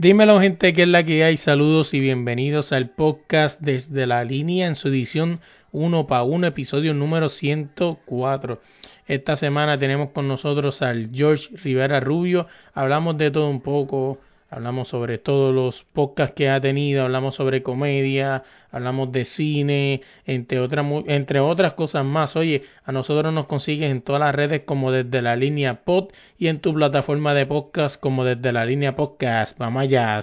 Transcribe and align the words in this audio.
Dímelo 0.00 0.40
gente, 0.40 0.72
que 0.74 0.82
es 0.82 0.88
la 0.88 1.02
que 1.02 1.24
hay. 1.24 1.36
Saludos 1.36 1.92
y 1.92 1.98
bienvenidos 1.98 2.70
al 2.70 2.90
podcast 2.90 3.60
desde 3.60 4.06
la 4.06 4.22
línea 4.22 4.68
en 4.68 4.76
su 4.76 4.86
edición 4.86 5.40
1 5.72 6.06
para 6.06 6.22
1, 6.22 6.46
episodio 6.46 6.94
número 6.94 7.28
104. 7.28 8.60
Esta 9.08 9.34
semana 9.34 9.76
tenemos 9.76 10.12
con 10.12 10.28
nosotros 10.28 10.82
al 10.82 11.10
George 11.12 11.48
Rivera 11.64 11.98
Rubio. 11.98 12.46
Hablamos 12.74 13.18
de 13.18 13.32
todo 13.32 13.50
un 13.50 13.60
poco 13.60 14.20
hablamos 14.50 14.88
sobre 14.88 15.18
todos 15.18 15.54
los 15.54 15.84
podcasts 15.92 16.34
que 16.34 16.48
ha 16.48 16.60
tenido, 16.60 17.04
hablamos 17.04 17.34
sobre 17.34 17.62
comedia, 17.62 18.44
hablamos 18.70 19.12
de 19.12 19.24
cine, 19.24 20.02
entre, 20.26 20.60
otras 20.60 20.86
entre 21.06 21.40
otras 21.40 21.74
cosas 21.74 22.04
más. 22.04 22.36
Oye, 22.36 22.62
a 22.84 22.92
nosotros 22.92 23.32
nos 23.32 23.46
consigues 23.46 23.90
en 23.90 24.02
todas 24.02 24.20
las 24.20 24.34
redes 24.34 24.62
como 24.64 24.92
desde 24.92 25.22
la 25.22 25.36
línea 25.36 25.84
pod 25.84 26.08
y 26.38 26.48
en 26.48 26.60
tu 26.60 26.74
plataforma 26.74 27.34
de 27.34 27.46
podcast 27.46 28.00
como 28.00 28.24
desde 28.24 28.52
la 28.52 28.64
línea 28.64 28.96
podcast. 28.96 29.58
Vamos 29.58 29.82
allá. 29.82 30.22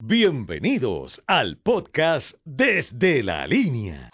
Bienvenidos 0.00 1.22
al 1.26 1.56
podcast 1.56 2.36
desde 2.44 3.22
la 3.22 3.46
línea. 3.46 4.10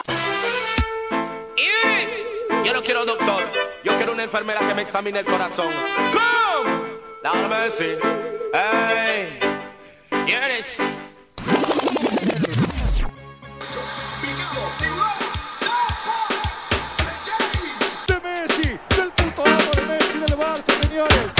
Yo 2.65 2.73
no 2.73 2.81
quiero 2.81 3.05
doctor, 3.05 3.43
yo 3.83 3.95
quiero 3.95 4.13
una 4.13 4.23
enfermera 4.23 4.67
que 4.67 4.73
me 4.73 4.81
examine 4.81 5.19
el 5.19 5.25
corazón. 5.25 5.67
¡Come! 5.67 6.95
Dame 7.21 7.69
decir. 7.69 7.99
Hey, 8.51 9.14
de 10.25 10.31
Messi, 18.23 18.79
del 18.95 19.11
puto 19.11 19.45
amo 19.45 19.71
de 19.75 19.81
Messi 19.85 20.17
del 20.17 20.35
Barça, 20.35 20.81
señores. 20.81 21.31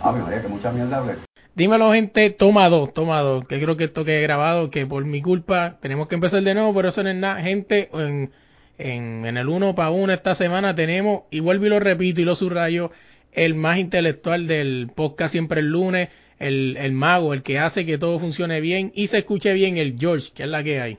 Ah, 0.00 0.12
mi 0.12 0.20
María, 0.20 0.42
que 0.42 0.48
mucha 0.48 0.70
mierda 0.70 0.98
hablé. 0.98 1.27
Dímelo 1.58 1.92
gente, 1.92 2.30
toma 2.30 2.68
dos, 2.68 2.94
toma 2.94 3.20
dos, 3.20 3.44
que 3.48 3.60
creo 3.60 3.76
que 3.76 3.82
esto 3.82 4.04
quede 4.04 4.22
grabado, 4.22 4.70
que 4.70 4.86
por 4.86 5.04
mi 5.04 5.20
culpa 5.20 5.76
tenemos 5.82 6.06
que 6.06 6.14
empezar 6.14 6.40
de 6.40 6.54
nuevo, 6.54 6.72
pero 6.72 6.90
eso 6.90 7.02
no 7.02 7.10
es 7.10 7.16
nada. 7.16 7.42
Gente, 7.42 7.90
en, 7.94 8.30
en, 8.78 9.26
en 9.26 9.36
el 9.36 9.48
uno 9.48 9.74
para 9.74 9.90
uno 9.90 10.12
esta 10.12 10.36
semana 10.36 10.76
tenemos, 10.76 11.22
y 11.32 11.40
vuelvo 11.40 11.66
y 11.66 11.70
lo 11.70 11.80
repito 11.80 12.20
y 12.20 12.24
lo 12.24 12.36
subrayo, 12.36 12.92
el 13.32 13.56
más 13.56 13.78
intelectual 13.78 14.46
del 14.46 14.92
podcast 14.94 15.32
siempre 15.32 15.58
el 15.58 15.66
lunes, 15.66 16.10
el, 16.38 16.76
el 16.76 16.92
mago, 16.92 17.34
el 17.34 17.42
que 17.42 17.58
hace 17.58 17.84
que 17.84 17.98
todo 17.98 18.20
funcione 18.20 18.60
bien 18.60 18.92
y 18.94 19.08
se 19.08 19.18
escuche 19.18 19.52
bien, 19.52 19.78
el 19.78 19.98
George, 19.98 20.30
que 20.32 20.44
es 20.44 20.48
la 20.48 20.62
que 20.62 20.80
hay. 20.80 20.98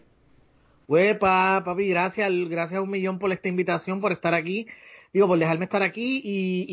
Huepa, 0.90 1.64
papi, 1.64 1.88
gracias, 1.88 2.30
gracias 2.50 2.82
un 2.82 2.92
millón 2.92 3.18
por 3.18 3.32
esta 3.32 3.48
invitación, 3.48 4.02
por 4.02 4.12
estar 4.12 4.34
aquí, 4.34 4.68
digo, 5.14 5.26
por 5.26 5.40
dejarme 5.40 5.64
estar 5.64 5.84
aquí 5.84 6.22
y, 6.22 6.66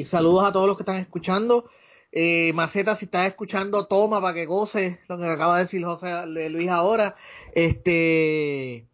y 0.00 0.04
saludos 0.06 0.48
a 0.48 0.52
todos 0.52 0.66
los 0.66 0.78
que 0.78 0.84
están 0.84 0.96
escuchando. 0.96 1.66
Eh, 2.12 2.52
Maceta, 2.54 2.96
si 2.96 3.04
estás 3.04 3.26
escuchando, 3.26 3.86
toma 3.86 4.20
para 4.20 4.34
que 4.34 4.46
goces 4.46 4.98
lo 5.08 5.18
que 5.18 5.26
acaba 5.26 5.56
de 5.56 5.64
decir 5.64 5.84
José 5.84 6.26
Luis 6.26 6.68
ahora. 6.68 7.14
Este, 7.54 8.86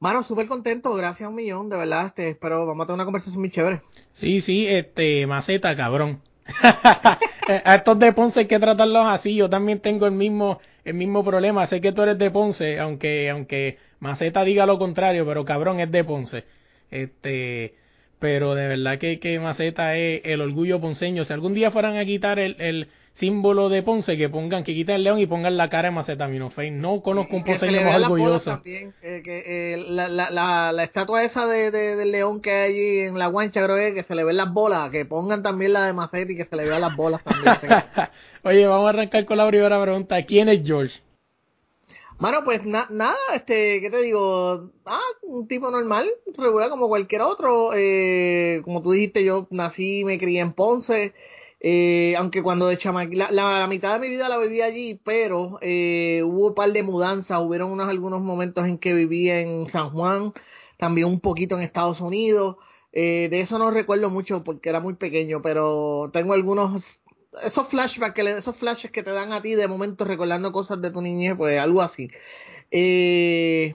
mano, 0.00 0.22
súper 0.22 0.48
contento, 0.48 0.94
gracias 0.94 1.28
un 1.28 1.34
millón, 1.34 1.68
de 1.68 1.76
verdad. 1.76 2.06
Este, 2.06 2.30
espero, 2.30 2.66
vamos 2.66 2.84
a 2.84 2.86
tener 2.86 2.94
una 2.94 3.04
conversación 3.04 3.40
muy 3.40 3.50
chévere. 3.50 3.82
Sí, 4.12 4.40
sí, 4.40 4.66
este, 4.66 5.26
maceta, 5.26 5.76
cabrón. 5.76 6.22
a 6.62 7.74
estos 7.74 7.98
de 7.98 8.12
Ponce 8.12 8.40
hay 8.40 8.46
que 8.46 8.58
tratarlos 8.58 9.06
así. 9.06 9.34
Yo 9.34 9.50
también 9.50 9.80
tengo 9.80 10.06
el 10.06 10.12
mismo, 10.12 10.60
el 10.84 10.94
mismo 10.94 11.24
problema. 11.24 11.66
Sé 11.66 11.80
que 11.80 11.92
tú 11.92 12.02
eres 12.02 12.18
de 12.18 12.30
Ponce, 12.30 12.78
aunque, 12.78 13.28
aunque 13.28 13.78
Maceta 14.00 14.44
diga 14.44 14.64
lo 14.64 14.78
contrario, 14.78 15.26
pero 15.26 15.44
cabrón 15.44 15.80
es 15.80 15.90
de 15.90 16.04
Ponce. 16.04 16.44
Este, 16.90 17.74
pero 18.18 18.54
de 18.54 18.68
verdad 18.68 18.98
que, 18.98 19.18
que 19.20 19.38
Maceta 19.38 19.96
es 19.96 20.22
el 20.24 20.40
orgullo 20.40 20.80
ponceño. 20.80 21.24
Si 21.24 21.32
algún 21.32 21.54
día 21.54 21.70
fueran 21.70 21.96
a 21.96 22.04
quitar 22.04 22.38
el, 22.38 22.56
el 22.58 22.88
símbolo 23.12 23.68
de 23.70 23.82
Ponce, 23.82 24.16
que 24.18 24.28
pongan, 24.28 24.62
que 24.62 24.74
quiten 24.74 24.96
el 24.96 25.04
león 25.04 25.18
y 25.18 25.26
pongan 25.26 25.56
la 25.56 25.68
cara 25.70 25.88
de 25.88 25.94
Maceta 25.94 26.28
Minofey. 26.28 26.70
No 26.70 27.00
conozco 27.00 27.36
un 27.36 27.44
ponceño 27.44 27.80
más 27.82 28.02
orgulloso. 28.10 28.50
también, 28.50 28.92
eh, 29.02 29.22
que, 29.24 29.42
eh, 29.74 29.84
la, 29.88 30.08
la, 30.08 30.30
la, 30.30 30.72
la 30.72 30.82
estatua 30.84 31.24
esa 31.24 31.46
de, 31.46 31.70
de- 31.70 31.96
del 31.96 32.12
león 32.12 32.40
que 32.42 32.50
hay 32.52 32.72
allí 32.72 32.98
en 33.08 33.18
la 33.18 33.26
guancha, 33.28 33.64
creo 33.64 33.76
que, 33.76 33.94
que 33.94 34.02
se 34.02 34.14
le 34.14 34.24
ven 34.24 34.36
las 34.36 34.52
bolas, 34.52 34.90
que 34.90 35.04
pongan 35.06 35.42
también 35.42 35.72
la 35.72 35.86
de 35.86 35.92
Maceta 35.94 36.30
y 36.32 36.36
que 36.36 36.44
se 36.44 36.56
le 36.56 36.64
vean 36.66 36.80
las 36.82 36.94
bolas 36.96 37.22
también. 37.24 37.56
Oye, 38.42 38.66
vamos 38.66 38.86
a 38.86 38.90
arrancar 38.90 39.24
con 39.24 39.36
la 39.38 39.48
primera 39.48 39.80
pregunta. 39.82 40.22
¿Quién 40.24 40.48
es 40.50 40.60
George? 40.64 41.00
Mano, 42.18 42.44
pues 42.44 42.64
na- 42.64 42.86
nada, 42.90 43.16
este, 43.34 43.80
¿qué 43.80 43.90
te 43.90 44.00
digo? 44.02 44.70
Ah, 44.86 45.00
un 45.22 45.46
tipo 45.48 45.70
normal, 45.70 46.10
regular 46.36 46.70
como 46.70 46.88
cualquier 46.88 47.20
otro. 47.22 47.72
Eh, 47.74 48.62
como 48.64 48.82
tú 48.82 48.92
dijiste, 48.92 49.22
yo 49.22 49.46
nací, 49.50 50.02
me 50.04 50.18
crié 50.18 50.40
en 50.40 50.52
Ponce. 50.54 51.14
Eh, 51.60 52.14
aunque 52.16 52.42
cuando 52.42 52.68
de 52.68 52.78
chama 52.78 53.04
la, 53.04 53.30
la, 53.30 53.58
la 53.60 53.66
mitad 53.66 53.94
de 53.94 54.00
mi 54.00 54.08
vida 54.08 54.28
la 54.30 54.38
viví 54.38 54.62
allí, 54.62 55.00
pero 55.04 55.58
eh, 55.60 56.22
hubo 56.24 56.48
un 56.48 56.54
par 56.54 56.72
de 56.72 56.82
mudanzas, 56.82 57.38
hubieron 57.40 57.70
unos 57.70 57.88
algunos 57.88 58.20
momentos 58.22 58.64
en 58.66 58.78
que 58.78 58.94
viví 58.94 59.28
en 59.30 59.68
San 59.70 59.90
Juan, 59.90 60.32
también 60.78 61.08
un 61.08 61.20
poquito 61.20 61.56
en 61.56 61.62
Estados 61.62 62.00
Unidos. 62.00 62.56
Eh, 62.92 63.28
de 63.30 63.40
eso 63.40 63.58
no 63.58 63.70
recuerdo 63.70 64.08
mucho 64.10 64.42
porque 64.44 64.68
era 64.70 64.80
muy 64.80 64.94
pequeño, 64.94 65.42
pero 65.42 66.10
tengo 66.12 66.32
algunos 66.34 66.82
esos 67.42 67.68
flashbacks 67.68 68.14
que 68.14 68.22
le- 68.22 68.38
esos 68.38 68.56
flashes 68.56 68.90
que 68.90 69.02
te 69.02 69.10
dan 69.10 69.32
a 69.32 69.42
ti 69.42 69.54
de 69.54 69.68
momento 69.68 70.04
recordando 70.04 70.52
cosas 70.52 70.80
de 70.80 70.90
tu 70.90 71.00
niñez, 71.00 71.34
pues 71.36 71.60
algo 71.60 71.82
así. 71.82 72.08
Eh, 72.70 73.74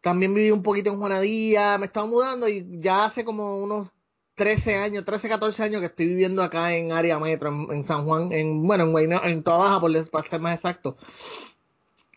también 0.00 0.34
viví 0.34 0.50
un 0.50 0.62
poquito 0.62 0.90
en 0.90 0.98
Juanadía, 0.98 1.78
me 1.78 1.86
estaba 1.86 2.06
mudando 2.06 2.48
y 2.48 2.66
ya 2.80 3.06
hace 3.06 3.24
como 3.24 3.58
unos 3.62 3.90
13 4.34 4.76
años, 4.76 5.04
13, 5.04 5.28
14 5.28 5.62
años 5.64 5.80
que 5.80 5.86
estoy 5.86 6.06
viviendo 6.06 6.42
acá 6.42 6.74
en 6.76 6.92
área 6.92 7.18
metro, 7.18 7.50
en, 7.72 7.84
San 7.84 8.06
Juan, 8.06 8.32
en, 8.32 8.66
bueno, 8.66 8.84
en 8.84 8.92
Guaynabo, 8.92 9.26
en 9.26 9.42
Toa 9.42 9.58
Baja, 9.58 9.80
por 9.80 10.10
para 10.10 10.28
ser 10.28 10.40
más 10.40 10.56
exacto. 10.56 10.96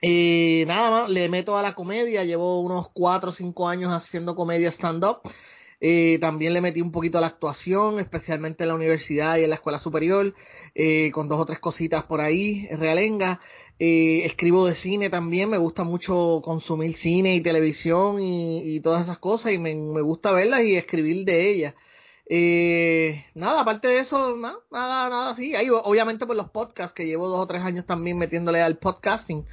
Eh, 0.04 0.64
nada 0.68 0.90
más, 0.90 1.10
le 1.10 1.30
meto 1.30 1.58
a 1.58 1.62
la 1.62 1.74
comedia, 1.74 2.24
llevo 2.24 2.62
unos 2.62 2.90
4 2.94 3.32
o 3.32 3.34
5 3.34 3.68
años 3.68 3.92
haciendo 3.92 4.36
comedia 4.36 4.70
stand-up. 4.72 5.22
Eh, 5.82 6.20
también 6.22 6.54
le 6.54 6.62
metí 6.62 6.80
un 6.82 6.92
poquito 6.92 7.18
a 7.18 7.22
la 7.22 7.28
actuación, 7.28 8.00
especialmente 8.00 8.64
en 8.64 8.70
la 8.70 8.76
universidad 8.76 9.38
y 9.38 9.44
en 9.44 9.50
la 9.50 9.56
escuela 9.56 9.80
superior, 9.80 10.36
eh, 10.76 11.12
con 11.12 11.28
dos 11.28 11.40
o 11.40 11.46
tres 11.46 11.60
cositas 11.60 12.04
por 12.04 12.22
ahí, 12.22 12.68
en 12.70 12.80
realenga. 12.80 13.42
Eh, 13.80 14.26
escribo 14.26 14.68
de 14.68 14.76
cine 14.76 15.10
también, 15.10 15.50
me 15.50 15.58
gusta 15.58 15.84
mucho 15.84 16.42
consumir 16.44 16.98
cine 16.98 17.36
y 17.36 17.42
televisión 17.42 18.22
y, 18.22 18.80
todas 18.82 19.04
esas 19.04 19.18
cosas 19.18 19.54
y 19.54 19.58
me, 19.58 19.74
me 19.76 20.02
gusta 20.02 20.32
verlas 20.34 20.62
y 20.64 20.76
escribir 20.76 21.26
de 21.26 21.50
ellas. 21.52 21.74
Eh, 22.30 23.26
nada, 23.36 23.62
aparte 23.62 23.88
de 23.88 24.00
eso, 24.00 24.38
na- 24.38 24.60
nada, 24.72 25.10
nada 25.10 25.32
así. 25.32 25.56
Ahí, 25.56 25.68
obviamente 25.70 26.26
por 26.26 26.36
los 26.36 26.50
podcasts, 26.50 26.94
que 26.94 27.06
llevo 27.06 27.28
dos 27.28 27.40
o 27.40 27.48
tres 27.48 27.64
años 27.64 27.86
también 27.86 28.18
metiéndole 28.18 28.62
al 28.62 28.78
podcasting. 28.78 29.46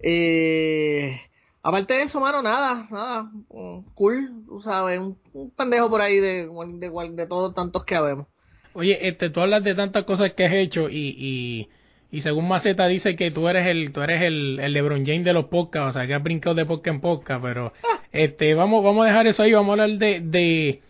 Eh, 0.00 1.20
aparte 1.62 1.94
de 1.94 2.02
eso, 2.02 2.20
mano, 2.20 2.42
nada, 2.42 2.86
nada. 2.90 3.22
mm, 3.50 3.80
Cool, 3.94 4.44
tú 4.46 4.62
sabes, 4.62 4.98
un, 4.98 5.16
un 5.32 5.50
pendejo 5.50 5.88
por 5.90 6.00
ahí 6.00 6.18
de, 6.18 6.46
de, 6.48 6.90
de, 6.90 7.10
de 7.12 7.26
todos 7.26 7.54
tantos 7.54 7.84
que 7.84 7.96
habemos. 7.96 8.26
Oye, 8.72 9.08
este, 9.08 9.30
tú 9.30 9.40
hablas 9.40 9.64
de 9.64 9.74
tantas 9.74 10.04
cosas 10.04 10.32
que 10.34 10.44
has 10.44 10.52
hecho 10.52 10.88
y, 10.88 11.14
y, 11.18 11.68
y 12.16 12.20
según 12.20 12.46
Maceta 12.46 12.86
dice 12.86 13.16
que 13.16 13.30
tú 13.30 13.48
eres 13.48 13.66
el, 13.66 13.92
tú 13.92 14.00
eres 14.00 14.22
el, 14.22 14.60
el 14.60 14.72
LeBron 14.72 15.04
James 15.04 15.24
de 15.24 15.32
los 15.32 15.46
podcasts, 15.46 15.96
o 15.96 15.98
sea, 15.98 16.06
que 16.06 16.14
has 16.14 16.22
brincado 16.22 16.54
de 16.54 16.66
podcast 16.66 16.94
en 16.94 17.00
podcast, 17.00 17.42
pero 17.42 17.72
este, 18.12 18.54
vamos, 18.54 18.84
vamos 18.84 19.04
a 19.04 19.08
dejar 19.08 19.26
eso 19.26 19.42
ahí, 19.42 19.52
vamos 19.52 19.70
a 19.70 19.82
hablar 19.82 19.98
de, 19.98 20.20
de, 20.20 20.82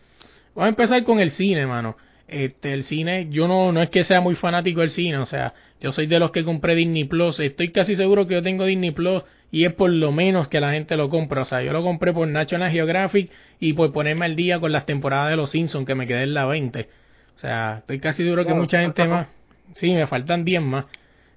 vamos 0.54 0.66
a 0.66 0.68
empezar 0.68 1.02
con 1.04 1.20
el 1.20 1.30
cine, 1.30 1.66
mano. 1.66 1.96
Este, 2.28 2.72
el 2.74 2.84
cine, 2.84 3.26
yo 3.30 3.48
no, 3.48 3.72
no 3.72 3.82
es 3.82 3.90
que 3.90 4.04
sea 4.04 4.20
muy 4.20 4.36
fanático 4.36 4.80
del 4.80 4.90
cine, 4.90 5.18
o 5.18 5.26
sea, 5.26 5.52
yo 5.80 5.90
soy 5.90 6.06
de 6.06 6.20
los 6.20 6.30
que 6.30 6.44
compré 6.44 6.76
Disney 6.76 7.04
Plus, 7.04 7.40
estoy 7.40 7.72
casi 7.72 7.96
seguro 7.96 8.26
que 8.26 8.34
yo 8.34 8.42
tengo 8.42 8.66
Disney 8.66 8.92
Plus 8.92 9.24
y 9.50 9.64
es 9.64 9.72
por 9.72 9.90
lo 9.90 10.12
menos 10.12 10.48
que 10.48 10.60
la 10.60 10.72
gente 10.72 10.96
lo 10.96 11.08
compra, 11.08 11.42
o 11.42 11.44
sea, 11.44 11.62
yo 11.62 11.72
lo 11.72 11.82
compré 11.82 12.12
por 12.12 12.28
National 12.28 12.70
Geographic 12.70 13.30
y 13.58 13.72
por 13.72 13.92
ponerme 13.92 14.26
al 14.26 14.36
día 14.36 14.60
con 14.60 14.72
las 14.72 14.86
temporadas 14.86 15.30
de 15.30 15.36
Los 15.36 15.50
Simpsons 15.50 15.86
que 15.86 15.94
me 15.94 16.06
quedé 16.06 16.22
en 16.22 16.34
la 16.34 16.46
20. 16.46 16.88
O 17.34 17.38
sea, 17.38 17.78
estoy 17.78 17.98
casi 18.00 18.22
seguro 18.22 18.44
que 18.44 18.54
mucha 18.54 18.80
gente 18.80 19.06
más. 19.06 19.26
Sí, 19.72 19.92
me 19.92 20.06
faltan 20.06 20.44
10 20.44 20.62
más. 20.62 20.84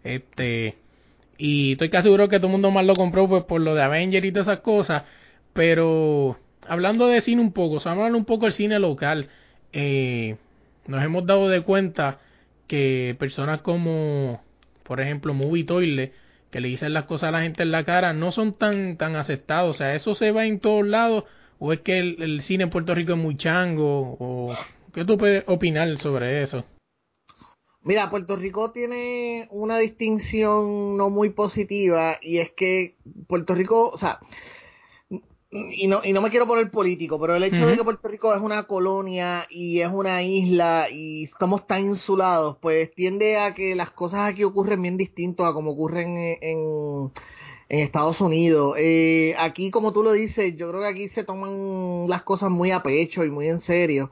Este. 0.03 0.75
Y 1.37 1.73
estoy 1.73 1.89
casi 1.89 2.03
seguro 2.03 2.27
que 2.27 2.37
todo 2.37 2.47
el 2.47 2.53
mundo 2.53 2.71
más 2.71 2.85
lo 2.85 2.95
compró 2.95 3.27
pues 3.27 3.43
por 3.45 3.61
lo 3.61 3.73
de 3.73 3.83
Avenger 3.83 4.23
y 4.25 4.31
todas 4.31 4.47
esas 4.47 4.59
cosas. 4.59 5.03
Pero 5.53 6.37
hablando 6.67 7.07
de 7.07 7.21
cine 7.21 7.41
un 7.41 7.53
poco, 7.53 7.75
o 7.75 7.79
sea, 7.79 7.93
hablando 7.93 8.17
un 8.17 8.25
poco 8.25 8.45
del 8.45 8.53
cine 8.53 8.79
local, 8.79 9.29
eh, 9.71 10.35
nos 10.87 11.03
hemos 11.03 11.25
dado 11.25 11.49
de 11.49 11.61
cuenta 11.61 12.19
que 12.67 13.15
personas 13.17 13.61
como, 13.61 14.41
por 14.83 15.01
ejemplo, 15.01 15.33
Movie 15.33 15.63
Toilet, 15.63 16.13
que 16.53 16.61
le 16.61 16.67
dicen 16.67 16.93
las 16.93 17.05
cosas 17.05 17.29
a 17.29 17.31
la 17.31 17.41
gente 17.41 17.63
en 17.63 17.71
la 17.71 17.83
cara, 17.83 18.13
no 18.13 18.31
son 18.31 18.53
tan, 18.53 18.95
tan 18.95 19.15
aceptados. 19.15 19.71
O 19.71 19.77
sea, 19.79 19.95
eso 19.95 20.13
se 20.13 20.31
va 20.31 20.45
en 20.45 20.59
todos 20.59 20.85
lados. 20.85 21.23
¿O 21.57 21.73
es 21.73 21.81
que 21.81 21.97
el, 21.97 22.21
el 22.21 22.41
cine 22.43 22.65
en 22.65 22.69
Puerto 22.69 22.93
Rico 22.93 23.13
es 23.13 23.17
muy 23.17 23.35
chango? 23.35 24.15
¿O 24.19 24.55
qué 24.93 25.03
tú 25.03 25.17
puedes 25.17 25.43
opinar 25.47 25.97
sobre 25.97 26.43
eso? 26.43 26.63
Mira, 27.81 28.11
Puerto 28.11 28.35
Rico 28.35 28.71
tiene 28.71 29.47
una 29.49 29.79
distinción 29.79 30.95
no 30.95 31.09
muy 31.09 31.31
positiva 31.31 32.17
y 32.21 32.37
es 32.37 32.51
que 32.51 32.97
Puerto 33.27 33.55
Rico, 33.55 33.89
o 33.89 33.97
sea, 33.97 34.19
y 35.53 35.87
no, 35.87 36.01
y 36.03 36.13
no 36.13 36.21
me 36.21 36.31
quiero 36.31 36.47
poner 36.47 36.71
político, 36.71 37.19
pero 37.19 37.35
el 37.35 37.43
hecho 37.43 37.67
de 37.67 37.77
que 37.77 37.83
Puerto 37.83 38.07
Rico 38.07 38.33
es 38.33 38.41
una 38.41 38.63
colonia 38.63 39.45
y 39.49 39.81
es 39.81 39.89
una 39.89 40.23
isla 40.23 40.87
y 40.91 41.25
estamos 41.25 41.67
tan 41.67 41.85
insulados, 41.85 42.57
pues 42.59 42.91
tiende 42.95 43.37
a 43.37 43.53
que 43.53 43.75
las 43.75 43.91
cosas 43.91 44.21
aquí 44.31 44.43
ocurren 44.43 44.81
bien 44.81 44.97
distinto 44.97 45.45
a 45.45 45.53
como 45.53 45.71
ocurren 45.71 46.07
en, 46.07 46.37
en, 46.41 47.11
en 47.69 47.79
Estados 47.79 48.19
Unidos. 48.19 48.75
Eh, 48.79 49.35
aquí, 49.37 49.69
como 49.69 49.93
tú 49.93 50.01
lo 50.01 50.11
dices, 50.11 50.55
yo 50.57 50.69
creo 50.69 50.81
que 50.81 50.87
aquí 50.87 51.09
se 51.09 51.23
toman 51.23 52.07
las 52.09 52.23
cosas 52.23 52.49
muy 52.49 52.71
a 52.71 52.81
pecho 52.81 53.23
y 53.23 53.29
muy 53.29 53.47
en 53.47 53.59
serio. 53.59 54.09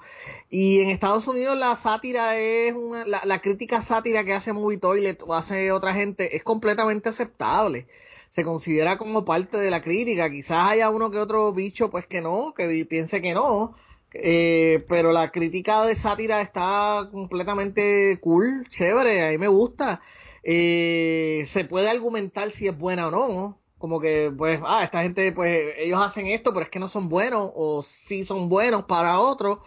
Y 0.52 0.82
en 0.82 0.90
Estados 0.92 1.28
Unidos 1.28 1.58
la 1.58 1.80
sátira 1.82 2.38
es 2.38 2.76
una, 2.76 3.06
la, 3.06 3.22
la 3.26 3.40
crítica 3.40 3.84
sátira 3.86 4.24
que 4.24 4.34
hace 4.34 4.54
Movie 4.54 4.78
Toilet 4.78 5.24
o 5.26 5.34
hace 5.34 5.72
otra 5.72 5.96
gente 5.96 6.36
es 6.36 6.44
completamente 6.44 7.10
aceptable 7.10 7.88
se 8.32 8.44
considera 8.44 8.98
como 8.98 9.26
parte 9.26 9.58
de 9.58 9.70
la 9.70 9.82
crítica. 9.82 10.30
Quizás 10.30 10.72
haya 10.72 10.90
uno 10.90 11.12
que 11.12 11.18
otro 11.20 11.54
bicho, 11.54 11.92
pues 11.92 12.06
que 12.08 12.22
no, 12.22 12.54
que 12.56 12.86
piense 12.90 13.22
que 13.22 13.34
no, 13.34 13.76
eh, 14.14 14.86
pero 14.90 15.12
la 15.12 15.32
crítica 15.32 15.86
de 15.86 15.96
sátira 15.96 16.42
está 16.42 17.10
completamente 17.12 18.20
cool, 18.22 18.68
chévere, 18.70 19.28
a 19.28 19.32
mí 19.32 19.38
me 19.38 19.48
gusta. 19.48 20.02
Eh, 20.44 21.48
se 21.54 21.66
puede 21.66 21.90
argumentar 21.90 22.52
si 22.52 22.68
es 22.68 22.78
buena 22.78 23.08
o 23.08 23.12
no. 23.12 23.58
Como 23.78 24.00
que, 24.00 24.32
pues, 24.38 24.60
ah, 24.64 24.84
esta 24.84 25.02
gente, 25.02 25.32
pues, 25.32 25.74
ellos 25.78 26.00
hacen 26.00 26.28
esto, 26.28 26.54
pero 26.54 26.66
es 26.66 26.70
que 26.70 26.80
no 26.80 26.88
son 26.88 27.10
buenos, 27.10 27.52
o 27.56 27.84
sí 28.08 28.26
son 28.26 28.48
buenos 28.48 28.86
para 28.86 29.20
otros. 29.20 29.60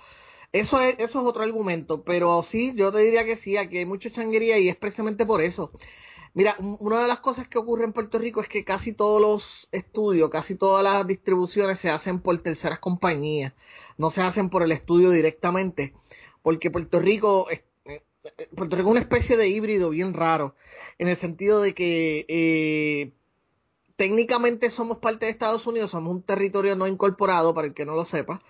Eso 0.53 0.81
es, 0.81 0.95
eso 1.01 1.21
es 1.21 1.27
otro 1.27 1.43
argumento, 1.43 2.05
pero 2.05 2.45
sí, 2.45 2.75
yo 2.77 2.93
te 2.93 2.99
diría 2.99 3.25
que 3.25 3.37
sí, 3.39 3.57
aquí 3.57 3.79
hay 3.79 3.87
mucha 3.87 4.11
changuería 4.13 4.57
y 4.59 4.69
es 4.69 4.77
precisamente 4.77 5.27
por 5.27 5.41
eso. 5.41 5.73
Mira, 6.35 6.57
un- 6.59 6.77
una 6.81 7.01
de 7.03 7.09
las 7.09 7.21
cosas 7.21 7.49
que 7.49 7.59
ocurre 7.59 7.85
en 7.85 7.93
Puerto 7.93 8.19
Rico 8.19 8.41
es 8.41 8.49
que 8.49 8.65
casi 8.65 8.93
todos 8.93 9.21
los 9.21 9.69
estudios, 9.73 10.31
casi 10.31 10.57
todas 10.57 10.83
las 10.83 11.07
distribuciones 11.07 11.79
se 11.81 11.91
hacen 11.91 12.21
por 12.21 12.37
terceras 12.43 12.81
compañías, 12.81 13.53
no 13.99 14.11
se 14.11 14.21
hacen 14.23 14.51
por 14.51 14.63
el 14.65 14.73
estudio 14.73 15.11
directamente, 15.11 15.95
porque 16.43 16.71
Puerto 16.73 16.99
Rico 16.99 17.49
es, 17.51 17.63
eh, 17.85 18.03
eh, 18.39 18.49
Puerto 18.57 18.75
Rico 18.77 18.89
es 18.89 18.93
una 18.93 19.01
especie 19.01 19.37
de 19.37 19.49
híbrido 19.49 19.91
bien 19.91 20.13
raro, 20.13 20.57
en 20.99 21.09
el 21.09 21.17
sentido 21.17 21.61
de 21.63 21.73
que 21.75 22.27
eh, 22.29 23.13
técnicamente 23.97 24.71
somos 24.71 24.99
parte 24.99 25.27
de 25.27 25.33
Estados 25.33 25.67
Unidos, 25.67 25.91
somos 25.93 26.13
un 26.15 26.23
territorio 26.23 26.75
no 26.77 26.87
incorporado, 26.89 27.55
para 27.55 27.69
el 27.69 27.75
que 27.75 27.85
no 27.87 27.95
lo 27.95 28.05
sepa. 28.05 28.43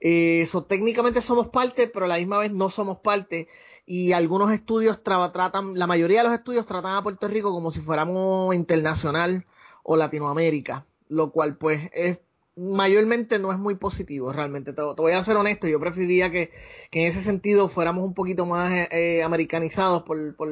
Eh, 0.00 0.46
so, 0.50 0.64
técnicamente 0.64 1.22
somos 1.22 1.48
parte, 1.48 1.88
pero 1.88 2.06
a 2.06 2.08
la 2.08 2.18
misma 2.18 2.38
vez 2.38 2.52
no 2.52 2.70
somos 2.70 2.98
parte. 3.00 3.48
Y 3.86 4.12
algunos 4.12 4.50
estudios 4.52 5.02
tra- 5.04 5.32
tratan, 5.32 5.78
la 5.78 5.86
mayoría 5.86 6.22
de 6.22 6.28
los 6.28 6.36
estudios 6.38 6.66
tratan 6.66 6.96
a 6.96 7.02
Puerto 7.02 7.28
Rico 7.28 7.52
como 7.52 7.70
si 7.70 7.80
fuéramos 7.80 8.54
internacional 8.54 9.46
o 9.84 9.96
Latinoamérica, 9.96 10.86
lo 11.08 11.30
cual 11.30 11.56
pues 11.56 11.88
es 11.92 12.18
mayormente 12.56 13.38
no 13.38 13.52
es 13.52 13.58
muy 13.58 13.76
positivo 13.76 14.32
realmente. 14.32 14.72
Te, 14.72 14.82
voy 14.82 15.12
a 15.12 15.22
ser 15.24 15.36
honesto, 15.36 15.68
yo 15.68 15.78
preferiría 15.78 16.32
que, 16.32 16.50
que 16.90 17.02
en 17.06 17.12
ese 17.12 17.22
sentido 17.22 17.68
fuéramos 17.68 18.02
un 18.02 18.14
poquito 18.14 18.44
más 18.46 18.72
eh, 18.72 18.88
eh, 18.90 19.22
americanizados 19.22 20.02
por, 20.02 20.34
por 20.36 20.48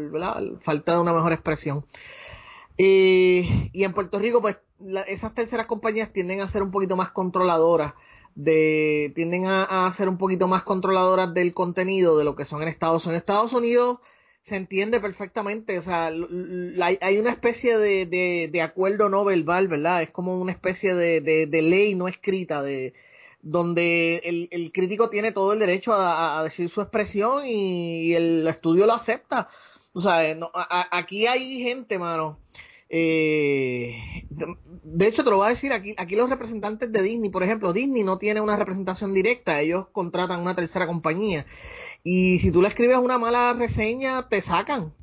falta 0.63 0.95
de 0.95 1.01
una 1.01 1.13
mejor 1.13 1.33
expresión. 1.33 1.87
Eh, 2.77 3.71
y 3.73 3.85
en 3.85 3.93
Puerto 3.93 4.19
Rico, 4.19 4.41
pues 4.41 4.59
la- 4.79 5.03
esas 5.03 5.35
terceras 5.35 5.67
compañías 5.67 6.13
tienden 6.13 6.41
a 6.41 6.49
ser 6.49 6.63
un 6.63 6.71
poquito 6.71 6.97
más 6.97 7.11
controladoras, 7.13 7.95
de, 8.35 9.13
tienden 9.15 9.47
a, 9.47 9.93
ser 9.97 10.09
un 10.09 10.19
poquito 10.19 10.49
más 10.49 10.63
controladoras 10.65 11.33
del 11.35 11.55
contenido 11.55 12.19
de 12.19 12.25
lo 12.25 12.37
que 12.37 12.45
son 12.45 12.63
en 12.63 12.69
Estados 12.69 13.05
Unidos. 13.05 13.21
Estados 13.21 13.53
Unidos 13.53 13.99
se 14.45 14.57
entiende 14.57 15.01
perfectamente, 15.01 15.79
o 15.79 15.83
sea, 15.83 16.07
hay, 16.09 17.19
una 17.19 17.31
especie 17.31 17.79
de, 17.79 18.51
de, 18.51 18.63
acuerdo 18.63 19.09
no 19.09 19.25
verbal, 19.25 19.69
¿verdad? 19.69 20.03
Es 20.03 20.11
como 20.11 20.39
una 20.39 20.53
especie 20.53 20.95
de, 20.95 21.21
de, 21.23 21.63
ley 21.63 21.95
no 21.95 22.09
escrita, 22.09 22.63
de 22.63 22.93
donde 23.41 24.17
el, 24.25 24.49
el 24.51 24.71
crítico 24.73 25.09
tiene 25.09 25.33
todo 25.33 25.55
el 25.55 25.61
derecho 25.61 25.93
a, 25.95 26.43
decir 26.45 26.69
su 26.69 26.83
expresión 26.83 27.47
y, 27.47 28.13
el 28.15 28.47
estudio 28.47 28.87
lo 28.87 28.93
acepta. 28.93 29.49
O 29.95 30.03
sea, 30.03 30.21
aquí 30.91 31.27
hay 31.27 31.63
gente, 31.63 31.99
mano. 31.99 32.39
Eh, 32.97 34.25
de, 34.31 35.09
hecho, 35.09 35.25
te 35.25 35.31
lo 35.31 35.39
voy 35.39 35.47
a 35.47 35.51
decir, 35.51 35.73
aquí, 35.73 35.97
aquí 35.99 36.15
los 36.15 36.31
representantes 36.31 36.93
de 36.93 37.03
Disney, 37.03 37.29
por 37.29 37.43
ejemplo, 37.43 37.73
Disney 37.73 38.05
no 38.05 38.19
tiene 38.19 38.41
una 38.41 38.55
representación 38.55 39.13
directa, 39.13 39.61
ellos 39.61 39.89
contratan 39.91 40.41
una 40.41 40.55
tercera 40.55 40.87
compañía. 40.87 41.45
Y 42.05 42.39
si 42.39 42.53
tú 42.53 42.63
le 42.63 42.69
escribes 42.69 42.99
una 42.99 43.19
mala 43.19 43.53
reseña, 43.55 44.29
te 44.29 44.43
sacan. 44.43 44.95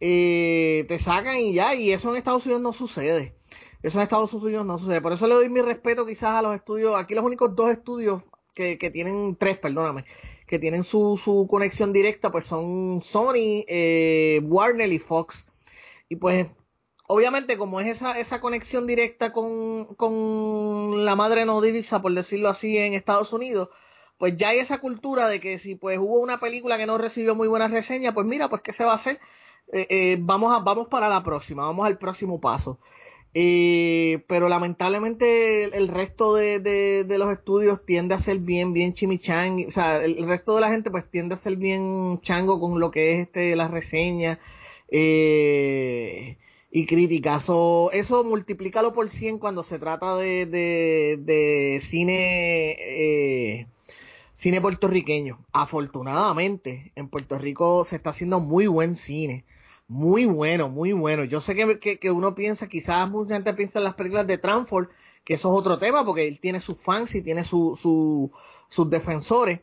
Eh, 0.00 0.84
te 0.86 0.98
sacan 0.98 1.38
y 1.38 1.54
ya, 1.54 1.74
y 1.74 1.92
eso 1.92 2.10
en 2.10 2.16
Estados 2.16 2.44
Unidos 2.44 2.60
no 2.60 2.74
sucede. 2.74 3.38
Eso 3.82 3.96
en 3.96 4.02
Estados 4.02 4.34
Unidos 4.34 4.66
no 4.66 4.78
sucede. 4.78 5.00
Por 5.00 5.14
eso 5.14 5.26
le 5.26 5.34
doy 5.34 5.48
mi 5.48 5.62
respeto 5.62 6.04
quizás 6.04 6.30
a 6.30 6.42
los 6.42 6.54
estudios. 6.54 6.94
Aquí 6.94 7.14
los 7.14 7.24
únicos 7.24 7.56
dos 7.56 7.70
estudios 7.70 8.22
que, 8.54 8.76
que 8.76 8.90
tienen, 8.90 9.36
tres, 9.36 9.56
perdóname, 9.56 10.04
que 10.46 10.58
tienen 10.58 10.84
su, 10.84 11.18
su 11.24 11.46
conexión 11.48 11.90
directa, 11.94 12.30
pues 12.30 12.44
son 12.44 13.02
Sony, 13.02 13.64
eh, 13.66 14.42
Warner 14.44 14.92
y 14.92 14.98
Fox. 14.98 15.46
Y 16.10 16.16
pues, 16.16 16.48
obviamente, 17.06 17.56
como 17.58 17.80
es 17.80 17.88
esa, 17.88 18.18
esa 18.18 18.40
conexión 18.40 18.86
directa 18.86 19.32
con, 19.32 19.94
con 19.96 21.04
la 21.04 21.16
madre 21.16 21.44
nodriza, 21.44 22.02
por 22.02 22.12
decirlo 22.14 22.48
así, 22.48 22.78
en 22.78 22.94
Estados 22.94 23.32
Unidos, 23.32 23.68
pues 24.18 24.36
ya 24.36 24.50
hay 24.50 24.58
esa 24.58 24.78
cultura 24.78 25.28
de 25.28 25.40
que 25.40 25.58
si 25.58 25.74
pues 25.74 25.98
hubo 25.98 26.20
una 26.20 26.38
película 26.40 26.78
que 26.78 26.86
no 26.86 26.98
recibió 26.98 27.34
muy 27.34 27.48
buena 27.48 27.68
reseña, 27.68 28.14
pues 28.14 28.26
mira, 28.26 28.48
pues 28.48 28.62
qué 28.62 28.72
se 28.72 28.84
va 28.84 28.92
a 28.92 28.96
hacer. 28.96 29.20
Eh, 29.72 29.86
eh, 29.90 30.16
vamos 30.20 30.54
a, 30.54 30.60
vamos 30.60 30.88
para 30.88 31.08
la 31.08 31.22
próxima, 31.24 31.64
vamos 31.64 31.86
al 31.86 31.98
próximo 31.98 32.40
paso. 32.40 32.78
Eh, 33.36 34.24
pero 34.28 34.48
lamentablemente 34.48 35.64
el, 35.64 35.88
resto 35.88 36.34
de, 36.34 36.60
de, 36.60 37.18
los 37.18 37.32
estudios 37.32 37.84
tiende 37.84 38.14
a 38.14 38.20
ser 38.20 38.38
bien, 38.38 38.72
bien 38.72 38.94
chimichang, 38.94 39.66
o 39.66 39.70
sea, 39.72 40.04
el, 40.04 40.18
el 40.18 40.28
resto 40.28 40.54
de 40.54 40.60
la 40.60 40.70
gente 40.70 40.90
pues 40.92 41.10
tiende 41.10 41.34
a 41.34 41.38
ser 41.38 41.56
bien 41.56 42.20
chango 42.22 42.60
con 42.60 42.78
lo 42.78 42.92
que 42.92 43.14
es 43.14 43.26
este 43.26 43.56
las 43.56 43.72
reseñas 43.72 44.38
eh, 44.96 46.36
y 46.74 46.86
críticas. 46.86 47.44
So, 47.44 47.92
eso 47.92 48.24
multiplícalo 48.24 48.92
por 48.92 49.08
100 49.08 49.38
cuando 49.38 49.62
se 49.62 49.78
trata 49.78 50.16
de, 50.16 50.44
de, 50.44 51.82
cine 51.88 52.72
eh, 52.80 53.68
cine 54.34 54.60
puertorriqueño. 54.60 55.46
Afortunadamente, 55.52 56.90
en 56.96 57.08
Puerto 57.08 57.38
Rico 57.38 57.84
se 57.84 57.94
está 57.94 58.10
haciendo 58.10 58.40
muy 58.40 58.66
buen 58.66 58.96
cine. 58.96 59.44
Muy 59.86 60.26
bueno, 60.26 60.68
muy 60.68 60.92
bueno. 60.92 61.22
Yo 61.22 61.40
sé 61.40 61.54
que, 61.54 61.78
que, 61.78 62.00
que 62.00 62.10
uno 62.10 62.34
piensa, 62.34 62.68
quizás 62.68 63.08
mucha 63.08 63.34
gente 63.34 63.54
piensa 63.54 63.78
en 63.78 63.84
las 63.84 63.94
películas 63.94 64.26
de 64.26 64.38
Transform, 64.38 64.88
que 65.24 65.34
eso 65.34 65.54
es 65.54 65.60
otro 65.60 65.78
tema, 65.78 66.04
porque 66.04 66.26
él 66.26 66.40
tiene 66.40 66.60
sus 66.60 66.82
fans 66.82 67.14
y 67.14 67.22
tiene 67.22 67.44
su, 67.44 67.78
su, 67.80 68.32
sus 68.68 68.90
defensores. 68.90 69.60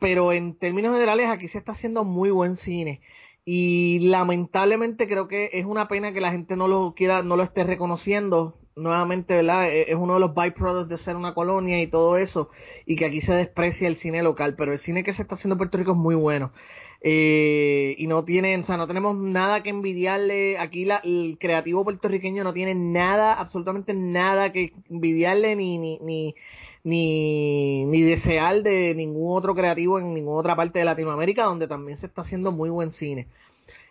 Pero 0.00 0.32
en 0.32 0.58
términos 0.58 0.94
generales, 0.94 1.28
aquí 1.28 1.46
se 1.46 1.58
está 1.58 1.72
haciendo 1.72 2.02
muy 2.02 2.30
buen 2.30 2.56
cine. 2.56 3.02
Y 3.44 4.00
lamentablemente 4.08 5.08
creo 5.08 5.26
que 5.28 5.50
es 5.52 5.64
una 5.64 5.88
pena 5.88 6.12
que 6.12 6.20
la 6.20 6.30
gente 6.32 6.56
no 6.56 6.68
lo 6.68 6.94
quiera, 6.94 7.22
no 7.22 7.36
lo 7.36 7.42
esté 7.42 7.64
reconociendo. 7.64 8.56
Nuevamente, 8.76 9.34
¿verdad? 9.34 9.68
E, 9.70 9.90
Es 9.90 9.96
uno 9.96 10.14
de 10.14 10.20
los 10.20 10.34
byproducts 10.34 10.88
de 10.88 10.98
ser 10.98 11.16
una 11.16 11.34
colonia 11.34 11.82
y 11.82 11.86
todo 11.88 12.16
eso. 12.16 12.50
Y 12.86 12.96
que 12.96 13.06
aquí 13.06 13.20
se 13.20 13.32
desprecia 13.32 13.88
el 13.88 13.96
cine 13.96 14.22
local. 14.22 14.54
Pero 14.56 14.72
el 14.72 14.78
cine 14.78 15.02
que 15.04 15.12
se 15.14 15.22
está 15.22 15.34
haciendo 15.34 15.54
en 15.54 15.58
Puerto 15.58 15.78
Rico 15.78 15.92
es 15.92 15.98
muy 15.98 16.14
bueno. 16.14 16.52
Eh, 17.02 17.94
y 17.98 18.06
no 18.06 18.24
tienen, 18.24 18.62
o 18.62 18.66
sea, 18.66 18.76
no 18.76 18.86
tenemos 18.86 19.16
nada 19.16 19.62
que 19.62 19.70
envidiarle. 19.70 20.58
Aquí 20.58 20.84
la, 20.84 20.96
el 20.98 21.38
creativo 21.40 21.84
puertorriqueño 21.84 22.44
no 22.44 22.52
tiene 22.52 22.74
nada, 22.74 23.32
absolutamente 23.34 23.94
nada 23.94 24.52
que 24.52 24.72
envidiarle 24.90 25.56
ni, 25.56 25.78
ni, 25.78 25.98
ni, 26.00 26.34
ni, 26.84 27.84
ni 27.86 28.02
desear 28.02 28.62
de 28.62 28.94
ningún 28.94 29.36
otro 29.36 29.54
creativo 29.54 29.98
en 29.98 30.14
ninguna 30.14 30.38
otra 30.38 30.56
parte 30.56 30.78
de 30.78 30.84
Latinoamérica 30.84 31.44
donde 31.44 31.68
también 31.68 31.98
se 31.98 32.06
está 32.06 32.22
haciendo 32.22 32.52
muy 32.52 32.70
buen 32.70 32.92
cine. 32.92 33.28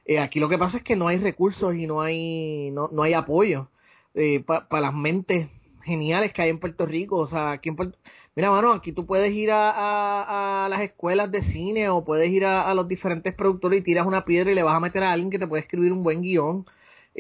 Eh, 0.05 0.19
aquí 0.19 0.39
lo 0.39 0.49
que 0.49 0.57
pasa 0.57 0.77
es 0.77 0.83
que 0.83 0.95
no 0.95 1.07
hay 1.07 1.17
recursos 1.17 1.75
y 1.75 1.85
no 1.85 2.01
hay, 2.01 2.71
no, 2.71 2.89
no 2.91 3.03
hay 3.03 3.13
apoyo 3.13 3.69
eh, 4.15 4.39
para 4.41 4.67
pa 4.67 4.81
las 4.81 4.93
mentes 4.93 5.47
geniales 5.83 6.33
que 6.33 6.41
hay 6.41 6.49
en 6.49 6.59
Puerto 6.59 6.85
Rico. 6.85 7.17
O 7.17 7.27
sea, 7.27 7.51
aquí 7.51 7.69
en 7.69 7.75
Puerto... 7.75 7.97
Mira, 8.35 8.51
mano, 8.51 8.71
aquí 8.71 8.91
tú 8.91 9.05
puedes 9.05 9.31
ir 9.33 9.51
a, 9.51 10.65
a, 10.65 10.69
las 10.69 10.81
escuelas 10.81 11.31
de 11.31 11.43
cine 11.43 11.89
o 11.89 12.05
puedes 12.05 12.29
ir 12.29 12.45
a, 12.45 12.69
a, 12.69 12.73
los 12.73 12.87
diferentes 12.87 13.33
productores 13.33 13.79
y 13.79 13.83
tiras 13.83 14.07
una 14.07 14.25
piedra 14.25 14.51
y 14.51 14.55
le 14.55 14.63
vas 14.63 14.75
a 14.75 14.79
meter 14.79 15.03
a 15.03 15.11
alguien 15.11 15.29
que 15.29 15.39
te 15.39 15.47
puede 15.47 15.61
escribir 15.61 15.91
un 15.91 16.03
buen 16.03 16.21
guion. 16.21 16.65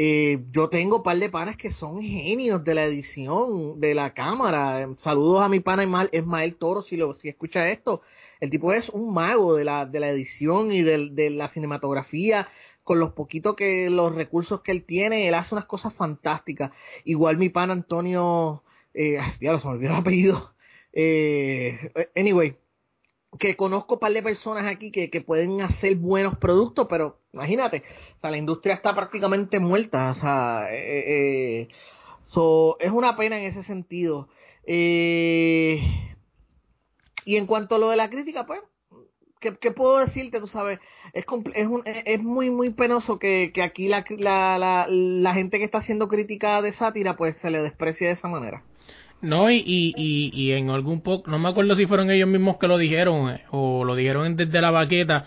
Eh, 0.01 0.45
yo 0.53 0.69
tengo 0.69 0.97
un 0.97 1.03
par 1.03 1.17
de 1.17 1.29
panas 1.29 1.57
que 1.57 1.71
son 1.71 2.01
genios 2.01 2.63
de 2.63 2.73
la 2.73 2.85
edición, 2.85 3.81
de 3.81 3.93
la 3.93 4.13
cámara. 4.13 4.87
Saludos 4.95 5.41
a 5.41 5.49
mi 5.49 5.59
pana 5.59 5.83
Ismael 6.13 6.55
Toro, 6.55 6.83
si, 6.83 6.95
lo, 6.95 7.13
si 7.15 7.27
escucha 7.27 7.69
esto. 7.69 8.01
El 8.39 8.49
tipo 8.49 8.71
es 8.71 8.87
un 8.87 9.13
mago 9.13 9.55
de 9.55 9.65
la, 9.65 9.85
de 9.85 9.99
la 9.99 10.09
edición 10.09 10.71
y 10.71 10.83
de, 10.83 11.09
de 11.11 11.29
la 11.31 11.49
cinematografía 11.49 12.47
con 12.85 13.01
los 13.01 13.11
poquitos 13.11 13.57
que 13.57 13.89
los 13.89 14.15
recursos 14.15 14.61
que 14.61 14.71
él 14.71 14.85
tiene, 14.85 15.27
él 15.27 15.33
hace 15.33 15.53
unas 15.53 15.65
cosas 15.65 15.93
fantásticas. 15.93 16.71
Igual 17.03 17.37
mi 17.37 17.49
pan 17.49 17.69
Antonio, 17.69 18.63
eh, 18.93 19.17
ya 19.41 19.59
se 19.59 19.67
me 19.67 19.73
olvidó 19.73 19.91
el 19.91 19.97
apellido. 19.97 20.53
Eh, 20.93 21.91
anyway, 22.15 22.55
que 23.37 23.55
conozco 23.55 23.95
un 23.95 23.99
par 23.99 24.11
de 24.11 24.23
personas 24.23 24.65
aquí 24.65 24.91
que, 24.91 25.09
que 25.09 25.21
pueden 25.21 25.61
hacer 25.61 25.97
buenos 25.97 26.37
productos, 26.37 26.87
pero 26.89 27.19
imagínate, 27.31 27.83
o 28.17 28.21
sea, 28.21 28.31
la 28.31 28.37
industria 28.37 28.75
está 28.75 28.95
prácticamente 28.95 29.59
muerta, 29.59 30.11
o 30.11 30.15
sea, 30.15 30.67
eh, 30.71 31.61
eh, 31.61 31.67
so, 32.23 32.77
es 32.79 32.91
una 32.91 33.15
pena 33.15 33.39
en 33.39 33.45
ese 33.45 33.63
sentido. 33.63 34.29
Eh, 34.65 35.81
y 37.25 37.37
en 37.37 37.45
cuanto 37.45 37.75
a 37.75 37.79
lo 37.79 37.89
de 37.89 37.97
la 37.97 38.09
crítica, 38.09 38.47
pues, 38.47 38.61
¿qué, 39.39 39.55
qué 39.57 39.71
puedo 39.71 39.99
decirte? 39.99 40.39
Tú 40.39 40.47
sabes, 40.47 40.79
es, 41.13 41.25
es, 41.53 41.67
un, 41.67 41.83
es 41.85 42.23
muy, 42.23 42.49
muy 42.49 42.71
penoso 42.71 43.19
que, 43.19 43.51
que 43.53 43.61
aquí 43.61 43.87
la, 43.87 44.03
la, 44.09 44.57
la, 44.57 44.87
la 44.89 45.33
gente 45.35 45.59
que 45.59 45.65
está 45.65 45.77
haciendo 45.77 46.07
crítica 46.07 46.61
de 46.63 46.73
sátira, 46.73 47.15
pues 47.15 47.37
se 47.37 47.51
le 47.51 47.61
desprecie 47.61 48.07
de 48.07 48.13
esa 48.13 48.27
manera. 48.27 48.63
No, 49.21 49.51
y, 49.51 49.57
y, 49.65 50.31
y, 50.33 50.53
en 50.53 50.69
algún 50.69 51.01
poco, 51.01 51.29
no 51.29 51.39
me 51.39 51.49
acuerdo 51.49 51.75
si 51.75 51.85
fueron 51.85 52.09
ellos 52.09 52.29
mismos 52.29 52.57
que 52.57 52.67
lo 52.67 52.77
dijeron 52.77 53.31
eh, 53.31 53.41
o 53.51 53.83
lo 53.83 53.95
dijeron 53.95 54.37
desde 54.37 54.61
la 54.61 54.71
baqueta, 54.71 55.25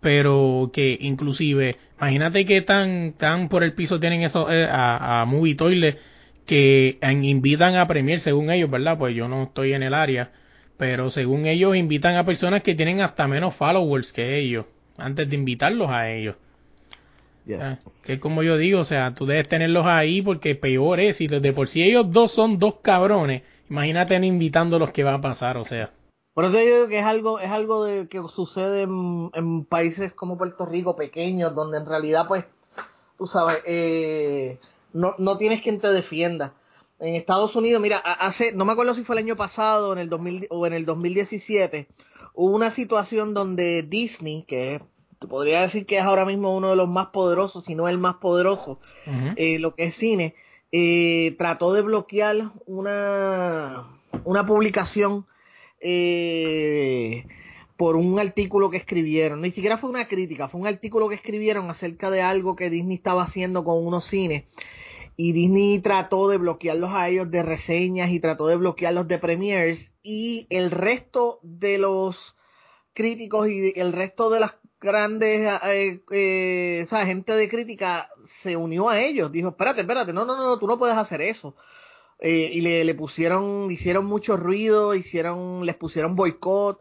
pero 0.00 0.70
que 0.72 0.96
inclusive, 1.00 1.76
imagínate 1.98 2.46
que 2.46 2.62
tan, 2.62 3.12
tan 3.12 3.50
por 3.50 3.62
el 3.62 3.74
piso 3.74 4.00
tienen 4.00 4.22
eso 4.22 4.50
eh, 4.50 4.64
a, 4.64 5.20
a 5.20 5.24
Movie 5.26 5.56
Toilet 5.56 5.98
que 6.46 6.98
invitan 7.02 7.76
a 7.76 7.86
premier 7.86 8.20
según 8.20 8.50
ellos, 8.50 8.70
¿verdad? 8.70 8.98
Pues 8.98 9.14
yo 9.14 9.28
no 9.28 9.44
estoy 9.44 9.74
en 9.74 9.82
el 9.82 9.94
área, 9.94 10.30
pero 10.78 11.10
según 11.10 11.46
ellos 11.46 11.76
invitan 11.76 12.16
a 12.16 12.24
personas 12.24 12.62
que 12.62 12.74
tienen 12.74 13.00
hasta 13.00 13.28
menos 13.28 13.54
followers 13.56 14.12
que 14.12 14.38
ellos, 14.38 14.66
antes 14.96 15.28
de 15.28 15.36
invitarlos 15.36 15.90
a 15.90 16.10
ellos. 16.10 16.36
Ah, 17.60 17.78
que 18.04 18.18
como 18.20 18.42
yo 18.42 18.56
digo, 18.56 18.80
o 18.80 18.84
sea, 18.84 19.14
tú 19.14 19.26
debes 19.26 19.48
tenerlos 19.48 19.84
ahí 19.86 20.22
porque 20.22 20.54
peor 20.54 21.00
es, 21.00 21.16
si 21.18 21.26
de 21.26 21.52
por 21.52 21.68
sí 21.68 21.82
ellos 21.82 22.10
dos 22.10 22.32
son 22.32 22.58
dos 22.58 22.76
cabrones, 22.82 23.42
imagínate 23.68 24.14
invitando 24.16 24.78
los 24.78 24.92
que 24.92 25.04
va 25.04 25.14
a 25.14 25.20
pasar, 25.20 25.58
o 25.58 25.64
sea. 25.64 25.92
Por 26.32 26.46
eso 26.46 26.54
yo 26.54 26.60
digo 26.60 26.88
que 26.88 26.98
es 26.98 27.04
algo, 27.04 27.38
es 27.38 27.50
algo 27.50 27.84
de, 27.84 28.08
que 28.08 28.20
sucede 28.34 28.82
en, 28.82 29.64
países 29.66 30.12
como 30.14 30.38
Puerto 30.38 30.66
Rico, 30.66 30.96
pequeños, 30.96 31.54
donde 31.54 31.78
en 31.78 31.86
realidad, 31.86 32.26
pues, 32.26 32.44
tú 33.18 33.26
sabes, 33.26 33.62
eh, 33.66 34.58
no, 34.92 35.14
no 35.18 35.36
tienes 35.36 35.62
quien 35.62 35.80
te 35.80 35.88
defienda. 35.88 36.54
En 36.98 37.14
Estados 37.14 37.54
Unidos, 37.54 37.80
mira, 37.80 37.98
hace, 37.98 38.52
no 38.52 38.64
me 38.64 38.72
acuerdo 38.72 38.94
si 38.94 39.04
fue 39.04 39.16
el 39.16 39.24
año 39.24 39.36
pasado 39.36 39.92
en 39.92 39.98
el 39.98 40.08
2000, 40.08 40.46
o 40.50 40.66
en 40.66 40.72
el 40.72 40.86
2017, 40.86 41.88
hubo 42.34 42.56
una 42.56 42.70
situación 42.70 43.34
donde 43.34 43.82
Disney, 43.82 44.44
que 44.44 44.76
es 44.76 44.82
podría 45.28 45.62
decir 45.62 45.86
que 45.86 45.98
es 45.98 46.02
ahora 46.02 46.24
mismo 46.24 46.56
uno 46.56 46.70
de 46.70 46.76
los 46.76 46.88
más 46.88 47.08
poderosos, 47.08 47.64
si 47.64 47.74
no 47.74 47.88
el 47.88 47.98
más 47.98 48.16
poderoso, 48.16 48.80
eh, 49.36 49.58
lo 49.58 49.74
que 49.74 49.84
es 49.84 49.94
cine, 49.96 50.34
eh, 50.72 51.34
trató 51.38 51.72
de 51.72 51.82
bloquear 51.82 52.52
una, 52.66 54.00
una 54.24 54.46
publicación 54.46 55.26
eh, 55.80 57.26
por 57.76 57.96
un 57.96 58.18
artículo 58.18 58.70
que 58.70 58.78
escribieron. 58.78 59.40
Ni 59.40 59.50
siquiera 59.50 59.78
fue 59.78 59.90
una 59.90 60.08
crítica, 60.08 60.48
fue 60.48 60.60
un 60.60 60.66
artículo 60.66 61.08
que 61.08 61.16
escribieron 61.16 61.70
acerca 61.70 62.10
de 62.10 62.22
algo 62.22 62.56
que 62.56 62.70
Disney 62.70 62.96
estaba 62.96 63.22
haciendo 63.22 63.64
con 63.64 63.84
unos 63.86 64.06
cines. 64.06 64.44
Y 65.16 65.32
Disney 65.32 65.78
trató 65.78 66.28
de 66.28 66.38
bloquearlos 66.38 66.90
a 66.92 67.08
ellos 67.08 67.30
de 67.30 67.42
reseñas 67.42 68.10
y 68.10 68.18
trató 68.18 68.46
de 68.48 68.56
bloquearlos 68.56 69.06
de 69.06 69.18
premiers. 69.18 69.92
Y 70.02 70.46
el 70.50 70.70
resto 70.70 71.38
de 71.42 71.78
los 71.78 72.34
críticos 72.94 73.48
y 73.48 73.72
el 73.76 73.92
resto 73.92 74.30
de 74.30 74.40
las 74.40 74.56
grandes, 74.84 75.50
eh, 75.64 76.02
eh, 76.10 76.86
gente 76.88 77.32
de 77.32 77.48
crítica 77.48 78.08
se 78.42 78.56
unió 78.56 78.88
a 78.88 79.00
ellos. 79.00 79.32
Dijo, 79.32 79.48
espérate, 79.48 79.80
espérate, 79.80 80.12
no, 80.12 80.24
no, 80.24 80.36
no, 80.36 80.58
tú 80.58 80.66
no 80.66 80.78
puedes 80.78 80.96
hacer 80.96 81.20
eso. 81.20 81.56
Eh, 82.20 82.50
y 82.52 82.60
le, 82.60 82.84
le, 82.84 82.94
pusieron, 82.94 83.70
hicieron 83.70 84.06
mucho 84.06 84.36
ruido, 84.36 84.94
hicieron, 84.94 85.66
les 85.66 85.74
pusieron 85.76 86.14
boicot 86.14 86.80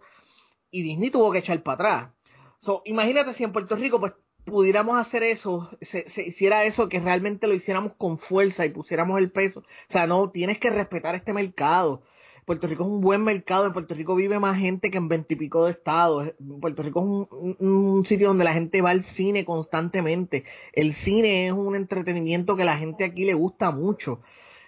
y 0.69 0.83
Disney 0.83 1.09
tuvo 1.09 1.31
que 1.31 1.39
echar 1.39 1.61
para 1.63 1.75
atrás. 1.75 2.11
So, 2.59 2.81
imagínate 2.85 3.33
si 3.33 3.43
en 3.43 3.51
Puerto 3.51 3.75
Rico 3.75 3.99
pues 3.99 4.13
pudiéramos 4.45 4.97
hacer 4.97 5.23
eso, 5.23 5.69
se, 5.81 6.09
se, 6.09 6.23
hiciera 6.23 6.65
eso, 6.65 6.89
que 6.89 6.99
realmente 6.99 7.47
lo 7.47 7.53
hiciéramos 7.53 7.93
con 7.95 8.19
fuerza 8.19 8.65
y 8.65 8.69
pusiéramos 8.69 9.17
el 9.19 9.31
peso. 9.31 9.61
O 9.61 9.91
sea, 9.91 10.07
no, 10.07 10.29
tienes 10.29 10.59
que 10.59 10.69
respetar 10.69 11.15
este 11.15 11.33
mercado. 11.33 12.01
Puerto 12.45 12.67
Rico 12.67 12.83
es 12.83 12.89
un 12.89 13.01
buen 13.01 13.23
mercado, 13.23 13.65
en 13.65 13.73
Puerto 13.73 13.95
Rico 13.95 14.15
vive 14.15 14.39
más 14.39 14.59
gente 14.59 14.91
que 14.91 14.97
en 14.97 15.07
veintipico 15.07 15.65
de 15.65 15.71
estados. 15.71 16.33
Puerto 16.59 16.83
Rico 16.83 16.99
es 16.99 17.05
un, 17.05 17.57
un, 17.59 18.05
sitio 18.05 18.27
donde 18.27 18.43
la 18.43 18.53
gente 18.53 18.81
va 18.81 18.91
al 18.91 19.05
cine 19.15 19.45
constantemente. 19.45 20.43
El 20.73 20.93
cine 20.93 21.47
es 21.47 21.53
un 21.53 21.75
entretenimiento 21.75 22.55
que 22.55 22.65
la 22.65 22.77
gente 22.77 23.05
aquí 23.05 23.25
le 23.25 23.33
gusta 23.33 23.71
mucho. 23.71 24.21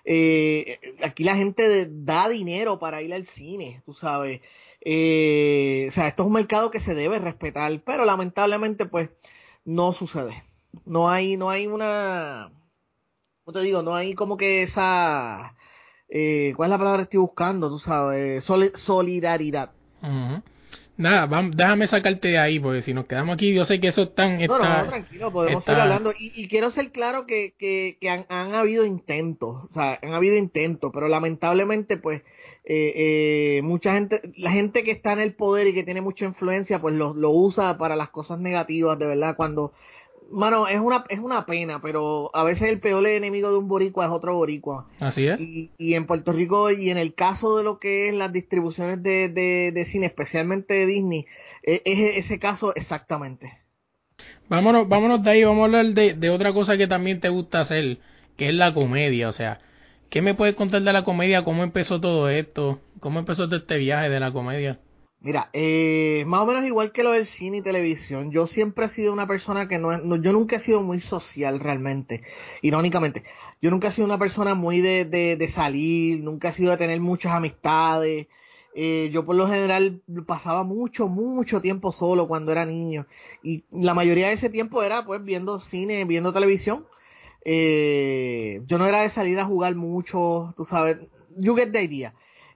Eh, 0.05 0.79
aquí 1.03 1.23
la 1.23 1.35
gente 1.35 1.89
da 1.89 2.29
dinero 2.29 2.79
para 2.79 3.01
ir 3.01 3.13
al 3.13 3.25
cine, 3.27 3.81
tú 3.85 3.93
sabes. 3.93 4.41
Eh, 4.81 5.87
o 5.89 5.93
sea, 5.93 6.07
esto 6.07 6.23
es 6.23 6.27
un 6.27 6.33
mercado 6.33 6.69
que 6.69 6.79
se 6.79 6.93
debe 6.93 7.17
respetar, 7.19 7.81
pero 7.83 8.05
lamentablemente 8.05 8.85
pues 8.85 9.09
no 9.65 9.93
sucede. 9.93 10.43
No 10.85 11.09
hay, 11.09 11.37
no 11.37 11.49
hay 11.49 11.67
una, 11.67 12.51
¿cómo 13.43 13.57
te 13.57 13.63
digo? 13.63 13.81
No 13.81 13.95
hay 13.95 14.13
como 14.13 14.37
que 14.37 14.63
esa 14.63 15.55
eh, 16.09 16.53
¿cuál 16.55 16.67
es 16.67 16.71
la 16.71 16.77
palabra 16.77 16.97
que 16.99 17.03
estoy 17.03 17.19
buscando? 17.19 17.69
Tú 17.69 17.79
sabes, 17.79 18.43
solidaridad. 18.43 19.71
Nada, 20.97 21.25
vamos, 21.25 21.57
déjame 21.57 21.89
sacarte 21.89 22.29
de 22.29 22.37
ahí, 22.37 22.57
porque 22.57 22.81
si 22.81 22.93
nos 22.93 23.05
quedamos 23.05 23.33
aquí, 23.33 23.53
yo 23.53 23.65
sé 23.65 23.81
que 23.81 23.89
eso 23.89 24.09
tan... 24.09 24.39
Está, 24.39 24.57
no, 24.57 24.83
no, 24.83 24.87
tranquilo, 24.87 25.31
podemos 25.31 25.65
seguir 25.65 25.81
hablando. 25.81 26.13
Y, 26.17 26.47
quiero 26.47 26.71
ser 26.71 26.91
claro 26.91 27.25
que, 27.25 27.53
que, 27.59 27.97
que 27.99 28.09
han, 28.09 28.25
han, 28.29 28.55
habido 28.55 28.85
intentos, 28.85 29.65
o 29.65 29.73
sea, 29.73 29.99
han 30.01 30.13
habido 30.13 30.37
intentos, 30.37 30.91
pero 30.93 31.09
lamentablemente, 31.09 31.97
pues, 31.97 32.21
eh, 32.63 32.93
eh, 32.95 33.61
mucha 33.61 33.93
gente, 33.93 34.21
la 34.37 34.51
gente 34.51 34.85
que 34.85 34.91
está 34.91 35.11
en 35.11 35.19
el 35.19 35.35
poder 35.35 35.67
y 35.67 35.73
que 35.73 35.83
tiene 35.83 35.99
mucha 35.99 36.23
influencia, 36.23 36.79
pues 36.79 36.95
lo, 36.95 37.13
lo 37.13 37.29
usa 37.31 37.77
para 37.77 37.97
las 37.97 38.09
cosas 38.09 38.39
negativas, 38.39 38.97
de 38.97 39.07
verdad, 39.07 39.35
cuando 39.35 39.73
Mano, 40.31 40.67
es 40.67 40.79
una, 40.79 41.03
es 41.09 41.19
una 41.19 41.45
pena, 41.45 41.81
pero 41.81 42.29
a 42.33 42.43
veces 42.43 42.69
el 42.69 42.79
peor 42.79 43.05
enemigo 43.07 43.51
de 43.51 43.57
un 43.57 43.67
boricua 43.67 44.05
es 44.05 44.11
otro 44.11 44.35
boricua. 44.35 44.87
Así 44.99 45.27
es. 45.27 45.39
Y, 45.39 45.71
y 45.77 45.93
en 45.93 46.07
Puerto 46.07 46.33
Rico, 46.33 46.71
y 46.71 46.89
en 46.89 46.97
el 46.97 47.13
caso 47.13 47.57
de 47.57 47.63
lo 47.63 47.79
que 47.79 48.09
es 48.09 48.13
las 48.15 48.33
distribuciones 48.33 49.01
de, 49.03 49.29
de, 49.29 49.71
de 49.71 49.85
cine, 49.85 50.07
especialmente 50.07 50.73
de 50.73 50.85
Disney, 50.85 51.25
e, 51.63 51.81
es, 51.85 52.17
ese 52.17 52.39
caso 52.39 52.73
exactamente. 52.75 53.59
Vámonos, 54.47 54.87
vámonos 54.87 55.23
de 55.23 55.31
ahí, 55.31 55.43
vamos 55.43 55.61
a 55.61 55.65
hablar 55.65 55.93
de, 55.93 56.13
de 56.13 56.29
otra 56.29 56.53
cosa 56.53 56.77
que 56.77 56.87
también 56.87 57.19
te 57.19 57.29
gusta 57.29 57.59
hacer, 57.59 57.99
que 58.37 58.49
es 58.49 58.53
la 58.53 58.73
comedia. 58.73 59.29
O 59.29 59.33
sea, 59.33 59.59
¿qué 60.09 60.21
me 60.21 60.35
puedes 60.35 60.55
contar 60.55 60.81
de 60.81 60.93
la 60.93 61.03
comedia? 61.03 61.43
¿Cómo 61.43 61.63
empezó 61.63 61.99
todo 61.99 62.29
esto? 62.29 62.79
¿Cómo 62.99 63.19
empezó 63.19 63.47
todo 63.47 63.57
este 63.57 63.77
viaje 63.77 64.09
de 64.09 64.19
la 64.19 64.31
comedia? 64.31 64.79
Mira, 65.25 65.49
eh, 65.53 66.23
más 66.27 66.41
o 66.41 66.45
menos 66.45 66.63
igual 66.65 66.91
que 66.91 67.01
lo 67.01 67.09
del 67.09 67.25
cine 67.25 67.57
y 67.57 67.61
televisión, 67.63 68.31
yo 68.31 68.45
siempre 68.45 68.85
he 68.85 68.89
sido 68.89 69.11
una 69.11 69.25
persona 69.25 69.67
que 69.67 69.79
no, 69.79 70.17
yo 70.17 70.31
nunca 70.31 70.57
he 70.57 70.59
sido 70.59 70.83
muy 70.83 70.99
social 70.99 71.59
realmente, 71.59 72.21
irónicamente. 72.61 73.23
Yo 73.59 73.71
nunca 73.71 73.87
he 73.87 73.91
sido 73.91 74.05
una 74.05 74.19
persona 74.19 74.53
muy 74.53 74.81
de, 74.81 75.03
de, 75.03 75.35
de 75.35 75.51
salir, 75.51 76.19
nunca 76.19 76.49
he 76.49 76.53
sido 76.53 76.69
de 76.69 76.77
tener 76.77 76.99
muchas 76.99 77.33
amistades. 77.33 78.27
Eh, 78.75 79.09
yo 79.11 79.25
por 79.25 79.35
lo 79.35 79.47
general 79.47 79.99
pasaba 80.27 80.63
mucho, 80.63 81.07
mucho 81.07 81.59
tiempo 81.59 81.91
solo 81.91 82.27
cuando 82.27 82.51
era 82.51 82.63
niño. 82.63 83.07
Y 83.41 83.63
la 83.71 83.95
mayoría 83.95 84.27
de 84.27 84.33
ese 84.33 84.51
tiempo 84.51 84.83
era 84.83 85.05
pues 85.07 85.23
viendo 85.23 85.59
cine, 85.59 86.05
viendo 86.05 86.33
televisión. 86.33 86.85
Eh, 87.43 88.61
yo 88.67 88.77
no 88.77 88.85
era 88.85 89.01
de 89.01 89.09
salir 89.09 89.39
a 89.39 89.45
jugar 89.45 89.73
mucho, 89.73 90.53
tú 90.55 90.65
sabes, 90.65 90.97
you 91.35 91.55
get 91.55 91.71
the 91.71 91.81
idea 91.81 92.13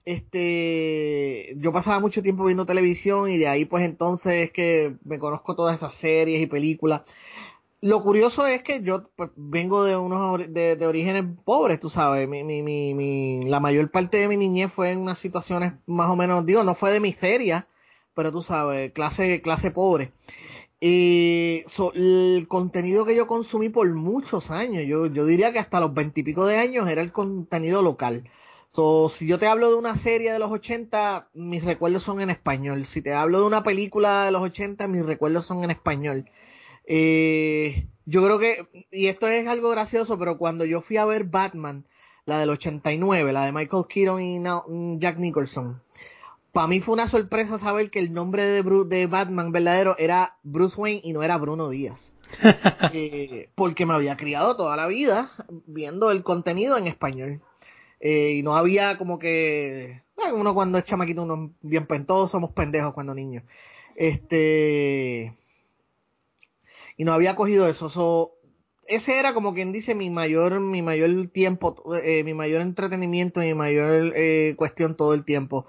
este 0.09 1.53
yo 1.57 1.71
pasaba 1.71 1.99
mucho 1.99 2.23
tiempo 2.23 2.45
viendo 2.45 2.65
televisión 2.65 3.29
y 3.29 3.37
de 3.37 3.47
ahí 3.47 3.65
pues 3.65 3.85
entonces 3.85 4.45
es 4.45 4.51
que 4.51 4.95
me 5.05 5.19
conozco 5.19 5.55
todas 5.55 5.77
esas 5.77 5.93
series 5.95 6.41
y 6.41 6.47
películas. 6.47 7.01
Lo 7.81 8.03
curioso 8.03 8.45
es 8.45 8.61
que 8.63 8.81
yo 8.83 9.03
pues, 9.15 9.29
vengo 9.35 9.83
de 9.85 9.95
unos 9.95 10.39
de, 10.53 10.75
de, 10.75 10.87
orígenes 10.87 11.25
pobres 11.45 11.79
tú 11.79 11.89
sabes. 11.89 12.27
Mi, 12.27 12.43
mi, 12.43 12.61
mi, 12.61 12.93
mi, 12.93 13.45
la 13.45 13.59
mayor 13.59 13.91
parte 13.91 14.17
de 14.17 14.27
mi 14.27 14.37
niñez 14.37 14.73
fue 14.73 14.91
en 14.91 14.99
unas 14.99 15.19
situaciones 15.19 15.73
más 15.85 16.09
o 16.09 16.15
menos 16.15 16.45
digo 16.45 16.63
no 16.63 16.75
fue 16.75 16.91
de 16.91 16.99
miseria 16.99 17.67
pero 18.15 18.31
tú 18.31 18.41
sabes 18.41 18.91
clase 18.93 19.41
clase 19.41 19.71
pobre. 19.71 20.11
Y 20.81 21.63
el 21.93 22.47
contenido 22.47 23.05
que 23.05 23.15
yo 23.15 23.27
consumí 23.27 23.69
por 23.69 23.87
muchos 23.93 24.49
años 24.51 24.85
yo 24.87 25.05
yo 25.07 25.25
diría 25.25 25.53
que 25.53 25.59
hasta 25.59 25.79
los 25.79 25.93
veintipico 25.93 26.45
de 26.45 26.57
años 26.57 26.89
era 26.89 27.01
el 27.01 27.11
contenido 27.11 27.81
local 27.83 28.23
So, 28.69 29.09
si 29.09 29.27
yo 29.27 29.39
te 29.39 29.47
hablo 29.47 29.69
de 29.69 29.75
una 29.75 29.97
serie 29.97 30.31
de 30.31 30.37
los 30.37 30.51
80, 30.51 31.29
mis 31.33 31.63
recuerdos 31.63 32.03
son 32.03 32.21
en 32.21 32.29
español. 32.29 32.85
Si 32.85 33.01
te 33.01 33.13
hablo 33.13 33.39
de 33.39 33.47
una 33.47 33.63
película 33.63 34.25
de 34.25 34.31
los 34.31 34.43
80, 34.43 34.87
mis 34.87 35.03
recuerdos 35.03 35.47
son 35.47 35.63
en 35.63 35.71
español. 35.71 36.25
Eh, 36.85 37.87
yo 38.05 38.23
creo 38.23 38.37
que, 38.37 38.67
y 38.91 39.07
esto 39.07 39.27
es 39.27 39.47
algo 39.47 39.71
gracioso, 39.71 40.19
pero 40.19 40.37
cuando 40.37 40.65
yo 40.65 40.81
fui 40.81 40.97
a 40.97 41.05
ver 41.05 41.23
Batman, 41.23 41.85
la 42.25 42.39
del 42.39 42.51
89, 42.51 43.33
la 43.33 43.45
de 43.45 43.51
Michael 43.51 43.85
Keaton 43.89 44.21
y 44.21 44.99
Jack 44.99 45.17
Nicholson, 45.17 45.81
para 46.51 46.67
mí 46.67 46.79
fue 46.79 46.93
una 46.93 47.07
sorpresa 47.07 47.57
saber 47.57 47.89
que 47.89 47.99
el 47.99 48.13
nombre 48.13 48.43
de, 48.43 48.63
de 48.85 49.07
Batman 49.07 49.51
verdadero 49.51 49.95
era 49.97 50.37
Bruce 50.43 50.79
Wayne 50.79 51.01
y 51.03 51.13
no 51.13 51.23
era 51.23 51.37
Bruno 51.37 51.69
Díaz. 51.69 52.13
eh, 52.93 53.49
porque 53.55 53.87
me 53.87 53.95
había 53.95 54.15
criado 54.15 54.55
toda 54.55 54.75
la 54.75 54.85
vida 54.85 55.31
viendo 55.65 56.11
el 56.11 56.21
contenido 56.21 56.77
en 56.77 56.85
español. 56.85 57.41
Eh, 57.99 58.35
y 58.37 58.43
no 58.43 58.55
había 58.55 58.97
como 58.97 59.19
que 59.19 60.01
uno 60.33 60.53
cuando 60.53 60.77
es 60.77 60.85
chamaquito 60.85 61.23
uno 61.23 61.53
bien 61.61 61.87
todos 62.05 62.31
somos 62.31 62.51
pendejos 62.51 62.93
cuando 62.93 63.13
niños. 63.13 63.43
Este 63.95 65.33
y 66.97 67.03
no 67.03 67.13
había 67.13 67.35
cogido 67.35 67.67
eso. 67.67 68.35
Ese 68.85 69.19
era 69.19 69.33
como 69.33 69.53
quien 69.53 69.71
dice 69.71 69.93
mi 69.95 70.09
mayor 70.09 70.59
mi 70.59 70.81
mayor 70.81 71.27
tiempo 71.29 71.95
eh, 71.95 72.23
mi 72.23 72.33
mayor 72.33 72.61
entretenimiento 72.61 73.39
mi 73.39 73.53
mayor 73.53 74.13
eh, 74.15 74.55
cuestión 74.57 74.95
todo 74.95 75.13
el 75.13 75.25
tiempo. 75.25 75.65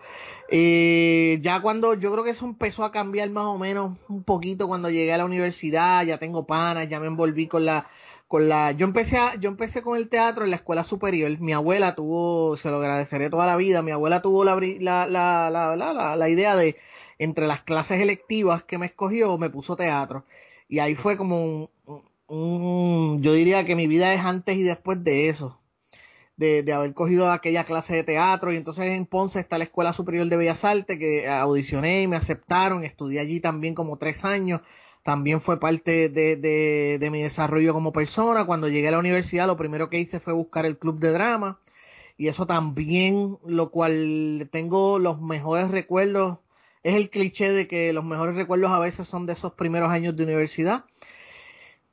Eh, 0.48 1.38
ya 1.42 1.60
cuando 1.62 1.94
yo 1.94 2.10
creo 2.12 2.24
que 2.24 2.30
eso 2.30 2.44
empezó 2.44 2.84
a 2.84 2.92
cambiar 2.92 3.30
más 3.30 3.44
o 3.44 3.58
menos 3.58 3.98
un 4.08 4.24
poquito 4.24 4.66
cuando 4.68 4.90
llegué 4.90 5.12
a 5.12 5.18
la 5.18 5.24
universidad 5.24 6.04
ya 6.04 6.18
tengo 6.18 6.46
panas 6.46 6.88
ya 6.88 6.98
me 6.98 7.06
envolví 7.06 7.46
con 7.46 7.64
la 7.64 7.86
con 8.30 8.48
la 8.48 8.70
yo 8.70 8.86
empecé 8.86 9.18
a, 9.18 9.34
yo 9.40 9.50
empecé 9.50 9.82
con 9.82 9.98
el 9.98 10.08
teatro 10.08 10.44
en 10.44 10.50
la 10.50 10.56
escuela 10.56 10.84
superior. 10.84 11.36
Mi 11.40 11.52
abuela 11.52 11.96
tuvo 11.96 12.56
se 12.56 12.70
lo 12.70 12.76
agradeceré 12.76 13.28
toda 13.28 13.44
la 13.44 13.56
vida 13.56 13.82
mi 13.82 13.90
abuela 13.90 14.22
tuvo 14.22 14.44
la 14.44 14.54
la, 14.54 15.08
la, 15.08 15.50
la, 15.50 16.16
la, 16.16 16.28
idea 16.28 16.54
de 16.54 16.76
entre 17.18 17.48
las 17.48 17.62
clases 17.64 18.00
electivas 18.00 18.62
que 18.62 18.78
me 18.78 18.86
escogió 18.86 19.36
me 19.36 19.50
puso 19.50 19.74
teatro. 19.74 20.26
Y 20.68 20.78
ahí 20.78 20.94
fue 20.94 21.16
como 21.16 21.44
un, 21.44 21.70
un, 22.28 23.20
yo 23.20 23.32
diría 23.32 23.64
que 23.64 23.74
mi 23.74 23.88
vida 23.88 24.14
es 24.14 24.20
antes 24.20 24.56
y 24.56 24.62
después 24.62 25.02
de 25.02 25.28
eso 25.28 25.58
de, 26.36 26.62
de, 26.62 26.72
haber 26.72 26.94
cogido 26.94 27.32
aquella 27.32 27.64
clase 27.64 27.94
de 27.94 28.04
teatro. 28.04 28.52
Y 28.52 28.56
entonces 28.58 28.84
en 28.84 29.06
Ponce 29.06 29.40
está 29.40 29.58
la 29.58 29.64
Escuela 29.64 29.92
Superior 29.92 30.28
de 30.28 30.36
Bellas 30.36 30.64
Artes 30.64 31.00
que 31.00 31.28
audicioné 31.28 32.02
y 32.02 32.06
me 32.06 32.16
aceptaron, 32.16 32.84
estudié 32.84 33.18
allí 33.18 33.40
también 33.40 33.74
como 33.74 33.98
tres 33.98 34.24
años 34.24 34.60
también 35.02 35.40
fue 35.40 35.58
parte 35.58 36.08
de, 36.08 36.36
de, 36.36 37.10
mi 37.10 37.22
desarrollo 37.22 37.72
como 37.72 37.92
persona. 37.92 38.44
Cuando 38.44 38.68
llegué 38.68 38.88
a 38.88 38.92
la 38.92 38.98
universidad, 38.98 39.46
lo 39.46 39.56
primero 39.56 39.88
que 39.88 39.98
hice 39.98 40.20
fue 40.20 40.32
buscar 40.32 40.66
el 40.66 40.78
club 40.78 40.98
de 40.98 41.12
drama. 41.12 41.58
Y 42.16 42.28
eso 42.28 42.46
también, 42.46 43.38
lo 43.46 43.70
cual 43.70 44.48
tengo 44.52 44.98
los 44.98 45.20
mejores 45.20 45.70
recuerdos. 45.70 46.38
Es 46.82 46.94
el 46.94 47.10
cliché 47.10 47.50
de 47.52 47.66
que 47.66 47.92
los 47.92 48.04
mejores 48.04 48.36
recuerdos 48.36 48.70
a 48.70 48.78
veces 48.78 49.06
son 49.08 49.26
de 49.26 49.32
esos 49.34 49.54
primeros 49.54 49.90
años 49.90 50.16
de 50.16 50.24
universidad. 50.24 50.84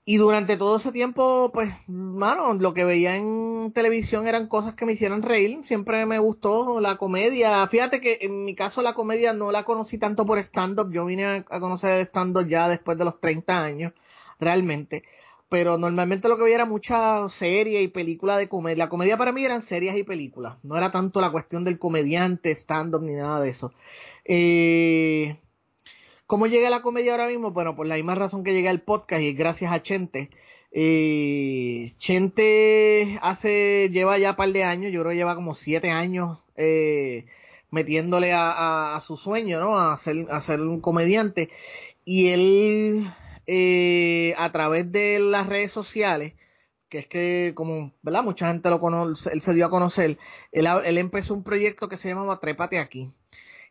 Y 0.09 0.15
durante 0.15 0.55
todo 0.55 0.77
ese 0.77 0.93
tiempo, 0.93 1.51
pues, 1.53 1.69
mano, 1.87 2.53
lo 2.53 2.73
que 2.73 2.85
veía 2.85 3.17
en 3.17 3.73
televisión 3.73 4.25
eran 4.25 4.47
cosas 4.47 4.73
que 4.73 4.85
me 4.85 4.93
hicieran 4.93 5.21
reír. 5.21 5.59
Siempre 5.65 6.05
me 6.05 6.17
gustó 6.17 6.79
la 6.79 6.95
comedia. 6.95 7.67
Fíjate 7.67 7.99
que 7.99 8.19
en 8.21 8.45
mi 8.45 8.55
caso 8.55 8.81
la 8.81 8.93
comedia 8.93 9.33
no 9.33 9.51
la 9.51 9.63
conocí 9.63 9.97
tanto 9.97 10.25
por 10.25 10.37
stand-up. 10.39 10.93
Yo 10.93 11.05
vine 11.05 11.25
a, 11.25 11.43
conocer 11.43 12.05
stand-up 12.05 12.47
ya 12.47 12.69
después 12.69 12.97
de 12.97 13.03
los 13.03 13.19
30 13.19 13.61
años, 13.61 13.91
realmente. 14.39 15.03
Pero 15.49 15.77
normalmente 15.77 16.29
lo 16.29 16.37
que 16.37 16.43
veía 16.43 16.55
era 16.55 16.65
mucha 16.65 17.27
serie 17.37 17.81
y 17.81 17.89
película 17.89 18.37
de 18.37 18.47
comedia. 18.47 18.85
La 18.85 18.89
comedia 18.89 19.17
para 19.17 19.33
mí 19.33 19.43
eran 19.43 19.63
series 19.63 19.97
y 19.97 20.03
películas. 20.03 20.55
No 20.63 20.77
era 20.77 20.89
tanto 20.89 21.19
la 21.19 21.31
cuestión 21.33 21.65
del 21.65 21.79
comediante, 21.79 22.51
stand-up 22.55 23.01
ni 23.03 23.15
nada 23.15 23.41
de 23.41 23.49
eso. 23.49 23.73
Eh, 24.23 25.37
¿Cómo 26.27 26.45
llegué 26.45 26.67
a 26.67 26.69
la 26.69 26.81
comedia 26.81 27.13
ahora 27.13 27.27
mismo? 27.27 27.51
Bueno, 27.51 27.73
por 27.77 27.87
la 27.87 27.95
misma 27.95 28.13
razón 28.13 28.43
que 28.43 28.51
llegué 28.51 28.67
al 28.67 28.81
podcast 28.81 29.21
y 29.21 29.31
gracias 29.31 29.71
a 29.71 29.81
Chente. 29.81 30.29
Eh, 30.73 31.93
Chente 31.99 33.17
hace, 33.21 33.89
lleva 33.93 34.17
ya 34.17 34.31
un 34.31 34.35
par 34.35 34.51
de 34.51 34.65
años, 34.65 34.91
yo 34.91 34.99
creo 34.99 35.11
que 35.11 35.17
lleva 35.17 35.35
como 35.35 35.55
siete 35.55 35.89
años 35.89 36.39
eh, 36.57 37.27
metiéndole 37.71 38.33
a, 38.33 39.01
su 39.07 39.15
sueño, 39.15 39.61
¿no? 39.61 39.79
A 39.79 39.97
ser, 39.97 40.59
un 40.59 40.81
comediante. 40.81 41.49
Y 42.03 42.27
él, 42.27 43.07
eh, 43.45 44.35
a 44.37 44.51
través 44.51 44.91
de 44.91 45.19
las 45.19 45.47
redes 45.47 45.71
sociales, 45.71 46.33
que 46.89 46.99
es 46.99 47.07
que 47.07 47.53
como, 47.55 47.93
¿verdad? 48.01 48.23
Mucha 48.23 48.49
gente 48.49 48.69
lo 48.69 48.81
conoce, 48.81 49.29
él 49.31 49.41
se 49.41 49.53
dio 49.53 49.65
a 49.65 49.69
conocer, 49.69 50.17
él, 50.51 50.67
él 50.85 50.97
empezó 50.97 51.33
un 51.33 51.43
proyecto 51.45 51.87
que 51.87 51.95
se 51.95 52.09
llamaba 52.09 52.41
Trépate 52.41 52.79
aquí 52.79 53.13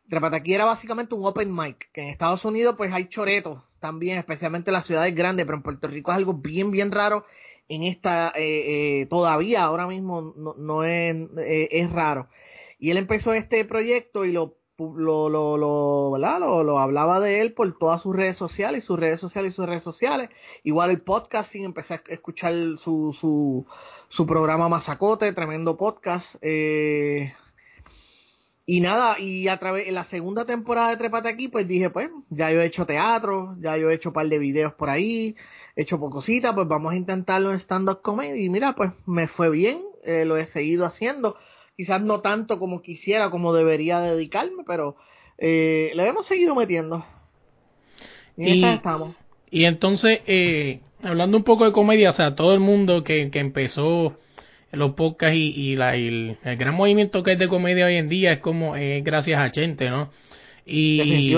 Trepataquí 0.09 0.55
era 0.55 0.65
básicamente 0.65 1.15
un 1.15 1.27
open 1.27 1.55
mic, 1.55 1.91
que 1.93 2.03
en 2.03 2.09
Estados 2.09 2.45
Unidos 2.45 2.75
pues 2.77 2.93
hay 2.93 3.09
choretos 3.09 3.63
también, 3.81 4.19
especialmente 4.19 4.71
en 4.71 4.75
las 4.75 4.87
ciudades 4.87 5.15
grandes, 5.15 5.47
pero 5.47 5.57
en 5.57 5.63
Puerto 5.63 5.89
Rico 5.89 6.11
es 6.11 6.17
algo 6.17 6.35
bien, 6.35 6.71
bien 6.71 6.93
raro. 6.93 7.25
En 7.69 7.83
esta, 7.83 8.33
eh, 8.37 9.01
eh, 9.01 9.07
todavía, 9.07 9.65
ahora 9.65 9.87
mismo 9.87 10.33
no, 10.37 10.55
no 10.57 10.85
es, 10.85 11.15
eh, 11.39 11.69
es 11.73 11.91
raro. 11.91 12.29
Y 12.79 12.91
él 12.91 12.97
empezó 12.97 13.33
este 13.33 13.65
proyecto 13.65 14.25
y 14.25 14.33
lo 14.33 14.57
lo, 14.79 15.29
lo, 15.31 15.57
lo, 15.57 16.79
hablaba 16.79 17.21
de 17.21 17.41
él 17.41 17.55
por 17.55 17.79
todas 17.79 18.03
sus 18.03 18.15
redes 18.15 18.37
sociales, 18.37 18.85
sus 18.85 18.99
redes 18.99 19.21
sociales 19.21 19.53
y 19.53 19.57
sus 19.57 19.67
redes 19.67 19.83
sociales. 19.83 20.31
Igual 20.65 20.91
el 20.91 21.01
podcasting, 21.01 21.65
empecé 21.65 21.95
a 21.95 22.03
escuchar 22.09 22.53
su, 22.79 23.17
su, 23.19 23.67
su 24.09 24.27
programa 24.27 24.69
Mazacote, 24.69 25.33
tremendo 25.33 25.77
podcast. 25.77 26.37
Eh, 26.43 27.33
y 28.69 28.81
nada, 28.81 29.21
y 29.21 29.47
a 29.47 29.59
través, 29.59 29.87
en 29.87 29.95
la 29.95 30.03
segunda 30.05 30.45
temporada 30.45 30.91
de 30.91 30.97
Trepate 30.97 31.29
aquí, 31.29 31.47
pues 31.47 31.69
dije, 31.69 31.89
pues, 31.89 32.11
ya 32.31 32.51
yo 32.51 32.61
he 32.61 32.67
hecho 32.67 32.85
teatro, 32.85 33.55
ya 33.61 33.77
yo 33.77 33.89
he 33.89 33.95
hecho 33.95 34.09
un 34.09 34.15
par 34.15 34.27
de 34.27 34.41
videos 34.41 34.73
por 34.75 34.91
ahí, 34.91 35.37
he 35.77 35.83
hecho 35.83 36.01
cositas, 36.01 36.53
pues 36.53 36.67
vamos 36.67 36.93
a 36.93 36.97
intentarlo 36.97 37.53
en 37.53 37.61
stand-up 37.61 38.03
comedy. 38.03 38.45
Y 38.45 38.49
mira, 38.49 38.75
pues 38.75 38.91
me 39.07 39.29
fue 39.29 39.51
bien, 39.51 39.83
eh, 40.03 40.25
lo 40.25 40.37
he 40.37 40.49
seguido 40.49 40.85
haciendo. 40.85 41.37
Quizás 41.77 42.03
no 42.03 42.23
tanto 42.23 42.59
como 42.59 42.83
quisiera, 42.83 43.31
como 43.31 43.55
debería 43.55 44.01
dedicarme, 44.01 44.65
pero 44.67 44.97
eh, 45.39 45.93
le 45.95 46.05
hemos 46.05 46.27
seguido 46.27 46.57
metiendo. 46.57 47.05
Y, 48.37 48.65
estamos. 48.65 49.15
Y 49.49 49.67
entonces, 49.67 50.23
eh, 50.27 50.81
hablando 51.05 51.37
un 51.37 51.45
poco 51.45 51.67
de 51.67 51.73
comedia, 51.73 52.11
o 52.11 52.15
sea, 52.15 52.35
todo 52.35 52.53
el 52.53 52.61
mundo 52.61 53.05
que, 53.05 53.31
que 53.31 53.39
empezó 53.39 54.17
los 54.73 54.93
podcasts 54.93 55.37
y, 55.37 55.77
la, 55.77 55.97
el, 55.97 56.39
gran 56.43 56.75
movimiento 56.75 57.23
que 57.23 57.33
es 57.33 57.39
de 57.39 57.49
comedia 57.49 57.87
hoy 57.87 57.97
en 57.97 58.09
día 58.09 58.33
es 58.33 58.39
como 58.41 58.77
es 58.77 59.03
gracias 59.05 59.41
a 59.41 59.51
Chente, 59.51 59.89
¿no? 59.89 60.11
Y, 60.65 61.33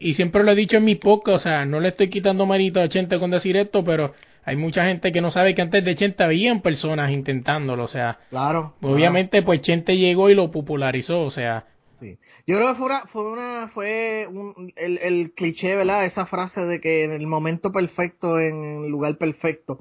y 0.00 0.14
siempre 0.14 0.42
lo 0.42 0.50
he 0.50 0.56
dicho 0.56 0.76
en 0.76 0.84
mi 0.84 0.96
podcast, 0.96 1.36
o 1.36 1.38
sea, 1.38 1.64
no 1.64 1.78
le 1.78 1.88
estoy 1.88 2.10
quitando 2.10 2.46
mérito 2.46 2.80
a 2.80 2.88
Chente 2.88 3.20
con 3.20 3.30
decir 3.30 3.56
esto, 3.56 3.84
pero 3.84 4.12
hay 4.44 4.56
mucha 4.56 4.84
gente 4.86 5.12
que 5.12 5.20
no 5.20 5.30
sabe 5.30 5.54
que 5.54 5.62
antes 5.62 5.84
de 5.84 5.94
Chente 5.94 6.24
habían 6.24 6.62
personas 6.62 7.12
intentándolo, 7.12 7.84
o 7.84 7.88
sea, 7.88 8.18
claro, 8.30 8.74
obviamente 8.80 9.42
pues 9.42 9.60
Chente 9.60 9.96
llegó 9.96 10.30
y 10.30 10.34
lo 10.34 10.50
popularizó, 10.50 11.22
o 11.22 11.30
sea, 11.30 11.66
Sí. 12.00 12.18
Yo 12.48 12.56
creo 12.56 12.72
que 12.72 12.78
fue 12.78 12.86
una, 12.86 13.00
fue 13.02 13.30
una, 13.30 13.68
fue 13.68 14.26
un, 14.28 14.72
el, 14.74 14.98
el 14.98 15.32
cliché, 15.34 15.76
¿verdad? 15.76 16.04
Esa 16.04 16.26
frase 16.26 16.62
de 16.62 16.80
que 16.80 17.04
en 17.04 17.12
el 17.12 17.28
momento 17.28 17.70
perfecto, 17.70 18.40
en 18.40 18.84
el 18.86 18.90
lugar 18.90 19.18
perfecto. 19.18 19.78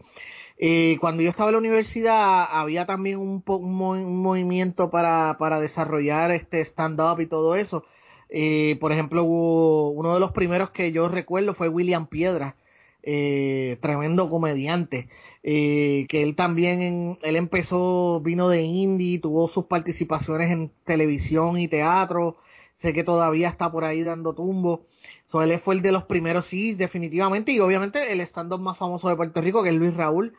Eh, 0.64 0.98
cuando 1.02 1.24
yo 1.24 1.32
estaba 1.32 1.50
en 1.50 1.54
la 1.54 1.60
universidad 1.60 2.46
había 2.52 2.86
también 2.86 3.18
un, 3.18 3.44
un, 3.44 4.22
movimiento 4.22 4.92
para, 4.92 5.36
desarrollar 5.60 6.30
este 6.30 6.62
stand-up 6.62 7.20
y 7.20 7.26
todo 7.26 7.56
eso. 7.56 7.84
Eh, 8.30 8.78
por 8.80 8.92
ejemplo, 8.92 9.24
uno 9.24 10.14
de 10.14 10.20
los 10.20 10.32
primeros 10.34 10.70
que 10.70 10.92
yo 10.92 11.10
recuerdo 11.10 11.56
fue 11.56 11.68
William 11.68 12.06
Piedra, 12.06 12.58
eh, 13.02 13.80
tremendo 13.82 14.30
comediante, 14.30 15.10
que 15.42 16.08
él 16.12 16.36
también, 16.36 17.18
él 17.24 17.36
empezó, 17.38 18.22
vino 18.22 18.48
de 18.48 18.62
indie, 18.62 19.20
tuvo 19.20 19.50
sus 19.50 19.66
participaciones 19.66 20.52
en 20.52 20.72
televisión 20.86 21.58
y 21.58 21.68
teatro, 21.70 22.38
sé 22.78 22.94
que 22.94 23.04
todavía 23.04 23.50
está 23.50 23.72
por 23.72 23.84
ahí 23.84 24.04
dando 24.04 24.34
tumbo. 24.36 24.86
So, 25.26 25.42
él 25.42 25.60
fue 25.60 25.74
el 25.76 25.82
de 25.82 25.92
los 25.92 26.04
primeros, 26.04 26.46
sí, 26.46 26.76
definitivamente, 26.76 27.52
y 27.52 27.60
obviamente 27.60 28.12
el 28.12 28.22
stand-up 28.22 28.60
más 28.60 28.78
famoso 28.78 29.10
de 29.10 29.16
Puerto 29.16 29.42
Rico, 29.42 29.64
que 29.64 29.70
es 29.70 29.76
Luis 29.76 29.96
Raúl, 29.96 30.36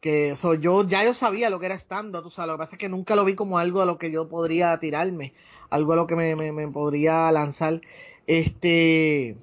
que 0.00 0.30
eso 0.30 0.54
yo 0.54 0.86
ya 0.86 1.04
yo 1.04 1.14
sabía 1.14 1.50
lo 1.50 1.58
que 1.58 1.66
era 1.66 1.74
estando, 1.74 2.22
tú 2.22 2.30
sabes, 2.30 2.48
lo 2.48 2.54
que 2.54 2.58
pasa 2.58 2.76
es 2.76 2.78
que 2.78 2.88
nunca 2.88 3.16
lo 3.16 3.24
vi 3.24 3.34
como 3.34 3.58
algo 3.58 3.82
a 3.82 3.86
lo 3.86 3.98
que 3.98 4.10
yo 4.10 4.28
podría 4.28 4.78
tirarme, 4.78 5.34
algo 5.70 5.92
a 5.92 5.96
lo 5.96 6.06
que 6.06 6.16
me, 6.16 6.34
me, 6.36 6.68
podría 6.68 7.30
lanzar. 7.32 7.80
Este 8.26 9.36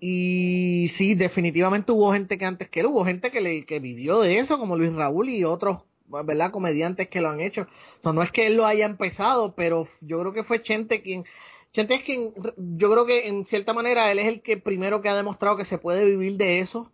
y 0.00 0.88
sí, 0.96 1.14
definitivamente 1.14 1.92
hubo 1.92 2.12
gente 2.12 2.38
que 2.38 2.44
antes 2.44 2.68
que 2.68 2.80
él, 2.80 2.86
hubo 2.86 3.04
gente 3.04 3.30
que 3.30 3.40
le 3.40 3.64
que 3.66 3.80
vivió 3.80 4.20
de 4.20 4.38
eso, 4.38 4.58
como 4.58 4.76
Luis 4.76 4.94
Raúl 4.94 5.28
y 5.30 5.44
otros, 5.44 5.78
¿verdad? 6.06 6.50
comediantes 6.50 7.08
que 7.08 7.20
lo 7.20 7.30
han 7.30 7.40
hecho. 7.40 7.66
O 8.02 8.12
no 8.12 8.22
es 8.22 8.30
que 8.30 8.46
él 8.46 8.56
lo 8.56 8.66
haya 8.66 8.86
empezado, 8.86 9.54
pero 9.54 9.88
yo 10.00 10.20
creo 10.20 10.32
que 10.32 10.44
fue 10.44 10.62
Chente 10.62 11.02
quien 11.02 11.24
Chente 11.72 11.94
es 11.94 12.02
quien 12.04 12.32
yo 12.56 12.90
creo 12.90 13.04
que 13.06 13.26
en 13.28 13.46
cierta 13.46 13.72
manera 13.74 14.10
él 14.12 14.20
es 14.20 14.26
el 14.26 14.42
que 14.42 14.56
primero 14.56 15.02
que 15.02 15.08
ha 15.08 15.16
demostrado 15.16 15.56
que 15.56 15.64
se 15.64 15.78
puede 15.78 16.04
vivir 16.04 16.36
de 16.36 16.60
eso 16.60 16.92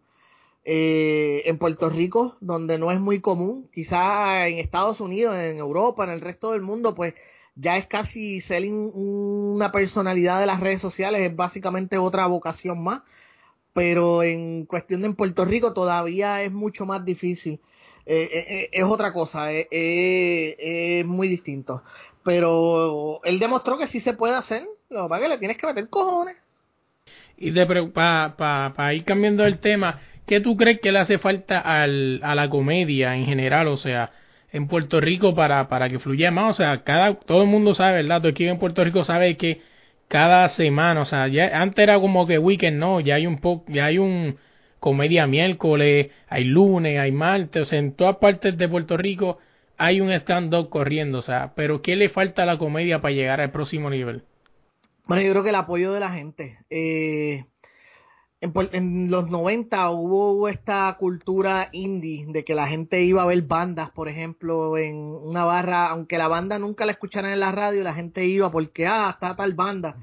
eh, 0.65 1.43
en 1.47 1.59
Puerto 1.59 1.89
Rico, 1.89 2.37
donde 2.41 2.79
no 2.79 2.91
es 2.91 3.01
muy 3.01 3.21
común, 3.21 3.71
quizás 3.73 4.47
en 4.47 4.59
Estados 4.59 5.01
Unidos, 5.01 5.37
en 5.37 5.57
Europa, 5.57 6.05
en 6.05 6.11
el 6.11 6.21
resto 6.21 6.53
del 6.53 6.61
mundo, 6.61 6.95
pues 6.95 7.15
ya 7.55 7.77
es 7.79 7.87
casi 7.87 8.41
ser 8.43 8.65
una 8.69 9.73
personalidad 9.73 10.39
de 10.41 10.47
las 10.47 10.61
redes 10.61 10.81
sociales, 10.81 11.23
es 11.23 11.35
básicamente 11.35 11.99
otra 11.99 12.27
vocación 12.27 12.83
más. 12.83 13.03
pero 13.73 14.23
en 14.23 14.67
cuestión 14.67 15.03
de 15.03 15.09
en 15.09 15.15
Puerto 15.15 15.45
Rico 15.45 15.73
todavía 15.73 16.43
es 16.43 16.53
mucho 16.53 16.87
más 16.87 17.05
difícil. 17.05 17.61
Eh, 18.07 18.29
eh, 18.33 18.69
es 18.73 18.85
otra 18.85 19.13
cosa, 19.13 19.53
es 19.53 21.07
muy 21.07 21.29
distinto. 21.29 21.83
Pero 22.25 23.21
él 23.25 23.39
demostró 23.39 23.79
que 23.79 23.87
sí 23.87 24.01
se 24.01 24.15
puede 24.15 24.35
hacer, 24.35 24.67
lo 24.91 25.05
que 25.05 25.09
pasa 25.09 25.23
que 25.23 25.29
le 25.29 25.39
tienes 25.39 25.57
que 25.57 25.67
meter 25.67 25.89
cojones. 25.89 26.37
Y 27.39 27.53
para 27.53 28.37
pa, 28.37 28.75
pa 28.77 28.95
ir 28.95 29.05
cambiando 29.05 29.47
el 29.47 29.61
tema, 29.61 30.01
¿qué 30.31 30.41
tú 30.41 30.57
crees 30.57 30.81
que 30.81 30.93
le 30.93 31.01
hace 31.01 31.19
falta 31.19 31.59
al, 31.59 32.21
a 32.23 32.37
la 32.37 32.49
comedia 32.49 33.17
en 33.17 33.27
general? 33.27 33.67
O 33.67 33.77
sea, 33.77 34.13
en 34.53 34.69
Puerto 34.69 35.01
Rico 35.01 35.35
para, 35.35 35.69
para 35.69 35.89
que 35.89 35.99
fluya 35.99 36.31
más. 36.31 36.51
O 36.53 36.55
sea, 36.55 36.85
cada, 36.85 37.15
todo 37.15 37.43
el 37.43 37.49
mundo 37.49 37.75
sabe, 37.75 37.97
¿verdad? 37.97 38.23
Tú 38.23 38.29
aquí 38.29 38.47
en 38.47 38.61
Puerto 38.61 38.85
Rico 38.85 39.03
sabe 39.03 39.37
que 39.37 39.61
cada 40.07 40.49
semana, 40.51 41.01
o 41.01 41.05
sea, 41.05 41.27
ya 41.27 41.61
antes 41.61 41.83
era 41.83 41.99
como 41.99 42.29
que 42.29 42.39
weekend, 42.39 42.79
no, 42.79 43.01
ya 43.01 43.17
hay 43.17 43.27
un 43.27 43.39
poco, 43.39 43.65
ya 43.73 43.87
hay 43.87 43.99
un 43.99 44.37
comedia 44.79 45.27
miércoles, 45.27 46.11
hay 46.29 46.45
lunes, 46.45 47.01
hay 47.01 47.11
martes, 47.11 47.63
o 47.63 47.65
sea, 47.65 47.81
en 47.81 47.93
todas 47.93 48.19
partes 48.19 48.57
de 48.57 48.69
Puerto 48.69 48.97
Rico 48.97 49.39
hay 49.79 50.01
un 50.01 50.13
stand-up 50.13 50.71
corriendo, 50.71 51.19
o 51.19 51.23
sea, 51.23 51.55
pero 51.57 51.83
¿qué 51.83 51.97
le 51.97 52.09
falta 52.09 52.45
a 52.45 52.47
la 52.47 52.57
comedia 52.57 53.01
para 53.01 53.15
llegar 53.15 53.41
al 53.41 53.51
próximo 53.51 53.91
nivel? 53.91 54.23
Bueno, 55.07 55.25
yo 55.25 55.33
creo 55.33 55.43
que 55.43 55.49
el 55.49 55.57
apoyo 55.57 55.93
de 55.93 56.01
la 56.01 56.11
gente. 56.11 56.59
Eh, 56.71 57.47
en, 58.41 58.53
en, 58.73 59.11
los 59.11 59.29
90 59.29 59.91
hubo 59.91 60.49
esta 60.49 60.97
cultura 60.99 61.69
indie 61.73 62.25
de 62.29 62.45
que 62.45 62.55
la 62.55 62.69
gente 62.69 63.03
iba 63.03 63.23
a 63.23 63.27
ver 63.27 63.43
bandas, 63.43 63.91
por 63.91 64.09
ejemplo, 64.09 64.79
en 64.79 64.97
una 64.97 65.45
barra, 65.45 65.89
aunque 65.89 66.17
la 66.17 66.29
banda 66.29 66.59
nunca 66.59 66.87
la 66.87 66.93
escucharan 66.93 67.33
en 67.33 67.41
la 67.41 67.53
radio, 67.53 67.83
la 67.83 67.95
gente 67.95 68.25
iba 68.25 68.51
porque, 68.51 68.87
ah, 68.87 69.11
está 69.13 69.37
tal 69.37 69.55
banda. 69.55 69.97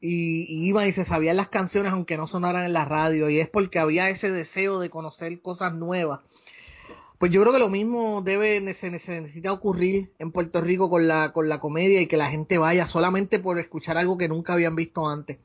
Y, 0.00 0.46
y 0.48 0.68
iban 0.68 0.88
y 0.88 0.92
se 0.92 1.04
sabían 1.04 1.36
las 1.36 1.48
canciones 1.48 1.92
aunque 1.92 2.16
no 2.16 2.26
sonaran 2.26 2.64
en 2.64 2.72
la 2.72 2.84
radio. 2.84 3.28
Y 3.28 3.38
es 3.38 3.48
porque 3.48 3.78
había 3.78 4.08
ese 4.08 4.30
deseo 4.30 4.80
de 4.80 4.90
conocer 4.90 5.40
cosas 5.42 5.74
nuevas. 5.74 6.20
Pues 7.22 7.30
yo 7.30 7.40
creo 7.40 7.52
que 7.52 7.60
lo 7.60 7.68
mismo 7.68 8.20
debe 8.22 8.74
se 8.74 8.90
necesita 8.90 9.52
ocurrir 9.52 10.10
en 10.18 10.32
Puerto 10.32 10.60
Rico 10.60 10.90
con 10.90 11.06
la 11.06 11.32
con 11.32 11.48
la 11.48 11.60
comedia 11.60 12.00
y 12.00 12.08
que 12.08 12.16
la 12.16 12.30
gente 12.30 12.58
vaya 12.58 12.88
solamente 12.88 13.38
por 13.38 13.60
escuchar 13.60 13.96
algo 13.96 14.18
que 14.18 14.26
nunca 14.26 14.54
habían 14.54 14.74
visto 14.74 15.06
antes. 15.08 15.38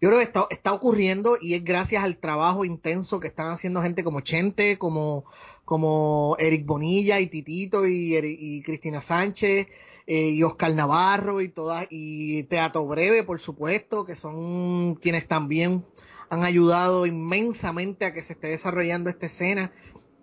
Yo 0.00 0.08
creo 0.08 0.18
que 0.18 0.24
está, 0.24 0.46
está 0.50 0.72
ocurriendo 0.72 1.38
y 1.40 1.54
es 1.54 1.64
gracias 1.64 2.04
al 2.04 2.18
trabajo 2.18 2.64
intenso 2.64 3.20
que 3.20 3.28
están 3.28 3.48
haciendo 3.48 3.82
gente 3.82 4.04
como 4.04 4.20
Chente, 4.20 4.78
como, 4.78 5.24
como 5.64 6.36
Eric 6.38 6.66
Bonilla 6.66 7.20
y 7.20 7.28
Titito 7.28 7.86
y, 7.86 8.16
y 8.16 8.62
Cristina 8.62 9.00
Sánchez 9.02 9.68
eh, 10.06 10.28
y 10.30 10.42
Oscar 10.42 10.74
Navarro 10.74 11.40
y 11.40 11.48
todas, 11.48 11.86
y 11.88 12.42
Teatro 12.44 12.86
Breve, 12.86 13.22
por 13.22 13.40
supuesto, 13.40 14.04
que 14.04 14.16
son 14.16 14.96
quienes 14.96 15.26
también 15.26 15.84
han 16.28 16.44
ayudado 16.44 17.06
inmensamente 17.06 18.04
a 18.04 18.12
que 18.12 18.24
se 18.24 18.34
esté 18.34 18.48
desarrollando 18.48 19.08
esta 19.08 19.26
escena. 19.26 19.72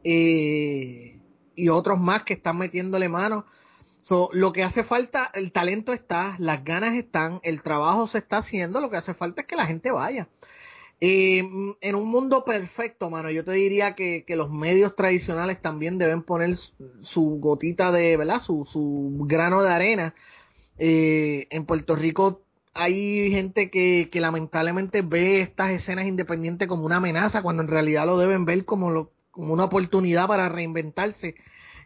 Eh, 0.04 1.20
y 1.56 1.70
otros 1.70 2.00
más 2.00 2.24
que 2.24 2.34
están 2.34 2.58
metiéndole 2.58 3.10
mano. 3.10 3.46
So, 4.04 4.30
lo 4.34 4.52
que 4.52 4.64
hace 4.64 4.84
falta, 4.84 5.30
el 5.34 5.52
talento 5.52 5.94
está, 5.94 6.36
las 6.40 6.64
ganas 6.64 6.96
están, 6.96 7.40
el 7.44 7.62
trabajo 7.62 8.08
se 8.08 8.18
está 8.18 8.38
haciendo, 8.38 8.82
lo 8.82 8.90
que 8.90 8.98
hace 8.98 9.14
falta 9.14 9.42
es 9.42 9.48
que 9.48 9.56
la 9.56 9.68
gente 9.68 9.92
vaya. 9.92 10.28
Eh, 11.00 11.44
en 11.82 11.96
un 11.96 12.10
mundo 12.10 12.46
perfecto, 12.46 13.10
mano, 13.10 13.32
yo 13.32 13.44
te 13.44 13.52
diría 13.54 13.96
que, 13.96 14.24
que, 14.26 14.36
los 14.36 14.52
medios 14.52 14.96
tradicionales 14.96 15.62
también 15.62 15.98
deben 15.98 16.24
poner 16.24 16.58
su 17.02 17.40
gotita 17.40 17.92
de, 17.92 18.18
¿verdad? 18.18 18.42
Su, 18.42 18.68
su 18.72 19.26
grano 19.28 19.64
de 19.64 19.72
arena. 19.72 20.16
Eh, 20.78 21.48
en 21.50 21.66
Puerto 21.66 21.96
Rico 21.96 22.42
hay 22.74 23.30
gente 23.32 23.70
que, 23.70 24.10
que 24.12 24.22
lamentablemente 24.22 25.02
ve 25.02 25.42
estas 25.42 25.72
escenas 25.72 26.06
independientes 26.06 26.68
como 26.68 26.86
una 26.86 26.98
amenaza, 26.98 27.42
cuando 27.42 27.64
en 27.64 27.70
realidad 27.70 28.06
lo 28.06 28.18
deben 28.18 28.46
ver 28.46 28.66
como, 28.66 28.90
lo, 28.92 29.12
como 29.32 29.54
una 29.54 29.66
oportunidad 29.66 30.28
para 30.28 30.50
reinventarse 30.50 31.36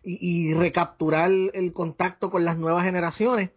y, 0.06 0.50
y 0.50 0.54
recapturar 0.54 1.32
el 1.54 1.74
contacto 1.74 2.32
con 2.32 2.46
las 2.46 2.58
nuevas 2.58 2.86
generaciones. 2.86 3.52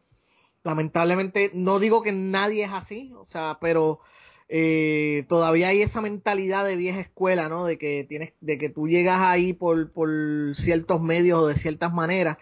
Lamentablemente, 0.65 1.51
no 1.55 1.79
digo 1.79 2.03
que 2.03 2.13
nadie 2.13 2.65
es 2.65 2.73
así, 2.73 3.13
o 3.17 3.27
sea, 3.27 3.59
pero 3.61 4.01
eh, 4.49 5.27
todavía 5.29 5.69
hay 5.69 5.83
esa 5.83 6.01
mentalidad 6.01 6.65
de 6.65 6.77
vieja 6.77 7.01
escuela, 7.01 7.49
¿no? 7.49 7.67
De 7.67 7.79
que 7.79 8.05
tienes, 8.09 8.33
de 8.41 8.59
que 8.59 8.71
tú 8.71 8.89
llegas 8.89 9.21
ahí 9.21 9.53
por, 9.53 9.93
por 9.93 10.11
ciertos 10.55 11.03
medios 11.03 11.39
o 11.39 11.47
de 11.47 11.59
ciertas 11.59 11.93
maneras 11.93 12.39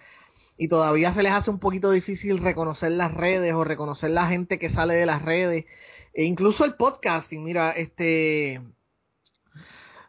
y 0.57 0.69
todavía 0.69 1.13
se 1.13 1.23
les 1.23 1.33
hace 1.33 1.51
un 1.51 1.59
poquito 1.59 1.91
difícil 1.91 2.39
reconocer 2.39 2.93
las 2.93 3.13
redes 3.13 3.53
o 3.55 3.65
reconocer 3.65 4.11
la 4.11 4.29
gente 4.29 4.59
que 4.59 4.71
sale 4.71 4.95
de 4.95 5.07
las 5.07 5.23
redes 5.23 5.67
e 6.15 6.25
incluso 6.25 6.65
el 6.65 6.77
podcasting. 6.77 7.45
Mira, 7.45 7.73
este, 7.73 8.63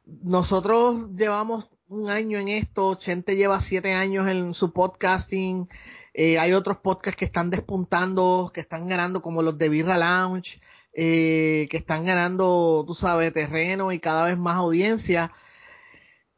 nosotros 0.05 1.09
llevamos 1.15 1.67
un 1.89 2.09
año 2.09 2.37
en 2.39 2.49
esto, 2.49 2.95
Chente 2.95 3.35
lleva 3.35 3.61
siete 3.61 3.93
años 3.93 4.27
en 4.27 4.53
su 4.53 4.73
podcasting, 4.73 5.69
eh, 6.13 6.37
hay 6.39 6.53
otros 6.53 6.77
podcasts 6.77 7.17
que 7.17 7.25
están 7.25 7.49
despuntando, 7.49 8.51
que 8.53 8.61
están 8.61 8.87
ganando 8.89 9.21
como 9.21 9.41
los 9.41 9.57
de 9.57 9.69
Birra 9.69 9.97
Lounge, 9.97 10.59
eh, 10.93 11.67
que 11.69 11.77
están 11.77 12.05
ganando, 12.05 12.83
tú 12.87 12.95
sabes, 12.95 13.33
terreno 13.33 13.91
y 13.91 13.99
cada 13.99 14.25
vez 14.25 14.37
más 14.37 14.57
audiencia. 14.57 15.31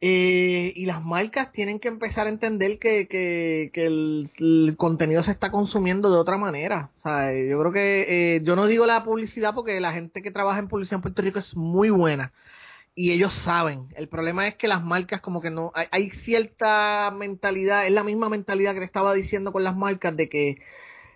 Eh, 0.02 0.72
y 0.76 0.86
las 0.86 1.04
marcas 1.04 1.52
tienen 1.52 1.78
que 1.78 1.88
empezar 1.88 2.26
a 2.26 2.30
entender 2.30 2.78
que, 2.78 3.06
que, 3.06 3.70
que 3.74 3.86
el, 3.86 4.74
contenido 4.78 5.22
se 5.22 5.30
está 5.30 5.50
consumiendo 5.50 6.10
de 6.10 6.16
otra 6.18 6.38
manera. 6.38 6.90
O 6.98 7.02
sea, 7.02 7.32
yo 7.32 7.58
creo 7.60 7.72
que 7.72 8.36
eh, 8.36 8.42
yo 8.42 8.56
no 8.56 8.66
digo 8.66 8.86
la 8.86 9.04
publicidad 9.04 9.54
porque 9.54 9.78
la 9.80 9.92
gente 9.92 10.22
que 10.22 10.30
trabaja 10.30 10.58
en 10.58 10.68
publicidad 10.68 10.98
en 10.98 11.02
Puerto 11.02 11.22
Rico 11.22 11.38
es 11.38 11.54
muy 11.56 11.90
buena 11.90 12.32
y 12.94 13.12
ellos 13.12 13.32
saben. 13.44 13.88
El 13.94 14.08
problema 14.08 14.46
es 14.48 14.56
que 14.56 14.68
las 14.68 14.82
marcas 14.82 15.20
como 15.20 15.40
que 15.40 15.50
no 15.50 15.72
hay, 15.74 16.10
cierta 16.24 17.10
mentalidad, 17.16 17.86
es 17.86 17.92
la 17.92 18.04
misma 18.04 18.28
mentalidad 18.28 18.74
que 18.74 18.80
le 18.80 18.86
estaba 18.86 19.14
diciendo 19.14 19.52
con 19.52 19.64
las 19.64 19.76
marcas 19.76 20.16
de 20.16 20.28
que 20.28 20.58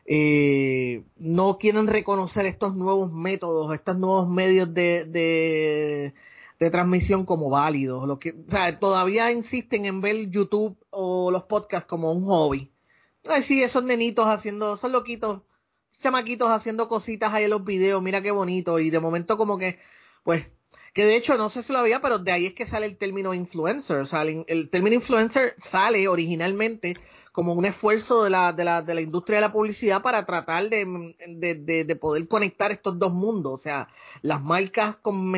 eh, 0.06 1.04
no 1.16 1.58
quieren 1.58 1.87
reconocer 1.87 2.46
estos 2.46 2.74
nuevos 2.74 3.12
métodos, 3.12 3.74
estos 3.74 3.98
nuevos 3.98 4.28
medios 4.28 4.72
de, 4.72 5.04
de, 5.04 6.14
de 6.60 6.70
transmisión 6.70 7.26
como 7.26 7.50
válidos. 7.50 8.06
Lo 8.06 8.18
que, 8.18 8.30
o 8.30 8.50
sea, 8.50 8.78
todavía 8.78 9.30
insisten 9.32 9.84
en 9.84 10.00
ver 10.00 10.30
YouTube 10.30 10.78
o 10.90 11.30
los 11.30 11.44
podcasts 11.44 11.88
como 11.88 12.12
un 12.12 12.24
hobby. 12.24 12.70
Ay, 13.26 13.42
sí, 13.42 13.62
esos 13.62 13.82
nenitos 13.84 14.26
haciendo, 14.26 14.76
son 14.76 14.92
loquitos, 14.92 15.42
chamaquitos 16.00 16.50
haciendo 16.50 16.88
cositas 16.88 17.32
ahí 17.32 17.44
en 17.44 17.50
los 17.50 17.64
videos, 17.64 18.02
mira 18.02 18.22
qué 18.22 18.30
bonito. 18.30 18.78
Y 18.78 18.90
de 18.90 19.00
momento 19.00 19.37
como 19.37 19.58
que, 19.58 19.78
pues, 20.24 20.46
que 20.94 21.04
de 21.04 21.16
hecho 21.16 21.37
no 21.37 21.50
sé 21.50 21.64
si 21.64 21.72
lo 21.72 21.80
había, 21.80 22.00
pero 22.00 22.20
de 22.20 22.30
ahí 22.30 22.46
es 22.46 22.54
que 22.54 22.68
sale 22.68 22.87
el 22.87 22.96
término 22.96 23.35
influencer. 23.35 24.07
El, 24.46 24.70
término 24.70 24.94
influencer 24.94 25.57
sale 25.70 26.07
originalmente 26.07 26.96
como 27.33 27.52
un 27.54 27.64
esfuerzo 27.64 28.22
de 28.22 28.30
la, 28.30 28.52
de 28.52 28.64
la, 28.64 28.80
de 28.80 28.94
la 28.94 29.00
industria 29.00 29.38
de 29.38 29.40
la 29.40 29.52
publicidad 29.52 30.02
para 30.02 30.24
tratar 30.24 30.70
de, 30.70 31.14
de, 31.26 31.57
de, 31.57 31.85
de 31.85 31.96
poder 31.96 32.28
conectar 32.28 32.70
estos 32.70 32.96
dos 32.96 33.12
mundos, 33.12 33.54
o 33.54 33.62
sea, 33.62 33.88
las 34.22 34.40
marcas 34.40 34.96
con 34.98 35.33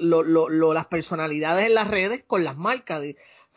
lo, 0.00 0.22
lo, 0.22 0.48
lo, 0.48 0.72
las 0.72 0.86
personalidades 0.86 1.66
en 1.66 1.74
las 1.74 1.88
redes 1.88 2.24
con 2.26 2.42
las 2.42 2.56
marcas. 2.56 3.02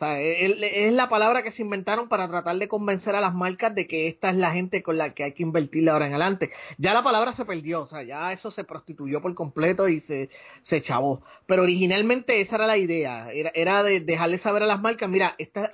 O 0.00 0.02
sea, 0.02 0.18
es, 0.18 0.56
es, 0.62 0.92
la 0.94 1.10
palabra 1.10 1.42
que 1.42 1.50
se 1.50 1.60
inventaron 1.60 2.08
para 2.08 2.26
tratar 2.26 2.56
de 2.56 2.68
convencer 2.68 3.14
a 3.14 3.20
las 3.20 3.34
marcas 3.34 3.74
de 3.74 3.86
que 3.86 4.08
esta 4.08 4.30
es 4.30 4.36
la 4.36 4.50
gente 4.50 4.82
con 4.82 4.96
la 4.96 5.12
que 5.12 5.24
hay 5.24 5.32
que 5.32 5.42
invertir 5.42 5.90
ahora 5.90 6.06
en 6.06 6.14
adelante. 6.14 6.50
Ya 6.78 6.94
la 6.94 7.02
palabra 7.02 7.34
se 7.34 7.44
perdió, 7.44 7.82
o 7.82 7.86
sea, 7.86 8.02
ya 8.02 8.32
eso 8.32 8.50
se 8.50 8.64
prostituyó 8.64 9.20
por 9.20 9.34
completo 9.34 9.90
y 9.90 10.00
se, 10.00 10.30
se 10.62 10.80
chavó. 10.80 11.22
Pero 11.44 11.64
originalmente 11.64 12.40
esa 12.40 12.54
era 12.56 12.66
la 12.66 12.78
idea, 12.78 13.30
era, 13.30 13.50
era 13.54 13.82
de 13.82 14.00
dejarle 14.00 14.38
saber 14.38 14.62
a 14.62 14.66
las 14.66 14.80
marcas, 14.80 15.10
mira, 15.10 15.34
esta, 15.36 15.70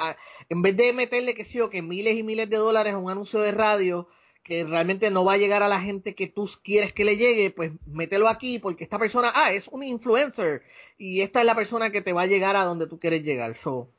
en 0.48 0.60
vez 0.60 0.76
de 0.76 0.92
meterle 0.92 1.36
que 1.36 1.44
sí 1.44 1.60
o 1.60 1.70
que 1.70 1.80
miles 1.80 2.16
y 2.16 2.24
miles 2.24 2.50
de 2.50 2.56
dólares 2.56 2.94
a 2.94 2.98
un 2.98 3.08
anuncio 3.08 3.38
de 3.38 3.52
radio 3.52 4.08
que 4.42 4.64
realmente 4.64 5.08
no 5.12 5.24
va 5.24 5.34
a 5.34 5.38
llegar 5.38 5.62
a 5.62 5.68
la 5.68 5.80
gente 5.80 6.16
que 6.16 6.26
tú 6.26 6.50
quieres 6.64 6.92
que 6.92 7.04
le 7.04 7.16
llegue, 7.16 7.52
pues 7.52 7.70
mételo 7.86 8.28
aquí 8.28 8.58
porque 8.58 8.82
esta 8.82 8.98
persona, 8.98 9.30
ah, 9.36 9.52
es 9.52 9.68
un 9.68 9.84
influencer 9.84 10.62
y 10.98 11.20
esta 11.20 11.40
es 11.40 11.46
la 11.46 11.54
persona 11.54 11.90
que 11.90 12.02
te 12.02 12.12
va 12.12 12.22
a 12.22 12.26
llegar 12.26 12.56
a 12.56 12.64
donde 12.64 12.88
tú 12.88 12.98
quieres 12.98 13.22
llegar. 13.22 13.56
So, 13.62 13.92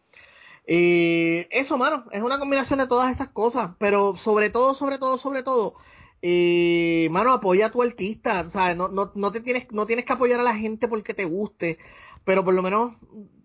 eh, 0.67 1.47
eso, 1.51 1.77
mano, 1.77 2.05
es 2.11 2.21
una 2.21 2.39
combinación 2.39 2.79
de 2.79 2.87
todas 2.87 3.13
esas 3.15 3.29
cosas, 3.29 3.71
pero 3.79 4.17
sobre 4.17 4.49
todo, 4.49 4.75
sobre 4.75 4.97
todo, 4.99 5.17
sobre 5.17 5.41
todo, 5.41 5.75
eh, 6.21 7.07
mano, 7.11 7.31
apoya 7.31 7.67
a 7.67 7.71
tu 7.71 7.81
artista, 7.81 8.49
¿sabes? 8.49 8.75
No, 8.75 8.89
no, 8.89 9.11
no 9.15 9.31
te 9.31 9.39
tienes, 9.41 9.71
no 9.71 9.85
tienes 9.85 10.05
que 10.05 10.13
apoyar 10.13 10.41
a 10.41 10.43
la 10.43 10.55
gente 10.55 10.89
porque 10.89 11.13
te 11.13 11.23
guste, 11.25 11.77
pero 12.25 12.43
por 12.43 12.53
lo 12.53 12.61
menos, 12.61 12.95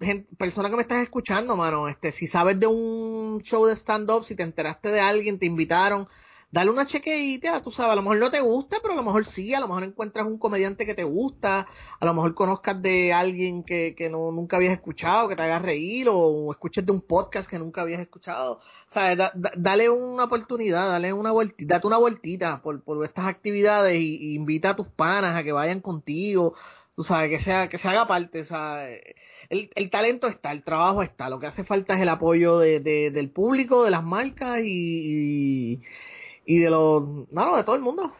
gente, 0.00 0.28
persona 0.36 0.68
que 0.68 0.76
me 0.76 0.82
estás 0.82 1.02
escuchando, 1.02 1.56
mano, 1.56 1.86
este, 1.88 2.10
si 2.10 2.26
sabes 2.26 2.58
de 2.58 2.66
un 2.66 3.40
show 3.42 3.66
de 3.66 3.76
stand-up, 3.76 4.24
si 4.24 4.34
te 4.34 4.42
enteraste 4.42 4.90
de 4.90 5.00
alguien, 5.00 5.38
te 5.38 5.46
invitaron, 5.46 6.08
dale 6.52 6.70
una 6.70 6.86
chequeita, 6.86 7.62
tú 7.62 7.72
sabes, 7.72 7.92
a 7.92 7.96
lo 7.96 8.02
mejor 8.02 8.18
no 8.18 8.30
te 8.30 8.40
gusta, 8.40 8.76
pero 8.82 8.92
a 8.92 8.96
lo 8.96 9.02
mejor 9.02 9.26
sí, 9.26 9.54
a 9.54 9.60
lo 9.60 9.68
mejor 9.68 9.84
encuentras 9.84 10.26
un 10.26 10.38
comediante 10.38 10.84
que 10.84 10.94
te 10.94 11.02
gusta, 11.02 11.66
a 11.98 12.06
lo 12.06 12.12
mejor 12.12 12.34
conozcas 12.34 12.80
de 12.82 13.12
alguien 13.12 13.64
que, 13.64 13.94
que 13.96 14.10
no, 14.10 14.30
nunca 14.32 14.58
habías 14.58 14.74
escuchado, 14.74 15.28
que 15.28 15.36
te 15.36 15.42
haga 15.42 15.58
reír, 15.58 16.08
o 16.10 16.52
escuches 16.52 16.84
de 16.84 16.92
un 16.92 17.00
podcast 17.00 17.48
que 17.48 17.58
nunca 17.58 17.80
habías 17.80 18.00
escuchado, 18.00 18.60
o 18.90 18.92
sea, 18.92 19.16
da, 19.16 19.32
da, 19.34 19.50
dale 19.56 19.88
una 19.88 20.24
oportunidad, 20.24 20.90
dale 20.90 21.14
una 21.14 21.30
vueltita, 21.32 21.76
date 21.76 21.86
una 21.86 21.96
vueltita 21.96 22.60
por, 22.62 22.84
por 22.84 23.02
estas 23.04 23.26
actividades 23.26 23.98
y, 23.98 24.34
invita 24.34 24.70
a 24.70 24.76
tus 24.76 24.88
panas 24.88 25.34
a 25.34 25.42
que 25.42 25.52
vayan 25.52 25.80
contigo, 25.80 26.54
tú 26.94 27.02
sabes, 27.02 27.30
que 27.30 27.40
sea, 27.42 27.68
que 27.68 27.78
se 27.78 27.88
haga 27.88 28.06
parte, 28.06 28.42
o 28.42 28.44
sea, 28.44 28.86
el, 29.48 29.70
el 29.74 29.90
talento 29.90 30.28
está, 30.28 30.52
el 30.52 30.64
trabajo 30.64 31.02
está, 31.02 31.30
lo 31.30 31.40
que 31.40 31.46
hace 31.46 31.64
falta 31.64 31.94
es 31.94 32.02
el 32.02 32.08
apoyo 32.10 32.58
de, 32.58 32.80
de 32.80 33.10
del 33.10 33.30
público, 33.30 33.84
de 33.84 33.90
las 33.90 34.04
marcas 34.04 34.60
y, 34.64 35.80
y 36.46 36.58
de 36.58 36.70
los, 36.70 37.02
no, 37.30 37.56
de 37.56 37.64
todo 37.64 37.76
el 37.76 37.82
mundo. 37.82 38.12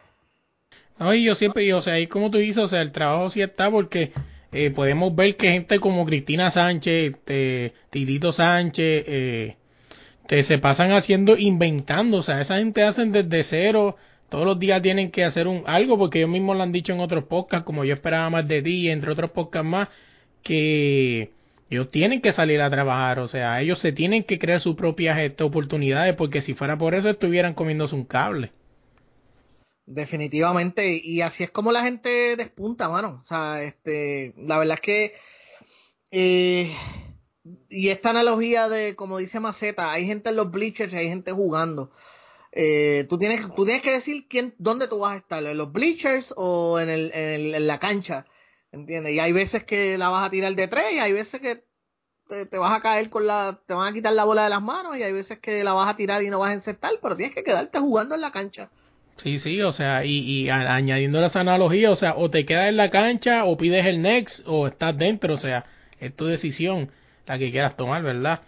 No, 0.99 1.13
y 1.13 1.23
yo 1.23 1.35
siempre, 1.35 1.65
y, 1.65 1.71
o 1.71 1.81
sea, 1.81 1.93
ahí 1.93 2.07
como 2.07 2.31
tú 2.31 2.37
dices, 2.37 2.63
o 2.63 2.67
sea, 2.67 2.81
el 2.81 2.91
trabajo 2.91 3.29
sí 3.29 3.41
está 3.41 3.69
porque 3.69 4.11
eh, 4.51 4.69
podemos 4.69 5.15
ver 5.15 5.35
que 5.35 5.51
gente 5.51 5.79
como 5.79 6.05
Cristina 6.05 6.51
Sánchez, 6.51 7.13
este, 7.13 7.73
Titito 7.89 8.31
Sánchez, 8.31 9.03
eh, 9.07 9.57
que 10.27 10.43
se 10.43 10.59
pasan 10.59 10.91
haciendo, 10.91 11.35
inventando, 11.37 12.17
o 12.17 12.23
sea, 12.23 12.39
esa 12.39 12.57
gente 12.57 12.83
hacen 12.83 13.11
desde 13.11 13.43
cero, 13.43 13.97
todos 14.29 14.45
los 14.45 14.59
días 14.59 14.81
tienen 14.81 15.11
que 15.11 15.23
hacer 15.23 15.47
un 15.47 15.63
algo, 15.65 15.97
porque 15.97 16.19
ellos 16.19 16.29
mismos 16.29 16.55
lo 16.55 16.63
han 16.63 16.71
dicho 16.71 16.93
en 16.93 16.99
otros 16.99 17.25
podcasts, 17.25 17.65
como 17.65 17.83
yo 17.83 17.93
esperaba 17.93 18.29
más 18.29 18.47
de 18.47 18.61
ti, 18.61 18.89
entre 18.89 19.11
otros 19.11 19.31
podcasts 19.31 19.67
más, 19.67 19.89
que 20.43 21.31
ellos 21.69 21.89
tienen 21.89 22.21
que 22.21 22.33
salir 22.33 22.61
a 22.61 22.69
trabajar, 22.69 23.19
o 23.19 23.27
sea, 23.27 23.61
ellos 23.61 23.79
se 23.79 23.91
tienen 23.91 24.23
que 24.23 24.37
crear 24.37 24.59
sus 24.59 24.75
propias 24.75 25.17
este, 25.19 25.43
oportunidades, 25.43 26.15
porque 26.15 26.41
si 26.41 26.53
fuera 26.53 26.77
por 26.77 26.93
eso 26.93 27.09
estuvieran 27.09 27.53
comiéndose 27.53 27.95
un 27.95 28.05
cable. 28.05 28.51
Definitivamente, 29.85 31.01
y 31.03 31.21
así 31.21 31.43
es 31.43 31.51
como 31.51 31.71
la 31.71 31.83
gente 31.83 32.35
despunta, 32.37 32.87
mano. 32.87 33.19
O 33.21 33.25
sea, 33.25 33.61
este, 33.63 34.33
la 34.37 34.57
verdad 34.57 34.75
es 34.75 34.81
que, 34.81 35.13
eh, 36.11 36.73
y 37.69 37.89
esta 37.89 38.11
analogía 38.11 38.69
de, 38.69 38.95
como 38.95 39.17
dice 39.17 39.39
Maceta, 39.39 39.91
hay 39.91 40.05
gente 40.05 40.29
en 40.29 40.37
los 40.37 40.51
bleachers 40.51 40.93
y 40.93 40.97
hay 40.97 41.09
gente 41.09 41.31
jugando. 41.33 41.91
Eh, 42.53 43.07
tú 43.09 43.17
tienes, 43.17 43.45
tú 43.55 43.65
tienes 43.65 43.81
que 43.81 43.91
decir 43.91 44.27
quién, 44.29 44.53
dónde 44.57 44.87
tú 44.87 44.99
vas 44.99 45.13
a 45.13 45.17
estar, 45.17 45.43
en 45.43 45.57
los 45.57 45.71
bleachers 45.73 46.33
o 46.37 46.79
en, 46.79 46.89
el, 46.89 47.11
en, 47.13 47.55
en 47.55 47.67
la 47.67 47.79
cancha, 47.79 48.25
¿entiendes? 48.73 49.13
Y 49.13 49.19
hay 49.19 49.31
veces 49.31 49.63
que 49.63 49.97
la 49.97 50.09
vas 50.09 50.27
a 50.27 50.31
tirar 50.31 50.53
de 50.55 50.67
tres 50.67 50.93
y 50.93 50.99
hay 50.99 51.13
veces 51.13 51.39
que 51.39 51.63
te, 52.27 52.45
te, 52.45 52.57
vas 52.57 52.75
a 52.75 52.81
caer 52.81 53.09
con 53.09 53.25
la, 53.27 53.61
te 53.65 53.73
van 53.73 53.87
a 53.87 53.93
quitar 53.93 54.13
la 54.13 54.23
bola 54.23 54.43
de 54.43 54.49
las 54.49 54.61
manos 54.61 54.97
y 54.97 55.03
hay 55.03 55.13
veces 55.13 55.39
que 55.39 55.63
la 55.63 55.73
vas 55.73 55.89
a 55.89 55.95
tirar 55.95 56.23
y 56.23 56.29
no 56.29 56.39
vas 56.39 56.51
a 56.51 56.55
insertar, 56.55 56.91
pero 57.01 57.15
tienes 57.15 57.35
que 57.35 57.43
quedarte 57.43 57.79
jugando 57.79 58.15
en 58.15 58.21
la 58.21 58.31
cancha. 58.31 58.69
Sí, 59.17 59.39
sí, 59.39 59.61
o 59.61 59.71
sea, 59.71 60.03
y, 60.05 60.17
y 60.19 60.49
a, 60.49 60.73
añadiendo 60.73 61.23
esa 61.23 61.41
analogía, 61.41 61.91
o 61.91 61.95
sea, 61.95 62.15
o 62.15 62.31
te 62.31 62.45
quedas 62.45 62.69
en 62.69 62.77
la 62.77 62.89
cancha 62.89 63.45
o 63.45 63.55
pides 63.57 63.85
el 63.85 64.01
next 64.01 64.41
o 64.47 64.67
estás 64.67 64.97
dentro, 64.97 65.35
o 65.35 65.37
sea, 65.37 65.65
es 65.99 66.15
tu 66.15 66.25
decisión 66.25 66.91
la 67.27 67.37
que 67.37 67.51
quieras 67.51 67.77
tomar, 67.77 68.01
¿verdad? 68.01 68.41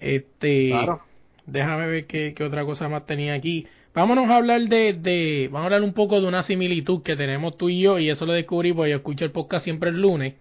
Este, 0.00 0.68
Claro. 0.70 1.02
déjame 1.44 1.86
ver 1.86 2.06
qué, 2.06 2.32
qué 2.34 2.42
otra 2.42 2.64
cosa 2.64 2.88
más 2.88 3.04
tenía 3.04 3.34
aquí. 3.34 3.66
Vámonos 3.94 4.30
a 4.30 4.36
hablar 4.36 4.62
de, 4.62 4.94
de, 4.94 5.48
vamos 5.52 5.62
a 5.62 5.66
hablar 5.66 5.82
un 5.82 5.92
poco 5.92 6.20
de 6.20 6.26
una 6.26 6.42
similitud 6.42 7.02
que 7.02 7.14
tenemos 7.16 7.58
tú 7.58 7.68
y 7.68 7.80
yo, 7.80 7.98
y 7.98 8.08
eso 8.08 8.24
lo 8.24 8.32
descubrí 8.32 8.72
porque 8.72 8.90
yo 8.92 8.96
escucho 8.96 9.24
el 9.24 9.32
podcast 9.32 9.64
siempre 9.64 9.90
el 9.90 10.00
lunes. 10.00 10.34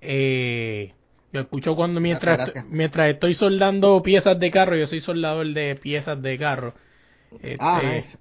Eh, 0.00 0.92
yo 1.32 1.40
escucho 1.40 1.74
cuando 1.74 2.00
mientras, 2.00 2.36
Gracias, 2.36 2.54
gracias. 2.54 2.72
mientras 2.72 3.10
estoy 3.10 3.34
soldando 3.34 4.00
piezas 4.02 4.38
de 4.38 4.50
carro, 4.52 4.76
yo 4.76 4.86
soy 4.86 5.00
soldador 5.00 5.48
de 5.52 5.74
piezas 5.74 6.22
de 6.22 6.38
carro. 6.38 6.74
Este, 7.42 7.56
Ah, 7.58 7.80
nice. 7.82 8.16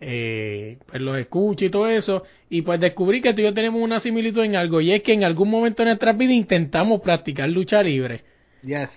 eh, 0.00 0.78
pues 0.86 1.00
los 1.00 1.16
escucho 1.18 1.64
y 1.64 1.70
todo 1.70 1.88
eso, 1.88 2.24
y 2.50 2.62
pues 2.62 2.80
descubrí 2.80 3.20
que 3.20 3.32
tú 3.34 3.40
y 3.42 3.44
yo 3.44 3.54
tenemos 3.54 3.80
una 3.80 4.00
similitud 4.00 4.42
en 4.42 4.56
algo, 4.56 4.80
y 4.80 4.90
es 4.90 5.02
que 5.04 5.12
en 5.12 5.22
algún 5.22 5.48
momento 5.50 5.82
de 5.84 5.90
nuestra 5.90 6.12
vida 6.12 6.32
intentamos 6.32 7.00
practicar 7.02 7.48
lucha 7.48 7.80
libre. 7.84 8.22
Yes. 8.64 8.90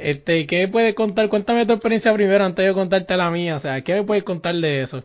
Este, 0.00 0.46
¿qué 0.46 0.68
puedes 0.68 0.94
contar? 0.94 1.28
Cuéntame 1.28 1.66
tu 1.66 1.72
experiencia 1.72 2.12
primero 2.14 2.44
antes 2.44 2.66
de 2.66 2.72
contarte 2.72 3.16
la 3.16 3.30
mía, 3.30 3.56
o 3.56 3.60
sea, 3.60 3.82
¿qué 3.82 3.94
me 3.94 4.04
puedes 4.04 4.24
contar 4.24 4.54
de 4.54 4.82
eso? 4.82 5.04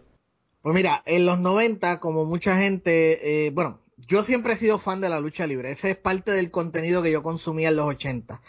Pues 0.62 0.76
mira, 0.76 1.02
en 1.06 1.26
los 1.26 1.40
90, 1.40 2.00
como 2.00 2.26
mucha 2.26 2.58
gente, 2.58 3.46
eh, 3.48 3.52
bueno, 3.52 3.80
yo 4.08 4.24
siempre 4.24 4.54
he 4.54 4.58
sido 4.58 4.80
fan 4.80 5.02
de 5.02 5.10
la 5.10 5.20
lucha 5.20 5.48
libre. 5.48 5.72
Ese 5.72 5.92
es 5.92 5.98
parte 5.98 6.32
del 6.32 6.52
contenido 6.52 7.02
que 7.02 7.12
yo 7.12 7.24
consumía 7.24 7.70
en 7.70 7.78
los 7.78 7.88
80. 7.88 8.42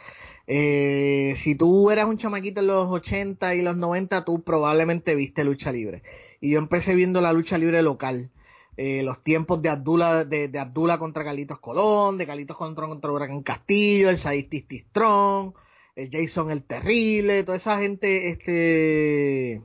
Eh, 0.46 1.34
si 1.42 1.54
tú 1.54 1.90
eras 1.90 2.06
un 2.06 2.18
chamaquito 2.18 2.60
en 2.60 2.68
los 2.68 2.88
80 2.90 3.54
y 3.54 3.62
los 3.62 3.76
90, 3.76 4.24
tú 4.24 4.42
probablemente 4.42 5.14
viste 5.14 5.44
lucha 5.44 5.72
libre. 5.72 6.02
Y 6.40 6.52
yo 6.52 6.58
empecé 6.58 6.94
viendo 6.94 7.20
la 7.20 7.32
lucha 7.32 7.58
libre 7.58 7.82
local. 7.82 8.30
Eh, 8.76 9.02
los 9.02 9.22
tiempos 9.24 9.60
de 9.60 9.70
Abdullah, 9.70 10.24
de, 10.24 10.48
de 10.48 10.58
Abdullah 10.58 10.98
contra 10.98 11.24
Carlitos 11.24 11.58
Colón, 11.58 12.16
de 12.16 12.26
Carlitos 12.26 12.56
contra, 12.56 12.86
contra 12.86 13.10
Huracán 13.10 13.42
Castillo, 13.42 14.08
el 14.08 14.18
Sadistis 14.18 14.64
Strong, 14.90 15.52
el 15.52 15.67
Jason 16.10 16.50
el 16.50 16.62
Terrible, 16.62 17.42
toda 17.44 17.58
esa 17.58 17.78
gente, 17.78 18.30
este, 18.30 19.62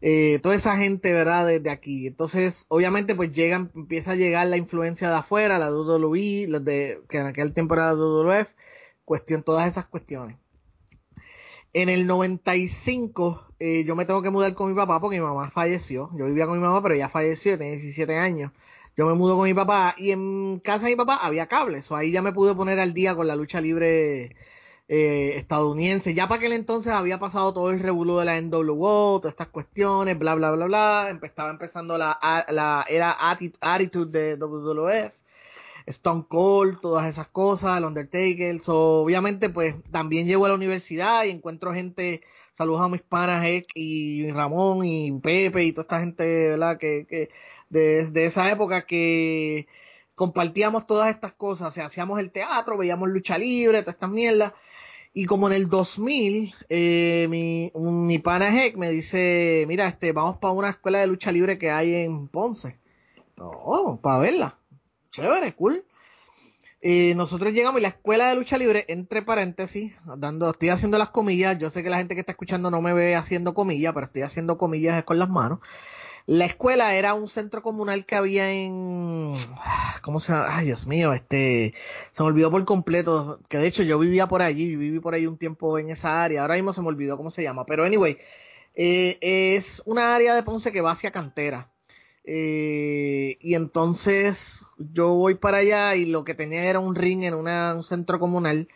eh, 0.00 0.38
toda 0.42 0.54
esa 0.54 0.76
gente, 0.76 1.12
¿verdad? 1.12 1.46
Desde 1.46 1.70
aquí. 1.70 2.06
Entonces, 2.06 2.54
obviamente, 2.68 3.14
pues 3.14 3.32
llegan, 3.32 3.70
empieza 3.74 4.12
a 4.12 4.16
llegar 4.16 4.46
la 4.46 4.56
influencia 4.56 5.08
de 5.08 5.16
afuera, 5.16 5.58
la 5.58 5.70
WWE, 5.72 6.46
los 6.48 6.64
de, 6.64 7.00
que 7.08 7.18
en 7.18 7.26
aquel 7.26 7.54
tiempo 7.54 7.74
era 7.74 7.94
la 7.94 8.48
cuestión, 9.04 9.42
todas 9.42 9.68
esas 9.70 9.86
cuestiones. 9.86 10.36
En 11.72 11.88
el 11.88 12.06
95, 12.06 13.48
eh, 13.58 13.84
yo 13.84 13.96
me 13.96 14.04
tengo 14.04 14.22
que 14.22 14.30
mudar 14.30 14.54
con 14.54 14.68
mi 14.68 14.76
papá 14.76 15.00
porque 15.00 15.16
mi 15.18 15.24
mamá 15.24 15.50
falleció. 15.50 16.10
Yo 16.18 16.26
vivía 16.26 16.46
con 16.46 16.58
mi 16.58 16.62
mamá, 16.62 16.82
pero 16.82 16.94
ella 16.94 17.08
falleció, 17.08 17.58
tenía 17.58 17.74
17 17.74 18.16
años. 18.16 18.52
Yo 18.96 19.06
me 19.06 19.14
mudo 19.14 19.36
con 19.36 19.44
mi 19.46 19.54
papá 19.54 19.94
y 19.98 20.12
en 20.12 20.60
casa 20.60 20.84
de 20.84 20.90
mi 20.90 20.96
papá 20.96 21.16
había 21.16 21.46
cables. 21.46 21.90
O 21.90 21.96
ahí 21.96 22.12
ya 22.12 22.22
me 22.22 22.32
pude 22.32 22.54
poner 22.54 22.78
al 22.78 22.94
día 22.94 23.14
con 23.16 23.26
la 23.26 23.36
lucha 23.36 23.60
libre 23.60 24.36
eh, 24.88 25.34
estadounidense. 25.36 26.14
Ya 26.14 26.28
para 26.28 26.38
aquel 26.38 26.52
entonces 26.52 26.92
había 26.92 27.18
pasado 27.18 27.52
todo 27.54 27.70
el 27.70 27.80
revuelo 27.80 28.18
de 28.18 28.24
la 28.26 28.36
NWO, 28.40 29.20
todas 29.20 29.32
estas 29.32 29.48
cuestiones, 29.48 30.18
bla, 30.18 30.34
bla, 30.34 30.50
bla, 30.52 30.66
bla. 30.66 31.18
Estaba 31.22 31.50
empezando 31.50 31.98
la, 31.98 32.18
la 32.48 32.84
era 32.88 33.16
atti- 33.18 33.56
Attitude 33.60 34.36
de 34.36 34.36
WWF. 34.36 35.12
Stone 35.86 36.24
Cold, 36.28 36.80
todas 36.80 37.06
esas 37.08 37.28
cosas, 37.28 37.78
el 37.78 37.84
Undertaker. 37.84 38.60
Obviamente, 38.66 39.50
pues 39.50 39.74
también 39.90 40.26
llego 40.26 40.46
a 40.46 40.48
la 40.48 40.54
universidad 40.54 41.24
y 41.24 41.30
encuentro 41.30 41.72
gente, 41.74 42.22
saludos 42.56 42.82
a 42.82 42.88
mis 42.88 43.02
panas, 43.02 43.44
Ek 43.44 43.66
y 43.74 44.30
Ramón 44.30 44.84
y 44.86 45.12
Pepe 45.20 45.64
y 45.64 45.72
toda 45.72 45.82
esta 45.82 46.00
gente, 46.00 46.24
¿verdad? 46.50 46.78
Que, 46.78 47.06
que 47.08 47.30
de, 47.68 48.26
esa 48.26 48.50
época 48.50 48.86
que 48.86 49.66
compartíamos 50.14 50.86
todas 50.86 51.10
estas 51.10 51.32
cosas, 51.34 51.76
hacíamos 51.76 52.18
el 52.20 52.30
teatro, 52.30 52.76
veíamos 52.78 53.08
lucha 53.08 53.36
libre, 53.38 53.82
todas 53.82 53.96
estas 53.96 54.10
mierdas. 54.10 54.52
Y 55.16 55.26
como 55.26 55.46
en 55.46 55.52
el 55.52 55.68
2000, 55.68 56.52
eh, 56.68 57.28
mi, 57.30 57.70
mi 57.74 58.18
pana 58.18 58.48
Heck 58.48 58.76
me 58.76 58.90
dice, 58.90 59.64
mira, 59.68 59.86
este, 59.86 60.10
vamos 60.10 60.38
para 60.38 60.52
una 60.52 60.70
escuela 60.70 60.98
de 60.98 61.06
lucha 61.06 61.30
libre 61.30 61.56
que 61.56 61.70
hay 61.70 61.94
en 61.94 62.26
Ponce. 62.26 62.80
Oh, 63.38 64.00
para 64.02 64.18
verla. 64.18 64.58
Chévere, 65.12 65.54
cool. 65.54 65.84
Eh, 66.80 67.14
nosotros 67.14 67.52
llegamos 67.52 67.78
y 67.78 67.82
la 67.82 67.88
escuela 67.88 68.28
de 68.28 68.34
lucha 68.34 68.58
libre, 68.58 68.84
entre 68.88 69.22
paréntesis, 69.22 69.94
dando, 70.16 70.50
estoy 70.50 70.70
haciendo 70.70 70.98
las 70.98 71.10
comillas, 71.10 71.56
yo 71.58 71.70
sé 71.70 71.82
que 71.84 71.90
la 71.90 71.98
gente 71.98 72.14
que 72.14 72.20
está 72.20 72.32
escuchando 72.32 72.70
no 72.70 72.82
me 72.82 72.92
ve 72.92 73.14
haciendo 73.14 73.54
comillas, 73.54 73.94
pero 73.94 74.06
estoy 74.06 74.22
haciendo 74.22 74.58
comillas 74.58 75.02
con 75.04 75.20
las 75.20 75.30
manos. 75.30 75.60
La 76.26 76.46
escuela 76.46 76.94
era 76.94 77.12
un 77.12 77.28
centro 77.28 77.62
comunal 77.62 78.06
que 78.06 78.14
había 78.14 78.50
en, 78.50 79.34
¿cómo 80.02 80.20
se 80.20 80.32
llama? 80.32 80.56
Ay, 80.56 80.66
Dios 80.66 80.86
mío, 80.86 81.12
este, 81.12 81.74
se 82.12 82.22
me 82.22 82.28
olvidó 82.28 82.50
por 82.50 82.64
completo, 82.64 83.40
que 83.50 83.58
de 83.58 83.66
hecho 83.66 83.82
yo 83.82 83.98
vivía 83.98 84.26
por 84.26 84.40
allí, 84.40 84.74
viví 84.74 85.00
por 85.00 85.12
ahí 85.12 85.26
un 85.26 85.36
tiempo 85.36 85.78
en 85.78 85.90
esa 85.90 86.24
área, 86.24 86.40
ahora 86.40 86.54
mismo 86.54 86.72
se 86.72 86.80
me 86.80 86.88
olvidó 86.88 87.18
cómo 87.18 87.30
se 87.30 87.42
llama, 87.42 87.66
pero 87.66 87.84
anyway, 87.84 88.16
eh, 88.74 89.18
es 89.20 89.82
una 89.84 90.14
área 90.14 90.34
de 90.34 90.42
Ponce 90.42 90.72
que 90.72 90.80
va 90.80 90.92
hacia 90.92 91.10
Cantera. 91.10 91.70
Eh, 92.26 93.36
y 93.40 93.54
entonces 93.54 94.38
yo 94.78 95.10
voy 95.10 95.34
para 95.34 95.58
allá 95.58 95.94
y 95.94 96.06
lo 96.06 96.24
que 96.24 96.34
tenía 96.34 96.64
era 96.64 96.80
un 96.80 96.94
ring 96.94 97.22
en 97.22 97.34
una, 97.34 97.74
un 97.74 97.84
centro 97.84 98.18
comunal 98.18 98.68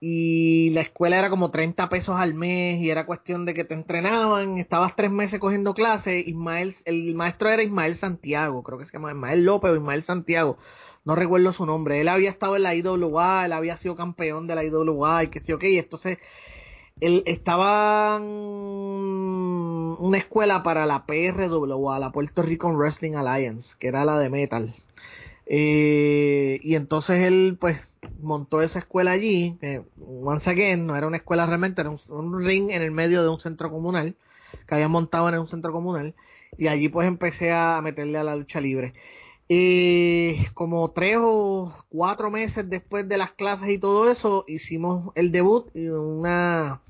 y 0.00 0.70
la 0.70 0.82
escuela 0.82 1.18
era 1.18 1.30
como 1.30 1.50
30 1.50 1.88
pesos 1.88 2.14
al 2.16 2.34
mes 2.34 2.80
y 2.80 2.90
era 2.90 3.06
cuestión 3.06 3.44
de 3.44 3.54
que 3.54 3.64
te 3.64 3.74
entrenaban, 3.74 4.58
estabas 4.58 4.94
tres 4.94 5.10
meses 5.10 5.40
cogiendo 5.40 5.74
clases, 5.74 6.26
Ismael, 6.26 6.76
el 6.84 7.14
maestro 7.16 7.48
era 7.48 7.62
Ismael 7.62 7.98
Santiago, 7.98 8.62
creo 8.62 8.78
que 8.78 8.86
se 8.86 8.92
llama 8.92 9.10
Ismael 9.10 9.44
López 9.44 9.72
o 9.72 9.76
Ismael 9.76 10.04
Santiago, 10.04 10.58
no 11.04 11.16
recuerdo 11.16 11.52
su 11.52 11.66
nombre, 11.66 12.00
él 12.00 12.08
había 12.08 12.30
estado 12.30 12.56
en 12.56 12.62
la 12.62 12.74
IWA, 12.74 13.46
él 13.46 13.52
había 13.52 13.78
sido 13.78 13.96
campeón 13.96 14.46
de 14.46 14.54
la 14.54 14.64
IWA 14.64 15.24
y 15.24 15.28
que 15.28 15.40
sí, 15.40 15.52
ok, 15.52 15.64
entonces 15.64 16.18
él 17.00 17.22
estaba 17.26 18.18
una 18.18 20.18
escuela 20.18 20.62
para 20.62 20.86
la 20.86 21.06
PRWA, 21.06 21.98
la 21.98 22.12
Puerto 22.12 22.42
Rico 22.42 22.70
Wrestling 22.72 23.14
Alliance, 23.14 23.74
que 23.78 23.88
era 23.88 24.04
la 24.04 24.18
de 24.18 24.30
metal. 24.30 24.74
Eh, 25.48 26.60
y 26.62 26.74
entonces 26.74 27.24
él 27.24 27.56
pues 27.58 27.78
montó 28.20 28.60
esa 28.62 28.80
escuela 28.80 29.12
allí, 29.12 29.58
once 29.98 30.50
again 30.50 30.86
no 30.86 30.94
era 30.94 31.06
una 31.06 31.16
escuela 31.16 31.46
realmente, 31.46 31.80
era 31.80 31.90
un, 31.90 32.44
ring 32.44 32.70
en 32.70 32.82
el 32.82 32.90
medio 32.90 33.22
de 33.22 33.28
un 33.28 33.40
centro 33.40 33.70
comunal, 33.70 34.14
que 34.66 34.74
habían 34.74 34.90
montado 34.90 35.28
en 35.28 35.38
un 35.38 35.48
centro 35.48 35.72
comunal, 35.72 36.14
y 36.58 36.68
allí 36.68 36.88
pues 36.88 37.08
empecé 37.08 37.52
a 37.52 37.80
meterle 37.82 38.18
a 38.18 38.24
la 38.24 38.36
lucha 38.36 38.60
libre. 38.60 38.94
Eh, 39.48 40.46
como 40.52 40.90
tres 40.90 41.16
o 41.20 41.72
cuatro 41.88 42.30
meses 42.30 42.68
después 42.68 43.08
de 43.08 43.16
las 43.16 43.32
clases 43.32 43.70
y 43.70 43.78
todo 43.78 44.10
eso, 44.10 44.44
hicimos 44.46 45.10
el 45.14 45.32
debut 45.32 45.70
una 45.74 46.82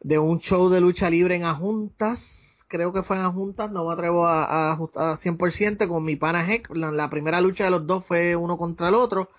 de 0.00 0.18
un 0.18 0.40
show 0.40 0.68
de 0.68 0.80
lucha 0.80 1.08
libre 1.08 1.36
en 1.36 1.44
Ajuntas, 1.44 2.18
creo 2.74 2.92
que 2.92 3.04
fue 3.04 3.16
en 3.16 3.30
juntas, 3.30 3.70
no 3.70 3.86
me 3.86 3.92
atrevo 3.92 4.26
a, 4.26 4.44
a 4.44 4.72
ajustar 4.72 5.16
100%, 5.20 5.86
con 5.86 6.04
mi 6.04 6.16
pana 6.16 6.52
Heck, 6.52 6.68
la, 6.74 7.08
primera 7.08 7.40
lucha 7.40 7.62
de 7.62 7.70
los 7.70 7.86
dos 7.86 8.04
fue 8.06 8.34
uno 8.34 8.58
contra 8.58 8.88
el 8.88 8.96
otro. 8.96 9.30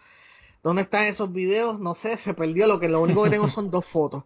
¿Dónde 0.63 0.83
están 0.83 1.03
esos 1.03 1.33
videos? 1.33 1.77
No 1.77 1.95
sé, 1.95 2.15
se 2.15 2.33
perdió, 2.33 2.65
lo 2.65 2.79
que 2.79 2.87
lo 2.87 3.01
único 3.01 3.23
que 3.23 3.31
tengo 3.31 3.49
son 3.49 3.69
dos 3.71 3.85
fotos. 3.87 4.23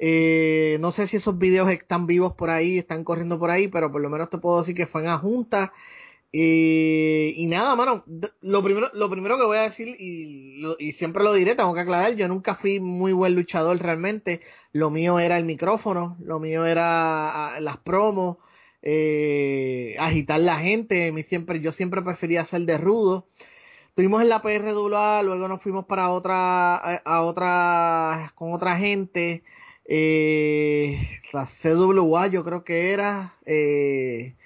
Eh, 0.00 0.78
no 0.80 0.92
sé 0.92 1.06
si 1.08 1.18
esos 1.18 1.36
videos 1.36 1.70
están 1.70 2.06
vivos 2.06 2.32
por 2.32 2.48
ahí, 2.48 2.78
están 2.78 3.04
corriendo 3.04 3.38
por 3.38 3.50
ahí, 3.50 3.68
pero 3.68 3.92
por 3.92 4.00
lo 4.00 4.08
menos 4.08 4.30
te 4.30 4.38
puedo 4.38 4.60
decir 4.60 4.74
que 4.74 4.86
fue 4.86 5.04
en 5.04 5.18
juntas. 5.18 5.70
Eh, 6.32 7.32
y 7.36 7.46
nada, 7.46 7.74
mano, 7.74 8.04
lo 8.42 8.62
primero, 8.62 8.90
lo 8.92 9.08
primero 9.10 9.38
que 9.38 9.44
voy 9.46 9.56
a 9.58 9.62
decir, 9.62 9.88
y, 9.98 10.60
lo- 10.60 10.76
y 10.78 10.92
siempre 10.92 11.24
lo 11.24 11.32
diré, 11.32 11.54
tengo 11.54 11.72
que 11.74 11.80
aclarar, 11.80 12.16
yo 12.16 12.28
nunca 12.28 12.56
fui 12.56 12.80
muy 12.80 13.12
buen 13.12 13.34
luchador 13.34 13.78
realmente. 13.78 14.42
Lo 14.72 14.90
mío 14.90 15.18
era 15.18 15.38
el 15.38 15.44
micrófono, 15.44 16.16
lo 16.20 16.38
mío 16.38 16.66
era 16.66 17.58
las 17.60 17.78
promos, 17.78 18.36
eh, 18.82 19.96
agitar 19.98 20.40
la 20.40 20.58
gente. 20.58 21.10
Mi 21.12 21.22
siempre, 21.24 21.60
yo 21.60 21.72
siempre 21.72 22.02
prefería 22.02 22.44
ser 22.44 22.62
de 22.62 22.76
rudo. 22.78 23.28
Estuvimos 23.88 24.22
en 24.22 24.28
la 24.28 24.42
PRWA, 24.42 25.22
luego 25.22 25.48
nos 25.48 25.62
fuimos 25.62 25.86
para 25.86 26.10
otra, 26.10 26.76
a 26.76 27.22
otra, 27.22 28.32
con 28.36 28.52
otra 28.52 28.76
gente. 28.78 29.42
Eh, 29.86 31.00
la 31.32 31.46
CWA 31.62 32.26
yo 32.28 32.44
creo 32.44 32.62
que 32.64 32.92
era, 32.92 33.34
eh, 33.46 34.36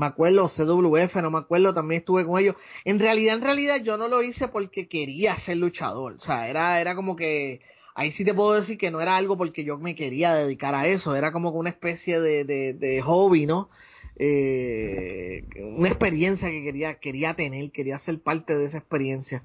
me 0.00 0.06
acuerdo, 0.06 0.48
CWF, 0.48 1.16
no 1.16 1.30
me 1.30 1.38
acuerdo, 1.38 1.74
también 1.74 2.00
estuve 2.00 2.24
con 2.26 2.40
ellos. 2.40 2.56
En 2.84 2.98
realidad, 2.98 3.36
en 3.36 3.42
realidad 3.42 3.82
yo 3.82 3.96
no 3.98 4.08
lo 4.08 4.22
hice 4.22 4.48
porque 4.48 4.88
quería 4.88 5.36
ser 5.36 5.58
luchador, 5.58 6.14
o 6.14 6.20
sea, 6.20 6.48
era, 6.48 6.80
era 6.80 6.94
como 6.94 7.16
que, 7.16 7.60
ahí 7.94 8.10
sí 8.10 8.24
te 8.24 8.34
puedo 8.34 8.54
decir 8.54 8.78
que 8.78 8.90
no 8.90 9.00
era 9.00 9.16
algo 9.16 9.36
porque 9.36 9.62
yo 9.62 9.76
me 9.78 9.94
quería 9.94 10.34
dedicar 10.34 10.74
a 10.74 10.86
eso, 10.86 11.14
era 11.14 11.32
como 11.32 11.50
una 11.50 11.70
especie 11.70 12.18
de, 12.18 12.44
de, 12.44 12.72
de 12.72 13.02
hobby, 13.02 13.44
¿no? 13.46 13.68
Eh, 14.16 15.44
una 15.76 15.88
experiencia 15.88 16.50
que 16.50 16.62
quería, 16.62 16.94
quería 16.94 17.34
tener, 17.34 17.70
quería 17.70 17.98
ser 17.98 18.20
parte 18.20 18.56
de 18.56 18.66
esa 18.66 18.78
experiencia. 18.78 19.42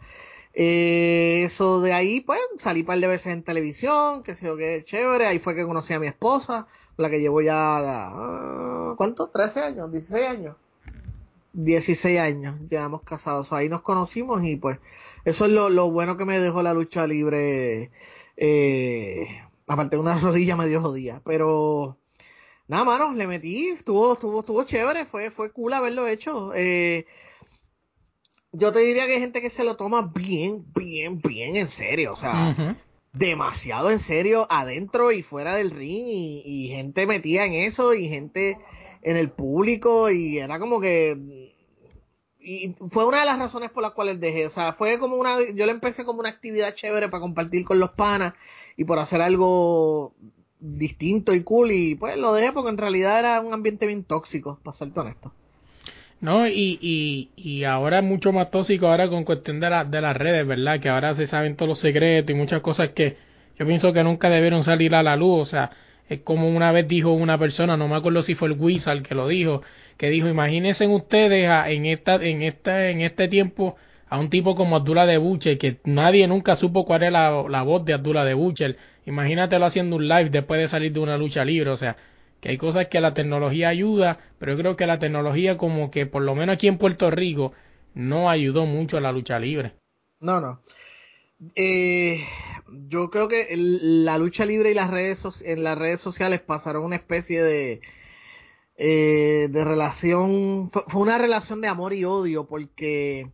Eh, 0.53 1.43
eso 1.45 1.81
de 1.81 1.91
ahí, 1.91 2.21
pues, 2.21 2.39
salí 2.59 2.81
un 2.81 2.85
par 2.85 2.99
de 2.99 3.07
veces 3.07 3.27
en 3.27 3.43
televisión, 3.43 4.23
que 4.23 4.35
sé 4.35 4.45
yo, 4.45 4.55
que 4.55 4.83
chévere, 4.85 5.27
ahí 5.27 5.39
fue 5.39 5.53
que 5.53 5.65
conocí 5.65 5.93
a 5.93 5.99
mi 5.99 6.07
esposa, 6.07 6.67
la 6.97 7.09
que 7.09 7.19
llevo 7.19 7.41
ya, 7.41 7.55
ah, 7.57 8.93
¿cuánto? 8.97 9.31
¿13 9.31 9.57
años? 9.57 9.91
¿16 9.91 10.27
años? 10.27 10.55
16 11.53 12.19
años, 12.19 12.55
llevamos 12.69 13.01
casados, 13.03 13.51
ahí 13.53 13.69
nos 13.69 13.81
conocimos 13.81 14.43
y 14.43 14.57
pues, 14.57 14.77
eso 15.23 15.45
es 15.45 15.51
lo, 15.51 15.69
lo 15.69 15.89
bueno 15.89 16.17
que 16.17 16.25
me 16.25 16.39
dejó 16.39 16.61
la 16.61 16.73
lucha 16.73 17.07
libre, 17.07 17.91
eh, 18.35 19.27
aparte 19.67 19.95
de 19.95 20.01
una 20.01 20.19
rodilla 20.19 20.57
medio 20.57 20.81
jodida, 20.81 21.21
pero, 21.25 21.97
nada, 22.67 22.83
mano, 22.83 23.13
le 23.13 23.27
metí, 23.27 23.69
estuvo, 23.69 24.13
estuvo, 24.13 24.41
estuvo 24.41 24.63
chévere, 24.65 25.05
fue, 25.05 25.31
fue 25.31 25.51
cool 25.53 25.73
haberlo 25.73 26.07
hecho, 26.07 26.53
eh, 26.53 27.05
yo 28.51 28.71
te 28.71 28.79
diría 28.79 29.05
que 29.05 29.13
hay 29.13 29.19
gente 29.19 29.41
que 29.41 29.49
se 29.49 29.63
lo 29.63 29.75
toma 29.75 30.11
bien, 30.13 30.65
bien, 30.73 31.19
bien 31.21 31.55
en 31.55 31.69
serio, 31.69 32.13
o 32.13 32.15
sea. 32.15 32.77
Demasiado 33.15 33.89
en 33.89 33.99
serio 33.99 34.45
adentro 34.49 35.11
y 35.11 35.23
fuera 35.23 35.55
del 35.55 35.71
ring 35.71 36.05
y, 36.07 36.67
gente 36.69 37.07
metida 37.07 37.45
en 37.45 37.53
eso 37.53 37.93
y 37.93 38.09
gente 38.09 38.57
en 39.01 39.17
el 39.17 39.31
público 39.31 40.09
y 40.09 40.37
era 40.37 40.59
como 40.59 40.79
que 40.81 41.53
y 42.39 42.75
fue 42.91 43.05
una 43.05 43.21
de 43.21 43.25
las 43.25 43.39
razones 43.39 43.71
por 43.71 43.81
las 43.81 43.93
cuales 43.93 44.19
dejé, 44.19 44.45
o 44.45 44.51
sea, 44.51 44.73
fue 44.73 44.99
como 44.99 45.15
una 45.15 45.37
yo 45.55 45.65
le 45.65 45.71
empecé 45.71 46.05
como 46.05 46.19
una 46.19 46.29
actividad 46.29 46.75
chévere 46.75 47.09
para 47.09 47.21
compartir 47.21 47.65
con 47.65 47.79
los 47.79 47.91
panas 47.91 48.33
y 48.75 48.85
por 48.85 48.99
hacer 48.99 49.21
algo 49.21 50.13
distinto 50.59 51.33
y 51.33 51.43
cool 51.43 51.71
y 51.71 51.95
pues 51.95 52.17
lo 52.17 52.33
dejé 52.33 52.51
porque 52.51 52.69
en 52.69 52.77
realidad 52.77 53.19
era 53.19 53.41
un 53.41 53.53
ambiente 53.53 53.87
bien 53.87 54.03
tóxico, 54.03 54.59
para 54.63 54.77
serte 54.77 54.99
honesto. 54.99 55.33
No, 56.21 56.47
y, 56.47 56.79
y, 56.81 57.31
y 57.35 57.63
ahora 57.65 58.01
mucho 58.01 58.31
más 58.31 58.49
tóxico 58.49 58.87
ahora 58.87 59.09
con 59.09 59.25
cuestión 59.25 59.59
de, 59.59 59.69
la, 59.69 59.85
de 59.85 60.01
las 60.01 60.15
redes, 60.17 60.47
¿verdad? 60.47 60.79
Que 60.79 60.89
ahora 60.89 61.13
se 61.15 61.27
saben 61.27 61.55
todos 61.55 61.69
los 61.69 61.79
secretos 61.79 62.31
y 62.31 62.33
muchas 62.33 62.61
cosas 62.61 62.89
que 62.91 63.17
yo 63.59 63.65
pienso 63.67 63.93
que 63.93 64.03
nunca 64.03 64.29
debieron 64.29 64.63
salir 64.63 64.95
a 64.95 65.03
la 65.03 65.15
luz. 65.15 65.41
O 65.41 65.45
sea, 65.45 65.71
es 66.09 66.21
como 66.21 66.49
una 66.49 66.71
vez 66.71 66.87
dijo 66.87 67.11
una 67.11 67.37
persona, 67.37 67.77
no 67.77 67.87
me 67.87 67.95
acuerdo 67.95 68.23
si 68.23 68.33
fue 68.33 68.47
el 68.47 68.55
Wizard 68.59 69.03
que 69.03 69.13
lo 69.13 69.27
dijo, 69.27 69.61
que 69.97 70.09
dijo, 70.09 70.27
imagínense 70.27 70.87
ustedes 70.87 71.47
a- 71.49 71.69
en 71.69 71.85
esta, 71.85 72.15
en 72.15 72.41
esta, 72.41 72.89
en 72.89 73.01
este 73.01 73.27
tiempo 73.27 73.75
a 74.09 74.17
un 74.19 74.29
tipo 74.29 74.55
como 74.55 74.75
Abdullah 74.77 75.05
de 75.05 75.17
Butcher, 75.17 75.57
que 75.57 75.77
nadie 75.83 76.27
nunca 76.27 76.55
supo 76.55 76.85
cuál 76.85 77.03
era 77.03 77.11
la, 77.11 77.43
la 77.49 77.61
voz 77.63 77.85
de 77.85 77.93
Abdullah 77.93 78.23
de 78.25 78.33
Butcher. 78.33 78.77
Imagínatelo 79.05 79.65
haciendo 79.65 79.95
un 79.97 80.07
live 80.07 80.29
después 80.31 80.59
de 80.59 80.67
salir 80.67 80.91
de 80.93 80.99
una 80.99 81.17
lucha 81.17 81.45
libre, 81.45 81.69
o 81.69 81.77
sea, 81.77 81.97
que 82.41 82.49
hay 82.49 82.57
cosas 82.57 82.87
que 82.87 83.01
la 83.01 83.13
tecnología 83.13 83.69
ayuda, 83.69 84.19
pero 84.39 84.53
yo 84.53 84.57
creo 84.59 84.75
que 84.75 84.85
la 84.85 84.99
tecnología 84.99 85.57
como 85.57 85.91
que 85.91 86.05
por 86.05 86.21
lo 86.21 86.35
menos 86.35 86.55
aquí 86.55 86.67
en 86.67 86.77
Puerto 86.77 87.09
Rico 87.11 87.53
no 87.93 88.29
ayudó 88.29 88.65
mucho 88.65 88.97
a 88.97 89.01
la 89.01 89.11
lucha 89.11 89.39
libre. 89.39 89.73
No, 90.19 90.39
no. 90.41 90.61
Eh, 91.55 92.23
yo 92.87 93.09
creo 93.09 93.27
que 93.27 93.47
la 93.55 94.17
lucha 94.17 94.45
libre 94.45 94.71
y 94.71 94.73
las 94.73 94.89
redes 94.89 95.19
en 95.43 95.63
las 95.63 95.77
redes 95.77 96.01
sociales 96.01 96.41
pasaron 96.41 96.85
una 96.85 96.95
especie 96.95 97.43
de 97.43 97.81
eh, 98.77 99.47
de 99.49 99.63
relación 99.63 100.69
fue 100.69 101.01
una 101.01 101.17
relación 101.17 101.61
de 101.61 101.69
amor 101.69 101.93
y 101.93 102.03
odio 102.03 102.45
porque 102.45 103.31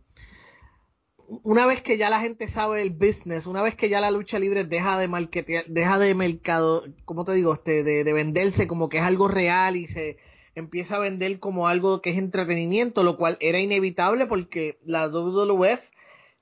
una 1.42 1.66
vez 1.66 1.82
que 1.82 1.96
ya 1.96 2.10
la 2.10 2.20
gente 2.20 2.48
sabe 2.48 2.82
el 2.82 2.90
business, 2.90 3.46
una 3.46 3.62
vez 3.62 3.74
que 3.74 3.88
ya 3.88 4.00
la 4.00 4.10
lucha 4.10 4.38
libre 4.38 4.64
deja 4.64 4.98
de 4.98 5.08
marketear, 5.08 5.64
deja 5.66 5.98
de 5.98 6.14
mercado, 6.14 6.84
¿cómo 7.04 7.24
te 7.24 7.32
digo? 7.32 7.54
Este, 7.54 7.82
de, 7.82 8.04
de 8.04 8.12
venderse 8.12 8.66
como 8.66 8.88
que 8.88 8.98
es 8.98 9.04
algo 9.04 9.28
real 9.28 9.76
y 9.76 9.86
se 9.88 10.18
empieza 10.54 10.96
a 10.96 11.00
vender 11.00 11.38
como 11.38 11.68
algo 11.68 12.02
que 12.02 12.10
es 12.10 12.18
entretenimiento, 12.18 13.02
lo 13.02 13.16
cual 13.16 13.38
era 13.40 13.58
inevitable 13.60 14.26
porque 14.26 14.78
la 14.84 15.08
WWF 15.08 15.80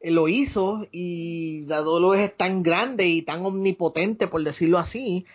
lo 0.02 0.28
hizo 0.28 0.86
y 0.90 1.64
la 1.66 1.82
WWF 1.82 2.18
es 2.18 2.36
tan 2.36 2.62
grande 2.62 3.06
y 3.06 3.22
tan 3.22 3.44
omnipotente, 3.44 4.28
por 4.28 4.42
decirlo 4.42 4.78
así, 4.78 5.26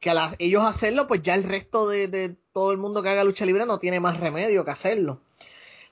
que 0.00 0.10
a 0.10 0.34
ellos 0.38 0.64
hacerlo, 0.64 1.06
pues 1.06 1.22
ya 1.22 1.34
el 1.34 1.44
resto 1.44 1.88
de, 1.88 2.08
de 2.08 2.36
todo 2.52 2.72
el 2.72 2.78
mundo 2.78 3.02
que 3.02 3.10
haga 3.10 3.24
lucha 3.24 3.46
libre 3.46 3.66
no 3.66 3.78
tiene 3.78 4.00
más 4.00 4.18
remedio 4.18 4.64
que 4.64 4.70
hacerlo. 4.70 5.20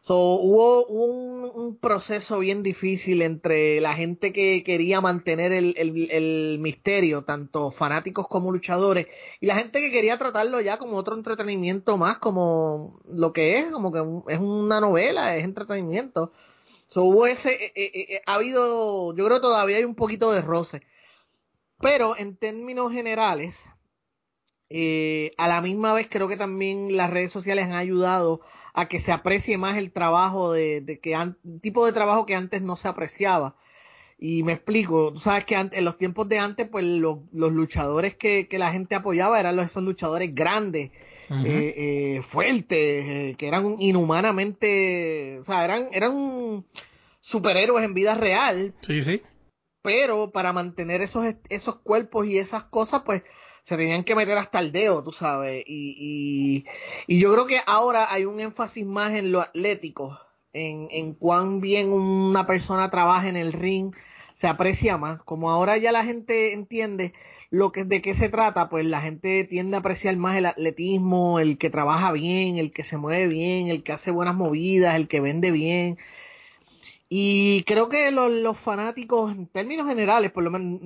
So, 0.06 0.16
hubo 0.18 0.84
un, 0.84 1.78
proceso 1.78 2.38
bien 2.40 2.62
difícil 2.62 3.22
entre 3.22 3.80
la 3.80 3.94
gente 3.94 4.34
que 4.34 4.62
quería 4.62 5.00
mantener 5.00 5.50
el, 5.52 5.74
el, 5.78 6.10
el 6.10 6.58
misterio, 6.60 7.24
tanto 7.24 7.70
fanáticos 7.72 8.28
como 8.28 8.52
luchadores, 8.52 9.06
y 9.40 9.46
la 9.46 9.56
gente 9.56 9.80
que 9.80 9.90
quería 9.90 10.18
tratarlo 10.18 10.60
ya 10.60 10.76
como 10.78 10.98
otro 10.98 11.16
entretenimiento 11.16 11.96
más, 11.96 12.18
como 12.18 13.00
lo 13.06 13.32
que 13.32 13.60
es, 13.60 13.72
como 13.72 13.92
que 13.92 14.34
es 14.34 14.38
una 14.38 14.78
novela, 14.78 15.36
es 15.36 15.44
entretenimiento. 15.44 16.32
So, 16.88 17.04
hubo 17.04 17.26
ese, 17.26 17.72
eh, 17.74 18.20
ha 18.26 18.34
habido, 18.34 19.16
yo 19.16 19.24
creo 19.24 19.40
todavía 19.40 19.78
hay 19.78 19.84
un 19.84 19.94
poquito 19.94 20.32
de 20.32 20.42
roce. 20.42 20.82
Pero 21.80 22.14
en 22.18 22.36
términos 22.36 22.92
generales, 22.92 23.54
eh, 24.68 25.32
a 25.38 25.48
la 25.48 25.62
misma 25.62 25.94
vez 25.94 26.08
creo 26.10 26.28
que 26.28 26.36
también 26.36 26.96
las 26.96 27.10
redes 27.10 27.32
sociales 27.32 27.64
han 27.64 27.72
ayudado 27.72 28.42
a 28.74 28.88
que 28.88 29.00
se 29.00 29.12
aprecie 29.12 29.56
más 29.56 29.76
el 29.76 29.92
trabajo 29.92 30.52
de, 30.52 30.80
de 30.82 30.98
que 30.98 31.14
an- 31.14 31.38
un 31.44 31.60
tipo 31.60 31.86
de 31.86 31.92
trabajo 31.92 32.26
que 32.26 32.34
antes 32.34 32.60
no 32.60 32.76
se 32.76 32.88
apreciaba. 32.88 33.54
Y 34.18 34.42
me 34.42 34.52
explico, 34.52 35.12
tú 35.12 35.20
sabes 35.20 35.44
que 35.44 35.54
en 35.56 35.84
los 35.84 35.96
tiempos 35.98 36.28
de 36.28 36.38
antes, 36.38 36.68
pues 36.68 36.84
los, 36.84 37.18
los 37.32 37.52
luchadores 37.52 38.16
que, 38.16 38.48
que 38.48 38.58
la 38.58 38.72
gente 38.72 38.94
apoyaba 38.94 39.38
eran 39.40 39.56
los, 39.56 39.66
esos 39.66 39.82
luchadores 39.82 40.34
grandes, 40.34 40.90
eh, 41.44 41.74
eh, 41.76 42.22
fuertes, 42.30 43.04
eh, 43.06 43.34
que 43.36 43.48
eran 43.48 43.74
inhumanamente, 43.80 45.38
o 45.40 45.44
sea, 45.44 45.64
eran, 45.64 45.88
eran 45.92 46.64
superhéroes 47.20 47.84
en 47.84 47.94
vida 47.94 48.14
real, 48.14 48.74
Sí, 48.80 49.02
sí. 49.02 49.22
pero 49.82 50.30
para 50.30 50.52
mantener 50.52 51.02
esos, 51.02 51.24
esos 51.48 51.76
cuerpos 51.80 52.26
y 52.26 52.38
esas 52.38 52.64
cosas, 52.64 53.02
pues 53.04 53.22
se 53.64 53.76
tenían 53.76 54.04
que 54.04 54.14
meter 54.14 54.38
hasta 54.38 54.60
el 54.60 54.72
dedo, 54.72 55.02
tú 55.02 55.12
sabes. 55.12 55.64
Y, 55.66 56.64
y, 57.08 57.14
y 57.14 57.20
yo 57.20 57.32
creo 57.32 57.46
que 57.46 57.60
ahora 57.66 58.12
hay 58.12 58.24
un 58.24 58.40
énfasis 58.40 58.84
más 58.86 59.12
en 59.14 59.32
lo 59.32 59.40
atlético, 59.40 60.18
en, 60.52 60.88
en 60.90 61.14
cuán 61.14 61.60
bien 61.60 61.92
una 61.92 62.46
persona 62.46 62.90
trabaja 62.90 63.28
en 63.28 63.36
el 63.36 63.52
ring, 63.52 63.94
se 64.36 64.46
aprecia 64.48 64.96
más. 64.98 65.22
Como 65.22 65.50
ahora 65.50 65.76
ya 65.78 65.92
la 65.92 66.04
gente 66.04 66.52
entiende 66.52 67.14
lo 67.50 67.72
que 67.72 67.84
de 67.84 68.02
qué 68.02 68.14
se 68.14 68.28
trata, 68.28 68.68
pues 68.68 68.84
la 68.84 69.00
gente 69.00 69.44
tiende 69.44 69.76
a 69.76 69.80
apreciar 69.80 70.16
más 70.16 70.36
el 70.36 70.46
atletismo, 70.46 71.38
el 71.38 71.56
que 71.56 71.70
trabaja 71.70 72.12
bien, 72.12 72.58
el 72.58 72.72
que 72.72 72.84
se 72.84 72.96
mueve 72.96 73.28
bien, 73.28 73.68
el 73.68 73.82
que 73.82 73.92
hace 73.92 74.10
buenas 74.10 74.34
movidas, 74.34 74.96
el 74.96 75.08
que 75.08 75.20
vende 75.20 75.50
bien. 75.50 75.96
Y 77.16 77.62
creo 77.62 77.88
que 77.88 78.10
los, 78.10 78.58
fanáticos, 78.58 79.30
en 79.30 79.46
términos 79.46 79.86
generales, 79.86 80.32
por 80.32 80.42
lo 80.42 80.50
menos, 80.50 80.80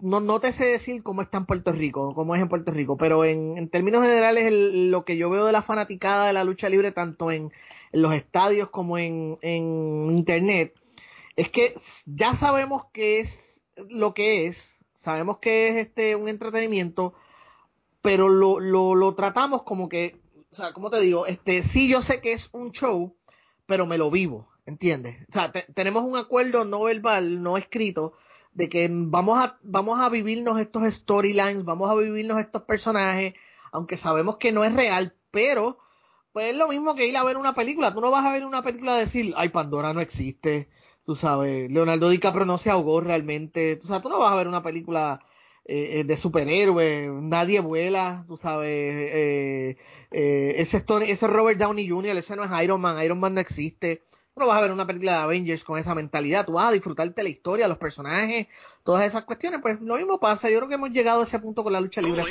no, 0.00 0.18
no 0.18 0.40
te 0.40 0.52
sé 0.52 0.64
decir 0.64 1.04
cómo 1.04 1.22
está 1.22 1.38
en 1.38 1.46
Puerto 1.46 1.70
Rico, 1.70 2.16
cómo 2.16 2.34
es 2.34 2.42
en 2.42 2.48
Puerto 2.48 2.72
Rico, 2.72 2.96
pero 2.96 3.24
en, 3.24 3.68
términos 3.68 4.02
generales, 4.02 4.46
el- 4.46 4.90
lo 4.90 5.04
que 5.04 5.16
yo 5.16 5.30
veo 5.30 5.46
de 5.46 5.52
la 5.52 5.62
fanaticada 5.62 6.26
de 6.26 6.32
la 6.32 6.42
lucha 6.42 6.68
libre, 6.68 6.90
tanto 6.90 7.30
en, 7.30 7.52
los 7.92 8.12
estadios 8.12 8.70
como 8.70 8.98
en, 8.98 9.38
internet, 10.10 10.74
es 11.36 11.48
que 11.50 11.76
ya 12.06 12.34
sabemos 12.38 12.86
que 12.92 13.20
es 13.20 13.40
lo 13.88 14.14
que 14.14 14.46
es, 14.46 14.56
sabemos 14.96 15.38
que 15.38 15.68
es 15.68 15.86
este 15.86 16.16
un 16.16 16.28
entretenimiento, 16.28 17.14
pero 18.02 18.28
lo, 18.28 18.58
lo, 18.58 18.96
lo 18.96 19.14
tratamos 19.14 19.62
como 19.62 19.88
que 19.88 20.16
sea, 20.50 20.72
¿cómo 20.72 20.90
te 20.90 20.98
digo? 20.98 21.26
Este, 21.26 21.62
sí, 21.68 21.88
yo 21.88 22.02
sé 22.02 22.20
que 22.20 22.32
es 22.32 22.48
un 22.50 22.72
show, 22.72 23.14
pero 23.66 23.86
me 23.86 23.96
lo 23.96 24.10
vivo, 24.10 24.48
¿entiendes? 24.68 25.16
O 25.30 25.32
sea, 25.32 25.50
tenemos 25.74 26.04
un 26.04 26.16
acuerdo 26.16 26.64
no 26.64 26.82
verbal, 26.82 27.42
no 27.42 27.56
escrito, 27.56 28.12
de 28.52 28.68
que 28.68 28.88
vamos 28.90 29.38
a, 29.38 29.58
vamos 29.62 29.98
a 30.00 30.08
vivirnos 30.10 30.60
estos 30.60 30.82
storylines, 30.92 31.64
vamos 31.64 31.90
a 31.90 31.94
vivirnos 31.94 32.38
estos 32.38 32.62
personajes, 32.62 33.34
aunque 33.72 33.96
sabemos 33.96 34.36
que 34.36 34.52
no 34.52 34.64
es 34.64 34.72
real, 34.72 35.14
pero 35.30 35.78
pues 36.32 36.50
es 36.50 36.56
lo 36.56 36.68
mismo 36.68 36.94
que 36.94 37.06
ir 37.06 37.16
a 37.16 37.24
ver 37.24 37.36
una 37.38 37.54
película. 37.54 37.94
Tú 37.94 38.00
no 38.00 38.10
vas 38.10 38.24
a 38.26 38.32
ver 38.32 38.44
una 38.44 38.62
película 38.62 38.94
a 38.94 38.98
decir, 38.98 39.32
ay, 39.36 39.48
Pandora 39.48 39.92
no 39.94 40.00
existe, 40.00 40.68
tú 41.06 41.16
sabes, 41.16 41.70
Leonardo 41.70 42.10
DiCaprio 42.10 42.44
no 42.44 42.58
se 42.58 42.70
ahogó 42.70 43.00
realmente, 43.00 43.80
o 43.82 43.86
sea, 43.86 44.02
tú 44.02 44.10
no 44.10 44.18
vas 44.18 44.32
a 44.32 44.36
ver 44.36 44.48
una 44.48 44.62
película 44.62 45.20
eh, 45.64 46.04
de 46.04 46.16
superhéroes, 46.16 47.10
nadie 47.22 47.60
vuela, 47.60 48.24
tú 48.28 48.36
sabes, 48.36 48.68
eh, 48.68 49.76
eh, 50.10 50.54
ese, 50.58 50.84
ese 51.06 51.26
Robert 51.26 51.58
Downey 51.58 51.88
Jr., 51.88 52.16
ese 52.16 52.36
no 52.36 52.44
es 52.44 52.62
Iron 52.62 52.80
Man, 52.80 53.02
Iron 53.02 53.20
Man 53.20 53.34
no 53.34 53.40
existe. 53.40 54.07
No 54.38 54.46
vas 54.46 54.58
a 54.58 54.62
ver 54.62 54.72
una 54.72 54.86
película 54.86 55.12
de 55.12 55.18
Avengers 55.18 55.64
con 55.64 55.78
esa 55.78 55.94
mentalidad, 55.94 56.46
tú 56.46 56.52
vas 56.52 56.66
a 56.66 56.72
disfrutarte 56.72 57.22
la 57.22 57.28
historia, 57.28 57.68
los 57.68 57.78
personajes, 57.78 58.46
todas 58.84 59.04
esas 59.04 59.24
cuestiones, 59.24 59.60
pues 59.60 59.80
lo 59.80 59.96
mismo 59.96 60.18
pasa, 60.20 60.48
yo 60.48 60.58
creo 60.58 60.68
que 60.68 60.74
hemos 60.76 60.90
llegado 60.90 61.20
a 61.20 61.24
ese 61.24 61.38
punto 61.38 61.62
con 61.62 61.72
la 61.72 61.80
lucha 61.80 62.00
libre. 62.00 62.22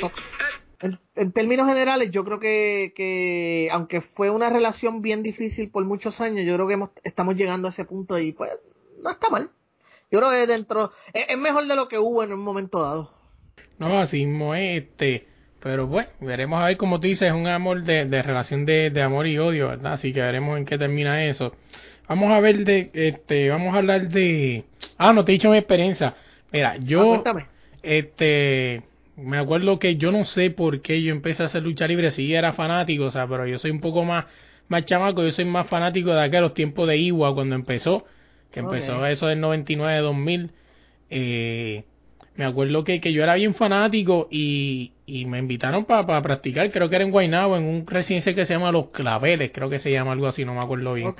en, 1.14 1.32
términos 1.32 1.68
generales, 1.68 2.10
yo 2.10 2.24
creo 2.24 2.40
que, 2.40 2.92
que, 2.94 3.68
aunque 3.72 4.00
fue 4.00 4.30
una 4.30 4.50
relación 4.50 5.02
bien 5.02 5.22
difícil 5.22 5.70
por 5.70 5.84
muchos 5.84 6.20
años, 6.20 6.44
yo 6.46 6.54
creo 6.54 6.66
que 6.66 6.74
hemos, 6.74 6.90
estamos 7.04 7.36
llegando 7.36 7.68
a 7.68 7.70
ese 7.70 7.84
punto 7.84 8.18
y 8.18 8.32
pues 8.32 8.50
no 9.02 9.10
está 9.10 9.28
mal. 9.30 9.50
Yo 10.10 10.20
creo 10.20 10.30
que 10.30 10.46
dentro, 10.46 10.92
es, 11.12 11.36
mejor 11.36 11.66
de 11.66 11.76
lo 11.76 11.88
que 11.88 11.98
hubo 11.98 12.22
en 12.22 12.32
un 12.32 12.40
momento 12.40 12.82
dado. 12.82 13.12
No, 13.78 13.98
así 14.00 14.24
mismo 14.24 14.54
este. 14.54 15.26
Pero 15.60 15.86
bueno, 15.86 16.08
veremos 16.20 16.60
a 16.62 16.66
ver, 16.66 16.76
como 16.76 17.00
tú 17.00 17.08
dices, 17.08 17.28
es 17.28 17.34
un 17.34 17.46
amor 17.46 17.82
de, 17.82 18.04
de 18.04 18.22
relación 18.22 18.64
de, 18.64 18.90
de, 18.90 19.02
amor 19.02 19.26
y 19.26 19.38
odio, 19.38 19.68
¿verdad? 19.68 19.94
Así 19.94 20.12
que 20.12 20.20
veremos 20.20 20.56
en 20.56 20.64
qué 20.64 20.78
termina 20.78 21.24
eso. 21.26 21.52
Vamos 22.08 22.32
a 22.32 22.40
ver 22.40 22.64
de, 22.64 22.90
este, 22.94 23.50
vamos 23.50 23.74
a 23.74 23.78
hablar 23.78 24.08
de... 24.08 24.64
Ah, 24.96 25.12
no 25.12 25.24
te 25.24 25.32
he 25.32 25.34
dicho 25.34 25.50
mi 25.50 25.58
experiencia. 25.58 26.14
Mira, 26.52 26.76
yo... 26.78 27.22
Ah, 27.24 27.46
este, 27.82 28.82
me 29.16 29.38
acuerdo 29.38 29.78
que 29.78 29.96
yo 29.96 30.12
no 30.12 30.24
sé 30.24 30.50
por 30.50 30.80
qué 30.80 31.02
yo 31.02 31.12
empecé 31.12 31.42
a 31.42 31.46
hacer 31.46 31.62
lucha 31.62 31.86
libre, 31.86 32.10
sí 32.10 32.32
era 32.34 32.52
fanático, 32.52 33.04
o 33.04 33.10
sea, 33.10 33.26
pero 33.26 33.46
yo 33.46 33.58
soy 33.58 33.70
un 33.70 33.80
poco 33.80 34.04
más, 34.04 34.26
más 34.68 34.84
chamaco, 34.84 35.24
yo 35.24 35.32
soy 35.32 35.44
más 35.44 35.66
fanático 35.68 36.12
de 36.12 36.22
aquellos 36.22 36.54
tiempos 36.54 36.88
de 36.88 36.96
Iwa 36.98 37.34
cuando 37.34 37.54
empezó, 37.54 38.04
que 38.52 38.60
empezó 38.60 39.04
eso 39.06 39.26
del 39.26 39.40
99-2000. 39.40 40.50
Eh, 41.10 41.84
me 42.36 42.44
acuerdo 42.44 42.84
que, 42.84 43.00
que 43.00 43.12
yo 43.12 43.24
era 43.24 43.34
bien 43.34 43.54
fanático 43.54 44.28
y, 44.30 44.92
y 45.06 45.24
me 45.24 45.38
invitaron 45.38 45.84
para 45.84 46.22
practicar, 46.22 46.70
creo 46.70 46.88
que 46.88 46.96
era 46.96 47.04
en 47.04 47.10
Guaynabo, 47.10 47.56
en 47.56 47.64
un 47.64 47.86
residencia 47.86 48.34
que 48.34 48.46
se 48.46 48.54
llama 48.54 48.70
Los 48.70 48.90
Claveles, 48.90 49.50
creo 49.52 49.68
que 49.68 49.80
se 49.80 49.90
llama 49.90 50.12
algo 50.12 50.28
así, 50.28 50.44
no 50.44 50.54
me 50.54 50.60
acuerdo 50.60 50.94
bien. 50.94 51.12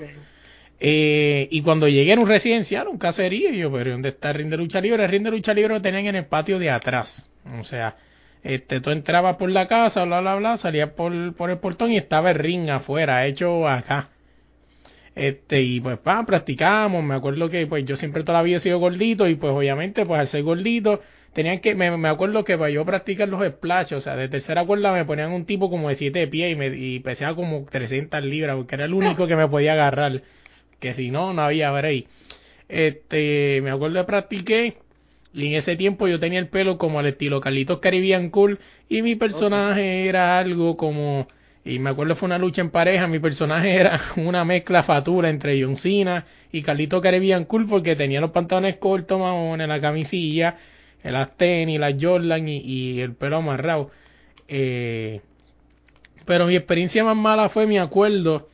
Eh, 0.80 1.48
y 1.50 1.62
cuando 1.62 1.88
llegué 1.88 2.12
a 2.12 2.20
un 2.20 2.28
residencial, 2.28 2.88
un 2.88 2.98
caserío, 2.98 3.50
yo, 3.50 3.72
pero 3.72 3.92
¿dónde 3.92 4.10
está 4.10 4.30
el 4.30 4.36
ring 4.36 4.50
de 4.50 4.56
lucha 4.56 4.80
libre? 4.80 5.04
El 5.04 5.10
ring 5.10 5.24
de 5.24 5.30
lucha 5.30 5.52
libre 5.54 5.74
lo 5.74 5.82
tenían 5.82 6.06
en 6.06 6.16
el 6.16 6.26
patio 6.26 6.58
de 6.58 6.70
atrás. 6.70 7.28
O 7.60 7.64
sea, 7.64 7.96
este, 8.44 8.80
tú 8.80 8.90
entrabas 8.90 9.36
por 9.36 9.50
la 9.50 9.66
casa, 9.66 10.04
bla, 10.04 10.20
bla, 10.20 10.36
bla, 10.36 10.56
salías 10.56 10.90
por, 10.90 11.34
por 11.34 11.50
el 11.50 11.58
portón 11.58 11.92
y 11.92 11.96
estaba 11.96 12.30
el 12.30 12.38
ring 12.38 12.70
afuera, 12.70 13.26
hecho 13.26 13.66
acá. 13.68 14.10
Este, 15.16 15.62
y 15.62 15.80
pues, 15.80 15.98
pa, 15.98 16.24
practicamos. 16.24 17.02
Me 17.02 17.14
acuerdo 17.14 17.50
que, 17.50 17.66
pues, 17.66 17.84
yo 17.84 17.96
siempre 17.96 18.22
toda 18.22 18.42
la 18.42 18.48
he 18.48 18.60
sido 18.60 18.78
gordito 18.78 19.26
y, 19.26 19.34
pues, 19.34 19.52
obviamente, 19.52 20.06
pues, 20.06 20.20
al 20.20 20.28
ser 20.28 20.44
gordito, 20.44 21.00
tenían 21.32 21.58
que, 21.58 21.74
me, 21.74 21.96
me 21.96 22.08
acuerdo 22.08 22.44
que 22.44 22.56
para 22.56 22.70
yo 22.70 22.84
practicar 22.84 23.28
los 23.28 23.44
splashes, 23.44 23.98
o 23.98 24.00
sea, 24.00 24.14
de 24.14 24.28
tercera 24.28 24.64
cuerda 24.64 24.92
me 24.92 25.04
ponían 25.04 25.32
un 25.32 25.44
tipo 25.44 25.70
como 25.70 25.88
de 25.88 25.96
7 25.96 26.28
pies 26.28 26.52
y, 26.52 26.56
me, 26.56 26.68
y 26.68 27.00
pesaba 27.00 27.34
como 27.34 27.66
300 27.68 28.22
libras, 28.22 28.56
porque 28.56 28.76
era 28.76 28.84
el 28.84 28.94
único 28.94 29.26
que 29.26 29.34
me 29.34 29.48
podía 29.48 29.72
agarrar 29.72 30.22
que 30.80 30.94
si 30.94 31.10
no, 31.10 31.32
no 31.32 31.42
había 31.42 31.70
break. 31.70 32.06
Este, 32.68 33.60
me 33.62 33.70
acuerdo 33.70 34.00
que 34.00 34.04
practiqué 34.04 34.76
y 35.32 35.46
en 35.46 35.54
ese 35.54 35.76
tiempo 35.76 36.08
yo 36.08 36.18
tenía 36.18 36.38
el 36.38 36.48
pelo 36.48 36.78
como 36.78 36.98
al 36.98 37.06
estilo 37.06 37.40
Carlitos 37.40 37.78
Caribbean 37.78 38.30
Cool 38.30 38.58
y 38.88 39.02
mi 39.02 39.14
personaje 39.14 40.06
era 40.06 40.38
algo 40.38 40.76
como 40.76 41.28
y 41.64 41.78
me 41.78 41.90
acuerdo 41.90 42.16
fue 42.16 42.26
una 42.26 42.38
lucha 42.38 42.62
en 42.62 42.70
pareja, 42.70 43.06
mi 43.06 43.18
personaje 43.18 43.74
era 43.74 44.00
una 44.16 44.44
mezcla 44.44 44.82
fatura 44.82 45.28
entre 45.28 45.62
John 45.62 45.76
Cena 45.76 46.26
y 46.52 46.62
Carlitos 46.62 47.02
Caribbean 47.02 47.44
Cool 47.44 47.66
porque 47.66 47.96
tenía 47.96 48.20
los 48.20 48.30
pantalones 48.30 48.76
cortos, 48.76 49.20
en 49.20 49.68
la 49.68 49.80
camisilla, 49.80 50.56
las 51.02 51.36
tenis, 51.36 51.78
las 51.78 51.94
Jordan 52.00 52.48
y, 52.48 52.58
y 52.58 53.00
el 53.00 53.14
pelo 53.14 53.36
amarrado. 53.36 53.90
Eh, 54.48 55.20
pero 56.24 56.46
mi 56.46 56.56
experiencia 56.56 57.04
más 57.04 57.16
mala 57.16 57.48
fue, 57.48 57.66
me 57.66 57.78
acuerdo, 57.78 58.48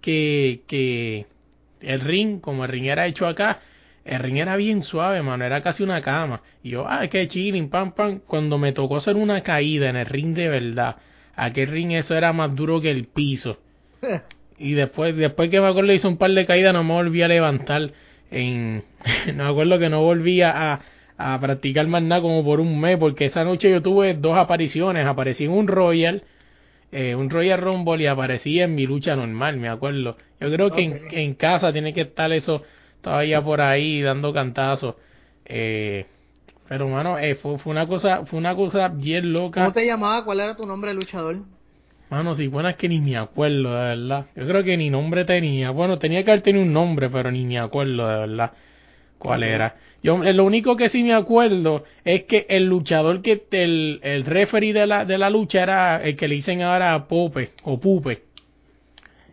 que, 0.00 0.62
que 0.66 1.26
el 1.80 2.00
ring, 2.00 2.40
como 2.40 2.64
el 2.64 2.70
ring 2.70 2.86
era 2.86 3.06
hecho 3.06 3.26
acá, 3.26 3.60
el 4.04 4.18
ring 4.20 4.38
era 4.38 4.56
bien 4.56 4.82
suave, 4.82 5.22
mano, 5.22 5.44
era 5.44 5.62
casi 5.62 5.82
una 5.82 6.00
cama. 6.00 6.42
Y 6.62 6.70
yo, 6.70 6.86
ah, 6.88 7.06
qué 7.08 7.28
chilling, 7.28 7.68
pam, 7.68 7.92
pam. 7.92 8.20
Cuando 8.26 8.58
me 8.58 8.72
tocó 8.72 8.96
hacer 8.96 9.16
una 9.16 9.42
caída 9.42 9.90
en 9.90 9.96
el 9.96 10.06
ring 10.06 10.34
de 10.34 10.48
verdad, 10.48 10.96
aquel 11.36 11.68
ring 11.68 11.92
eso 11.92 12.16
era 12.16 12.32
más 12.32 12.54
duro 12.54 12.80
que 12.80 12.90
el 12.90 13.04
piso. 13.06 13.58
y 14.58 14.72
después, 14.72 15.16
después 15.16 15.50
que 15.50 15.60
me 15.60 15.68
acuerdo 15.68 15.92
hice 15.92 16.08
un 16.08 16.16
par 16.16 16.30
de 16.30 16.46
caídas, 16.46 16.72
no 16.72 16.84
me 16.84 16.94
volví 16.94 17.22
a 17.22 17.28
levantar. 17.28 17.92
En, 18.30 18.84
no 19.34 19.44
me 19.44 19.50
acuerdo 19.50 19.78
que 19.78 19.88
no 19.88 20.02
volví 20.02 20.42
a, 20.42 20.80
a 21.18 21.40
practicar 21.40 21.86
más 21.86 22.02
nada 22.02 22.22
como 22.22 22.44
por 22.44 22.60
un 22.60 22.80
mes, 22.80 22.96
porque 22.98 23.26
esa 23.26 23.44
noche 23.44 23.70
yo 23.70 23.82
tuve 23.82 24.14
dos 24.14 24.36
apariciones. 24.36 25.06
Aparecí 25.06 25.44
en 25.44 25.50
un 25.50 25.68
Royal 25.68 26.24
eh, 26.92 27.14
un 27.14 27.30
Royal 27.30 27.60
Rumble 27.60 28.02
y 28.02 28.06
aparecía 28.06 28.64
en 28.64 28.74
mi 28.74 28.86
lucha 28.86 29.14
normal, 29.14 29.56
me 29.58 29.68
acuerdo. 29.68 30.16
Yo 30.40 30.50
creo 30.50 30.70
que 30.70 31.06
en, 31.10 31.34
casa 31.34 31.72
tiene 31.72 31.92
que 31.92 32.02
estar 32.02 32.32
eso 32.32 32.62
todavía 33.02 33.42
por 33.42 33.60
ahí 33.60 34.00
dando 34.00 34.32
cantazos. 34.32 34.94
Eh, 35.44 36.06
pero 36.68 36.88
mano, 36.88 37.18
eh, 37.18 37.34
fue, 37.34 37.58
fue, 37.58 37.72
una 37.72 37.86
cosa, 37.86 38.24
fue 38.24 38.38
una 38.38 38.54
cosa 38.54 38.88
bien 38.88 39.32
loca. 39.32 39.60
¿Cómo 39.60 39.72
te 39.72 39.84
llamaba? 39.84 40.24
¿Cuál 40.24 40.40
era 40.40 40.56
tu 40.56 40.64
nombre 40.64 40.90
de 40.90 40.94
luchador? 40.94 41.36
Mano, 42.10 42.34
si 42.34 42.48
buenas 42.48 42.76
que 42.76 42.88
ni 42.88 43.00
me 43.00 43.16
acuerdo, 43.16 43.74
de 43.74 43.96
verdad. 43.96 44.26
Yo 44.34 44.46
creo 44.46 44.64
que 44.64 44.76
ni 44.76 44.90
nombre 44.90 45.24
tenía. 45.24 45.70
Bueno, 45.70 45.98
tenía 45.98 46.24
que 46.24 46.30
haber 46.30 46.42
tenido 46.42 46.64
un 46.64 46.72
nombre, 46.72 47.10
pero 47.10 47.30
ni 47.30 47.44
me 47.44 47.58
acuerdo, 47.58 48.08
de 48.08 48.18
verdad, 48.20 48.52
cuál 49.18 49.42
era. 49.42 49.76
Yo, 50.02 50.24
eh, 50.24 50.32
lo 50.32 50.44
único 50.44 50.76
que 50.76 50.88
sí 50.88 51.02
me 51.02 51.14
acuerdo 51.14 51.84
es 52.04 52.24
que 52.24 52.46
el 52.48 52.64
luchador 52.66 53.20
que 53.20 53.44
el, 53.50 54.00
el 54.02 54.24
referee 54.24 54.72
de 54.72 54.86
la, 54.86 55.04
de 55.04 55.18
la 55.18 55.28
lucha 55.28 55.62
era 55.62 56.02
el 56.02 56.16
que 56.16 56.26
le 56.26 56.36
dicen 56.36 56.62
ahora 56.62 57.06
Pope 57.06 57.50
o 57.64 57.78
Pupe. 57.78 58.29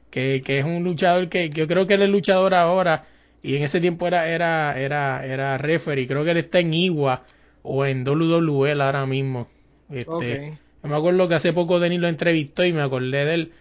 Que, 0.10 0.42
que 0.44 0.60
es 0.60 0.66
un 0.66 0.84
luchador 0.84 1.30
que, 1.30 1.50
yo 1.50 1.68
creo 1.68 1.86
que 1.86 1.96
él 1.96 2.02
es 2.02 2.10
luchador 2.10 2.54
ahora 2.54 3.06
y 3.44 3.56
en 3.56 3.64
ese 3.64 3.80
tiempo 3.80 4.08
era 4.08 4.28
era 4.30 4.80
era 4.80 5.26
era 5.26 5.58
referee. 5.58 6.08
Creo 6.08 6.24
que 6.24 6.32
él 6.32 6.38
está 6.38 6.60
en 6.60 6.74
Igua 6.74 7.24
o 7.62 7.86
en 7.86 8.08
WWE 8.08 8.72
ahora 8.82 9.06
mismo. 9.06 9.48
Este, 9.90 10.58
me 10.84 10.96
acuerdo 10.96 11.28
que 11.28 11.36
hace 11.36 11.54
poco 11.54 11.80
Denis 11.80 12.00
lo 12.00 12.08
entrevistó 12.08 12.66
y 12.66 12.74
me 12.74 12.82
acordé 12.82 13.26
de 13.26 13.34
él 13.34 13.52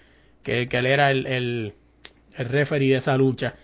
que, 0.43 0.69
que 0.69 0.79
él 0.79 0.87
era 0.87 1.11
el, 1.11 1.27
el, 1.27 1.75
el 2.37 2.47
referee 2.47 2.91
de 2.91 2.97
esa 2.97 3.17
lucha. 3.17 3.55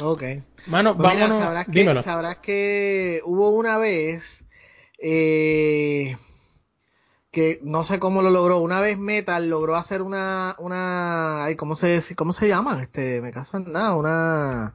Ok. 0.00 0.22
Mano, 0.66 0.96
pues 0.96 1.14
vámonos. 1.14 1.42
sabrás, 1.42 1.66
que, 1.66 2.02
sabrás 2.02 2.38
que 2.38 3.20
hubo 3.24 3.50
una 3.50 3.78
vez 3.78 4.22
eh, 4.98 6.16
que 7.30 7.60
no 7.62 7.84
sé 7.84 7.98
cómo 7.98 8.22
lo 8.22 8.30
logró. 8.30 8.60
Una 8.60 8.80
vez 8.80 8.98
Metal 8.98 9.48
logró 9.48 9.76
hacer 9.76 10.02
una, 10.02 10.56
una, 10.58 11.44
ay, 11.44 11.56
¿cómo 11.56 11.76
se, 11.76 12.02
cómo 12.16 12.32
se 12.32 12.48
llaman? 12.48 12.80
Este, 12.80 13.20
me 13.20 13.32
casan 13.32 13.72
nada, 13.72 13.94
una, 13.94 14.74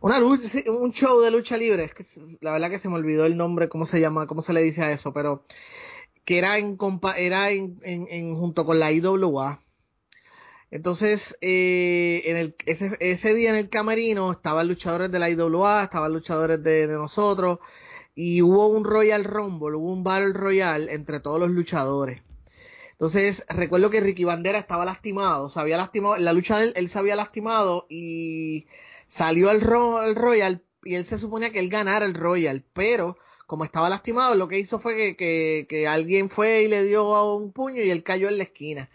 una 0.00 0.18
lucha, 0.18 0.48
un 0.70 0.92
show 0.92 1.20
de 1.20 1.30
lucha 1.30 1.56
libre. 1.56 1.84
Es 1.84 1.94
que 1.94 2.06
la 2.40 2.52
verdad 2.52 2.70
que 2.70 2.80
se 2.80 2.88
me 2.88 2.96
olvidó 2.96 3.26
el 3.26 3.36
nombre, 3.36 3.68
cómo 3.68 3.86
se 3.86 4.00
llama, 4.00 4.26
cómo 4.26 4.42
se 4.42 4.52
le 4.52 4.62
dice 4.62 4.82
a 4.82 4.92
eso, 4.92 5.12
pero 5.12 5.44
que 6.24 6.38
era 6.38 6.58
en, 6.58 6.78
era 7.16 7.50
en, 7.50 7.80
en, 7.82 8.36
junto 8.36 8.64
con 8.64 8.78
la 8.78 8.92
IWA 8.92 9.62
entonces, 10.72 11.36
eh, 11.42 12.22
en 12.24 12.38
el, 12.38 12.54
ese, 12.64 12.96
ese, 12.98 13.34
día 13.34 13.50
en 13.50 13.56
el 13.56 13.68
camerino 13.68 14.32
estaban 14.32 14.66
luchadores 14.66 15.12
de 15.12 15.18
la 15.18 15.28
IWA, 15.28 15.84
estaban 15.84 16.14
luchadores 16.14 16.62
de, 16.62 16.86
nosotros, 16.86 17.58
y 18.14 18.42
hubo 18.42 18.68
un 18.68 18.84
Royal 18.84 19.24
Rumble, 19.24 19.76
hubo 19.76 19.92
un 19.92 20.04
Battle 20.04 20.32
Royal 20.32 20.88
entre 20.88 21.20
todos 21.20 21.40
los 21.40 21.50
luchadores. 21.50 22.22
Entonces, 22.92 23.44
recuerdo 23.48 23.90
que 23.90 24.00
Ricky 24.00 24.24
Bandera 24.24 24.58
estaba 24.58 24.84
lastimado, 24.84 25.50
se 25.50 25.58
había 25.58 25.76
lastimado, 25.76 26.16
en 26.16 26.24
la 26.24 26.32
lucha 26.32 26.58
de 26.58 26.66
él, 26.66 26.72
él 26.76 26.90
se 26.90 26.98
había 26.98 27.16
lastimado 27.16 27.86
y 27.88 28.66
salió 29.08 29.50
al, 29.50 29.60
Royal 29.60 30.62
y 30.84 30.94
él 30.94 31.06
se 31.06 31.18
suponía 31.18 31.50
que 31.50 31.58
él 31.58 31.68
ganara 31.68 32.04
el 32.04 32.14
Royal, 32.14 32.64
pero 32.72 33.16
como 33.46 33.64
estaba 33.64 33.88
lastimado, 33.88 34.34
lo 34.34 34.48
que 34.48 34.58
hizo 34.58 34.78
fue 34.78 34.96
que, 34.96 35.16
que, 35.16 35.66
que 35.68 35.88
alguien 35.88 36.30
fue 36.30 36.62
y 36.62 36.68
le 36.68 36.84
dio 36.84 37.34
un 37.34 37.52
puño 37.52 37.82
y 37.82 37.90
él 37.90 38.02
cayó 38.02 38.28
en 38.28 38.38
la 38.38 38.44
esquina. 38.44 38.88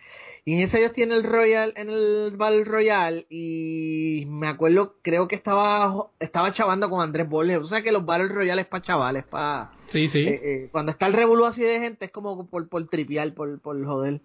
Y 0.47 0.53
en 0.53 0.59
ese 0.61 0.79
ellos 0.79 0.93
tienen 0.93 1.17
el 1.17 1.23
Royal, 1.25 1.73
en 1.75 1.89
el 1.89 2.31
Battle 2.37 2.63
Royal, 2.63 3.25
y 3.29 4.23
me 4.29 4.47
acuerdo, 4.47 4.95
creo 5.01 5.27
que 5.27 5.35
estaba 5.35 6.07
estaba 6.21 6.53
chavando 6.53 6.89
con 6.89 7.01
Andrés 7.01 7.27
Borges. 7.27 7.57
O 7.57 7.67
sea 7.67 7.81
que 7.81 7.91
los 7.91 8.05
Battle 8.05 8.29
Royales 8.29 8.65
para 8.65 8.81
chavales, 8.81 9.25
para... 9.25 9.73
Sí, 9.89 10.07
sí. 10.07 10.19
Eh, 10.19 10.39
eh, 10.41 10.69
cuando 10.71 10.93
está 10.93 11.07
el 11.07 11.11
revolú 11.11 11.43
así 11.43 11.61
de 11.61 11.81
gente 11.81 12.05
es 12.05 12.11
como 12.13 12.47
por, 12.47 12.69
por 12.69 12.87
tripial, 12.87 13.33
por, 13.33 13.59
por 13.59 13.85
joder. 13.85 14.21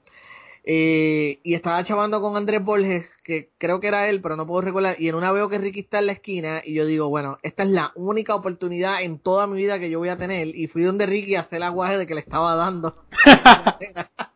Eh, 0.62 1.40
y 1.42 1.54
estaba 1.54 1.82
chavando 1.82 2.20
con 2.20 2.36
Andrés 2.36 2.62
Borges, 2.62 3.10
que 3.24 3.50
creo 3.58 3.80
que 3.80 3.88
era 3.88 4.08
él, 4.08 4.22
pero 4.22 4.36
no 4.36 4.46
puedo 4.46 4.60
recordar. 4.60 4.94
Y 5.00 5.08
en 5.08 5.16
una 5.16 5.32
veo 5.32 5.48
que 5.48 5.58
Ricky 5.58 5.80
está 5.80 5.98
en 5.98 6.06
la 6.06 6.12
esquina 6.12 6.62
y 6.64 6.74
yo 6.74 6.86
digo, 6.86 7.08
bueno, 7.08 7.40
esta 7.42 7.64
es 7.64 7.70
la 7.70 7.90
única 7.96 8.36
oportunidad 8.36 9.02
en 9.02 9.18
toda 9.18 9.48
mi 9.48 9.56
vida 9.56 9.80
que 9.80 9.90
yo 9.90 9.98
voy 9.98 10.10
a 10.10 10.18
tener. 10.18 10.54
Y 10.54 10.68
fui 10.68 10.84
donde 10.84 11.04
Ricky 11.04 11.34
a 11.34 11.40
hacer 11.40 11.56
el 11.56 11.64
aguaje 11.64 11.98
de 11.98 12.06
que 12.06 12.14
le 12.14 12.20
estaba 12.20 12.54
dando. 12.54 13.06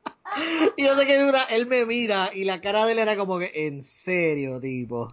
y 0.77 0.85
yo 0.85 0.97
sé 0.99 1.07
que 1.07 1.24
una, 1.24 1.45
él 1.45 1.66
me 1.66 1.87
mira 1.87 2.31
y 2.35 2.45
la 2.45 2.61
cara 2.61 2.85
de 2.87 2.93
él 2.93 2.99
era 2.99 3.16
como 3.16 3.39
que, 3.39 3.51
en 3.55 3.85
serio, 3.85 4.61
tipo. 4.61 5.12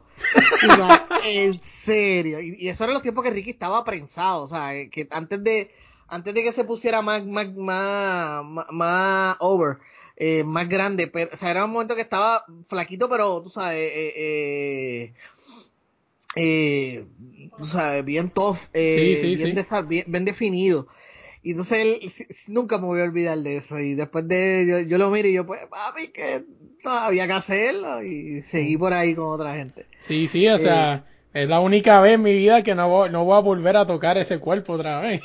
en 1.25 1.59
serio. 1.85 2.39
Y, 2.39 2.55
y 2.59 2.69
eso 2.69 2.83
era 2.83 2.93
los 2.93 3.01
tiempos 3.01 3.23
que 3.23 3.31
Ricky 3.31 3.51
estaba 3.51 3.83
prensado, 3.83 4.43
o 4.43 4.49
sea, 4.49 4.75
eh, 4.75 4.89
que 4.89 5.07
antes 5.11 5.43
de 5.43 5.71
antes 6.07 6.33
de 6.33 6.43
que 6.43 6.53
se 6.53 6.63
pusiera 6.63 7.01
más, 7.01 7.25
más, 7.25 7.51
más, 7.55 8.43
más, 8.45 8.65
más 8.69 9.37
over, 9.39 9.77
eh, 10.17 10.43
más 10.43 10.69
grande, 10.69 11.07
pero, 11.07 11.31
o 11.33 11.37
sea, 11.37 11.51
era 11.51 11.65
un 11.65 11.71
momento 11.71 11.95
que 11.95 12.01
estaba 12.01 12.45
flaquito, 12.69 13.09
pero 13.09 13.41
tú 13.41 13.49
sabes, 13.49 13.79
eh, 13.79 14.13
eh, 14.15 15.13
eh, 16.35 17.05
tú 17.57 17.65
sabes, 17.65 18.05
bien 18.05 18.29
tough, 18.29 18.57
eh, 18.73 18.95
Sí, 18.95 19.15
sí, 19.21 19.35
bien, 19.35 19.65
sí. 19.65 20.03
bien 20.07 20.25
definido. 20.25 20.87
Y 21.43 21.51
entonces 21.51 21.77
él 21.77 22.13
nunca 22.47 22.77
me 22.77 22.85
voy 22.85 23.01
a 23.01 23.03
olvidar 23.03 23.37
de 23.37 23.57
eso. 23.57 23.77
Y 23.77 23.95
después 23.95 24.27
de 24.27 24.65
yo, 24.67 24.89
yo 24.89 24.97
lo 24.97 25.09
miro 25.09 25.27
y 25.27 25.33
yo, 25.33 25.45
pues, 25.45 25.59
papi, 25.69 26.07
que 26.07 26.43
no 26.83 26.91
había 26.91 27.27
que 27.27 27.33
hacerlo. 27.33 28.01
Y 28.01 28.43
seguí 28.43 28.77
por 28.77 28.93
ahí 28.93 29.13
con 29.13 29.25
otra 29.25 29.53
gente. 29.55 29.85
Sí, 30.07 30.29
sí, 30.29 30.47
o 30.47 30.57
sea, 30.57 31.05
es 31.33 31.49
la 31.49 31.59
única 31.59 31.99
vez 31.99 32.13
en 32.13 32.23
mi 32.23 32.33
vida 32.33 32.63
que 32.63 32.75
no 32.75 32.87
voy, 32.87 33.09
no 33.09 33.25
voy 33.25 33.37
a 33.37 33.41
volver 33.41 33.75
a 33.75 33.85
tocar 33.85 34.17
ese 34.17 34.39
cuerpo 34.39 34.73
otra 34.73 35.01
vez. 35.01 35.21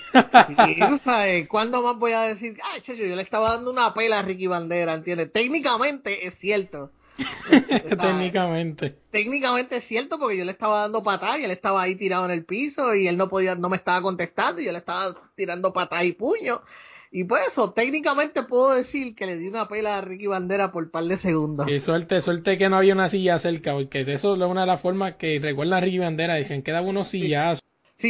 Sí, 0.46 0.76
tú 0.88 0.98
sabes, 1.04 1.46
¿cuándo 1.46 1.82
más 1.82 1.96
voy 1.98 2.12
a 2.12 2.22
decir, 2.22 2.56
ay, 2.64 2.80
chacho, 2.80 3.04
yo 3.04 3.14
le 3.14 3.22
estaba 3.22 3.52
dando 3.52 3.70
una 3.70 3.94
pela 3.94 4.18
a 4.18 4.22
Ricky 4.22 4.48
Bandera, 4.48 4.94
¿entiendes? 4.94 5.32
Técnicamente 5.32 6.26
es 6.26 6.34
cierto. 6.38 6.90
Técnicamente. 8.00 8.96
Técnicamente 9.10 9.76
es 9.76 9.84
cierto 9.84 10.18
porque 10.18 10.38
yo 10.38 10.44
le 10.44 10.52
estaba 10.52 10.80
dando 10.80 11.02
patada 11.02 11.38
y 11.38 11.44
él 11.44 11.50
estaba 11.50 11.82
ahí 11.82 11.96
tirado 11.96 12.24
en 12.24 12.30
el 12.30 12.44
piso 12.44 12.94
y 12.94 13.08
él 13.08 13.16
no 13.16 13.28
podía, 13.28 13.54
no 13.54 13.68
me 13.68 13.76
estaba 13.76 14.00
contestando 14.02 14.60
y 14.60 14.66
yo 14.66 14.72
le 14.72 14.78
estaba 14.78 15.14
tirando 15.34 15.72
patada 15.72 16.04
y 16.04 16.12
puño. 16.12 16.60
Y 17.10 17.24
pues 17.24 17.42
eso, 17.48 17.72
técnicamente 17.72 18.42
puedo 18.42 18.74
decir 18.74 19.14
que 19.14 19.24
le 19.24 19.38
di 19.38 19.48
una 19.48 19.66
pela 19.66 19.96
a 19.96 20.00
Ricky 20.02 20.26
Bandera 20.26 20.70
por 20.70 20.90
par 20.90 21.04
de 21.04 21.16
segundos. 21.16 21.66
Y 21.68 21.80
suerte, 21.80 22.20
suerte 22.20 22.58
que 22.58 22.68
no 22.68 22.76
había 22.76 22.92
una 22.92 23.08
silla 23.08 23.38
cerca, 23.38 23.72
porque 23.72 24.04
de 24.04 24.14
eso 24.14 24.34
es 24.34 24.42
una 24.42 24.62
de 24.62 24.66
las 24.66 24.82
formas 24.82 25.14
que 25.16 25.38
recuerda 25.40 25.78
a 25.78 25.80
Ricky 25.80 25.98
Bandera, 25.98 26.34
decían 26.34 26.62
que 26.62 26.72
daba 26.72 26.86
unos 26.86 27.08
sillazos. 27.08 27.60
Sí, 27.60 27.64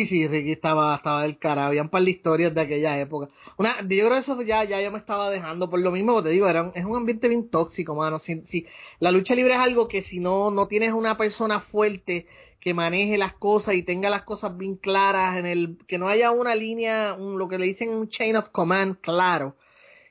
sí, 0.07 0.29
Ricky 0.29 0.53
estaba, 0.53 0.95
estaba 0.97 1.23
del 1.23 1.39
cara. 1.39 1.67
Habían 1.67 1.87
un 1.87 1.91
par 1.91 2.03
de 2.03 2.11
historias 2.11 2.55
de 2.55 2.61
aquella 2.61 2.99
época. 3.01 3.29
Una, 3.57 3.81
yo 3.81 3.87
creo 3.87 4.11
que 4.11 4.19
eso 4.19 4.43
ya, 4.43 4.65
ya 4.65 4.81
yo 4.83 4.93
me 4.93 4.99
estaba 4.99 5.31
dejando 5.31 5.71
por 5.71 5.81
lo 5.81 5.91
mismo, 5.91 6.13
porque 6.15 6.29
te 6.29 6.33
digo, 6.35 6.49
era 6.49 6.63
un- 6.65 6.73
es 6.75 6.85
un 6.85 6.97
ambiente 6.97 7.29
bien 7.29 7.49
tóxico, 7.51 7.95
mano. 7.95 8.19
Si, 8.19 8.43
si, 8.47 8.67
la 9.01 9.11
lucha 9.11 9.35
libre 9.35 9.55
es 9.55 9.59
algo 9.61 9.89
que 9.89 10.03
si 10.03 10.21
no, 10.21 10.51
no 10.51 10.69
tienes 10.69 10.93
una 10.93 11.17
persona 11.17 11.61
fuerte 11.61 12.27
que 12.61 12.75
maneje 12.75 13.17
las 13.19 13.35
cosas 13.35 13.75
y 13.77 13.83
tenga 13.83 14.11
las 14.11 14.23
cosas 14.25 14.57
bien 14.59 14.77
claras 14.77 15.39
en 15.39 15.47
el, 15.47 15.79
que 15.87 15.97
no 15.99 16.09
haya 16.09 16.33
una 16.33 16.55
línea, 16.55 17.15
un, 17.19 17.39
lo 17.39 17.49
que 17.49 17.59
le 17.59 17.67
dicen 17.67 17.89
un 17.91 18.09
chain 18.11 18.37
of 18.37 18.49
command 18.51 18.99
claro. 19.01 19.57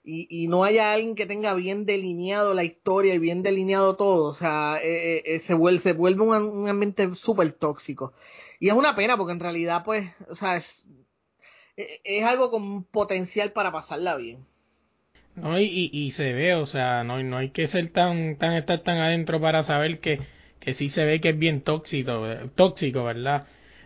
Y, 0.03 0.27
y 0.29 0.47
no 0.47 0.63
haya 0.63 0.93
alguien 0.93 1.15
que 1.15 1.25
tenga 1.25 1.53
bien 1.53 1.85
delineado 1.85 2.53
la 2.53 2.63
historia 2.63 3.13
y 3.13 3.19
bien 3.19 3.43
delineado 3.43 3.97
todo, 3.97 4.31
o 4.31 4.33
sea, 4.33 4.79
eh, 4.81 5.17
eh, 5.17 5.23
eh, 5.25 5.41
se 5.47 5.53
vuelve, 5.53 5.81
se 5.83 5.93
vuelve 5.93 6.21
un, 6.23 6.33
un 6.33 6.69
ambiente 6.69 7.13
súper 7.15 7.51
tóxico. 7.53 8.13
Y 8.59 8.69
es 8.69 8.73
una 8.73 8.95
pena 8.95 9.17
porque 9.17 9.33
en 9.33 9.39
realidad, 9.39 9.83
pues, 9.85 10.09
o 10.29 10.35
sea, 10.35 10.57
es, 10.57 10.85
e- 11.75 12.01
es 12.03 12.23
algo 12.23 12.49
con 12.49 12.83
potencial 12.85 13.51
para 13.51 13.71
pasarla 13.71 14.17
bien. 14.17 14.45
¿no? 15.35 15.59
Y, 15.59 15.89
y, 15.93 16.11
se 16.11 16.33
ve, 16.33 16.55
o 16.55 16.65
sea, 16.65 17.03
no, 17.03 17.21
no 17.21 17.37
hay 17.37 17.49
que 17.49 17.67
ser 17.67 17.91
tan, 17.91 18.37
tan, 18.37 18.53
estar 18.53 18.79
tan 18.79 18.97
adentro 18.97 19.39
para 19.39 19.63
saber 19.63 19.99
que, 19.99 20.19
que 20.59 20.73
sí 20.73 20.89
se 20.89 21.05
ve 21.05 21.21
que 21.21 21.29
es 21.29 21.39
bien 21.39 21.61
tóxico, 21.61 22.25
tóxico, 22.55 23.03
¿verdad? 23.03 23.45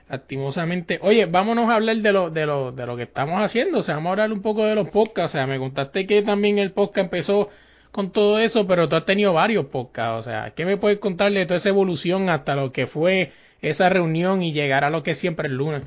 Lastimosamente. 0.09 0.99
Oye, 1.01 1.26
vámonos 1.26 1.69
a 1.69 1.76
hablar 1.76 1.97
de 1.97 2.11
lo, 2.13 2.30
de 2.30 2.45
lo, 2.45 2.72
de 2.72 2.86
lo 2.86 2.95
que 2.95 3.03
estamos 3.03 3.41
haciendo, 3.41 3.80
o 3.80 3.84
sea, 3.84 3.95
vamos 3.95 4.09
a 4.09 4.11
hablar 4.11 4.32
un 4.32 4.41
poco 4.41 4.65
de 4.65 4.76
los 4.76 4.89
podcasts, 4.89 5.36
o 5.36 5.38
sea, 5.38 5.47
me 5.47 5.59
contaste 5.59 6.07
que 6.07 6.22
también 6.22 6.57
el 6.57 6.72
podcast 6.72 7.05
empezó 7.05 7.49
con 7.91 8.11
todo 8.11 8.39
eso, 8.39 8.65
pero 8.67 8.88
tú 8.88 8.95
has 8.95 9.05
tenido 9.05 9.34
varios 9.34 9.65
podcasts, 9.65 10.28
o 10.28 10.30
sea, 10.30 10.53
¿qué 10.55 10.63
me 10.63 10.78
puedes 10.78 10.99
contar 10.99 11.34
de 11.34 11.45
toda 11.45 11.57
esa 11.57 11.69
evolución 11.69 12.30
hasta 12.30 12.55
lo 12.55 12.72
que 12.72 12.88
fue 12.88 13.34
esa 13.62 13.89
reunión 13.89 14.41
y 14.41 14.53
llegar 14.53 14.84
a 14.84 14.89
lo 14.89 15.03
que 15.03 15.12
es 15.12 15.20
siempre 15.20 15.47
el 15.47 15.55
lunes? 15.55 15.84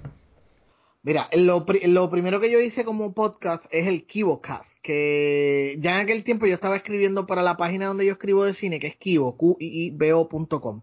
Mira, 1.03 1.29
lo, 1.35 1.67
lo 1.85 2.11
primero 2.11 2.41
que 2.41 2.51
yo 2.51 2.61
hice 2.61 2.83
como 2.85 3.13
podcast 3.13 3.67
es 3.71 3.87
el 3.87 4.07
KivoCast, 4.07 4.81
que 4.83 5.77
ya 5.79 5.97
en 5.97 6.05
aquel 6.05 6.25
tiempo 6.25 6.47
yo 6.47 6.55
estaba 6.55 6.77
escribiendo 6.77 7.27
para 7.27 7.43
la 7.43 7.59
página 7.59 7.87
donde 7.87 8.07
yo 8.07 8.13
escribo 8.13 8.43
de 8.45 8.55
cine, 8.55 8.79
que 8.81 8.87
es 8.87 8.97
Kivo, 8.97 9.37
Q-I-I-B-O.com. 9.37 10.83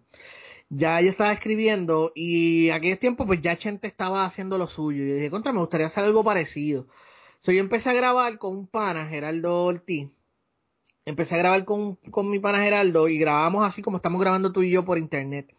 Ya 0.69 1.01
yo 1.01 1.09
estaba 1.09 1.31
escribiendo 1.31 2.11
y 2.13 2.69
aquel 2.69 2.99
tiempo 2.99 3.25
pues 3.25 3.41
ya 3.41 3.57
Chente 3.57 3.87
estaba 3.87 4.23
haciendo 4.25 4.59
lo 4.59 4.67
suyo. 4.67 5.03
Y 5.03 5.09
yo 5.09 5.15
dije, 5.15 5.31
contra, 5.31 5.53
me 5.53 5.59
gustaría 5.59 5.87
hacer 5.87 6.03
algo 6.03 6.23
parecido. 6.23 6.87
So, 7.39 7.51
yo 7.51 7.59
empecé 7.59 7.89
a 7.89 7.93
grabar 7.93 8.37
con 8.37 8.55
un 8.55 8.67
pana, 8.67 9.07
Geraldo 9.07 9.65
Ortiz. 9.65 10.09
Empecé 11.05 11.33
a 11.33 11.39
grabar 11.39 11.65
con, 11.65 11.95
con 11.95 12.29
mi 12.29 12.37
pana 12.37 12.59
Geraldo 12.63 13.07
y 13.07 13.17
grabamos 13.17 13.67
así 13.67 13.81
como 13.81 13.97
estamos 13.97 14.21
grabando 14.21 14.51
tú 14.51 14.61
y 14.61 14.69
yo 14.69 14.85
por 14.85 14.99
internet. 14.99 15.51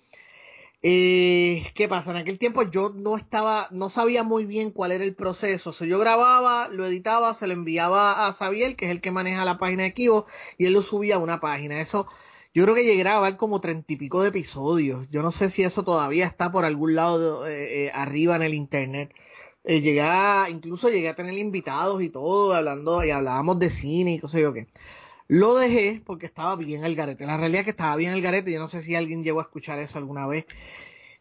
Eh, 0.85 1.71
¿Qué 1.77 1.87
pasa? 1.87 2.11
En 2.11 2.17
aquel 2.17 2.39
tiempo 2.41 2.63
yo 2.65 2.91
no 2.91 3.17
estaba, 3.17 3.69
no 3.71 3.89
sabía 3.89 4.25
muy 4.25 4.45
bien 4.47 4.73
cuál 4.73 4.91
era 4.93 5.05
el 5.05 5.15
proceso. 5.15 5.73
So, 5.73 5.85
yo 5.85 5.99
grababa, 5.99 6.69
lo 6.69 6.85
editaba, 6.85 7.35
se 7.35 7.47
lo 7.47 7.53
enviaba 7.53 8.27
a 8.27 8.33
Xavier, 8.33 8.75
que 8.75 8.87
es 8.87 8.91
el 8.91 9.01
que 9.01 9.13
maneja 9.13 9.45
la 9.45 9.59
página 9.59 9.85
de 9.85 9.95
Kivo, 9.95 10.27
y 10.59 10.67
él 10.67 10.73
lo 10.73 10.83
subía 10.83 11.17
a 11.17 11.19
una 11.19 11.41
página. 11.41 11.81
Eso, 11.81 12.09
yo 12.53 12.65
creo 12.65 12.75
que 12.75 12.85
llegué 12.85 13.03
a 13.03 13.05
grabar 13.05 13.37
como 13.37 13.61
treinta 13.61 13.93
y 13.93 13.97
pico 13.97 14.23
de 14.23 14.31
episodios. 14.31 15.09
Yo 15.11 15.23
no 15.23 15.31
sé 15.31 15.51
si 15.51 15.63
eso 15.63 15.85
todavía 15.85 16.27
está 16.27 16.51
por 16.51 16.65
algún 16.65 16.97
lado 16.97 17.47
eh, 17.47 17.87
eh, 17.87 17.91
arriba 17.95 18.35
en 18.37 18.43
el 18.43 18.55
internet. 18.55 19.13
Eh, 19.65 19.81
llegué 19.81 20.03
a, 20.03 20.49
incluso 20.51 20.89
llegué 20.89 21.09
a 21.09 21.15
tener 21.15 21.39
invitados 21.39 22.03
y 22.03 22.11
todo, 22.11 22.55
hablando, 22.55 23.05
y 23.05 23.11
hablábamos 23.11 23.59
de 23.61 23.71
cine 23.71 24.15
y 24.15 24.19
cosas 24.19 24.41
yo 24.41 24.53
qué. 24.53 24.67
Lo 25.33 25.55
dejé 25.55 26.03
porque 26.05 26.27
estaba 26.27 26.57
bien 26.57 26.85
el 26.85 26.95
garete. 26.95 27.25
La 27.25 27.39
realidad 27.39 27.61
es 27.61 27.65
que 27.65 27.71
estaba 27.71 27.97
bien 27.97 28.13
el 28.13 28.21
garete. 28.21 28.53
Yo 28.53 28.59
no 28.59 28.69
sé 28.69 28.85
si 28.85 28.95
alguien 28.95 29.25
llegó 29.25 29.41
a 29.41 29.45
escuchar 29.45 29.79
eso 29.79 29.97
alguna 29.97 30.27
vez. 30.27 30.45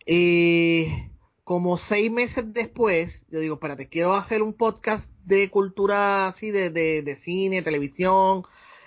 Eh, 0.06 1.10
como 1.46 1.78
seis 1.78 2.12
meses 2.12 2.44
después, 2.48 3.24
yo 3.30 3.40
digo, 3.40 3.54
espérate, 3.54 3.88
quiero 3.88 4.14
hacer 4.14 4.42
un 4.42 4.52
podcast 4.52 5.10
de 5.24 5.50
cultura 5.50 6.28
así, 6.28 6.52
de, 6.52 6.72
de, 6.72 7.04
de 7.04 7.16
cine, 7.22 7.62
televisión, 7.62 8.44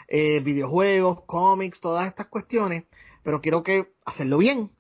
eh, 0.09 0.41
videojuegos, 0.41 1.23
cómics, 1.25 1.81
todas 1.81 2.07
estas 2.07 2.27
cuestiones, 2.27 2.85
pero 3.23 3.41
quiero 3.41 3.63
que 3.63 3.95
hacerlo 4.05 4.37
bien. 4.37 4.73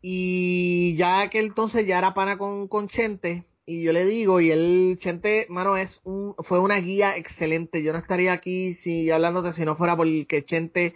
Y 0.00 0.94
ya 0.94 1.28
que 1.28 1.40
entonces 1.40 1.88
ya 1.88 1.98
era 1.98 2.14
pana 2.14 2.38
con, 2.38 2.68
con 2.68 2.86
Chente, 2.86 3.46
y 3.64 3.84
yo 3.84 3.92
le 3.92 4.04
digo, 4.04 4.40
y 4.40 4.50
él, 4.50 4.98
Chente, 5.00 5.46
mano, 5.48 5.76
es 5.76 6.00
un, 6.04 6.34
fue 6.48 6.58
una 6.58 6.76
guía 6.78 7.16
excelente. 7.16 7.82
Yo 7.82 7.92
no 7.92 7.98
estaría 7.98 8.32
aquí 8.32 8.74
si 8.74 9.10
hablándote 9.10 9.52
si 9.52 9.64
no 9.64 9.76
fuera 9.76 9.96
porque 9.96 10.44
Chente 10.44 10.94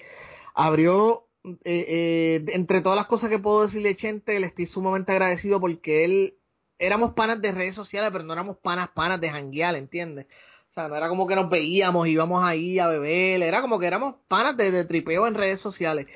abrió, 0.55 1.29
eh, 1.45 1.55
eh, 1.65 2.45
entre 2.49 2.81
todas 2.81 2.97
las 2.97 3.07
cosas 3.07 3.31
que 3.31 3.39
puedo 3.39 3.67
decirle 3.67 3.97
Chente, 3.97 4.41
le 4.41 4.49
estoy 4.49 4.67
sumamente 4.67 5.13
agradecido 5.13 5.61
porque 5.61 6.05
él, 6.05 6.39
éramos 6.79 7.15
panas 7.15 7.41
de 7.41 7.53
redes 7.53 7.75
sociales, 7.77 8.11
pero 8.13 8.25
no 8.25 8.33
éramos 8.33 8.57
panas, 8.59 8.89
panas 8.95 9.21
de 9.21 9.31
janguear, 9.31 9.77
¿entiendes? 9.77 10.27
O 10.71 10.73
sea, 10.73 10.89
no 10.89 10.97
era 10.97 11.09
como 11.09 11.27
que 11.27 11.37
nos 11.37 11.49
veíamos, 11.49 12.09
íbamos 12.09 12.45
ahí 12.45 12.79
a 12.81 12.89
beber, 12.89 13.43
era 13.43 13.63
como 13.63 13.79
que 13.79 13.87
éramos 13.87 14.17
panas 14.29 14.57
de, 14.57 14.73
de 14.73 14.85
tripeo 14.85 15.27
en 15.27 15.35
redes 15.35 15.61
sociales. 15.61 16.07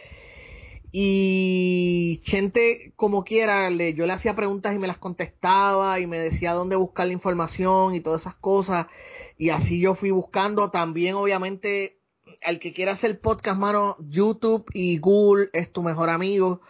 Y 0.92 2.20
Chente, 2.24 2.92
como 2.96 3.22
quiera, 3.24 3.70
le, 3.70 3.94
yo 3.94 4.06
le 4.06 4.12
hacía 4.12 4.34
preguntas 4.34 4.74
y 4.74 4.78
me 4.78 4.88
las 4.88 4.98
contestaba 4.98 6.00
y 6.00 6.06
me 6.06 6.18
decía 6.18 6.52
dónde 6.52 6.76
buscar 6.76 7.06
la 7.06 7.12
información 7.12 7.94
y 7.94 8.00
todas 8.00 8.22
esas 8.22 8.34
cosas. 8.34 8.86
Y 9.38 9.50
así 9.50 9.80
yo 9.80 9.94
fui 9.94 10.10
buscando 10.10 10.70
también, 10.70 11.14
obviamente, 11.14 12.00
al 12.42 12.58
que 12.58 12.72
quiera 12.72 12.92
hacer 12.92 13.20
podcast, 13.20 13.58
mano, 13.58 13.96
YouTube 14.00 14.64
y 14.72 14.98
Google 14.98 15.50
es 15.52 15.72
tu 15.72 15.82
mejor 15.82 16.10
amigo. 16.10 16.60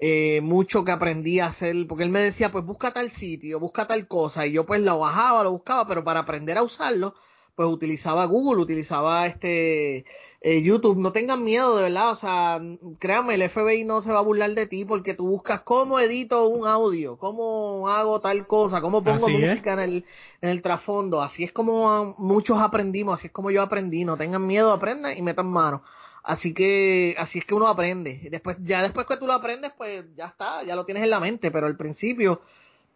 Eh, 0.00 0.40
mucho 0.42 0.84
que 0.84 0.92
aprendí 0.92 1.40
a 1.40 1.46
hacer, 1.46 1.74
porque 1.88 2.04
él 2.04 2.10
me 2.10 2.22
decía, 2.22 2.52
pues 2.52 2.64
busca 2.64 2.92
tal 2.92 3.10
sitio, 3.12 3.58
busca 3.58 3.88
tal 3.88 4.06
cosa, 4.06 4.46
y 4.46 4.52
yo 4.52 4.64
pues 4.64 4.80
lo 4.80 4.96
bajaba, 4.98 5.42
lo 5.42 5.50
buscaba, 5.50 5.88
pero 5.88 6.04
para 6.04 6.20
aprender 6.20 6.56
a 6.56 6.62
usarlo, 6.62 7.14
pues 7.56 7.68
utilizaba 7.68 8.24
Google, 8.26 8.62
utilizaba 8.62 9.26
este 9.26 10.04
eh, 10.40 10.62
YouTube, 10.62 10.98
no 10.98 11.10
tengan 11.10 11.42
miedo 11.44 11.76
de 11.76 11.82
verdad, 11.84 12.12
o 12.12 12.16
sea, 12.16 12.60
créanme, 13.00 13.34
el 13.34 13.50
FBI 13.50 13.82
no 13.84 14.02
se 14.02 14.12
va 14.12 14.18
a 14.18 14.22
burlar 14.22 14.54
de 14.54 14.66
ti 14.66 14.84
porque 14.84 15.14
tú 15.14 15.28
buscas 15.28 15.62
cómo 15.62 15.98
edito 15.98 16.46
un 16.46 16.66
audio, 16.66 17.16
cómo 17.18 17.88
hago 17.88 18.20
tal 18.20 18.46
cosa, 18.46 18.80
cómo 18.80 19.02
pongo 19.02 19.26
Así 19.26 19.34
es. 19.34 19.50
música 19.50 19.72
en 19.72 19.80
el, 19.80 20.04
en 20.40 20.50
el 20.50 20.62
trasfondo, 20.62 21.22
así 21.22 21.42
es 21.42 21.52
como 21.52 21.90
ah, 21.90 22.14
muchos 22.18 22.60
aprendimos, 22.60 23.18
así 23.18 23.26
es 23.26 23.32
como 23.32 23.50
yo 23.50 23.62
aprendí, 23.62 24.04
no 24.04 24.16
tengan 24.16 24.46
miedo, 24.46 24.72
aprendan 24.72 25.16
y 25.16 25.22
metan 25.22 25.46
mano. 25.46 25.82
Así 26.22 26.52
que, 26.52 27.14
así 27.18 27.38
es 27.38 27.44
que 27.44 27.54
uno 27.54 27.68
aprende. 27.68 28.28
Después, 28.30 28.58
ya 28.60 28.82
después 28.82 29.06
que 29.06 29.16
tú 29.16 29.26
lo 29.26 29.32
aprendes, 29.32 29.72
pues 29.76 30.04
ya 30.14 30.26
está, 30.26 30.62
ya 30.62 30.76
lo 30.76 30.84
tienes 30.84 31.02
en 31.02 31.10
la 31.10 31.20
mente, 31.20 31.50
pero 31.50 31.66
al 31.66 31.76
principio, 31.76 32.42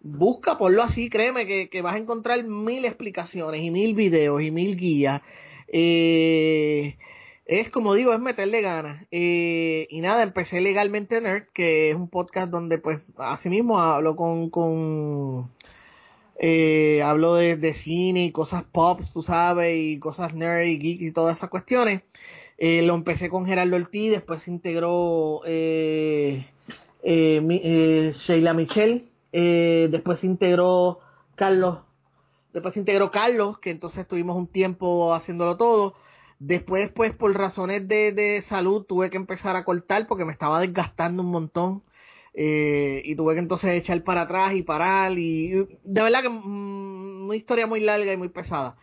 busca, 0.00 0.58
ponlo 0.58 0.82
así, 0.82 1.08
créeme 1.08 1.46
que, 1.46 1.70
que 1.70 1.82
vas 1.82 1.94
a 1.94 1.98
encontrar 1.98 2.44
mil 2.44 2.84
explicaciones 2.84 3.62
y 3.62 3.70
mil 3.70 3.94
videos 3.94 4.42
y 4.42 4.50
mil 4.50 4.76
guías. 4.76 5.22
Eh, 5.68 6.96
es 7.46 7.70
como 7.70 7.94
digo, 7.94 8.12
es 8.12 8.20
meterle 8.20 8.60
ganas. 8.62 9.04
Eh, 9.10 9.86
y 9.90 10.00
nada, 10.00 10.22
empecé 10.22 10.60
legalmente 10.60 11.20
Nerd, 11.20 11.48
que 11.52 11.90
es 11.90 11.96
un 11.96 12.08
podcast 12.08 12.50
donde 12.50 12.78
pues 12.78 13.02
así 13.16 13.48
mismo 13.48 13.78
hablo 13.80 14.16
con, 14.16 14.50
con 14.50 15.50
eh, 16.38 17.02
hablo 17.04 17.34
de, 17.34 17.56
de, 17.56 17.74
cine 17.74 18.24
y 18.24 18.32
cosas 18.32 18.64
pop, 18.64 19.00
tú 19.12 19.22
sabes, 19.22 19.76
y 19.76 19.98
cosas 19.98 20.34
nerd 20.34 20.66
y 20.66 20.78
geek 20.78 21.00
y 21.02 21.12
todas 21.12 21.36
esas 21.38 21.50
cuestiones. 21.50 22.02
Eh, 22.58 22.82
lo 22.82 22.94
empecé 22.94 23.28
con 23.28 23.46
Gerardo 23.46 23.76
Ortiz, 23.76 24.10
después 24.10 24.42
se 24.42 24.50
integró 24.50 25.42
eh, 25.46 26.46
eh, 27.02 27.42
eh 27.48 28.12
Sheila 28.14 28.54
Michelle, 28.54 29.04
eh, 29.32 29.88
después 29.90 30.20
se 30.20 30.26
integró 30.26 31.00
Carlos, 31.34 31.78
después 32.52 32.74
se 32.74 32.80
integró 32.80 33.10
Carlos, 33.10 33.58
que 33.58 33.70
entonces 33.70 34.00
estuvimos 34.00 34.36
un 34.36 34.46
tiempo 34.46 35.14
haciéndolo 35.14 35.56
todo. 35.56 35.94
Después, 36.44 36.90
pues, 36.90 37.14
por 37.14 37.36
razones 37.38 37.86
de, 37.86 38.10
de 38.12 38.42
salud, 38.42 38.84
tuve 38.84 39.10
que 39.10 39.16
empezar 39.16 39.54
a 39.54 39.64
cortar 39.64 40.08
porque 40.08 40.24
me 40.24 40.32
estaba 40.32 40.58
desgastando 40.60 41.22
un 41.22 41.30
montón. 41.30 41.84
Eh, 42.34 43.02
y 43.04 43.14
tuve 43.14 43.34
que 43.34 43.40
entonces 43.40 43.70
echar 43.74 44.02
para 44.04 44.22
atrás 44.22 44.52
y 44.54 44.62
parar. 44.62 45.16
Y 45.18 45.50
de 45.84 46.02
verdad 46.02 46.22
que 46.22 46.30
mm, 46.30 47.26
una 47.26 47.36
historia 47.36 47.66
muy 47.68 47.80
larga 47.80 48.12
y 48.12 48.16
muy 48.16 48.28
pesada. 48.28 48.76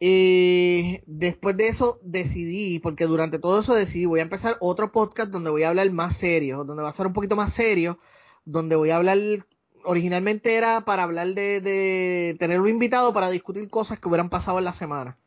Eh, 0.00 1.02
después 1.06 1.56
de 1.56 1.68
eso 1.68 2.00
decidí, 2.02 2.80
porque 2.80 3.06
durante 3.06 3.38
todo 3.38 3.60
eso 3.60 3.74
decidí, 3.74 4.06
voy 4.06 4.20
a 4.20 4.24
empezar 4.24 4.56
otro 4.60 4.92
podcast 4.92 5.30
donde 5.30 5.50
voy 5.50 5.62
a 5.62 5.68
hablar 5.68 5.90
más 5.92 6.16
serio, 6.18 6.64
donde 6.64 6.82
va 6.82 6.88
a 6.90 6.94
ser 6.94 7.06
un 7.06 7.12
poquito 7.12 7.36
más 7.36 7.54
serio, 7.54 8.00
donde 8.44 8.76
voy 8.76 8.90
a 8.90 8.96
hablar, 8.96 9.18
originalmente 9.84 10.56
era 10.56 10.80
para 10.82 11.04
hablar 11.04 11.28
de, 11.34 11.60
de 11.60 12.36
tener 12.40 12.60
un 12.60 12.68
invitado 12.68 13.12
para 13.12 13.30
discutir 13.30 13.68
cosas 13.70 14.00
que 14.00 14.08
hubieran 14.08 14.30
pasado 14.30 14.58
en 14.58 14.64
la 14.64 14.72
semana. 14.74 15.18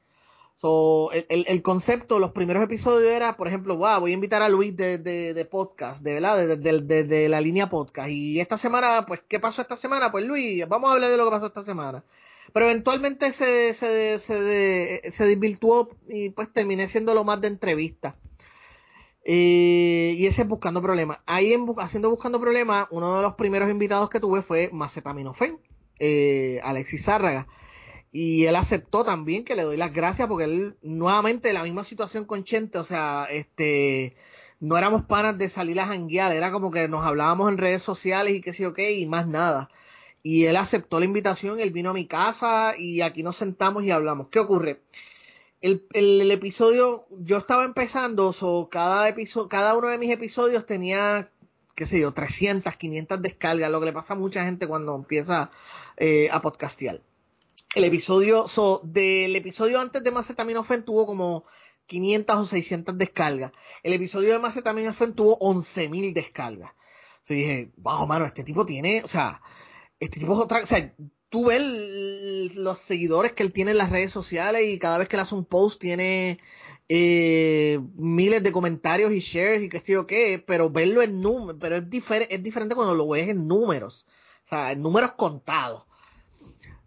So, 0.64 1.12
el, 1.12 1.26
el, 1.46 1.62
concepto, 1.62 2.20
los 2.20 2.32
primeros 2.32 2.64
episodios 2.64 3.12
era, 3.12 3.36
por 3.36 3.50
ejemplo, 3.50 3.76
wow, 3.76 4.00
voy 4.00 4.12
a 4.12 4.14
invitar 4.14 4.42
a 4.42 4.48
Luis 4.48 4.74
de, 4.78 5.48
podcast, 5.52 6.02
de 6.02 6.14
verdad, 6.14 6.58
de, 6.58 7.28
la 7.28 7.42
línea 7.42 7.70
podcast. 7.70 8.08
Y 8.10 8.40
esta 8.40 8.58
semana, 8.58 9.04
pues, 9.06 9.20
¿qué 9.28 9.42
pasó 9.42 9.62
esta 9.62 9.76
semana? 9.76 10.10
Pues 10.10 10.26
Luis, 10.26 10.66
vamos 10.70 10.90
a 10.90 10.94
hablar 10.94 11.12
de 11.12 11.18
lo 11.18 11.26
que 11.26 11.32
pasó 11.32 11.48
esta 11.48 11.66
semana. 11.66 12.06
Pero 12.54 12.70
eventualmente 12.70 13.34
se, 13.34 13.74
se, 13.74 14.20
se, 14.20 15.12
se 15.12 15.26
desvirtuó 15.26 15.90
y 16.08 16.30
pues 16.30 16.54
terminé 16.54 16.88
siendo 16.88 17.14
lo 17.14 17.26
más 17.26 17.42
de 17.42 17.50
entrevista. 17.50 18.16
Eh, 19.26 20.16
y 20.18 20.28
ese 20.28 20.46
buscando 20.46 20.82
problemas. 20.82 21.20
Ahí 21.26 21.52
en, 21.52 21.66
haciendo 21.78 22.10
buscando 22.10 22.40
problemas, 22.40 22.88
uno 22.90 23.18
de 23.18 23.22
los 23.22 23.34
primeros 23.34 23.70
invitados 23.70 24.10
que 24.10 24.22
tuve 24.22 24.42
fue 24.42 24.70
Macetaminofen, 24.72 25.60
eh, 26.00 26.62
Alexis 26.64 27.04
Zárraga 27.04 27.50
y 28.14 28.46
él 28.46 28.56
aceptó 28.56 29.04
también 29.04 29.44
que 29.44 29.56
le 29.56 29.64
doy 29.64 29.76
las 29.76 29.92
gracias 29.92 30.28
porque 30.28 30.46
él 30.46 30.76
nuevamente 30.84 31.52
la 31.52 31.64
misma 31.64 31.84
situación 31.84 32.26
con 32.26 32.44
Chente, 32.44 32.78
o 32.78 32.84
sea, 32.84 33.26
este 33.30 34.16
no 34.60 34.78
éramos 34.78 35.06
panas 35.06 35.38
de 35.38 35.50
salir 35.50 35.80
a 35.80 35.88
janguear, 35.88 36.32
era 36.34 36.52
como 36.52 36.72
que 36.72 36.88
nos 36.88 37.04
hablábamos 37.06 37.50
en 37.52 37.58
redes 37.58 37.82
sociales 37.84 38.36
y 38.36 38.42
qué 38.42 38.54
sé 38.54 38.64
yo 38.64 38.74
qué 38.74 38.94
y 38.94 39.08
más 39.08 39.28
nada. 39.28 39.70
Y 40.24 40.46
él 40.46 40.56
aceptó 40.58 41.00
la 41.00 41.06
invitación, 41.06 41.60
él 41.60 41.72
vino 41.72 41.90
a 41.90 41.94
mi 41.94 42.08
casa 42.08 42.76
y 42.78 43.02
aquí 43.02 43.24
nos 43.24 43.38
sentamos 43.38 43.84
y 43.84 43.92
hablamos. 43.92 44.30
¿Qué 44.30 44.40
ocurre? 44.40 44.82
El, 45.62 45.88
el, 45.94 46.32
episodio, 46.32 47.08
yo 47.10 47.38
estaba 47.38 47.66
empezando, 47.66 48.34
so, 48.34 48.70
cada, 48.70 49.10
episodio, 49.10 49.50
cada 49.50 49.76
uno 49.78 49.90
de 49.90 49.98
mis 49.98 50.12
episodios 50.12 50.66
tenía, 50.66 51.32
qué 51.76 51.88
sé 51.88 52.00
yo, 52.00 52.14
300, 52.14 52.76
500 52.78 53.22
descargas, 53.22 53.72
lo 53.72 53.80
que 53.80 53.88
le 53.88 53.94
pasa 53.94 54.14
a 54.14 54.18
mucha 54.18 54.46
gente 54.46 54.68
cuando 54.68 54.96
empieza 54.96 55.52
eh, 55.98 56.30
a 56.32 56.42
podcastear 56.42 57.02
el 57.76 57.84
episodio, 57.84 58.48
so, 58.48 58.82
del 58.84 59.36
episodio 59.36 59.80
antes 59.80 60.04
de 60.04 60.12
Macetaminofen 60.12 60.84
tuvo 60.86 61.06
como 61.06 61.46
500 61.88 62.36
o 62.36 62.46
600 62.46 62.98
descargas. 62.98 63.52
El 63.84 63.94
episodio 63.94 64.34
de 64.34 64.40
Macetaminofen 64.40 65.16
tuvo 65.16 65.40
11.000 65.40 66.14
descargas. 66.14 66.72
O 67.30 67.34
dije, 67.34 67.72
wow, 67.78 68.06
mano, 68.06 68.26
este 68.26 68.44
tipo 68.44 68.66
tiene, 68.66 69.02
o 69.04 69.08
sea, 69.08 69.42
este 70.00 70.20
tipo 70.20 70.34
es 70.34 70.40
otra, 70.40 70.62
o 70.62 70.68
sea, 70.68 70.94
tú 71.30 71.46
ves 71.46 71.62
los 72.56 72.80
seguidores 72.88 73.34
que 73.34 73.44
él 73.44 73.54
tiene 73.54 73.72
en 73.72 73.78
las 73.78 73.90
redes 73.90 74.12
sociales 74.12 74.64
y 74.68 74.78
cada 74.78 74.98
vez 74.98 75.08
que 75.08 75.16
él 75.16 75.22
hace 75.22 75.34
un 75.34 75.46
post 75.46 75.80
tiene 75.80 76.40
eh, 76.90 77.80
miles 77.96 78.44
de 78.44 78.52
comentarios 78.52 79.12
y 79.14 79.20
shares 79.20 79.64
y 79.64 79.70
qué 79.70 79.80
sé 79.80 79.94
yo 79.94 80.06
qué, 80.06 80.44
pero 80.46 80.70
verlo 80.70 81.02
en 81.02 81.22
números, 81.22 81.58
pero 81.60 81.78
es, 81.78 81.90
diferente 81.90 82.36
es 82.36 82.44
diferente 82.44 82.76
cuando 82.76 82.94
lo 82.94 83.08
ves 83.08 83.30
en 83.30 83.48
números, 83.48 84.06
o 84.46 84.50
sea, 84.50 84.74
en 84.74 84.82
números 84.82 85.14
contados. 85.14 85.86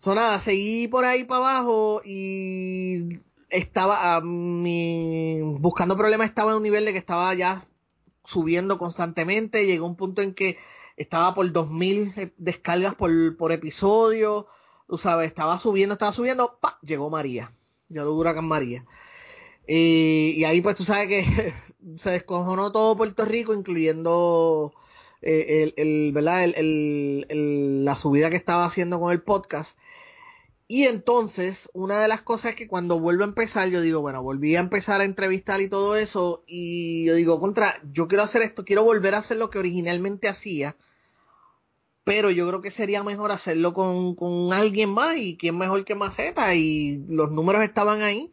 So, 0.06 0.14
nada, 0.14 0.40
seguí 0.42 0.86
por 0.86 1.04
ahí 1.04 1.24
para 1.24 1.40
abajo 1.40 2.00
y 2.04 3.18
estaba 3.50 4.20
buscando 4.22 5.96
problemas 5.96 6.28
estaba 6.28 6.52
en 6.52 6.58
un 6.58 6.62
nivel 6.62 6.84
de 6.84 6.92
que 6.92 7.00
estaba 7.00 7.34
ya 7.34 7.64
subiendo 8.24 8.78
constantemente 8.78 9.66
llegó 9.66 9.84
un 9.84 9.96
punto 9.96 10.22
en 10.22 10.32
que 10.32 10.58
estaba 10.96 11.34
por 11.34 11.50
2000 11.50 12.32
descargas 12.36 12.94
por, 12.94 13.36
por 13.36 13.50
episodio 13.50 14.46
tú 14.86 14.96
sabes 14.96 15.26
estaba 15.26 15.58
subiendo 15.58 15.94
estaba 15.94 16.12
subiendo 16.12 16.56
¡pa! 16.60 16.78
llegó 16.82 17.10
María 17.10 17.50
llegó 17.88 18.12
Huracán 18.14 18.46
María 18.46 18.84
y, 19.66 20.34
y 20.36 20.44
ahí 20.44 20.60
pues 20.60 20.76
tú 20.76 20.84
sabes 20.84 21.08
que 21.08 21.52
se 21.98 22.10
descojonó 22.10 22.70
todo 22.70 22.96
Puerto 22.96 23.24
Rico 23.24 23.52
incluyendo 23.52 24.72
eh, 25.20 25.72
el, 25.76 26.12
¿verdad? 26.12 26.46
La 27.28 27.96
subida 27.96 28.30
que 28.30 28.36
estaba 28.36 28.66
haciendo 28.66 29.00
con 29.00 29.10
el 29.10 29.22
podcast 29.22 29.76
y 30.68 30.84
entonces, 30.84 31.68
una 31.74 32.00
de 32.00 32.08
las 32.08 32.22
cosas 32.22 32.52
es 32.52 32.56
que 32.56 32.66
cuando 32.66 32.98
vuelvo 32.98 33.22
a 33.22 33.28
empezar, 33.28 33.68
yo 33.68 33.80
digo, 33.80 34.00
bueno, 34.00 34.22
volví 34.22 34.56
a 34.56 34.60
empezar 34.60 35.00
a 35.00 35.04
entrevistar 35.04 35.60
y 35.60 35.68
todo 35.68 35.94
eso, 35.96 36.42
y 36.46 37.06
yo 37.06 37.14
digo, 37.14 37.38
contra, 37.38 37.74
yo 37.92 38.08
quiero 38.08 38.24
hacer 38.24 38.42
esto, 38.42 38.64
quiero 38.64 38.82
volver 38.82 39.14
a 39.14 39.18
hacer 39.18 39.36
lo 39.36 39.48
que 39.48 39.60
originalmente 39.60 40.28
hacía, 40.28 40.76
pero 42.02 42.30
yo 42.30 42.48
creo 42.48 42.62
que 42.62 42.70
sería 42.72 43.04
mejor 43.04 43.30
hacerlo 43.30 43.74
con, 43.74 44.16
con 44.16 44.52
alguien 44.52 44.90
más, 44.90 45.16
y 45.16 45.36
quién 45.36 45.56
mejor 45.56 45.84
que 45.84 45.94
Maceta, 45.94 46.54
y 46.56 47.04
los 47.08 47.30
números 47.30 47.62
estaban 47.62 48.02
ahí. 48.02 48.32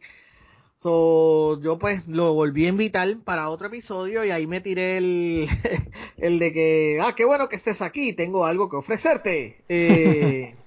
So, 0.78 1.60
yo 1.62 1.78
pues 1.78 2.06
lo 2.08 2.34
volví 2.34 2.66
a 2.66 2.68
invitar 2.68 3.08
para 3.24 3.48
otro 3.48 3.68
episodio 3.68 4.24
y 4.24 4.30
ahí 4.30 4.46
me 4.46 4.60
tiré 4.60 4.98
el, 4.98 5.48
el 6.18 6.38
de 6.38 6.52
que, 6.52 6.98
ah, 7.00 7.14
qué 7.16 7.24
bueno 7.24 7.48
que 7.48 7.56
estés 7.56 7.80
aquí, 7.80 8.12
tengo 8.12 8.44
algo 8.44 8.68
que 8.68 8.76
ofrecerte. 8.76 9.64
Eh, 9.68 10.56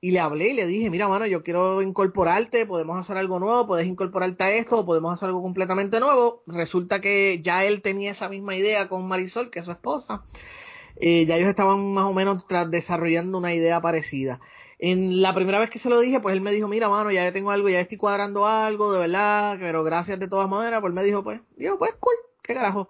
y 0.00 0.12
le 0.12 0.20
hablé 0.20 0.48
y 0.50 0.54
le 0.54 0.66
dije, 0.66 0.88
mira, 0.88 1.08
mano, 1.08 1.26
yo 1.26 1.42
quiero 1.42 1.82
incorporarte, 1.82 2.64
podemos 2.64 2.98
hacer 2.98 3.18
algo 3.18 3.38
nuevo, 3.38 3.66
puedes 3.66 3.86
incorporarte 3.86 4.44
a 4.44 4.50
esto, 4.52 4.86
podemos 4.86 5.12
hacer 5.12 5.28
algo 5.28 5.42
completamente 5.42 6.00
nuevo. 6.00 6.42
Resulta 6.46 7.00
que 7.00 7.42
ya 7.42 7.64
él 7.64 7.82
tenía 7.82 8.12
esa 8.12 8.28
misma 8.28 8.56
idea 8.56 8.88
con 8.88 9.06
Marisol, 9.06 9.50
que 9.50 9.58
es 9.58 9.66
su 9.66 9.72
esposa. 9.72 10.24
Eh, 10.96 11.26
ya 11.26 11.36
ellos 11.36 11.50
estaban 11.50 11.92
más 11.92 12.04
o 12.04 12.14
menos 12.14 12.44
desarrollando 12.70 13.38
una 13.38 13.54
idea 13.54 13.80
parecida. 13.82 14.40
En 14.78 15.20
la 15.20 15.34
primera 15.34 15.58
vez 15.58 15.68
que 15.68 15.78
se 15.78 15.90
lo 15.90 16.00
dije, 16.00 16.20
pues 16.20 16.34
él 16.34 16.40
me 16.40 16.52
dijo, 16.52 16.66
mira, 16.66 16.88
mano, 16.88 17.10
ya 17.10 17.30
tengo 17.32 17.50
algo, 17.50 17.68
ya 17.68 17.80
estoy 17.80 17.98
cuadrando 17.98 18.46
algo, 18.46 18.92
de 18.92 19.00
verdad, 19.00 19.58
pero 19.60 19.84
gracias 19.84 20.18
de 20.18 20.28
todas 20.28 20.48
maneras, 20.48 20.80
pues 20.80 20.94
me 20.94 21.04
dijo, 21.04 21.22
pues, 21.22 21.40
digo, 21.56 21.78
pues, 21.78 21.92
cool, 22.00 22.14
qué 22.42 22.54
carajo 22.54 22.88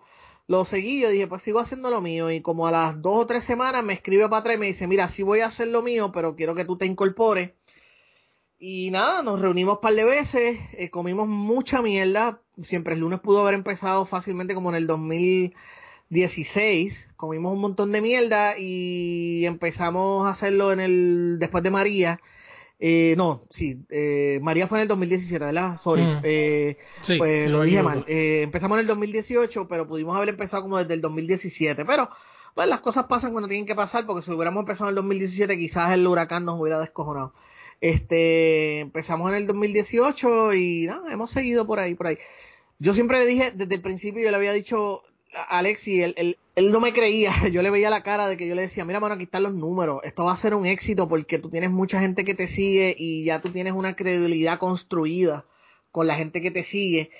lo 0.50 0.64
seguí, 0.64 1.00
yo 1.00 1.10
dije, 1.10 1.28
pues 1.28 1.42
sigo 1.44 1.60
haciendo 1.60 1.90
lo 1.90 2.00
mío. 2.00 2.28
Y 2.28 2.42
como 2.42 2.66
a 2.66 2.72
las 2.72 3.00
dos 3.00 3.18
o 3.18 3.26
tres 3.26 3.44
semanas 3.44 3.84
me 3.84 3.92
escribe 3.92 4.28
para 4.28 4.38
atrás 4.38 4.56
y 4.56 4.58
me 4.58 4.66
dice, 4.66 4.88
mira, 4.88 5.08
sí 5.08 5.22
voy 5.22 5.38
a 5.40 5.46
hacer 5.46 5.68
lo 5.68 5.80
mío, 5.80 6.10
pero 6.12 6.34
quiero 6.34 6.56
que 6.56 6.64
tú 6.64 6.76
te 6.76 6.86
incorpores. 6.86 7.52
Y 8.58 8.90
nada, 8.90 9.22
nos 9.22 9.40
reunimos 9.40 9.76
un 9.76 9.80
par 9.80 9.94
de 9.94 10.02
veces, 10.02 10.58
eh, 10.72 10.90
comimos 10.90 11.28
mucha 11.28 11.82
mierda. 11.82 12.40
Siempre 12.64 12.94
el 12.94 13.00
lunes 13.00 13.20
pudo 13.20 13.42
haber 13.42 13.54
empezado 13.54 14.06
fácilmente 14.06 14.54
como 14.54 14.70
en 14.70 14.74
el 14.74 14.88
2016. 14.88 17.10
Comimos 17.16 17.54
un 17.54 17.60
montón 17.60 17.92
de 17.92 18.00
mierda 18.00 18.58
y 18.58 19.46
empezamos 19.46 20.26
a 20.26 20.30
hacerlo 20.30 20.72
en 20.72 20.80
el 20.80 21.38
después 21.38 21.62
de 21.62 21.70
María. 21.70 22.20
Eh, 22.82 23.14
no, 23.18 23.42
sí, 23.50 23.84
eh, 23.90 24.40
María 24.42 24.66
fue 24.66 24.78
en 24.78 24.82
el 24.82 24.88
2017, 24.88 25.44
¿verdad? 25.44 25.76
Sorry, 25.78 26.02
mm. 26.02 26.20
eh, 26.24 26.78
pues 27.18 27.50
lo 27.50 27.62
dije 27.62 27.82
mal. 27.82 28.06
Eh, 28.08 28.40
empezamos 28.42 28.76
en 28.76 28.80
el 28.80 28.86
2018, 28.86 29.68
pero 29.68 29.86
pudimos 29.86 30.16
haber 30.16 30.30
empezado 30.30 30.62
como 30.62 30.78
desde 30.78 30.94
el 30.94 31.02
2017. 31.02 31.84
Pero, 31.84 32.08
pues 32.54 32.66
las 32.68 32.80
cosas 32.80 33.04
pasan 33.04 33.32
cuando 33.32 33.48
tienen 33.48 33.66
que 33.66 33.74
pasar, 33.74 34.06
porque 34.06 34.24
si 34.24 34.32
hubiéramos 34.32 34.62
empezado 34.62 34.88
en 34.88 34.92
el 34.92 34.96
2017, 34.96 35.58
quizás 35.58 35.92
el 35.92 36.06
huracán 36.06 36.46
nos 36.46 36.58
hubiera 36.58 36.80
descojonado. 36.80 37.34
Este, 37.82 38.80
empezamos 38.80 39.30
en 39.30 39.36
el 39.36 39.46
2018 39.46 40.54
y 40.54 40.86
nada, 40.86 41.12
hemos 41.12 41.30
seguido 41.30 41.66
por 41.66 41.80
ahí, 41.80 41.94
por 41.94 42.06
ahí. 42.06 42.18
Yo 42.78 42.94
siempre 42.94 43.18
le 43.18 43.26
dije, 43.26 43.52
desde 43.54 43.74
el 43.74 43.82
principio, 43.82 44.22
yo 44.22 44.30
le 44.30 44.36
había 44.36 44.54
dicho, 44.54 45.02
Alexi, 45.48 46.02
él, 46.02 46.14
él, 46.16 46.38
él, 46.56 46.72
no 46.72 46.80
me 46.80 46.92
creía, 46.92 47.32
yo 47.52 47.62
le 47.62 47.70
veía 47.70 47.90
la 47.90 48.02
cara 48.02 48.28
de 48.28 48.36
que 48.36 48.48
yo 48.48 48.54
le 48.54 48.62
decía, 48.62 48.84
mira, 48.84 49.00
mano, 49.00 49.14
aquí 49.14 49.24
están 49.24 49.42
los 49.42 49.54
números, 49.54 50.00
esto 50.04 50.24
va 50.24 50.32
a 50.32 50.36
ser 50.36 50.54
un 50.54 50.66
éxito 50.66 51.08
porque 51.08 51.38
tú 51.38 51.50
tienes 51.50 51.70
mucha 51.70 52.00
gente 52.00 52.24
que 52.24 52.34
te 52.34 52.48
sigue 52.48 52.94
y 52.98 53.24
ya 53.24 53.40
tú 53.40 53.50
tienes 53.50 53.72
una 53.72 53.94
credibilidad 53.94 54.58
construida 54.58 55.46
con 55.92 56.06
la 56.06 56.14
gente 56.14 56.40
que 56.40 56.50
te 56.50 56.64
sigue. 56.64 57.10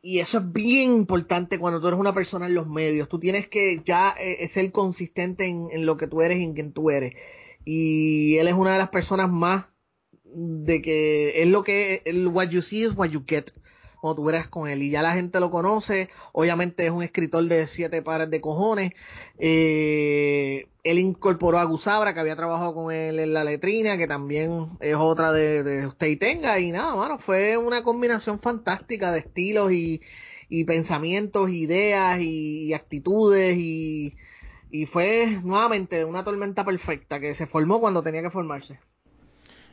Y 0.00 0.20
eso 0.20 0.38
es 0.38 0.52
bien 0.52 0.92
importante 0.92 1.58
cuando 1.58 1.80
tú 1.80 1.88
eres 1.88 1.98
una 1.98 2.14
persona 2.14 2.46
en 2.46 2.54
los 2.54 2.68
medios. 2.68 3.08
Tú 3.08 3.18
tienes 3.18 3.48
que 3.48 3.82
ya 3.84 4.14
eh, 4.18 4.48
ser 4.50 4.70
consistente 4.70 5.46
en, 5.46 5.68
en, 5.72 5.86
lo 5.86 5.96
que 5.96 6.06
tú 6.06 6.22
eres 6.22 6.38
y 6.38 6.44
en 6.44 6.54
quien 6.54 6.72
tú 6.72 6.90
eres. 6.90 7.14
Y 7.64 8.36
él 8.36 8.46
es 8.46 8.54
una 8.54 8.72
de 8.72 8.78
las 8.78 8.90
personas 8.90 9.28
más 9.28 9.66
de 10.34 10.82
que 10.82 11.42
es 11.42 11.48
lo 11.48 11.64
que 11.64 12.02
el 12.04 12.28
what 12.28 12.48
you 12.48 12.62
see 12.62 12.84
is 12.84 12.92
what 12.96 13.08
you 13.08 13.24
get. 13.26 13.50
Cuando 14.00 14.16
tú 14.16 14.24
verás 14.24 14.48
con 14.48 14.68
él. 14.68 14.82
Y 14.82 14.90
ya 14.90 15.02
la 15.02 15.14
gente 15.14 15.40
lo 15.40 15.50
conoce, 15.50 16.08
obviamente 16.32 16.84
es 16.86 16.90
un 16.90 17.02
escritor 17.02 17.44
de 17.44 17.66
siete 17.66 18.02
pares 18.02 18.30
de 18.30 18.40
cojones. 18.40 18.92
Eh, 19.38 20.66
él 20.84 20.98
incorporó 20.98 21.58
a 21.58 21.64
Gusabra, 21.64 22.14
que 22.14 22.20
había 22.20 22.36
trabajado 22.36 22.74
con 22.74 22.92
él 22.92 23.18
en 23.18 23.34
la 23.34 23.44
letrina, 23.44 23.98
que 23.98 24.06
también 24.06 24.68
es 24.80 24.96
otra 24.96 25.32
de, 25.32 25.62
de 25.62 25.86
usted 25.86 26.06
y 26.06 26.16
tenga. 26.16 26.58
Y 26.60 26.70
nada, 26.70 26.94
mano, 26.94 27.18
fue 27.18 27.56
una 27.56 27.82
combinación 27.82 28.40
fantástica 28.40 29.12
de 29.12 29.20
estilos 29.20 29.72
y, 29.72 30.00
y 30.48 30.64
pensamientos, 30.64 31.50
ideas 31.50 32.20
y, 32.20 32.64
y 32.64 32.72
actitudes 32.72 33.56
y, 33.58 34.14
y 34.70 34.86
fue 34.86 35.26
nuevamente 35.44 36.04
una 36.04 36.24
tormenta 36.24 36.64
perfecta 36.64 37.20
que 37.20 37.34
se 37.34 37.46
formó 37.46 37.80
cuando 37.80 38.02
tenía 38.02 38.22
que 38.22 38.30
formarse. 38.30 38.78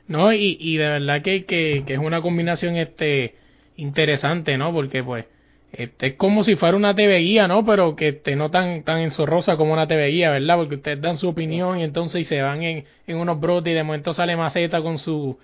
No, 0.08 0.34
y, 0.34 0.58
y 0.60 0.78
de 0.78 0.88
verdad 0.88 1.22
que, 1.22 1.46
que, 1.46 1.84
que 1.88 1.94
es 1.94 2.00
una 2.00 2.22
combinación 2.22 2.76
este 2.76 3.36
interesante, 3.78 4.58
¿no? 4.58 4.74
Porque 4.74 5.04
pues 5.04 5.26
este, 5.72 6.08
es 6.08 6.14
como 6.16 6.44
si 6.44 6.56
fuera 6.56 6.78
una 6.78 6.96
TV 6.96 7.20
guía, 7.20 7.48
¿no? 7.48 7.66
Pero 7.66 7.96
que 7.96 8.10
este, 8.10 8.36
no 8.36 8.50
tan, 8.50 8.84
tan 8.84 9.00
enzorrosa 9.00 9.58
como 9.58 9.74
una 9.74 9.88
TV 9.88 10.08
guía, 10.08 10.32
¿verdad? 10.32 10.56
Porque 10.56 10.76
ustedes 10.76 11.02
dan 11.02 11.18
su 11.18 11.30
opinión 11.30 11.80
y 11.80 11.84
entonces 11.84 12.22
y 12.22 12.24
se 12.26 12.42
van 12.42 12.64
en, 12.64 12.86
en 13.08 13.18
unos 13.18 13.40
brotes 13.40 13.72
y 13.72 13.76
de 13.76 13.84
momento 13.84 14.14
sale 14.14 14.38
Maceta 14.38 14.82
con 14.82 14.98
su 14.98 15.38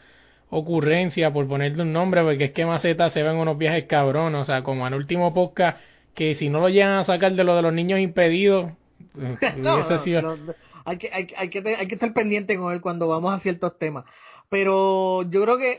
ocurrencia, 0.49 1.31
por 1.31 1.47
ponerle 1.47 1.81
un 1.83 1.93
nombre, 1.93 2.23
porque 2.23 2.45
es 2.45 2.51
que 2.51 2.65
Maceta 2.65 3.09
se 3.09 3.23
va 3.23 3.31
en 3.31 3.37
unos 3.37 3.57
viajes 3.57 3.85
cabrones, 3.85 4.41
o 4.41 4.43
sea, 4.43 4.63
como 4.63 4.85
el 4.87 4.93
último 4.93 5.33
podcast, 5.33 5.79
que 6.13 6.35
si 6.35 6.49
no 6.49 6.59
lo 6.59 6.69
llegan 6.69 6.99
a 6.99 7.05
sacar 7.05 7.33
de 7.33 7.43
lo 7.43 7.55
de 7.55 7.61
los 7.61 7.73
niños 7.73 7.99
impedidos, 7.99 8.71
no, 9.13 9.77
no, 9.79 10.55
hay, 10.85 10.97
que, 10.97 11.09
hay, 11.11 11.27
hay, 11.37 11.49
que, 11.49 11.75
hay 11.77 11.87
que 11.87 11.95
estar 11.95 12.13
pendiente 12.13 12.57
con 12.57 12.73
él 12.73 12.81
cuando 12.81 13.07
vamos 13.07 13.33
a 13.33 13.39
ciertos 13.39 13.77
temas 13.77 14.05
pero 14.51 15.21
yo 15.23 15.41
creo 15.43 15.57
que 15.57 15.77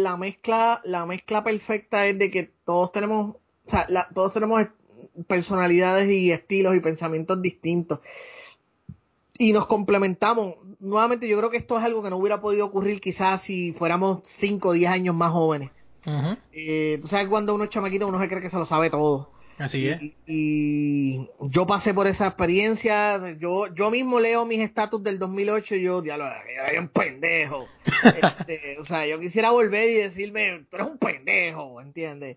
la 0.00 0.16
mezcla 0.16 0.80
la 0.84 1.06
mezcla 1.06 1.42
perfecta 1.42 2.06
es 2.06 2.16
de 2.16 2.30
que 2.30 2.44
todos 2.64 2.92
tenemos 2.92 3.34
o 3.66 3.70
sea, 3.70 3.84
la, 3.88 4.08
todos 4.14 4.32
tenemos 4.32 4.62
personalidades 5.26 6.08
y 6.08 6.30
estilos 6.30 6.76
y 6.76 6.80
pensamientos 6.80 7.42
distintos. 7.42 7.98
Y 9.38 9.52
nos 9.52 9.66
complementamos. 9.66 10.54
Nuevamente 10.78 11.26
yo 11.26 11.36
creo 11.36 11.50
que 11.50 11.56
esto 11.56 11.76
es 11.78 11.84
algo 11.84 12.00
que 12.00 12.10
no 12.10 12.18
hubiera 12.18 12.40
podido 12.40 12.64
ocurrir 12.64 13.00
quizás 13.00 13.42
si 13.42 13.72
fuéramos 13.72 14.20
5 14.38 14.68
o 14.68 14.72
10 14.72 14.88
años 14.88 15.14
más 15.16 15.32
jóvenes. 15.32 15.72
Uh 16.06 16.10
-huh. 16.10 16.38
eh, 16.52 16.98
tú 17.02 17.08
sabes 17.08 17.26
cuando 17.26 17.56
uno 17.56 17.64
es 17.64 17.70
chamaquito 17.70 18.06
uno 18.06 18.20
se 18.20 18.28
cree 18.28 18.40
que 18.40 18.50
se 18.50 18.56
lo 18.56 18.66
sabe 18.66 18.88
todo 18.88 19.32
Así 19.58 19.88
es. 19.88 20.02
Y, 20.02 20.14
y, 20.26 21.30
yo 21.48 21.66
pasé 21.66 21.94
por 21.94 22.06
esa 22.06 22.26
experiencia. 22.26 23.36
Yo 23.38 23.74
yo 23.74 23.90
mismo 23.90 24.20
leo 24.20 24.44
mis 24.44 24.60
estatus 24.60 25.02
del 25.02 25.18
2008 25.18 25.76
y 25.76 25.82
yo, 25.82 26.02
diablo, 26.02 26.26
era 26.68 26.80
un 26.80 26.88
pendejo. 26.88 27.66
este, 28.22 28.78
o 28.78 28.84
sea, 28.84 29.06
yo 29.06 29.18
quisiera 29.18 29.50
volver 29.50 29.88
y 29.90 29.94
decirme, 29.94 30.66
tú 30.70 30.76
eres 30.76 30.88
un 30.88 30.98
pendejo, 30.98 31.80
¿entiendes? 31.80 32.36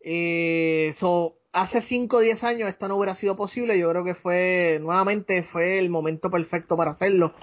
Eh, 0.00 0.94
so, 0.98 1.36
hace 1.52 1.82
5 1.82 2.16
o 2.16 2.20
10 2.20 2.44
años 2.44 2.68
esto 2.68 2.88
no 2.88 2.96
hubiera 2.96 3.14
sido 3.14 3.36
posible. 3.36 3.78
Yo 3.78 3.88
creo 3.90 4.04
que 4.04 4.14
fue, 4.14 4.78
nuevamente, 4.80 5.44
fue 5.44 5.78
el 5.78 5.88
momento 5.88 6.30
perfecto 6.30 6.76
para 6.76 6.90
hacerlo. 6.90 7.34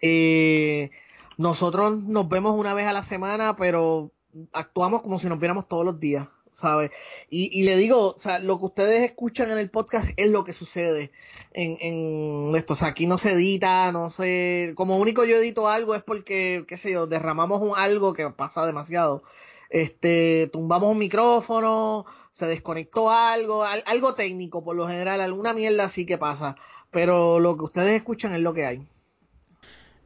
Eh, 0.00 0.90
nosotros 1.36 2.02
nos 2.04 2.28
vemos 2.28 2.58
una 2.58 2.74
vez 2.74 2.86
a 2.86 2.92
la 2.92 3.04
semana, 3.04 3.56
pero 3.56 4.12
actuamos 4.52 5.02
como 5.02 5.18
si 5.18 5.26
nos 5.26 5.38
viéramos 5.38 5.68
todos 5.68 5.84
los 5.84 5.98
días. 5.98 6.28
¿Sabes? 6.54 6.90
Y, 7.28 7.60
y, 7.60 7.64
le 7.64 7.76
digo, 7.76 8.14
o 8.16 8.20
sea, 8.20 8.38
lo 8.38 8.58
que 8.58 8.66
ustedes 8.66 9.02
escuchan 9.02 9.50
en 9.50 9.58
el 9.58 9.70
podcast 9.70 10.08
es 10.16 10.30
lo 10.30 10.44
que 10.44 10.52
sucede 10.52 11.10
en, 11.52 11.76
en 11.80 12.56
esto. 12.56 12.74
O 12.74 12.76
sea, 12.76 12.88
aquí 12.88 13.06
no 13.06 13.18
se 13.18 13.32
edita, 13.32 13.92
no 13.92 14.10
sé. 14.10 14.72
Como 14.76 14.98
único 14.98 15.24
yo 15.24 15.36
edito 15.36 15.68
algo 15.68 15.94
es 15.94 16.02
porque, 16.02 16.64
qué 16.66 16.78
sé 16.78 16.92
yo, 16.92 17.06
derramamos 17.06 17.60
un, 17.60 17.72
algo 17.76 18.14
que 18.14 18.28
pasa 18.30 18.64
demasiado. 18.66 19.22
Este, 19.68 20.48
tumbamos 20.52 20.90
un 20.90 20.98
micrófono, 20.98 22.06
se 22.32 22.46
desconectó 22.46 23.10
algo, 23.10 23.64
al, 23.64 23.82
algo 23.86 24.14
técnico 24.14 24.64
por 24.64 24.76
lo 24.76 24.86
general, 24.86 25.20
alguna 25.20 25.52
mierda 25.52 25.84
así 25.84 26.06
que 26.06 26.18
pasa. 26.18 26.56
Pero 26.90 27.40
lo 27.40 27.56
que 27.56 27.64
ustedes 27.64 27.96
escuchan 27.96 28.34
es 28.34 28.40
lo 28.40 28.54
que 28.54 28.64
hay. 28.64 28.86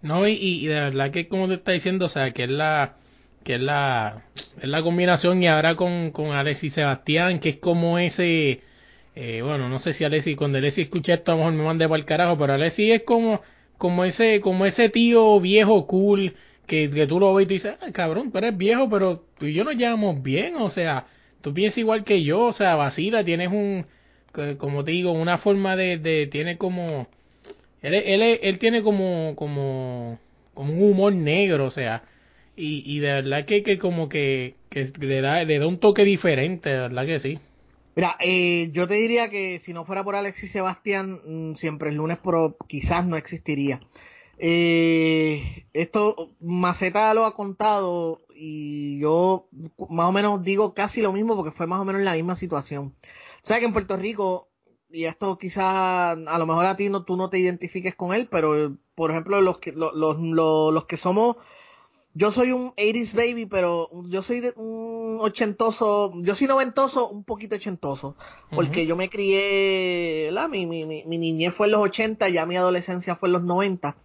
No, 0.00 0.26
y, 0.26 0.32
y 0.32 0.66
de 0.66 0.74
verdad 0.74 1.10
que 1.10 1.28
como 1.28 1.48
te 1.48 1.54
está 1.54 1.72
diciendo, 1.72 2.06
o 2.06 2.08
sea, 2.08 2.32
que 2.32 2.44
es 2.44 2.50
la 2.50 2.97
que 3.48 3.54
es 3.54 3.62
la, 3.62 4.24
es 4.60 4.68
la 4.68 4.82
combinación 4.82 5.42
y 5.42 5.48
ahora 5.48 5.74
con, 5.74 6.10
con 6.10 6.32
Alexis 6.32 6.74
Sebastián, 6.74 7.40
que 7.40 7.48
es 7.48 7.56
como 7.56 7.98
ese, 7.98 8.60
eh, 9.14 9.40
bueno, 9.42 9.70
no 9.70 9.78
sé 9.78 9.94
si 9.94 10.04
Alexis, 10.04 10.36
cuando 10.36 10.58
Alexis 10.58 10.84
escucha 10.84 11.14
esto 11.14 11.32
a 11.32 11.34
lo 11.34 11.38
mejor 11.38 11.54
me 11.54 11.64
mande 11.64 11.88
para 11.88 11.98
el 11.98 12.04
carajo, 12.04 12.36
pero 12.36 12.52
Alexis 12.52 12.96
es 12.96 13.02
como, 13.04 13.40
como 13.78 14.04
ese, 14.04 14.42
como 14.42 14.66
ese 14.66 14.90
tío 14.90 15.40
viejo 15.40 15.86
cool, 15.86 16.34
que, 16.66 16.90
que 16.90 17.06
tú 17.06 17.18
lo 17.18 17.32
ves 17.32 17.44
y 17.44 17.48
te 17.48 17.54
dices, 17.54 17.74
ah, 17.80 17.90
cabrón, 17.90 18.30
tú 18.30 18.36
eres 18.36 18.54
viejo, 18.54 18.90
pero 18.90 19.24
tú 19.38 19.46
y 19.46 19.54
yo 19.54 19.64
nos 19.64 19.76
llevamos 19.76 20.22
bien, 20.22 20.56
o 20.56 20.68
sea, 20.68 21.06
tú 21.40 21.54
piensas 21.54 21.78
igual 21.78 22.04
que 22.04 22.22
yo, 22.22 22.42
o 22.42 22.52
sea, 22.52 22.76
vacila, 22.76 23.24
tienes 23.24 23.48
un, 23.48 23.86
como 24.58 24.84
te 24.84 24.90
digo, 24.90 25.12
una 25.12 25.38
forma 25.38 25.74
de, 25.74 25.96
de 25.96 26.26
tiene 26.26 26.58
como, 26.58 27.08
él, 27.80 27.94
él, 27.94 28.40
él 28.42 28.58
tiene 28.58 28.82
como, 28.82 29.34
como, 29.36 30.18
como 30.52 30.74
un 30.74 30.82
humor 30.82 31.14
negro, 31.14 31.64
o 31.64 31.70
sea, 31.70 32.02
y, 32.58 32.82
y 32.84 32.98
de 32.98 33.06
verdad 33.06 33.46
que, 33.46 33.62
que 33.62 33.78
como 33.78 34.08
que, 34.08 34.56
que, 34.68 34.92
le, 34.98 35.20
da, 35.20 35.44
le 35.44 35.58
da 35.58 35.66
un 35.66 35.78
toque 35.78 36.04
diferente, 36.04 36.68
de 36.68 36.78
verdad 36.78 37.06
que 37.06 37.20
sí. 37.20 37.38
Mira, 37.94 38.16
eh, 38.20 38.70
yo 38.72 38.86
te 38.86 38.94
diría 38.94 39.30
que 39.30 39.60
si 39.60 39.72
no 39.72 39.84
fuera 39.84 40.04
por 40.04 40.16
Alexis 40.16 40.50
Sebastián, 40.50 41.18
mmm, 41.24 41.54
siempre 41.54 41.90
el 41.90 41.96
lunes 41.96 42.18
pero 42.22 42.56
quizás 42.66 43.06
no 43.06 43.16
existiría. 43.16 43.80
Eh, 44.38 45.66
esto 45.72 46.30
Maceta 46.40 47.12
lo 47.14 47.24
ha 47.24 47.34
contado 47.34 48.20
y 48.34 49.00
yo 49.00 49.48
más 49.88 50.08
o 50.08 50.12
menos 50.12 50.44
digo 50.44 50.74
casi 50.74 51.02
lo 51.02 51.12
mismo 51.12 51.34
porque 51.34 51.50
fue 51.50 51.66
más 51.66 51.80
o 51.80 51.84
menos 51.84 52.02
la 52.02 52.14
misma 52.14 52.36
situación. 52.36 52.94
O 53.42 53.46
sea 53.46 53.58
que 53.58 53.64
en 53.64 53.72
Puerto 53.72 53.96
Rico, 53.96 54.48
y 54.90 55.04
esto 55.04 55.38
quizás 55.38 56.16
a 56.26 56.38
lo 56.38 56.46
mejor 56.46 56.66
a 56.66 56.76
ti 56.76 56.88
no, 56.88 57.04
tú 57.04 57.16
no 57.16 57.30
te 57.30 57.38
identifiques 57.38 57.94
con 57.94 58.14
él, 58.14 58.28
pero 58.30 58.76
por 58.94 59.10
ejemplo 59.10 59.40
los 59.42 59.58
que, 59.58 59.72
los, 59.72 59.92
los, 59.94 60.18
los 60.20 60.84
que 60.86 60.96
somos 60.96 61.36
yo 62.18 62.32
soy 62.32 62.50
un 62.50 62.72
80s 62.74 63.14
baby, 63.14 63.46
pero 63.46 63.88
yo 64.08 64.22
soy 64.22 64.40
de 64.40 64.52
un 64.56 65.18
ochentoso, 65.20 66.12
yo 66.16 66.34
soy 66.34 66.48
noventoso, 66.48 67.08
un 67.08 67.22
poquito 67.22 67.54
ochentoso, 67.54 68.16
porque 68.50 68.80
uh 68.80 68.82
-huh. 68.82 68.88
yo 68.88 68.96
me 68.96 69.08
crié, 69.08 70.30
la, 70.32 70.48
mi, 70.48 70.66
mi, 70.66 70.84
mi, 70.84 71.04
mi, 71.04 71.16
niñez 71.16 71.54
fue 71.54 71.66
en 71.68 71.72
los 71.72 71.82
80, 71.82 72.28
ya 72.30 72.44
mi 72.44 72.56
adolescencia 72.56 73.14
fue 73.14 73.28
en 73.28 73.34
los 73.34 73.44
90. 73.44 73.96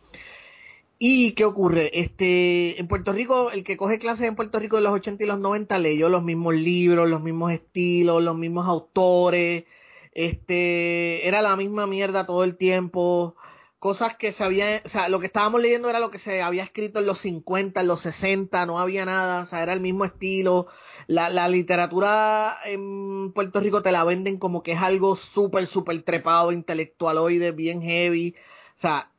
¿Y 0.99 1.31
qué 1.31 1.43
ocurre? 1.43 1.89
Este, 1.99 2.79
en 2.79 2.87
Puerto 2.87 3.13
Rico, 3.13 3.49
el 3.49 3.63
que 3.63 3.77
coge 3.77 3.97
clases 3.97 4.27
en 4.27 4.35
Puerto 4.35 4.59
Rico 4.59 4.75
de 4.75 4.83
los 4.83 4.93
80 4.93 5.23
y 5.23 5.27
los 5.27 5.39
90 5.39 5.79
leyó 5.79 6.07
los 6.07 6.23
mismos 6.23 6.53
libros, 6.53 7.09
los 7.09 7.23
mismos 7.23 7.51
estilos, 7.51 8.21
los 8.21 8.37
mismos 8.37 8.67
autores, 8.67 9.63
este, 10.11 11.27
era 11.27 11.41
la 11.41 11.55
misma 11.55 11.87
mierda 11.87 12.27
todo 12.27 12.43
el 12.43 12.57
tiempo 12.57 13.35
cosas 13.83 14.15
que 14.15 14.31
se 14.31 14.41
había, 14.45 14.81
o 14.85 14.87
sea, 14.87 15.09
lo 15.09 15.19
que 15.19 15.25
estábamos 15.25 15.61
leyendo 15.61 15.89
era 15.89 15.99
lo 15.99 16.09
que 16.09 16.17
se 16.17 16.41
había 16.41 16.63
escrito 16.63 16.99
en 16.99 17.05
los 17.05 17.19
50, 17.19 17.81
en 17.81 17.87
los 17.87 18.01
60, 18.01 18.65
no 18.65 18.79
había 18.79 19.03
nada, 19.03 19.43
o 19.43 19.45
sea, 19.45 19.61
era 19.61 19.73
el 19.73 19.81
mismo 19.81 20.05
estilo. 20.05 20.67
La, 21.07 21.29
la 21.29 21.49
literatura 21.49 22.55
en 22.63 23.33
Puerto 23.33 23.59
Rico 23.59 23.81
te 23.81 23.91
la 23.91 24.05
venden 24.05 24.37
como 24.37 24.63
que 24.63 24.71
es 24.71 24.81
algo 24.81 25.17
súper, 25.17 25.67
súper 25.67 26.01
trepado, 26.03 26.53
intelectualoide, 26.53 27.51
bien 27.51 27.81
heavy, 27.81 28.35
o 28.77 28.81
sea, 28.81 29.11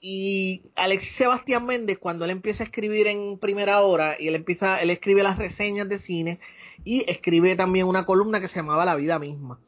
y 0.00 0.62
Alexis 0.76 1.16
Sebastián 1.16 1.66
Méndez, 1.66 1.98
cuando 1.98 2.24
él 2.24 2.30
empieza 2.30 2.62
a 2.62 2.66
escribir 2.66 3.08
en 3.08 3.38
primera 3.40 3.80
hora, 3.80 4.14
y 4.20 4.28
él 4.28 4.36
empieza, 4.36 4.80
él 4.80 4.90
escribe 4.90 5.24
las 5.24 5.36
reseñas 5.36 5.88
de 5.88 5.98
cine, 5.98 6.38
y 6.84 7.10
escribe 7.10 7.56
también 7.56 7.88
una 7.88 8.06
columna 8.06 8.40
que 8.40 8.46
se 8.46 8.60
llamaba 8.60 8.84
La 8.84 8.94
vida 8.94 9.18
misma. 9.18 9.58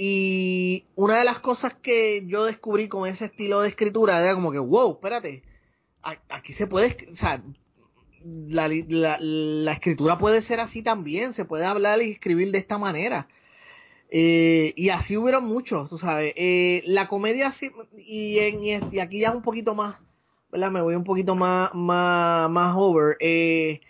Y 0.00 0.84
una 0.94 1.18
de 1.18 1.24
las 1.24 1.40
cosas 1.40 1.74
que 1.74 2.24
yo 2.28 2.44
descubrí 2.44 2.88
con 2.88 3.08
ese 3.08 3.24
estilo 3.24 3.62
de 3.62 3.68
escritura 3.68 4.22
era 4.22 4.32
como 4.36 4.52
que, 4.52 4.60
wow, 4.60 4.92
espérate, 4.92 5.42
aquí 6.28 6.52
se 6.52 6.68
puede, 6.68 6.96
o 7.10 7.16
sea, 7.16 7.42
la, 8.24 8.68
la, 8.68 9.72
escritura 9.72 10.16
puede 10.16 10.42
ser 10.42 10.60
así 10.60 10.82
también, 10.82 11.34
se 11.34 11.44
puede 11.44 11.64
hablar 11.64 12.00
y 12.00 12.12
escribir 12.12 12.52
de 12.52 12.58
esta 12.58 12.78
manera. 12.78 13.26
Eh, 14.08 14.72
y 14.76 14.90
así 14.90 15.16
hubieron 15.16 15.46
muchos, 15.46 15.90
tú 15.90 15.98
sabes. 15.98 16.32
Eh, 16.36 16.84
la 16.86 17.08
comedia, 17.08 17.52
y, 17.96 18.38
en, 18.38 18.92
y 18.92 19.00
aquí 19.00 19.18
ya 19.18 19.32
un 19.32 19.42
poquito 19.42 19.74
más, 19.74 19.98
¿verdad? 20.52 20.70
Me 20.70 20.80
voy 20.80 20.94
un 20.94 21.02
poquito 21.02 21.34
más, 21.34 21.74
más, 21.74 22.48
más 22.48 22.72
over. 22.76 23.16
Eh, 23.18 23.80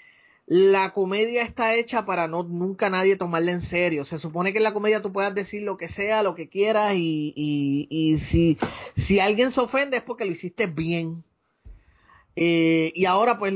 la 0.51 0.94
comedia 0.94 1.42
está 1.42 1.74
hecha 1.74 2.07
para 2.07 2.26
no 2.26 2.42
nunca 2.42 2.88
nadie 2.88 3.16
tomarla 3.16 3.53
en 3.53 3.61
serio. 3.61 4.07
Se 4.07 4.18
supone 4.18 4.53
que 4.53 4.59
en 4.59 4.64
la 4.64 4.72
comedia 4.72 5.03
tú 5.03 5.12
puedas 5.12 5.34
decir 5.34 5.62
lo 5.62 5.76
que 5.76 5.90
sea, 5.90 6.22
lo 6.22 6.34
que 6.34 6.49
quieras 6.49 6.94
y, 6.94 7.34
y, 7.36 7.86
y 7.90 8.18
si, 8.20 8.59
si 9.07 9.20
alguien 9.20 9.53
se 9.53 9.61
ofende 9.61 9.99
es 9.99 10.03
porque 10.03 10.24
lo 10.24 10.32
hiciste 10.32 10.66
bien. 10.66 11.22
Eh, 12.34 12.92
y 12.94 13.05
ahora 13.05 13.38
pues 13.38 13.53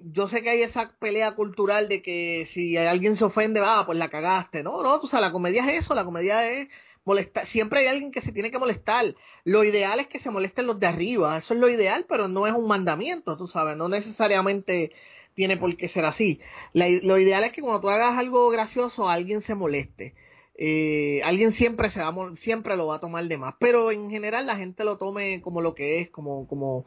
yo 0.00 0.26
sé 0.26 0.42
que 0.42 0.50
hay 0.50 0.62
esa 0.62 0.90
pelea 0.98 1.32
cultural 1.36 1.88
de 1.88 2.02
que 2.02 2.48
si 2.52 2.76
alguien 2.76 3.14
se 3.14 3.24
ofende, 3.24 3.60
ah, 3.64 3.84
pues 3.86 3.96
la 3.96 4.08
cagaste. 4.08 4.64
No, 4.64 4.82
no, 4.82 4.96
o 4.96 5.06
sea, 5.06 5.20
la 5.20 5.30
comedia 5.30 5.64
es 5.64 5.84
eso, 5.84 5.94
la 5.94 6.04
comedia 6.04 6.50
es 6.50 6.66
molestar. 7.04 7.46
Siempre 7.46 7.80
hay 7.80 7.86
alguien 7.86 8.10
que 8.10 8.20
se 8.20 8.32
tiene 8.32 8.50
que 8.50 8.58
molestar. 8.58 9.14
Lo 9.44 9.62
ideal 9.62 10.00
es 10.00 10.08
que 10.08 10.18
se 10.18 10.30
molesten 10.30 10.66
los 10.66 10.80
de 10.80 10.88
arriba, 10.88 11.38
eso 11.38 11.54
es 11.54 11.60
lo 11.60 11.68
ideal, 11.68 12.04
pero 12.08 12.26
no 12.26 12.48
es 12.48 12.52
un 12.52 12.66
mandamiento, 12.66 13.36
tú 13.36 13.46
sabes, 13.46 13.76
no 13.76 13.88
necesariamente 13.88 14.90
tiene 15.34 15.56
por 15.56 15.76
qué 15.76 15.88
ser 15.88 16.04
así. 16.04 16.40
La- 16.72 16.88
lo 17.02 17.18
ideal 17.18 17.44
es 17.44 17.52
que 17.52 17.62
cuando 17.62 17.80
tú 17.80 17.88
hagas 17.90 18.18
algo 18.18 18.48
gracioso, 18.50 19.08
alguien 19.08 19.42
se 19.42 19.54
moleste. 19.54 20.14
Eh, 20.56 21.20
alguien 21.24 21.52
siempre 21.52 21.90
se 21.90 22.00
va 22.00 22.14
siempre 22.36 22.76
lo 22.76 22.86
va 22.88 22.96
a 22.96 23.00
tomar 23.00 23.24
de 23.26 23.38
más, 23.38 23.54
pero 23.58 23.90
en 23.90 24.10
general 24.10 24.46
la 24.46 24.56
gente 24.56 24.84
lo 24.84 24.98
tome 24.98 25.40
como 25.42 25.60
lo 25.62 25.74
que 25.74 26.00
es, 26.00 26.10
como, 26.10 26.46
como, 26.46 26.84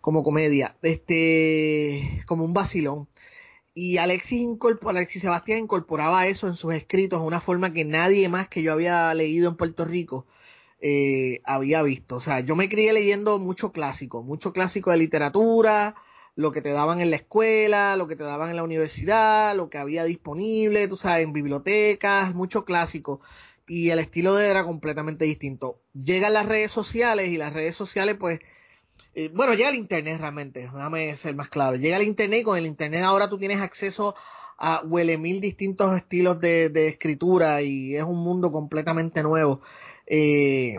como 0.00 0.22
comedia, 0.22 0.76
este, 0.82 2.22
como 2.26 2.44
un 2.44 2.54
vacilón. 2.54 3.08
Y 3.74 3.98
Alexis, 3.98 4.40
incorpor- 4.42 4.90
Alexis 4.90 5.22
Sebastián 5.22 5.60
incorporaba 5.60 6.26
eso 6.26 6.48
en 6.48 6.56
sus 6.56 6.74
escritos 6.74 7.20
de 7.20 7.26
una 7.26 7.40
forma 7.40 7.72
que 7.72 7.84
nadie 7.84 8.28
más 8.28 8.48
que 8.48 8.62
yo 8.62 8.72
había 8.72 9.12
leído 9.14 9.48
en 9.50 9.56
Puerto 9.56 9.84
Rico 9.84 10.26
eh, 10.80 11.40
había 11.44 11.82
visto. 11.82 12.16
O 12.16 12.20
sea, 12.20 12.40
yo 12.40 12.56
me 12.56 12.68
crié 12.68 12.92
leyendo 12.92 13.38
mucho 13.38 13.72
clásico, 13.72 14.22
mucho 14.22 14.52
clásico 14.52 14.90
de 14.90 14.98
literatura, 14.98 15.94
lo 16.38 16.52
que 16.52 16.62
te 16.62 16.70
daban 16.70 17.00
en 17.00 17.10
la 17.10 17.16
escuela, 17.16 17.96
lo 17.96 18.06
que 18.06 18.14
te 18.14 18.22
daban 18.22 18.48
en 18.50 18.54
la 18.54 18.62
universidad, 18.62 19.56
lo 19.56 19.68
que 19.68 19.76
había 19.76 20.04
disponible, 20.04 20.86
tú 20.86 20.96
sabes, 20.96 21.24
en 21.24 21.32
bibliotecas, 21.32 22.32
mucho 22.32 22.64
clásico. 22.64 23.20
Y 23.66 23.90
el 23.90 23.98
estilo 23.98 24.36
de 24.36 24.46
era 24.46 24.62
completamente 24.62 25.24
distinto. 25.24 25.80
Llegan 25.94 26.34
las 26.34 26.46
redes 26.46 26.70
sociales 26.70 27.26
y 27.30 27.38
las 27.38 27.52
redes 27.52 27.74
sociales, 27.74 28.18
pues, 28.20 28.38
eh, 29.16 29.32
bueno, 29.34 29.54
llega 29.54 29.70
el 29.70 29.74
internet 29.74 30.20
realmente, 30.20 30.60
déjame 30.60 31.16
ser 31.16 31.34
más 31.34 31.48
claro. 31.48 31.74
Llega 31.74 31.96
el 31.96 32.06
internet 32.06 32.42
y 32.42 32.44
con 32.44 32.56
el 32.56 32.66
internet 32.66 33.02
ahora 33.02 33.28
tú 33.28 33.36
tienes 33.36 33.60
acceso 33.60 34.14
a 34.58 34.84
huele 34.84 35.18
mil 35.18 35.40
distintos 35.40 35.96
estilos 35.96 36.38
de, 36.38 36.68
de 36.68 36.86
escritura 36.86 37.62
y 37.62 37.96
es 37.96 38.04
un 38.04 38.22
mundo 38.22 38.52
completamente 38.52 39.24
nuevo. 39.24 39.60
Eh, 40.06 40.78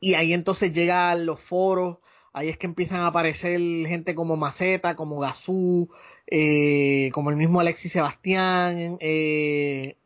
y 0.00 0.14
ahí 0.14 0.32
entonces 0.32 0.72
llegan 0.72 1.26
los 1.26 1.38
foros, 1.42 1.98
ahí 2.38 2.48
es 2.48 2.58
que 2.58 2.66
empiezan 2.66 2.98
a 2.98 3.08
aparecer 3.08 3.60
gente 3.86 4.14
como 4.14 4.36
Maceta, 4.36 4.94
como 4.94 5.18
Gazú, 5.18 5.90
eh, 6.26 7.10
como 7.12 7.30
el 7.30 7.36
mismo 7.36 7.60
Alexis 7.60 7.92
Sebastián, 7.92 8.96
eh, 9.00 9.96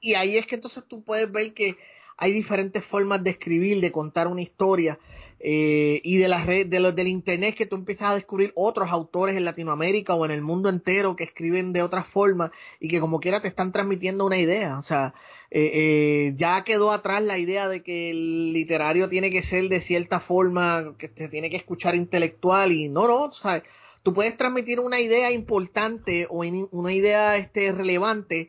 y 0.00 0.14
ahí 0.14 0.38
es 0.38 0.46
que 0.46 0.54
entonces 0.54 0.84
tú 0.88 1.04
puedes 1.04 1.30
ver 1.30 1.52
que 1.54 1.76
hay 2.16 2.32
diferentes 2.32 2.84
formas 2.84 3.22
de 3.22 3.30
escribir, 3.30 3.80
de 3.80 3.92
contar 3.92 4.26
una 4.26 4.42
historia, 4.42 4.98
eh, 5.44 6.00
y 6.04 6.18
de 6.18 6.28
la 6.28 6.44
red, 6.44 6.66
de 6.68 6.78
los 6.80 6.94
del 6.94 7.08
internet 7.08 7.56
que 7.56 7.66
tú 7.66 7.74
empiezas 7.76 8.10
a 8.10 8.14
descubrir 8.14 8.52
otros 8.54 8.88
autores 8.90 9.36
en 9.36 9.44
Latinoamérica 9.44 10.14
o 10.14 10.24
en 10.24 10.30
el 10.30 10.40
mundo 10.40 10.68
entero 10.68 11.16
que 11.16 11.24
escriben 11.24 11.72
de 11.72 11.82
otra 11.82 12.04
forma 12.04 12.52
y 12.78 12.88
que 12.88 13.00
como 13.00 13.18
quiera 13.20 13.40
te 13.42 13.48
están 13.48 13.72
transmitiendo 13.72 14.24
una 14.24 14.38
idea, 14.38 14.78
o 14.78 14.82
sea, 14.82 15.14
eh, 15.50 15.70
eh, 15.74 16.34
ya 16.36 16.62
quedó 16.64 16.92
atrás 16.92 17.22
la 17.22 17.38
idea 17.38 17.68
de 17.68 17.82
que 17.82 18.10
el 18.10 18.52
literario 18.52 19.08
tiene 19.08 19.30
que 19.30 19.42
ser 19.42 19.68
de 19.68 19.80
cierta 19.80 20.20
forma, 20.20 20.94
que 20.98 21.08
te 21.08 21.28
tiene 21.28 21.50
que 21.50 21.56
escuchar 21.56 21.94
intelectual 21.96 22.70
y 22.72 22.88
no, 22.88 23.06
no, 23.08 23.28
tú 23.30 23.36
sabes, 23.38 23.64
tú 24.04 24.14
puedes 24.14 24.36
transmitir 24.36 24.80
una 24.80 25.00
idea 25.00 25.30
importante 25.32 26.26
o 26.30 26.44
in- 26.44 26.68
una 26.70 26.92
idea 26.92 27.36
este 27.36 27.72
relevante 27.72 28.48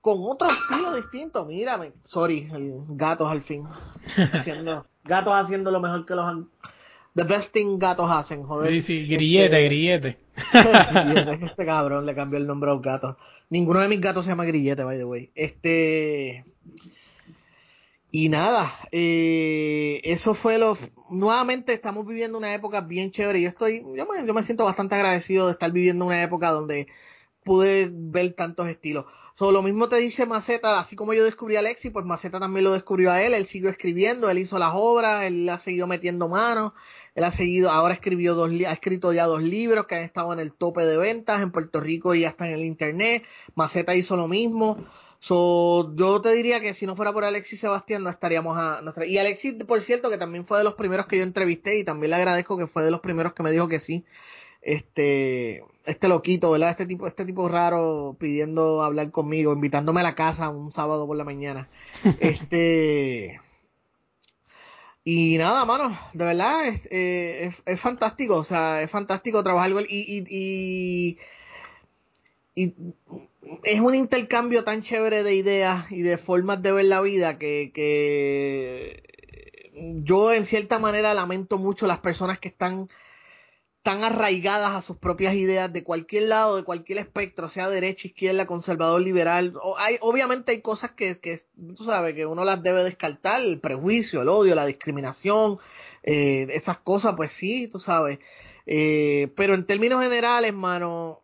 con 0.00 0.18
otro 0.20 0.48
estilo 0.50 0.94
distinto. 0.96 1.44
Mírame, 1.44 1.92
sorry, 2.06 2.48
el- 2.54 2.74
gatos 2.90 3.28
al 3.30 3.42
fin. 3.42 3.64
Haciendo, 4.32 4.86
gatos 5.06 5.32
haciendo 5.34 5.70
lo 5.70 5.80
mejor 5.80 6.04
que 6.06 6.14
los 6.14 6.24
han- 6.26 6.48
The 7.14 7.24
best 7.24 7.52
thing 7.52 7.78
gatos 7.78 8.10
hacen, 8.10 8.42
joder. 8.42 8.70
Sí, 8.72 8.82
sí, 8.82 9.06
grillete, 9.06 9.46
Este- 9.56 9.64
grillete. 9.64 10.18
Grillete, 10.52 11.32
este 11.46 11.64
cabrón 11.64 12.04
le 12.04 12.14
cambió 12.14 12.38
el 12.38 12.46
nombre 12.46 12.70
a 12.70 12.74
los 12.74 12.82
gatos. 12.82 13.16
Ninguno 13.48 13.80
de 13.80 13.88
mis 13.88 14.00
gatos 14.00 14.24
se 14.24 14.30
llama 14.30 14.44
Grillete, 14.44 14.84
by 14.84 14.98
the 14.98 15.04
way. 15.04 15.30
Este. 15.34 16.44
Y 18.10 18.28
nada, 18.28 18.72
eh, 18.92 20.00
eso 20.04 20.34
fue 20.34 20.58
lo. 20.58 20.76
Nuevamente 21.10 21.72
estamos 21.72 22.06
viviendo 22.06 22.38
una 22.38 22.54
época 22.54 22.80
bien 22.82 23.10
chévere. 23.10 23.42
Yo 23.42 23.48
estoy, 23.48 23.82
yo 23.96 24.06
me, 24.06 24.26
yo 24.26 24.32
me 24.34 24.42
siento 24.42 24.64
bastante 24.64 24.94
agradecido 24.94 25.46
de 25.46 25.52
estar 25.52 25.70
viviendo 25.72 26.04
una 26.04 26.22
época 26.22 26.50
donde 26.50 26.86
pude 27.44 27.90
ver 27.92 28.32
tantos 28.34 28.68
estilos. 28.68 29.04
So, 29.38 29.52
lo 29.52 29.60
mismo 29.60 29.86
te 29.90 29.96
dice 29.96 30.24
Maceta, 30.24 30.80
así 30.80 30.96
como 30.96 31.12
yo 31.12 31.22
descubrí 31.22 31.56
a 31.56 31.58
Alexi, 31.58 31.90
pues 31.90 32.06
Maceta 32.06 32.40
también 32.40 32.64
lo 32.64 32.72
descubrió 32.72 33.12
a 33.12 33.22
él, 33.22 33.34
él 33.34 33.46
siguió 33.46 33.68
escribiendo, 33.68 34.30
él 34.30 34.38
hizo 34.38 34.58
las 34.58 34.70
obras, 34.72 35.24
él 35.24 35.46
ha 35.50 35.58
seguido 35.58 35.86
metiendo 35.86 36.26
manos, 36.26 36.72
él 37.14 37.22
ha 37.22 37.30
seguido, 37.32 37.70
ahora 37.70 37.92
escribió 37.92 38.34
dos, 38.34 38.50
ha 38.66 38.72
escrito 38.72 39.12
ya 39.12 39.26
dos 39.26 39.42
libros 39.42 39.86
que 39.86 39.94
han 39.96 40.04
estado 40.04 40.32
en 40.32 40.40
el 40.40 40.54
tope 40.54 40.86
de 40.86 40.96
ventas 40.96 41.42
en 41.42 41.52
Puerto 41.52 41.80
Rico 41.80 42.14
y 42.14 42.24
hasta 42.24 42.48
en 42.48 42.54
el 42.54 42.64
internet. 42.64 43.24
Maceta 43.54 43.94
hizo 43.94 44.16
lo 44.16 44.26
mismo. 44.26 44.78
So, 45.20 45.94
yo 45.96 46.22
te 46.22 46.32
diría 46.32 46.60
que 46.60 46.72
si 46.72 46.86
no 46.86 46.96
fuera 46.96 47.12
por 47.12 47.24
Alexis 47.24 47.60
Sebastián 47.60 48.04
no 48.04 48.08
estaríamos 48.08 48.56
a 48.56 48.80
no 48.80 48.90
estar- 48.92 49.06
y 49.06 49.18
Alexis 49.18 49.52
por 49.66 49.82
cierto 49.82 50.08
que 50.08 50.16
también 50.16 50.46
fue 50.46 50.56
de 50.58 50.64
los 50.64 50.74
primeros 50.74 51.06
que 51.08 51.18
yo 51.18 51.24
entrevisté 51.24 51.78
y 51.78 51.84
también 51.84 52.10
le 52.10 52.16
agradezco 52.16 52.56
que 52.56 52.68
fue 52.68 52.84
de 52.84 52.90
los 52.90 53.00
primeros 53.00 53.34
que 53.34 53.42
me 53.42 53.50
dijo 53.50 53.68
que 53.68 53.80
sí 53.80 54.04
este 54.66 55.62
este 55.86 56.08
loquito 56.08 56.50
verdad 56.50 56.70
este 56.70 56.86
tipo 56.86 57.06
este 57.06 57.24
tipo 57.24 57.48
raro 57.48 58.16
pidiendo 58.18 58.82
hablar 58.82 59.10
conmigo 59.12 59.52
invitándome 59.52 60.00
a 60.00 60.04
la 60.04 60.14
casa 60.16 60.50
un 60.50 60.72
sábado 60.72 61.06
por 61.06 61.16
la 61.16 61.24
mañana. 61.24 61.68
Este 62.20 63.40
y 65.04 65.38
nada 65.38 65.64
mano 65.64 65.96
de 66.14 66.24
verdad 66.24 66.66
es, 66.66 66.86
eh, 66.90 67.46
es, 67.46 67.62
es 67.64 67.80
fantástico 67.80 68.36
o 68.38 68.44
sea 68.44 68.82
es 68.82 68.90
fantástico 68.90 69.42
trabajar 69.44 69.70
y, 69.88 69.98
y, 69.98 70.26
y 70.28 71.18
y 72.56 72.74
es 73.62 73.80
un 73.80 73.94
intercambio 73.94 74.64
tan 74.64 74.82
chévere 74.82 75.22
de 75.22 75.34
ideas 75.34 75.92
y 75.92 76.02
de 76.02 76.18
formas 76.18 76.62
de 76.62 76.72
ver 76.72 76.86
la 76.86 77.02
vida 77.02 77.38
que, 77.38 77.70
que 77.72 79.02
yo 80.02 80.32
en 80.32 80.46
cierta 80.46 80.78
manera 80.78 81.14
lamento 81.14 81.58
mucho 81.58 81.86
las 81.86 81.98
personas 81.98 82.38
que 82.40 82.48
están 82.48 82.88
tan 83.86 84.02
arraigadas 84.02 84.72
a 84.72 84.82
sus 84.82 84.96
propias 84.96 85.36
ideas 85.36 85.72
de 85.72 85.84
cualquier 85.84 86.24
lado, 86.24 86.56
de 86.56 86.64
cualquier 86.64 86.98
espectro, 86.98 87.48
sea 87.48 87.70
derecha, 87.70 88.08
izquierda, 88.08 88.44
conservador, 88.44 89.00
liberal. 89.00 89.52
O 89.62 89.78
hay, 89.78 89.96
obviamente 90.00 90.50
hay 90.50 90.60
cosas 90.60 90.90
que, 90.90 91.20
que, 91.20 91.42
tú 91.54 91.84
sabes, 91.84 92.16
que 92.16 92.26
uno 92.26 92.44
las 92.44 92.60
debe 92.64 92.82
descartar, 92.82 93.40
el 93.40 93.60
prejuicio, 93.60 94.22
el 94.22 94.28
odio, 94.28 94.56
la 94.56 94.66
discriminación, 94.66 95.58
eh, 96.02 96.48
esas 96.50 96.78
cosas, 96.78 97.14
pues 97.16 97.30
sí, 97.34 97.68
tú 97.68 97.78
sabes. 97.78 98.18
Eh, 98.66 99.32
pero 99.36 99.54
en 99.54 99.64
términos 99.64 100.02
generales, 100.02 100.52
mano, 100.52 101.20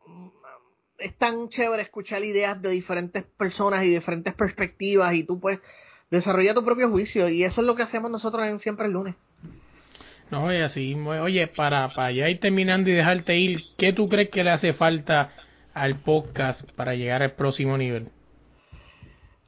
es 0.99 1.19
tan 1.19 1.49
chévere 1.49 1.83
escuchar 1.83 2.23
ideas 2.23 2.63
de 2.63 2.71
diferentes 2.71 3.25
personas 3.25 3.85
y 3.85 3.89
diferentes 3.89 4.35
perspectivas 4.35 5.13
y 5.15 5.25
tú 5.25 5.41
pues 5.41 5.61
desarrolla 6.13 6.55
tu 6.55 6.65
propio 6.65 6.89
juicio 6.91 7.29
y 7.29 7.43
eso 7.43 7.61
es 7.61 7.67
lo 7.67 7.75
que 7.75 7.83
hacemos 7.83 8.09
nosotros 8.09 8.47
en 8.47 8.61
Siempre 8.61 8.87
el 8.87 8.93
lunes. 8.93 9.17
No, 10.33 10.45
oye, 10.45 10.63
así, 10.65 10.95
oye, 10.95 11.47
para, 11.47 11.91
para 11.91 12.11
ya 12.11 12.31
ir 12.31 12.41
terminando 12.41 12.89
y 12.89 12.95
dejarte 12.95 13.37
ir, 13.37 13.65
¿qué 13.77 13.93
tú 13.93 14.09
crees 14.09 14.31
que 14.31 14.43
le 14.43 14.51
hace 14.51 14.73
falta 14.73 15.31
al 15.75 16.01
podcast 16.01 16.63
para 16.73 16.95
llegar 16.95 17.23
al 17.23 17.33
próximo 17.33 17.77
nivel? 17.77 18.09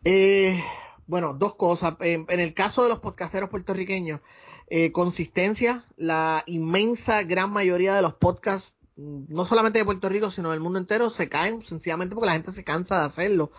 Eh, 0.05 0.63
bueno, 1.07 1.33
dos 1.33 1.55
cosas. 1.55 1.95
En, 2.01 2.27
en, 2.29 2.39
el 2.39 2.53
caso 2.53 2.83
de 2.83 2.91
los 2.91 2.99
podcasteros 2.99 3.49
puertorriqueños, 3.49 4.21
eh, 4.69 4.93
consistencia, 4.93 5.85
la 5.97 6.43
inmensa 6.45 7.23
gran 7.23 7.51
mayoría 7.51 7.95
de 7.95 8.03
los 8.03 8.17
podcasts 8.17 8.75
no 8.97 9.47
solamente 9.47 9.79
de 9.79 9.87
Puerto 9.87 10.11
Rico, 10.11 10.31
sino 10.33 10.51
del 10.51 10.61
mundo 10.61 10.79
entero, 10.79 11.09
se 11.09 11.31
caen 11.31 11.63
sencillamente 11.65 12.15
porque 12.15 12.27
la 12.27 12.35
gente 12.35 12.53
se 12.53 12.63
cansa 12.63 12.99
de 12.99 13.07
hacerlo. 13.07 13.53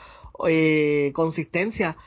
Eh, 0.47 1.11
consistencia. 1.15 1.97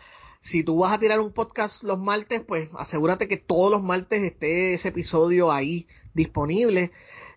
Si 0.42 0.62
tú 0.64 0.78
vas 0.78 0.92
a 0.92 0.98
tirar 0.98 1.20
un 1.20 1.32
podcast 1.32 1.82
los 1.82 1.98
martes, 1.98 2.42
pues 2.46 2.70
asegúrate 2.78 3.28
que 3.28 3.36
todos 3.36 3.70
los 3.70 3.82
martes 3.82 4.22
esté 4.22 4.74
ese 4.74 4.88
episodio 4.88 5.52
ahí 5.52 5.86
disponible. 6.14 6.92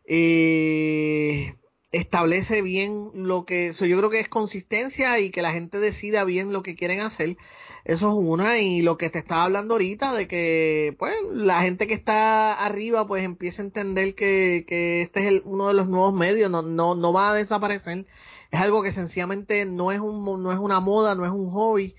Eh, 0.05 1.55
establece 1.91 2.61
bien 2.61 3.11
lo 3.13 3.45
que, 3.45 3.73
yo 3.73 3.97
creo 3.97 4.09
que 4.09 4.19
es 4.19 4.29
consistencia 4.29 5.19
y 5.19 5.29
que 5.29 5.41
la 5.41 5.51
gente 5.51 5.79
decida 5.79 6.23
bien 6.23 6.53
lo 6.53 6.63
que 6.63 6.75
quieren 6.75 7.01
hacer. 7.01 7.37
Eso 7.83 8.09
es 8.09 8.15
una 8.27 8.59
y 8.59 8.81
lo 8.81 8.97
que 8.97 9.09
te 9.09 9.19
estaba 9.19 9.43
hablando 9.43 9.73
ahorita 9.73 10.13
de 10.13 10.27
que 10.27 10.95
pues 10.99 11.13
la 11.33 11.61
gente 11.63 11.87
que 11.87 11.93
está 11.93 12.53
arriba 12.53 13.07
pues 13.07 13.23
empieza 13.23 13.61
a 13.61 13.65
entender 13.65 14.15
que, 14.15 14.65
que 14.67 15.01
este 15.01 15.21
es 15.21 15.27
el, 15.27 15.41
uno 15.45 15.67
de 15.67 15.73
los 15.73 15.87
nuevos 15.89 16.13
medios, 16.13 16.49
no, 16.49 16.61
no, 16.61 16.95
no 16.95 17.13
va 17.13 17.31
a 17.31 17.35
desaparecer. 17.35 18.05
Es 18.51 18.59
algo 18.61 18.83
que 18.83 18.93
sencillamente 18.93 19.65
no 19.65 19.91
es 19.91 19.99
un, 19.99 20.23
no 20.43 20.51
es 20.51 20.59
una 20.59 20.79
moda, 20.79 21.15
no 21.15 21.25
es 21.25 21.31
un 21.31 21.49
hobby. 21.51 21.95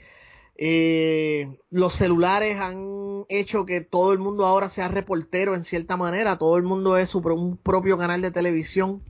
Eh, 0.56 1.58
los 1.70 1.94
celulares 1.94 2.58
han 2.58 3.24
hecho 3.28 3.64
que 3.64 3.80
todo 3.80 4.12
el 4.12 4.18
mundo 4.18 4.46
ahora 4.46 4.70
sea 4.70 4.88
reportero 4.88 5.54
en 5.54 5.64
cierta 5.64 5.96
manera, 5.96 6.38
todo 6.38 6.56
el 6.56 6.62
mundo 6.62 6.96
es 6.98 7.08
su 7.08 7.22
propio 7.62 7.98
canal 7.98 8.22
de 8.22 8.30
televisión 8.30 9.02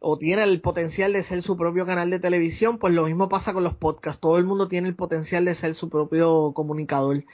o 0.00 0.18
tiene 0.18 0.44
el 0.44 0.62
potencial 0.62 1.12
de 1.12 1.22
ser 1.24 1.42
su 1.42 1.58
propio 1.58 1.84
canal 1.84 2.10
de 2.10 2.18
televisión, 2.18 2.78
pues 2.78 2.94
lo 2.94 3.04
mismo 3.04 3.28
pasa 3.28 3.52
con 3.52 3.62
los 3.62 3.74
podcasts. 3.74 4.20
Todo 4.20 4.38
el 4.38 4.44
mundo 4.44 4.66
tiene 4.66 4.88
el 4.88 4.96
potencial 4.96 5.44
de 5.44 5.54
ser 5.54 5.74
su 5.74 5.90
propio 5.90 6.52
comunicador 6.54 7.24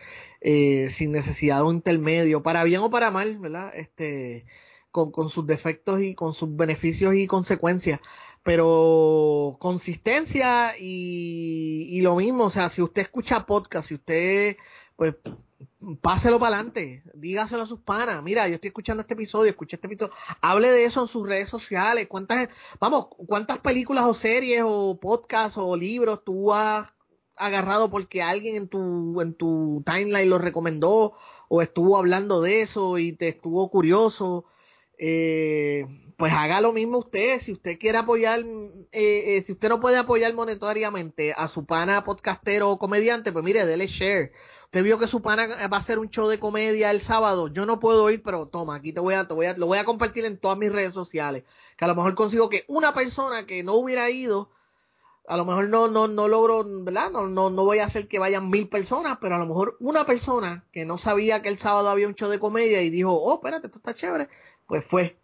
eh, 0.40 0.90
sin 0.96 1.12
necesidad 1.12 1.58
de 1.58 1.62
un 1.62 1.76
intermedio, 1.76 2.42
para 2.42 2.64
bien 2.64 2.80
o 2.80 2.90
para 2.90 3.12
mal, 3.12 3.38
¿verdad? 3.38 3.70
Este, 3.74 4.46
con 4.90 5.28
sus 5.28 5.46
defectos 5.46 6.00
y 6.02 6.14
con 6.14 6.34
sus 6.34 6.56
beneficios 6.56 7.14
y 7.14 7.26
consecuencias. 7.26 8.00
Pero 8.46 9.56
consistencia 9.58 10.78
y, 10.78 11.88
y 11.90 12.00
lo 12.00 12.14
mismo, 12.14 12.44
o 12.44 12.50
sea, 12.50 12.70
si 12.70 12.80
usted 12.80 13.02
escucha 13.02 13.44
podcast, 13.44 13.88
si 13.88 13.96
usted 13.96 14.56
pues 14.96 15.16
páselo 16.00 16.38
para 16.38 16.56
adelante, 16.56 17.02
dígaselo 17.14 17.62
a 17.62 17.66
sus 17.66 17.80
panas, 17.80 18.22
mira, 18.22 18.48
yo 18.48 18.54
estoy 18.54 18.68
escuchando 18.68 19.02
este 19.02 19.14
episodio, 19.14 19.50
escuché 19.50 19.76
este 19.76 19.86
episodio, 19.86 20.12
hable 20.40 20.70
de 20.70 20.84
eso 20.84 21.02
en 21.02 21.08
sus 21.08 21.28
redes 21.28 21.48
sociales, 21.48 22.06
cuántas, 22.08 22.48
vamos, 22.80 23.08
cuántas 23.26 23.58
películas 23.58 24.04
o 24.04 24.14
series 24.14 24.62
o 24.64 24.98
podcasts 25.00 25.58
o 25.58 25.76
libros 25.76 26.24
tú 26.24 26.52
has 26.52 26.88
agarrado 27.36 27.90
porque 27.90 28.22
alguien 28.22 28.56
en 28.56 28.68
tu, 28.68 29.20
en 29.20 29.34
tu 29.34 29.82
timeline 29.84 30.30
lo 30.30 30.38
recomendó 30.38 31.14
o 31.48 31.62
estuvo 31.62 31.98
hablando 31.98 32.40
de 32.40 32.62
eso 32.62 32.98
y 32.98 33.12
te 33.12 33.28
estuvo 33.28 33.70
curioso, 33.70 34.44
eh, 34.98 35.84
pues 36.16 36.32
haga 36.32 36.60
lo 36.60 36.72
mismo 36.72 36.98
usted. 36.98 37.40
Si 37.40 37.52
usted 37.52 37.78
quiere 37.78 37.98
apoyar, 37.98 38.40
eh, 38.40 38.86
eh, 38.92 39.44
si 39.46 39.52
usted 39.52 39.68
no 39.68 39.80
puede 39.80 39.98
apoyar 39.98 40.32
monetariamente 40.34 41.32
a 41.36 41.48
su 41.48 41.66
pana 41.66 42.04
podcastero 42.04 42.70
o 42.70 42.78
comediante, 42.78 43.32
pues 43.32 43.44
mire, 43.44 43.66
dele 43.66 43.86
share. 43.86 44.32
Usted 44.64 44.82
vio 44.82 44.98
que 44.98 45.06
su 45.08 45.22
pana 45.22 45.68
va 45.68 45.76
a 45.76 45.80
hacer 45.80 45.98
un 45.98 46.10
show 46.10 46.28
de 46.28 46.40
comedia 46.40 46.90
el 46.90 47.02
sábado. 47.02 47.48
Yo 47.48 47.66
no 47.66 47.78
puedo 47.80 48.10
ir, 48.10 48.22
pero 48.22 48.46
toma, 48.48 48.76
aquí 48.76 48.92
te 48.92 49.00
voy 49.00 49.14
a, 49.14 49.28
te 49.28 49.34
voy 49.34 49.46
a, 49.46 49.56
lo 49.56 49.66
voy 49.66 49.78
a 49.78 49.84
compartir 49.84 50.24
en 50.24 50.38
todas 50.38 50.58
mis 50.58 50.72
redes 50.72 50.94
sociales. 50.94 51.44
Que 51.76 51.84
a 51.84 51.88
lo 51.88 51.94
mejor 51.94 52.14
consigo 52.14 52.48
que 52.48 52.64
una 52.68 52.94
persona 52.94 53.46
que 53.46 53.62
no 53.62 53.74
hubiera 53.74 54.10
ido, 54.10 54.50
a 55.28 55.36
lo 55.36 55.44
mejor 55.44 55.68
no, 55.68 55.88
no, 55.88 56.08
no 56.08 56.28
logro, 56.28 56.64
¿verdad? 56.84 57.10
No, 57.10 57.26
no, 57.28 57.50
no 57.50 57.64
voy 57.64 57.78
a 57.78 57.86
hacer 57.86 58.08
que 58.08 58.18
vayan 58.18 58.50
mil 58.50 58.68
personas, 58.68 59.18
pero 59.20 59.36
a 59.36 59.38
lo 59.38 59.46
mejor 59.46 59.76
una 59.80 60.04
persona 60.06 60.64
que 60.72 60.84
no 60.84 60.98
sabía 60.98 61.42
que 61.42 61.48
el 61.48 61.58
sábado 61.58 61.90
había 61.90 62.08
un 62.08 62.14
show 62.14 62.28
de 62.28 62.38
comedia 62.38 62.82
y 62.82 62.90
dijo, 62.90 63.12
oh, 63.12 63.34
espérate, 63.34 63.66
esto 63.66 63.78
está 63.78 63.94
chévere, 63.94 64.28
pues 64.66 64.84
fue. 64.86 65.18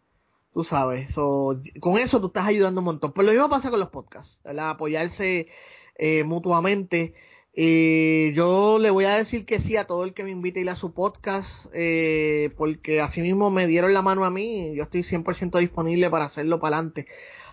Tú 0.53 0.64
sabes, 0.64 1.14
con 1.14 1.98
eso 1.98 2.20
tú 2.20 2.26
estás 2.26 2.46
ayudando 2.46 2.80
un 2.80 2.84
montón. 2.86 3.12
Pero 3.12 3.26
lo 3.26 3.32
mismo 3.32 3.48
pasa 3.48 3.70
con 3.70 3.80
los 3.80 3.88
podcasts. 3.88 4.38
Apoyarse 4.44 5.48
eh, 5.96 6.24
mutuamente. 6.24 7.14
Eh, 7.55 8.32
yo 8.34 8.78
le 8.78 8.90
voy 8.90 9.05
a 9.05 9.16
decir 9.16 9.44
que 9.44 9.61
sí 9.61 9.76
a 9.76 9.86
todo 9.86 10.05
el 10.05 10.14
que 10.14 10.24
me 10.24 10.30
invite 10.30 10.61
a 10.61 10.62
ir 10.62 10.70
a 10.70 10.76
su 10.76 10.92
podcast, 10.94 11.66
eh, 11.74 12.50
porque 12.57 13.00
así 13.00 13.20
mismo 13.20 13.50
me 13.50 13.66
dieron 13.66 13.92
la 13.92 14.00
mano 14.00 14.24
a 14.24 14.30
mí 14.30 14.74
yo 14.74 14.84
estoy 14.84 15.03
100% 15.03 15.59
disponible 15.59 16.09
para 16.11 16.26
hacerlo 16.26 16.61
para 16.61 16.76
adelante. 16.76 17.07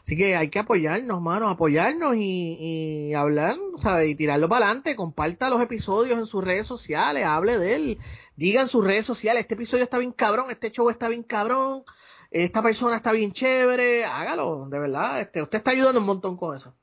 Así 0.03 0.17
que 0.17 0.35
hay 0.35 0.49
que 0.49 0.59
apoyarnos, 0.59 1.21
mano, 1.21 1.49
apoyarnos 1.49 2.15
y, 2.15 3.09
y 3.09 3.13
hablar, 3.13 3.55
¿sabes? 3.83 4.09
Y 4.09 4.15
tirarlo 4.15 4.49
para 4.49 4.65
adelante. 4.65 4.95
Comparta 4.95 5.49
los 5.49 5.61
episodios 5.61 6.17
en 6.17 6.25
sus 6.25 6.43
redes 6.43 6.65
sociales, 6.67 7.25
hable 7.25 7.57
de 7.57 7.75
él, 7.75 7.97
diga 8.35 8.61
en 8.61 8.69
sus 8.69 8.83
redes 8.83 9.05
sociales, 9.05 9.41
este 9.41 9.55
episodio 9.55 9.83
está 9.83 9.99
bien 9.99 10.13
cabrón, 10.13 10.49
este 10.49 10.71
show 10.71 10.89
está 10.89 11.09
bien 11.09 11.23
cabrón 11.23 11.83
esta 12.32 12.61
persona 12.61 12.97
está 12.97 13.11
bien 13.11 13.32
chévere, 13.32 14.05
hágalo, 14.05 14.67
de 14.69 14.80
verdad, 14.80 15.19
este, 15.21 15.41
usted 15.41 15.59
está 15.59 15.71
ayudando 15.71 15.99
un 15.99 16.05
montón 16.05 16.38
con 16.38 16.55
eso. 16.55 16.75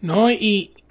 No, 0.00 0.30
y 0.30 0.72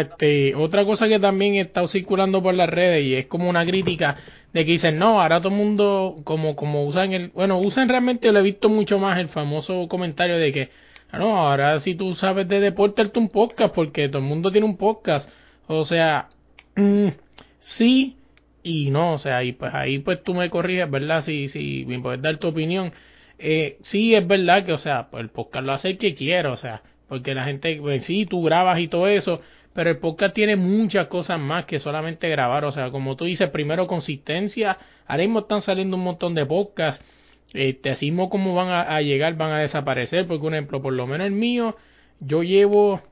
este, 0.00 0.54
otra 0.54 0.84
cosa 0.84 1.08
que 1.08 1.18
también 1.18 1.54
está 1.54 1.86
circulando 1.88 2.42
por 2.42 2.54
las 2.54 2.68
redes 2.68 3.04
y 3.04 3.14
es 3.14 3.26
como 3.26 3.48
una 3.48 3.64
crítica 3.64 4.16
de 4.52 4.64
que 4.64 4.72
dicen, 4.72 4.98
no, 4.98 5.20
ahora 5.20 5.40
todo 5.40 5.48
el 5.52 5.58
mundo 5.58 6.16
como, 6.24 6.54
como 6.54 6.86
usan 6.86 7.12
el, 7.12 7.28
bueno, 7.30 7.58
usan 7.58 7.88
realmente, 7.88 8.30
lo 8.30 8.40
he 8.40 8.42
visto 8.42 8.68
mucho 8.68 8.98
más 8.98 9.18
el 9.18 9.28
famoso 9.28 9.88
comentario 9.88 10.38
de 10.38 10.52
que, 10.52 10.70
ah, 11.10 11.18
no, 11.18 11.36
ahora 11.36 11.80
si 11.80 11.94
tú 11.94 12.14
sabes 12.14 12.48
de 12.48 12.60
deporte, 12.60 13.02
un 13.16 13.28
podcast 13.28 13.74
porque 13.74 14.08
todo 14.08 14.18
el 14.18 14.28
mundo 14.28 14.52
tiene 14.52 14.66
un 14.66 14.76
podcast. 14.76 15.28
O 15.66 15.84
sea, 15.84 16.28
sí, 17.60 18.16
y 18.64 18.90
no, 18.90 19.12
o 19.12 19.18
sea, 19.18 19.44
y 19.44 19.52
pues 19.52 19.74
ahí 19.74 19.98
pues 19.98 20.24
tú 20.24 20.34
me 20.34 20.50
corriges, 20.50 20.90
¿verdad? 20.90 21.22
Si, 21.22 21.48
si 21.48 21.84
me 21.86 22.00
puedes 22.00 22.22
dar 22.22 22.38
tu 22.38 22.48
opinión. 22.48 22.92
Eh, 23.38 23.78
sí, 23.82 24.14
es 24.14 24.26
verdad 24.26 24.64
que, 24.64 24.72
o 24.72 24.78
sea, 24.78 25.10
pues 25.10 25.22
el 25.22 25.28
podcast 25.30 25.66
lo 25.66 25.72
hace 25.72 25.90
el 25.90 25.98
que 25.98 26.14
quiera, 26.14 26.50
o 26.50 26.56
sea, 26.56 26.82
porque 27.08 27.34
la 27.34 27.44
gente, 27.44 27.76
pues 27.80 28.04
sí, 28.06 28.26
tú 28.26 28.42
grabas 28.42 28.78
y 28.80 28.88
todo 28.88 29.06
eso, 29.08 29.42
pero 29.74 29.90
el 29.90 29.98
podcast 29.98 30.34
tiene 30.34 30.56
muchas 30.56 31.08
cosas 31.08 31.38
más 31.38 31.66
que 31.66 31.78
solamente 31.78 32.28
grabar, 32.30 32.64
o 32.64 32.72
sea, 32.72 32.90
como 32.90 33.16
tú 33.16 33.26
dices, 33.26 33.50
primero 33.50 33.86
consistencia, 33.86 34.78
ahora 35.06 35.24
mismo 35.24 35.40
están 35.40 35.60
saliendo 35.62 35.96
un 35.96 36.04
montón 36.04 36.34
de 36.34 36.46
podcasts, 36.46 37.04
este, 37.52 37.90
así 37.90 38.06
mismo 38.06 38.30
como 38.30 38.54
van 38.54 38.68
a, 38.68 38.82
a 38.82 39.02
llegar, 39.02 39.36
van 39.36 39.52
a 39.52 39.60
desaparecer, 39.60 40.26
porque 40.26 40.46
un 40.46 40.54
ejemplo, 40.54 40.80
por 40.80 40.94
lo 40.94 41.06
menos 41.06 41.26
el 41.26 41.34
mío, 41.34 41.76
yo 42.20 42.42
llevo, 42.42 43.02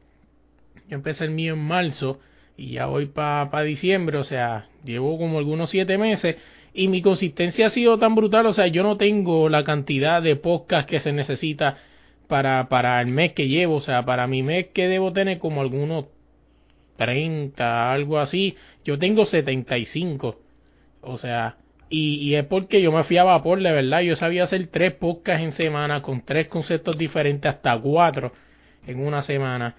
yo 0.88 0.96
empecé 0.96 1.24
el 1.24 1.30
mío 1.32 1.54
en 1.54 1.60
marzo, 1.66 2.20
y 2.56 2.72
ya 2.72 2.86
voy 2.86 3.06
para 3.06 3.50
pa 3.50 3.62
diciembre, 3.62 4.18
o 4.18 4.24
sea, 4.24 4.66
llevo 4.84 5.18
como 5.18 5.38
algunos 5.38 5.70
siete 5.70 5.98
meses 5.98 6.36
y 6.74 6.88
mi 6.88 7.02
consistencia 7.02 7.66
ha 7.66 7.70
sido 7.70 7.98
tan 7.98 8.14
brutal, 8.14 8.46
o 8.46 8.52
sea, 8.52 8.66
yo 8.66 8.82
no 8.82 8.96
tengo 8.96 9.48
la 9.48 9.64
cantidad 9.64 10.22
de 10.22 10.36
podcast 10.36 10.88
que 10.88 11.00
se 11.00 11.12
necesita 11.12 11.78
para, 12.28 12.68
para 12.68 13.00
el 13.00 13.08
mes 13.08 13.32
que 13.32 13.48
llevo, 13.48 13.76
o 13.76 13.80
sea, 13.80 14.04
para 14.04 14.26
mi 14.26 14.42
mes 14.42 14.68
que 14.72 14.88
debo 14.88 15.12
tener 15.12 15.38
como 15.38 15.60
algunos 15.60 16.06
30, 16.96 17.92
algo 17.92 18.18
así, 18.18 18.56
yo 18.84 18.98
tengo 18.98 19.26
75, 19.26 20.40
o 21.02 21.18
sea, 21.18 21.56
y, 21.90 22.14
y 22.16 22.36
es 22.36 22.44
porque 22.46 22.80
yo 22.80 22.90
me 22.92 23.04
fiaba 23.04 23.42
por 23.42 23.62
de 23.62 23.72
verdad, 23.72 24.00
yo 24.00 24.16
sabía 24.16 24.44
hacer 24.44 24.66
tres 24.68 24.94
podcasts 24.94 25.42
en 25.42 25.52
semana 25.52 26.00
con 26.00 26.22
tres 26.22 26.48
conceptos 26.48 26.96
diferentes, 26.96 27.50
hasta 27.50 27.78
cuatro 27.78 28.32
en 28.86 29.04
una 29.04 29.22
semana 29.22 29.76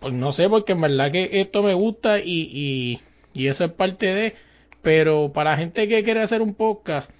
pues 0.00 0.12
no 0.12 0.32
sé, 0.32 0.48
porque 0.48 0.72
en 0.72 0.80
verdad 0.80 1.10
que 1.10 1.40
esto 1.40 1.62
me 1.62 1.74
gusta 1.74 2.18
y, 2.20 3.00
y, 3.34 3.46
eso 3.46 3.64
es 3.64 3.72
parte 3.72 4.06
de, 4.06 4.34
pero 4.82 5.32
para 5.32 5.52
la 5.52 5.56
gente 5.58 5.88
que 5.88 6.02
quiere 6.02 6.22
hacer 6.22 6.42
un 6.42 6.54
podcast, 6.54 7.10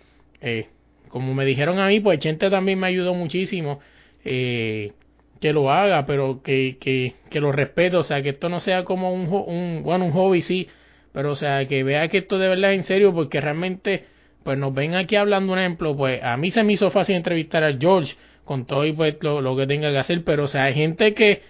eh, 0.41 0.69
como 1.09 1.35
me 1.35 1.45
dijeron 1.45 1.79
a 1.79 1.89
mí, 1.89 2.01
pues 2.01 2.21
gente 2.21 2.51
también 2.51 2.79
me 2.79 2.87
ayudó 2.87 3.15
muchísimo, 3.15 3.81
eh, 4.25 4.93
que 5.41 5.53
lo 5.53 5.71
haga, 5.71 6.07
pero 6.07 6.43
que, 6.43 6.79
que, 6.81 7.15
que 7.31 7.41
lo 7.41 7.53
respeto, 7.53 8.01
o 8.01 8.05
sea, 8.05 8.23
que 8.23 8.31
esto 8.31 8.49
no 8.49 8.61
sea 8.61 8.85
como 8.85 9.13
un, 9.13 9.29
un, 9.29 9.83
bueno, 9.83 10.07
un 10.07 10.13
hobby, 10.13 10.43
sí, 10.43 10.69
pero 11.13 11.33
o 11.33 11.37
sea, 11.37 11.67
que 11.67 11.83
vea 11.83 12.09
que 12.09 12.19
esto 12.19 12.39
de 12.39 12.49
verdad 12.49 12.73
es 12.73 12.79
en 12.79 12.85
serio, 12.85 13.15
porque 13.15 13.41
realmente, 13.41 14.05
pues 14.43 14.59
nos 14.59 14.75
ven 14.75 14.95
aquí 14.95 15.17
hablando 15.17 15.53
un 15.53 15.59
ejemplo, 15.59 15.97
pues 15.97 16.23
a 16.23 16.37
mí 16.37 16.51
se 16.51 16.63
me 16.63 16.75
hizo 16.75 16.91
fácil 16.91 17.17
entrevistar 17.17 17.65
a 17.65 17.77
George 17.77 18.17
con 18.45 18.67
todo 18.67 18.87
y 18.87 18.93
pues 18.93 19.17
lo, 19.21 19.41
lo 19.41 19.57
que 19.57 19.67
tenga 19.67 19.91
que 19.91 19.99
hacer, 19.99 20.25
pero 20.25 20.45
o 20.45 20.49
sea, 20.49 20.65
hay 20.65 20.75
gente 20.75 21.15
que 21.15 21.43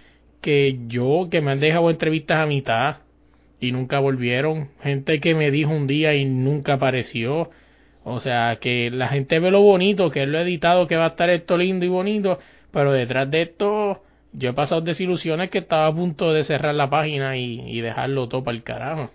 que 0.47 0.79
yo, 0.87 1.27
que 1.29 1.41
me 1.41 1.51
han 1.51 1.59
dejado 1.59 1.89
entrevistas 1.89 2.37
a 2.37 2.45
mitad 2.45 2.99
y 3.59 3.73
nunca 3.73 3.99
volvieron, 3.99 4.69
gente 4.81 5.19
que 5.19 5.35
me 5.35 5.51
dijo 5.51 5.71
un 5.71 5.87
día 5.87 6.15
y 6.15 6.23
nunca 6.23 6.75
apareció, 6.75 7.49
o 8.05 8.21
sea, 8.21 8.57
que 8.61 8.89
la 8.89 9.09
gente 9.09 9.39
ve 9.39 9.51
lo 9.51 9.59
bonito, 9.59 10.09
que 10.09 10.23
es 10.23 10.29
lo 10.29 10.39
editado, 10.39 10.87
que 10.87 10.95
va 10.95 11.03
a 11.03 11.09
estar 11.09 11.29
esto 11.29 11.57
lindo 11.57 11.83
y 11.83 11.89
bonito, 11.89 12.39
pero 12.71 12.93
detrás 12.93 13.29
de 13.29 13.41
esto 13.41 14.03
yo 14.31 14.51
he 14.51 14.53
pasado 14.53 14.79
desilusiones 14.79 15.49
que 15.49 15.57
estaba 15.57 15.87
a 15.87 15.93
punto 15.93 16.31
de 16.31 16.45
cerrar 16.45 16.75
la 16.75 16.89
página 16.89 17.35
y, 17.35 17.81
dejarlo 17.81 18.29
todo 18.29 18.45
para 18.45 18.55
el 18.55 18.63
carajo. 18.63 19.11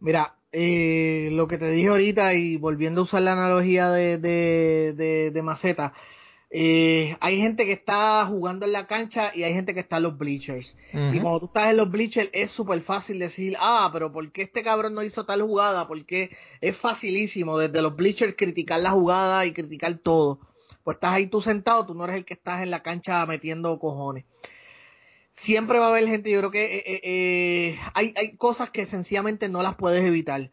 Mira, 0.00 0.34
eh, 0.50 1.28
lo 1.30 1.46
que 1.46 1.58
te 1.58 1.70
dije 1.70 1.90
ahorita 1.90 2.34
y 2.34 2.56
volviendo 2.56 3.02
a 3.02 3.04
usar 3.04 3.22
la 3.22 3.34
analogía 3.34 3.88
de, 3.88 4.18
de, 4.18 4.94
de, 4.94 5.30
de 5.30 5.42
Maceta, 5.42 5.92
eh, 6.56 7.16
hay 7.18 7.38
gente 7.38 7.66
que 7.66 7.72
está 7.72 8.24
jugando 8.26 8.64
en 8.64 8.70
la 8.70 8.86
cancha 8.86 9.32
y 9.34 9.42
hay 9.42 9.52
gente 9.54 9.74
que 9.74 9.80
está 9.80 9.96
en 9.96 10.04
los 10.04 10.16
bleachers. 10.16 10.76
Y 10.92 11.18
cuando 11.18 11.40
tú 11.40 11.46
estás 11.46 11.70
en 11.70 11.76
los 11.78 11.90
bleachers 11.90 12.30
es 12.32 12.52
súper 12.52 12.80
fácil 12.82 13.18
decir, 13.18 13.56
ah, 13.58 13.90
pero 13.92 14.12
¿por 14.12 14.30
qué 14.30 14.42
este 14.42 14.62
cabrón 14.62 14.94
no 14.94 15.02
hizo 15.02 15.26
tal 15.26 15.42
jugada? 15.42 15.88
Porque 15.88 16.30
es 16.60 16.76
facilísimo 16.76 17.58
desde 17.58 17.82
los 17.82 17.96
bleachers 17.96 18.36
criticar 18.38 18.78
la 18.78 18.92
jugada 18.92 19.44
y 19.46 19.52
criticar 19.52 19.98
todo. 19.98 20.38
Pues 20.84 20.98
estás 20.98 21.14
ahí 21.14 21.26
tú 21.26 21.40
sentado, 21.40 21.86
tú 21.86 21.94
no 21.94 22.04
eres 22.04 22.18
el 22.18 22.24
que 22.24 22.34
estás 22.34 22.62
en 22.62 22.70
la 22.70 22.84
cancha 22.84 23.26
metiendo 23.26 23.76
cojones. 23.80 24.24
Siempre 25.42 25.80
va 25.80 25.86
a 25.86 25.88
haber 25.88 26.06
gente, 26.06 26.30
yo 26.30 26.38
creo 26.38 26.52
que 26.52 26.76
eh, 26.76 27.00
eh, 27.02 27.78
hay, 27.94 28.14
hay 28.16 28.36
cosas 28.36 28.70
que 28.70 28.86
sencillamente 28.86 29.48
no 29.48 29.60
las 29.64 29.74
puedes 29.74 30.04
evitar. 30.04 30.52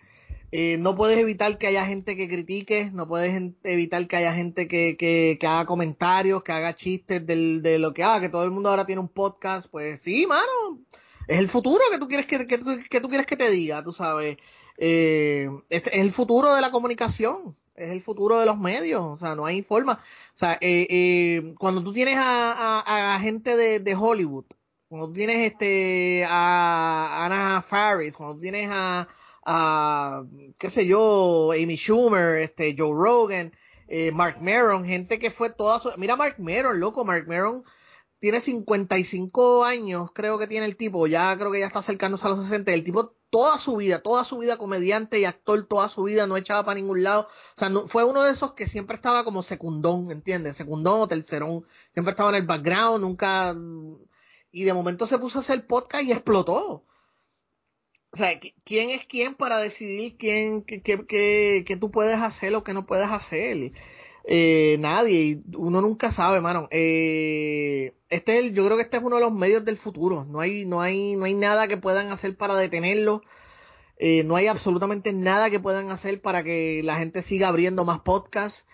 Eh, 0.52 0.78
no 0.78 0.96
puedes 0.96 1.18
evitar 1.18 1.58
que 1.58 1.68
haya 1.68 1.86
gente 1.86 2.18
que 2.18 2.28
critique, 2.28 2.90
no 2.92 3.08
puedes 3.08 3.54
evitar 3.64 4.06
que 4.08 4.18
haya 4.18 4.34
gente 4.34 4.68
que, 4.68 4.98
que, 4.98 5.48
haga 5.48 5.66
comentarios, 5.66 6.44
que 6.44 6.52
haga 6.52 6.76
chistes 6.76 7.26
del, 7.26 7.62
de 7.62 7.80
lo 7.80 7.94
que 7.94 8.04
haga, 8.04 8.20
que 8.22 8.30
todo 8.30 8.44
el 8.44 8.52
mundo 8.52 8.70
ahora 8.70 8.86
tiene 8.86 9.02
un 9.02 9.08
podcast, 9.08 9.68
pues 9.72 10.02
sí, 10.02 10.28
mano, 10.28 10.80
es 11.28 11.40
el 11.40 11.50
futuro 11.50 11.84
que 11.90 12.00
tú 12.00 12.08
quieres 12.08 12.28
que, 12.28 12.46
que, 12.48 12.60
que 12.90 13.02
tú 13.02 13.08
quieres 13.08 13.28
que 13.28 13.38
te 13.38 13.50
diga, 13.50 13.84
tú 13.84 13.94
sabes. 13.94 14.38
Eh, 14.78 15.48
este 15.70 15.98
es 15.98 16.04
el 16.06 16.14
futuro 16.14 16.54
de 16.54 16.62
la 16.62 16.72
comunicación, 16.72 17.56
es 17.76 17.90
el 17.90 18.02
futuro 18.02 18.40
de 18.40 18.46
los 18.46 18.58
medios, 18.58 19.02
o 19.02 19.18
sea, 19.18 19.36
no 19.36 19.46
hay 19.46 19.62
forma. 19.64 20.04
O 20.36 20.38
sea, 20.38 20.54
eh, 20.60 20.88
eh, 20.90 21.54
cuando 21.60 21.84
tú 21.84 21.94
tienes 21.94 22.18
a, 22.18 22.82
a, 22.82 23.16
a 23.16 23.20
gente 23.20 23.56
de, 23.56 23.80
de, 23.80 23.96
Hollywood, 23.96 24.46
cuando 24.90 25.08
tú 25.08 25.14
tienes 25.14 25.52
este 25.52 26.26
a 26.28 27.26
Ana 27.26 27.62
Faris, 27.62 28.14
cuando 28.16 28.36
tú 28.36 28.42
tienes 28.42 28.70
a 28.72 29.08
a, 29.46 30.24
qué 30.58 30.70
sé 30.70 30.86
yo, 30.86 31.52
Amy 31.52 31.78
Schumer, 31.78 32.38
este, 32.42 32.76
Joe 32.78 32.94
Rogan, 32.94 33.54
eh, 33.88 34.12
Mark 34.12 34.42
Maron, 34.42 34.86
gente 34.86 35.20
que 35.20 35.32
fue 35.32 35.50
toda 35.52 35.80
su... 35.80 35.92
Mira 35.98 36.16
Mark 36.16 36.36
Maron, 36.40 36.80
loco, 36.80 37.04
Mark 37.04 37.28
Maron 37.28 37.64
tiene 38.22 38.40
55 38.40 39.66
años, 39.66 40.12
creo 40.14 40.38
que 40.38 40.46
tiene 40.46 40.68
el 40.68 40.78
tipo, 40.78 41.08
ya 41.08 41.36
creo 41.38 41.52
que 41.52 41.60
ya 41.60 41.66
está 41.66 41.80
acercándose 41.80 42.28
a 42.28 42.30
los 42.30 42.44
60, 42.44 42.72
el 42.72 42.84
tipo 42.84 43.16
toda 43.32 43.58
su 43.58 43.78
vida, 43.78 44.00
toda 44.04 44.26
su 44.26 44.38
vida 44.38 44.58
comediante 44.58 45.20
y 45.20 45.26
actor, 45.26 45.66
toda 45.68 45.90
su 45.90 46.04
vida 46.04 46.28
no 46.28 46.38
echaba 46.38 46.64
para 46.64 46.76
ningún 46.80 47.02
lado, 47.02 47.28
o 47.58 47.60
sea, 47.60 47.72
fue 47.88 48.04
uno 48.04 48.22
de 48.24 48.32
esos 48.32 48.54
que 48.54 48.68
siempre 48.68 48.96
estaba 48.96 49.24
como 49.24 49.42
secundón, 49.42 50.12
¿entiendes? 50.12 50.56
Secundón 50.56 51.02
o 51.02 51.08
tercerón, 51.08 51.66
siempre 51.94 52.12
estaba 52.12 52.30
en 52.30 52.36
el 52.36 52.46
background, 52.46 53.02
nunca... 53.02 53.56
Y 54.54 54.66
de 54.66 54.74
momento 54.74 55.08
se 55.08 55.18
puso 55.18 55.40
a 55.40 55.42
hacer 55.42 55.66
podcast 55.66 56.04
y 56.04 56.12
explotó. 56.12 56.84
O 58.14 58.18
sea, 58.18 58.40
¿quién 58.66 58.90
es 58.90 59.06
quién 59.08 59.36
para 59.36 59.60
decidir 59.60 60.18
quién, 60.18 60.64
qué, 60.64 60.82
qué, 60.82 61.64
qué, 61.66 61.78
tú 61.78 61.92
puedes 61.92 62.18
hacer 62.18 62.54
o 62.56 62.64
qué 62.64 62.74
no 62.74 62.86
puedes 62.86 63.08
hacer? 63.10 63.72
Eh, 64.26 64.76
nadie, 64.80 65.40
uno 65.58 65.82
nunca 65.82 66.12
sabe, 66.12 66.42
mano. 66.42 66.68
Eh, 66.72 67.94
este 68.10 68.40
es 68.40 68.54
yo 68.54 68.66
creo 68.66 68.78
que 68.78 68.84
este 68.84 68.98
es 68.98 69.04
uno 69.04 69.16
de 69.16 69.22
los 69.22 69.34
medios 69.34 69.64
del 69.64 69.78
futuro. 69.78 70.26
No 70.26 70.42
hay, 70.42 70.66
no 70.66 70.82
hay, 70.82 71.16
no 71.16 71.26
hay 71.26 71.34
nada 71.34 71.68
que 71.68 71.78
puedan 71.78 72.12
hacer 72.12 72.36
para 72.36 72.56
detenerlo. 72.56 73.22
Eh, 73.98 74.24
no 74.26 74.36
hay 74.36 74.48
absolutamente 74.48 75.14
nada 75.14 75.50
que 75.50 75.60
puedan 75.60 75.90
hacer 75.92 76.22
para 76.22 76.44
que 76.44 76.82
la 76.84 76.98
gente 76.98 77.24
siga 77.24 77.48
abriendo 77.48 77.86
más 77.86 78.02
podcasts. 78.02 78.66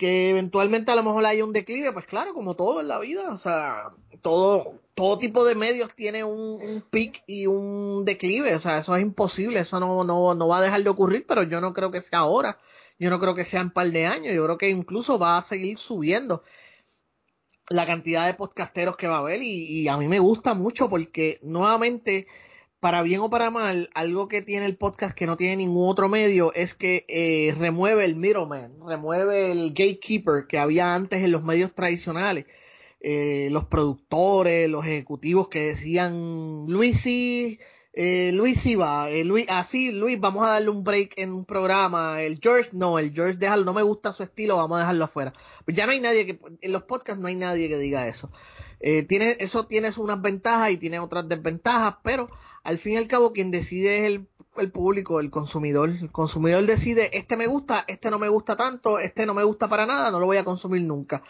Que 0.00 0.30
eventualmente 0.30 0.90
a 0.90 0.96
lo 0.96 1.02
mejor 1.02 1.26
haya 1.26 1.44
un 1.44 1.52
declive, 1.52 1.92
pues 1.92 2.06
claro, 2.06 2.32
como 2.32 2.56
todo 2.56 2.80
en 2.80 2.88
la 2.88 2.98
vida. 2.98 3.30
O 3.32 3.36
sea, 3.36 3.90
todo, 4.22 4.80
todo 4.94 5.18
tipo 5.18 5.44
de 5.44 5.54
medios 5.54 5.94
tiene 5.94 6.24
un, 6.24 6.82
pic 6.90 7.22
y 7.26 7.46
un 7.46 8.04
declive. 8.06 8.54
O 8.54 8.60
sea, 8.60 8.78
eso 8.78 8.96
es 8.96 9.02
imposible. 9.02 9.60
Eso 9.60 9.78
no, 9.78 10.02
no, 10.04 10.34
no 10.34 10.48
va 10.48 10.58
a 10.58 10.62
dejar 10.62 10.82
de 10.82 10.90
ocurrir, 10.90 11.26
pero 11.28 11.42
yo 11.42 11.60
no 11.60 11.74
creo 11.74 11.90
que 11.90 12.00
sea 12.00 12.20
ahora. 12.20 12.58
Yo 12.98 13.10
no 13.10 13.20
creo 13.20 13.34
que 13.34 13.44
sea 13.44 13.62
un 13.62 13.70
par 13.70 13.90
de 13.90 14.06
años, 14.06 14.34
yo 14.34 14.44
creo 14.44 14.58
que 14.58 14.68
incluso 14.68 15.18
va 15.18 15.38
a 15.38 15.48
seguir 15.48 15.78
subiendo 15.78 16.42
la 17.70 17.86
cantidad 17.86 18.26
de 18.26 18.34
podcasteros 18.34 18.96
que 18.96 19.06
va 19.06 19.16
a 19.16 19.20
haber 19.20 19.42
y, 19.42 19.88
a 19.88 19.96
mí 19.96 20.08
me 20.08 20.18
gusta 20.18 20.54
mucho 20.54 20.90
porque 20.90 21.38
nuevamente, 21.42 22.26
para 22.80 23.02
bien 23.02 23.20
o 23.20 23.30
para 23.30 23.50
mal, 23.50 23.90
algo 23.94 24.26
que 24.28 24.42
tiene 24.42 24.66
el 24.66 24.76
podcast 24.76 25.14
que 25.14 25.26
no 25.26 25.36
tiene 25.36 25.56
ningún 25.56 25.88
otro 25.88 26.08
medio 26.08 26.52
es 26.54 26.74
que 26.74 27.04
eh, 27.08 27.54
remueve 27.58 28.04
el 28.04 28.16
middleman, 28.16 28.74
remueve 28.86 29.52
el 29.52 29.70
gatekeeper 29.70 30.46
que 30.48 30.58
había 30.58 30.94
antes 30.94 31.22
en 31.22 31.32
los 31.32 31.44
medios 31.44 31.74
tradicionales. 31.74 32.46
Eh, 33.02 33.48
los 33.50 33.66
productores, 33.66 34.68
los 34.68 34.84
ejecutivos 34.84 35.48
que 35.48 35.60
decían, 35.60 36.66
Luisi, 36.68 37.58
eh, 37.92 38.30
Luis 38.32 38.64
iba, 38.66 39.10
eh, 39.10 39.24
Luis, 39.24 39.46
así, 39.48 39.88
ah, 39.88 39.92
Luis, 39.92 40.20
vamos 40.20 40.46
a 40.46 40.50
darle 40.52 40.70
un 40.70 40.84
break 40.84 41.14
en 41.16 41.32
un 41.32 41.44
programa. 41.44 42.22
El 42.22 42.38
George, 42.40 42.70
no, 42.72 42.98
el 42.98 43.12
George, 43.12 43.36
déjalo, 43.38 43.64
no 43.64 43.72
me 43.72 43.82
gusta 43.82 44.12
su 44.12 44.22
estilo, 44.22 44.56
vamos 44.56 44.76
a 44.76 44.80
dejarlo 44.80 45.04
afuera. 45.04 45.32
Pues 45.64 45.76
ya 45.76 45.86
no 45.86 45.92
hay 45.92 46.00
nadie 46.00 46.26
que, 46.26 46.40
en 46.60 46.72
los 46.72 46.84
podcasts 46.84 47.20
no 47.20 47.28
hay 47.28 47.34
nadie 47.34 47.68
que 47.68 47.78
diga 47.78 48.06
eso. 48.06 48.30
Eh, 48.80 49.02
tiene, 49.02 49.36
eso 49.40 49.66
tiene 49.66 49.92
unas 49.98 50.22
ventajas 50.22 50.70
y 50.70 50.76
tiene 50.78 51.00
otras 51.00 51.28
desventajas, 51.28 51.96
pero 52.02 52.30
al 52.62 52.78
fin 52.78 52.94
y 52.94 52.96
al 52.96 53.08
cabo 53.08 53.32
quien 53.32 53.50
decide 53.50 54.06
es 54.06 54.12
el, 54.56 54.72
público, 54.72 55.20
el 55.20 55.30
consumidor. 55.30 55.90
El 55.90 56.12
consumidor 56.12 56.64
decide, 56.66 57.16
este 57.16 57.36
me 57.36 57.46
gusta, 57.46 57.84
este 57.88 58.10
no 58.10 58.18
me 58.18 58.28
gusta 58.28 58.56
tanto, 58.56 58.98
este 58.98 59.26
no 59.26 59.34
me 59.34 59.44
gusta 59.44 59.68
para 59.68 59.86
nada, 59.86 60.10
no 60.10 60.20
lo 60.20 60.26
voy 60.26 60.36
a 60.36 60.44
consumir 60.44 60.82
nunca. 60.82 61.22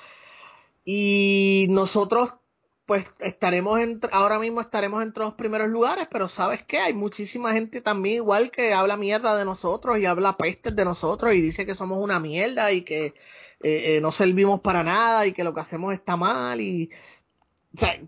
Y 0.85 1.67
nosotros 1.71 2.35
pues 2.91 3.07
estaremos 3.21 3.79
ahora 4.11 4.41
mismo 4.41 4.61
estaremos 4.61 5.01
entre 5.05 5.23
los 5.23 5.35
primeros 5.35 5.69
lugares, 5.69 6.09
pero 6.11 6.27
sabes 6.29 6.65
qué, 6.67 6.79
hay 6.79 6.93
muchísima 6.93 7.53
gente 7.53 7.81
también 7.81 8.17
igual 8.17 8.51
que 8.51 8.75
habla 8.75 8.97
mierda 8.97 9.37
de 9.37 9.45
nosotros 9.45 9.97
y 9.99 10.07
habla 10.07 10.37
pestes 10.37 10.75
de 10.75 10.85
nosotros 10.85 11.33
y 11.33 11.41
dice 11.41 11.65
que 11.65 11.77
somos 11.77 12.03
una 12.03 12.19
mierda 12.19 12.73
y 12.73 12.83
que 12.83 13.07
eh, 13.07 13.13
eh, 13.63 14.01
no 14.03 14.11
servimos 14.11 14.61
para 14.61 14.83
nada 14.83 15.25
y 15.25 15.33
que 15.33 15.45
lo 15.45 15.55
que 15.55 15.61
hacemos 15.61 15.95
está 15.95 16.17
mal 16.17 16.61
y 16.61 16.91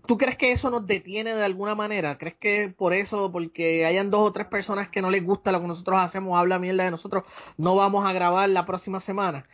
¿tú 0.07 0.17
crees 0.17 0.37
que 0.37 0.51
eso 0.51 0.69
nos 0.69 0.85
detiene 0.85 1.33
de 1.35 1.43
alguna 1.43 1.75
manera? 1.75 2.17
¿Crees 2.17 2.35
que 2.35 2.73
por 2.75 2.93
eso, 2.93 3.31
porque 3.31 3.85
hayan 3.85 4.11
dos 4.11 4.27
o 4.27 4.33
tres 4.33 4.47
personas 4.47 4.89
que 4.89 5.01
no 5.01 5.09
les 5.09 5.23
gusta 5.23 5.51
lo 5.51 5.61
que 5.61 5.67
nosotros 5.67 5.99
hacemos, 5.99 6.37
habla 6.37 6.59
mierda 6.59 6.83
de 6.83 6.91
nosotros, 6.91 7.23
no 7.57 7.75
vamos 7.75 8.05
a 8.05 8.13
grabar 8.13 8.49
la 8.49 8.65
próxima 8.65 8.99
semana? 8.99 9.47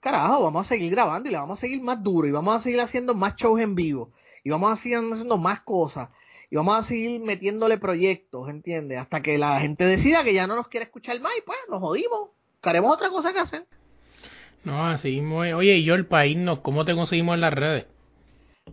Carajo, 0.00 0.42
vamos 0.42 0.66
a 0.66 0.68
seguir 0.68 0.90
grabando 0.92 1.28
y 1.28 1.32
le 1.32 1.38
vamos 1.38 1.58
a 1.58 1.60
seguir 1.60 1.80
más 1.82 2.02
duro 2.02 2.26
y 2.26 2.32
vamos 2.32 2.56
a 2.56 2.60
seguir 2.60 2.80
haciendo 2.80 3.14
más 3.14 3.36
shows 3.36 3.60
en 3.60 3.76
vivo 3.76 4.10
y 4.42 4.50
vamos 4.50 4.72
a 4.72 4.76
seguir 4.76 4.98
haciendo 4.98 5.38
más 5.38 5.60
cosas 5.60 6.08
y 6.50 6.56
vamos 6.56 6.76
a 6.76 6.82
seguir 6.82 7.20
metiéndole 7.20 7.78
proyectos, 7.78 8.48
¿entiendes? 8.50 8.98
Hasta 8.98 9.22
que 9.22 9.38
la 9.38 9.60
gente 9.60 9.84
decida 9.84 10.24
que 10.24 10.34
ya 10.34 10.46
no 10.46 10.56
nos 10.56 10.68
quiere 10.68 10.84
escuchar 10.84 11.20
más 11.20 11.32
y 11.38 11.42
pues 11.42 11.56
nos 11.70 11.80
jodimos, 11.80 12.30
haremos 12.62 12.92
otra 12.92 13.10
cosa 13.10 13.32
que 13.32 13.38
hacer. 13.38 13.66
No, 14.64 14.86
así 14.86 15.20
Oye, 15.20 15.76
y 15.76 15.84
yo 15.84 15.94
el 15.94 16.06
país, 16.06 16.36
¿cómo 16.62 16.84
te 16.84 16.94
conseguimos 16.94 17.34
en 17.34 17.40
las 17.40 17.54
redes? 17.54 17.86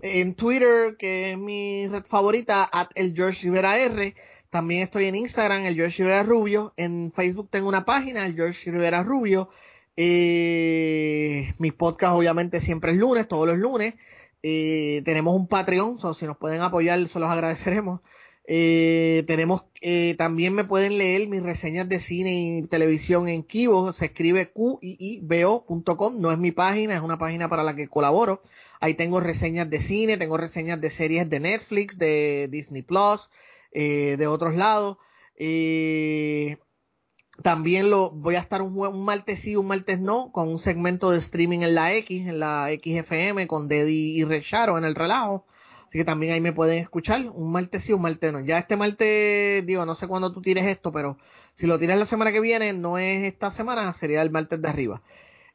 En 0.01 0.35
Twitter, 0.35 0.95
que 0.97 1.31
es 1.31 1.37
mi 1.37 1.87
red 1.87 2.05
favorita, 2.05 2.69
at 2.71 2.89
el 2.95 3.13
George 3.13 3.41
Rivera 3.43 3.77
R. 3.77 4.15
También 4.49 4.81
estoy 4.81 5.05
en 5.05 5.15
Instagram, 5.15 5.65
el 5.65 5.75
George 5.75 6.03
Rivera 6.03 6.23
Rubio. 6.23 6.73
En 6.77 7.11
Facebook 7.13 7.49
tengo 7.51 7.67
una 7.67 7.85
página, 7.85 8.25
el 8.25 8.35
George 8.35 8.71
Rivera 8.71 9.03
Rubio. 9.03 9.49
Eh, 9.97 11.53
mis 11.59 11.73
podcasts 11.73 12.17
obviamente 12.17 12.61
siempre 12.61 12.93
es 12.93 12.97
lunes, 12.97 13.27
todos 13.27 13.47
los 13.47 13.57
lunes. 13.57 13.95
Eh, 14.41 15.01
tenemos 15.03 15.35
un 15.35 15.47
Patreon, 15.47 15.99
si 16.15 16.25
nos 16.25 16.37
pueden 16.37 16.61
apoyar, 16.61 17.05
se 17.07 17.19
los 17.19 17.29
agradeceremos. 17.29 18.01
Eh, 18.51 19.25
tenemos, 19.27 19.65
eh, 19.79 20.15
también 20.17 20.55
me 20.55 20.63
pueden 20.63 20.97
leer 20.97 21.27
mis 21.27 21.43
reseñas 21.43 21.87
de 21.87 21.99
cine 21.99 22.31
y 22.33 22.67
televisión 22.67 23.29
en 23.29 23.43
Kibo, 23.43 23.93
se 23.93 24.05
escribe 24.05 24.51
qibo.com, 24.51 26.19
no 26.19 26.31
es 26.31 26.39
mi 26.39 26.51
página, 26.51 26.95
es 26.95 27.01
una 27.01 27.19
página 27.19 27.47
para 27.47 27.61
la 27.61 27.75
que 27.75 27.87
colaboro. 27.87 28.41
Ahí 28.79 28.95
tengo 28.95 29.19
reseñas 29.19 29.69
de 29.69 29.83
cine, 29.83 30.17
tengo 30.17 30.35
reseñas 30.35 30.81
de 30.81 30.89
series 30.89 31.29
de 31.29 31.39
Netflix, 31.39 31.95
de 31.99 32.47
Disney 32.49 32.81
Plus, 32.81 33.21
eh, 33.71 34.15
de 34.17 34.25
otros 34.25 34.55
lados. 34.55 34.97
Eh, 35.35 36.57
también 37.43 37.91
lo 37.91 38.09
voy 38.09 38.33
a 38.33 38.39
estar 38.39 38.63
un, 38.63 38.75
un 38.75 39.05
martes 39.05 39.41
sí, 39.41 39.55
un 39.57 39.67
martes 39.67 39.99
no, 39.99 40.31
con 40.31 40.47
un 40.47 40.57
segmento 40.57 41.11
de 41.11 41.19
streaming 41.19 41.59
en 41.59 41.75
la 41.75 41.93
X, 41.93 42.27
en 42.27 42.39
la 42.39 42.69
XFM, 42.69 43.45
con 43.45 43.67
Deddy 43.67 44.19
y 44.19 44.23
Recharo 44.23 44.79
en 44.79 44.85
el 44.85 44.95
relajo. 44.95 45.45
Así 45.89 45.97
que 45.97 46.05
también 46.05 46.33
ahí 46.33 46.39
me 46.39 46.53
pueden 46.53 46.77
escuchar. 46.77 47.29
Un 47.33 47.51
martes 47.51 47.83
sí, 47.83 47.93
un 47.93 48.03
martes 48.03 48.31
no. 48.31 48.41
Ya 48.41 48.59
este 48.59 48.75
martes, 48.77 49.65
digo, 49.65 49.85
no 49.87 49.95
sé 49.95 50.07
cuándo 50.07 50.31
tú 50.31 50.39
tires 50.41 50.67
esto, 50.67 50.91
pero 50.91 51.17
si 51.55 51.65
lo 51.65 51.79
tienes 51.79 51.97
la 51.97 52.05
semana 52.05 52.31
que 52.31 52.39
viene, 52.39 52.73
no 52.73 52.99
es 52.99 53.23
esta 53.25 53.49
semana, 53.51 53.91
sería 53.93 54.21
el 54.21 54.29
martes 54.29 54.61
de 54.61 54.69
arriba. 54.69 55.01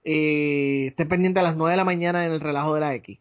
Eh, 0.04 0.86
esté 0.88 1.06
pendiente 1.06 1.40
a 1.40 1.44
las 1.44 1.56
9 1.56 1.70
de 1.70 1.76
la 1.76 1.84
mañana 1.84 2.26
en 2.26 2.32
el 2.32 2.40
relajo 2.40 2.74
de 2.74 2.80
la 2.80 2.94
X. 2.94 3.18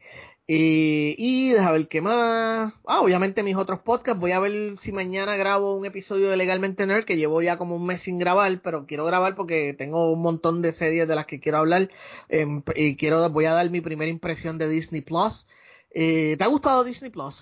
Eh, 0.47 1.15
y 1.17 1.51
deja 1.51 1.71
ver 1.71 1.87
qué 1.87 2.01
más. 2.01 2.73
Ah, 2.87 3.01
obviamente 3.01 3.43
mis 3.43 3.55
otros 3.55 3.81
podcasts. 3.81 4.19
Voy 4.19 4.31
a 4.31 4.39
ver 4.39 4.77
si 4.81 4.91
mañana 4.91 5.35
grabo 5.37 5.75
un 5.77 5.85
episodio 5.85 6.29
de 6.29 6.37
Legalmente 6.37 6.85
Nerd 6.87 7.05
que 7.05 7.15
llevo 7.15 7.41
ya 7.41 7.57
como 7.57 7.75
un 7.75 7.85
mes 7.85 8.01
sin 8.01 8.19
grabar, 8.19 8.59
pero 8.63 8.85
quiero 8.87 9.05
grabar 9.05 9.35
porque 9.35 9.73
tengo 9.77 10.11
un 10.11 10.21
montón 10.21 10.61
de 10.61 10.73
series 10.73 11.07
de 11.07 11.15
las 11.15 11.27
que 11.27 11.39
quiero 11.39 11.59
hablar. 11.59 11.89
Em, 12.29 12.63
y 12.75 12.95
quiero, 12.97 13.29
voy 13.29 13.45
a 13.45 13.53
dar 13.53 13.69
mi 13.69 13.81
primera 13.81 14.09
impresión 14.11 14.57
de 14.57 14.67
Disney 14.67 15.01
Plus. 15.01 15.45
Eh, 15.93 16.35
¿Te 16.37 16.43
ha 16.43 16.47
gustado 16.47 16.83
Disney 16.83 17.11
Plus? 17.11 17.35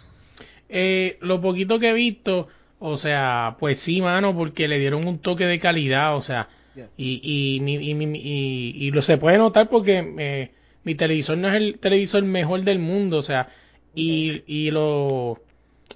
Eh, 0.70 1.18
lo 1.22 1.42
poquito 1.42 1.80
que 1.80 1.90
he 1.90 1.94
visto, 1.94 2.48
o 2.80 2.98
sea, 2.98 3.58
pues 3.60 3.80
sí, 3.80 4.02
mano, 4.02 4.36
porque 4.36 4.68
le 4.68 4.80
dieron 4.80 5.08
un 5.08 5.20
toque 5.20 5.46
de 5.46 5.60
calidad, 5.60 6.16
o 6.16 6.22
sea, 6.22 6.50
y, 6.98 7.20
y, 7.22 7.62
y, 7.62 7.92
y, 7.92 8.88
y, 8.88 8.92
lo 8.92 9.02
se 9.02 9.18
puede 9.18 9.38
notar 9.38 9.70
porque 9.70 10.14
eh, 10.18 10.52
mi 10.84 10.96
televisor 10.96 11.38
no 11.38 11.50
es 11.50 11.56
el 11.56 11.80
televisor 11.80 12.24
mejor 12.24 12.64
del 12.64 12.80
mundo, 12.80 13.18
o 13.18 13.22
sea, 13.22 13.50
y, 13.94 14.44
y 14.48 14.72
los 14.72 15.38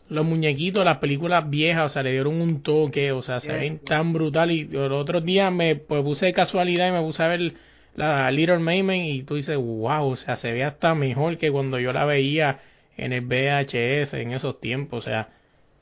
muñequitos, 0.10 0.84
las 0.84 0.98
películas 0.98 1.50
viejas, 1.50 1.86
o 1.86 1.90
sea, 1.94 2.04
le 2.04 2.12
dieron 2.12 2.42
un 2.42 2.62
toque, 2.62 3.12
o 3.12 3.22
sea, 3.22 3.40
se 3.40 3.54
ven 3.54 3.80
tan 3.80 4.12
brutal. 4.14 4.52
Y 4.52 4.66
los 4.66 4.92
otros 4.92 5.24
días 5.24 5.52
me 5.52 5.76
pues, 5.76 6.04
puse 6.04 6.28
de 6.28 6.34
casualidad 6.34 6.90
y 6.90 6.92
me 6.92 7.02
puse 7.02 7.24
a 7.24 7.28
ver 7.28 7.54
la 7.96 8.30
Little 8.32 8.60
Mermaid 8.60 9.14
y 9.14 9.24
tú 9.24 9.36
dices, 9.36 9.58
wow, 9.58 10.06
o 10.08 10.16
sea, 10.16 10.36
se 10.36 10.52
ve 10.52 10.64
hasta 10.64 10.96
mejor 10.96 11.38
que 11.38 11.52
cuando 11.52 11.80
yo 11.80 11.94
la 11.94 12.06
veía 12.06 12.62
en 12.98 13.14
el 13.14 13.22
VHS 13.22 14.14
en 14.14 14.32
esos 14.32 14.60
tiempos, 14.60 15.06
o 15.06 15.10
sea, 15.10 15.30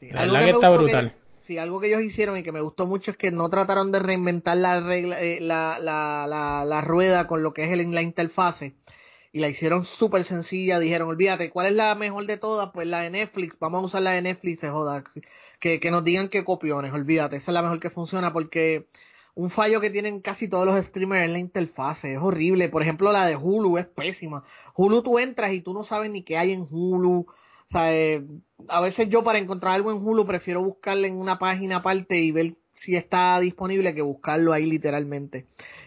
la 0.02 0.22
verdad 0.22 0.44
que, 0.44 0.50
está 0.52 0.70
brutal. 0.70 1.14
sí, 1.42 1.58
algo 1.58 1.80
que 1.80 1.88
ellos 1.88 2.04
hicieron 2.04 2.38
y 2.38 2.44
que 2.44 2.52
me 2.52 2.62
gustó 2.62 2.86
mucho 2.86 3.12
es 3.12 3.18
que 3.18 3.32
no 3.32 3.50
trataron 3.50 3.92
de 3.92 4.00
reinventar 4.00 4.58
la, 4.58 4.80
regla, 4.82 5.22
eh, 5.22 5.40
la, 5.42 5.80
la, 5.80 6.26
la, 6.28 6.66
la, 6.66 6.82
rueda 6.82 7.28
con 7.28 7.42
lo 7.44 7.54
que 7.54 7.66
es 7.66 7.72
el, 7.72 7.92
la 7.92 8.02
interfase 8.02 8.76
y 9.32 9.40
la 9.40 9.48
hicieron 9.48 9.86
súper 9.86 10.24
sencilla. 10.24 10.80
Dijeron, 10.80 11.10
olvídate, 11.10 11.50
¿cuál 11.50 11.68
es 11.68 11.74
la 11.74 11.96
mejor 11.96 12.28
de 12.28 12.38
todas? 12.38 12.70
Pues 12.72 12.88
la 12.88 13.02
de 13.02 13.10
Netflix, 13.10 13.58
vamos 13.60 13.82
a 13.82 13.86
usar 13.88 14.02
la 14.04 14.12
de 14.12 14.22
Netflix, 14.22 14.62
se 14.62 14.70
joda. 14.70 15.04
Que, 15.60 15.80
que 15.80 15.92
nos 15.92 16.04
digan 16.04 16.30
qué 16.30 16.44
copiones, 16.44 16.94
olvídate, 16.94 17.38
esa 17.38 17.52
es 17.52 17.54
la 17.54 17.62
mejor 17.62 17.80
que 17.80 17.90
funciona 17.90 18.32
porque 18.34 18.88
un 19.36 19.50
fallo 19.50 19.82
que 19.82 19.90
tienen 19.90 20.22
casi 20.22 20.48
todos 20.48 20.66
los 20.66 20.84
streamers 20.86 21.26
es 21.26 21.32
la 21.32 21.40
interfase, 21.40 22.14
es 22.14 22.20
horrible. 22.20 22.70
Por 22.70 22.84
ejemplo, 22.84 23.12
la 23.12 23.26
de 23.26 23.36
Hulu 23.36 23.78
es 23.78 23.88
pésima. 23.88 24.44
Hulu 24.76 25.02
tú 25.02 25.20
entras 25.20 25.54
y 25.54 25.62
tú 25.62 25.74
no 25.74 25.84
sabes 25.84 26.12
ni 26.12 26.24
qué 26.24 26.38
hay 26.38 26.52
en 26.52 26.68
Hulu. 26.70 27.20
O 27.22 27.72
sea, 27.72 27.94
eh, 27.96 28.24
a 28.68 28.82
veces 28.82 29.10
yo 29.10 29.24
para 29.24 29.40
encontrar 29.40 29.74
algo 29.74 29.92
en 29.92 29.98
Hulu 29.98 30.26
prefiero 30.28 30.62
buscarle 30.62 31.08
en 31.08 31.18
una 31.18 31.40
página 31.40 31.78
aparte 31.78 32.20
y 32.20 32.32
ver 32.32 32.56
si 32.76 32.96
está 32.96 33.40
disponible 33.40 33.96
que 33.96 34.02
buscarlo 34.02 34.54
ahí 34.54 34.66
literalmente. 34.66 35.46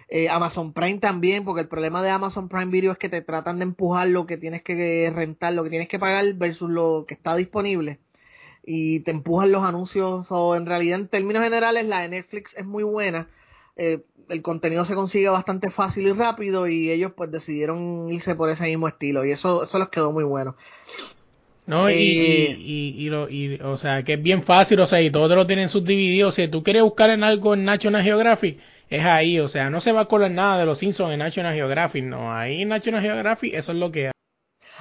Eh, 0.09 0.29
Amazon 0.29 0.73
Prime 0.73 0.99
también, 0.99 1.45
porque 1.45 1.63
el 1.63 1.69
problema 1.69 2.03
de 2.03 2.11
Amazon 2.11 2.49
Prime 2.49 2.71
Video 2.71 2.93
es 2.93 2.99
que 2.99 3.09
te 3.09 3.23
tratan 3.23 3.59
de 3.59 3.65
empujar 3.65 4.09
lo 4.09 4.27
que 4.27 4.37
tienes 4.37 4.63
que 4.63 5.11
rentar, 5.15 5.53
lo 5.53 5.65
que 5.65 5.71
tienes 5.71 5.89
que 5.89 5.99
pagar 5.99 6.25
versus 6.35 6.71
lo 6.71 7.05
que 7.07 7.15
está 7.15 7.35
disponible. 7.37 8.01
Y 8.67 9.01
te 9.01 9.13
empujan 9.13 9.53
los 9.53 9.65
anuncios. 9.65 10.27
O 10.31 10.57
en 10.57 10.67
realidad, 10.67 10.99
en 10.99 11.09
términos 11.09 11.43
generales, 11.43 11.87
la 11.87 12.01
de 12.03 12.09
Netflix 12.09 12.55
es 12.57 12.67
muy 12.67 12.85
buena. 12.85 13.29
Eh, 13.77 14.03
el 14.29 14.43
contenido 14.43 14.85
se 14.85 14.95
consigue 14.95 15.29
bastante 15.29 15.71
fácil 15.71 16.07
y 16.07 16.13
rápido 16.13 16.67
y 16.67 16.91
ellos 16.91 17.13
pues 17.17 17.31
decidieron 17.31 18.11
irse 18.11 18.35
por 18.35 18.51
ese 18.51 18.65
mismo 18.65 18.89
estilo 18.89 19.25
y 19.25 19.31
eso, 19.33 19.65
eso 19.65 19.79
les 19.79 19.89
quedó 19.89 20.13
muy 20.13 20.25
bueno. 20.25 20.57
No, 21.67 21.91
y, 21.91 21.95
Eh, 21.95 22.57
y, 22.59 22.95
y, 22.97 23.07
y 23.07 23.09
lo, 23.11 23.29
y, 23.29 23.59
o 23.63 23.77
sea, 23.77 24.03
que 24.05 24.15
es 24.15 24.23
bien 24.23 24.45
fácil, 24.45 24.81
o 24.81 24.87
sea, 24.87 25.01
y 25.03 25.11
todos 25.11 25.31
lo 25.31 25.47
tienen 25.47 25.69
subdividido. 25.69 26.33
Si 26.33 26.49
tú 26.49 26.63
quieres 26.63 26.83
buscar 26.83 27.11
en 27.11 27.25
algo 27.25 27.55
en 27.55 27.65
National 27.65 28.03
Geographic, 28.05 28.59
es 28.89 29.05
ahí, 29.05 29.41
o 29.41 29.49
sea, 29.49 29.69
no 29.71 29.81
se 29.81 29.93
va 29.93 30.03
a 30.03 30.05
colar 30.07 30.31
nada 30.31 30.59
de 30.59 30.67
los 30.67 30.79
Simpsons 30.79 31.13
en 31.13 31.19
National 31.19 31.55
Geographic, 31.55 32.05
no, 32.05 32.33
ahí 32.33 32.63
en 32.63 32.69
National 32.69 33.03
Geographic 33.03 33.55
eso 33.55 33.73
es 33.73 33.79
lo 33.79 33.91
que 33.91 34.07
hay. 34.09 34.16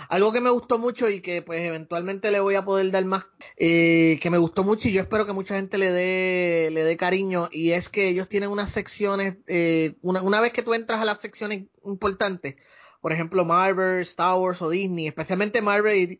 Algo 0.09 0.31
que 0.31 0.41
me 0.41 0.49
gustó 0.49 0.77
mucho 0.77 1.09
y 1.09 1.21
que 1.21 1.41
pues 1.41 1.61
eventualmente 1.61 2.31
le 2.31 2.39
voy 2.39 2.55
a 2.55 2.65
poder 2.65 2.91
dar 2.91 3.05
más, 3.05 3.25
eh, 3.57 4.19
que 4.21 4.29
me 4.29 4.37
gustó 4.37 4.63
mucho 4.63 4.87
y 4.87 4.93
yo 4.93 5.01
espero 5.01 5.25
que 5.25 5.33
mucha 5.33 5.55
gente 5.55 5.77
le 5.77 5.91
dé, 5.91 6.69
le 6.71 6.83
dé 6.83 6.97
cariño 6.97 7.49
y 7.51 7.71
es 7.71 7.89
que 7.89 8.09
ellos 8.09 8.29
tienen 8.29 8.49
unas 8.49 8.71
secciones, 8.71 9.37
eh, 9.47 9.95
una, 10.01 10.21
una 10.21 10.41
vez 10.41 10.53
que 10.53 10.63
tú 10.63 10.73
entras 10.73 11.01
a 11.01 11.05
las 11.05 11.21
secciones 11.21 11.67
importantes, 11.83 12.55
por 13.01 13.13
ejemplo 13.13 13.45
Marvel, 13.45 14.01
Star 14.01 14.37
Wars 14.37 14.61
o 14.61 14.69
Disney, 14.69 15.07
especialmente 15.07 15.61
Marvel 15.61 16.19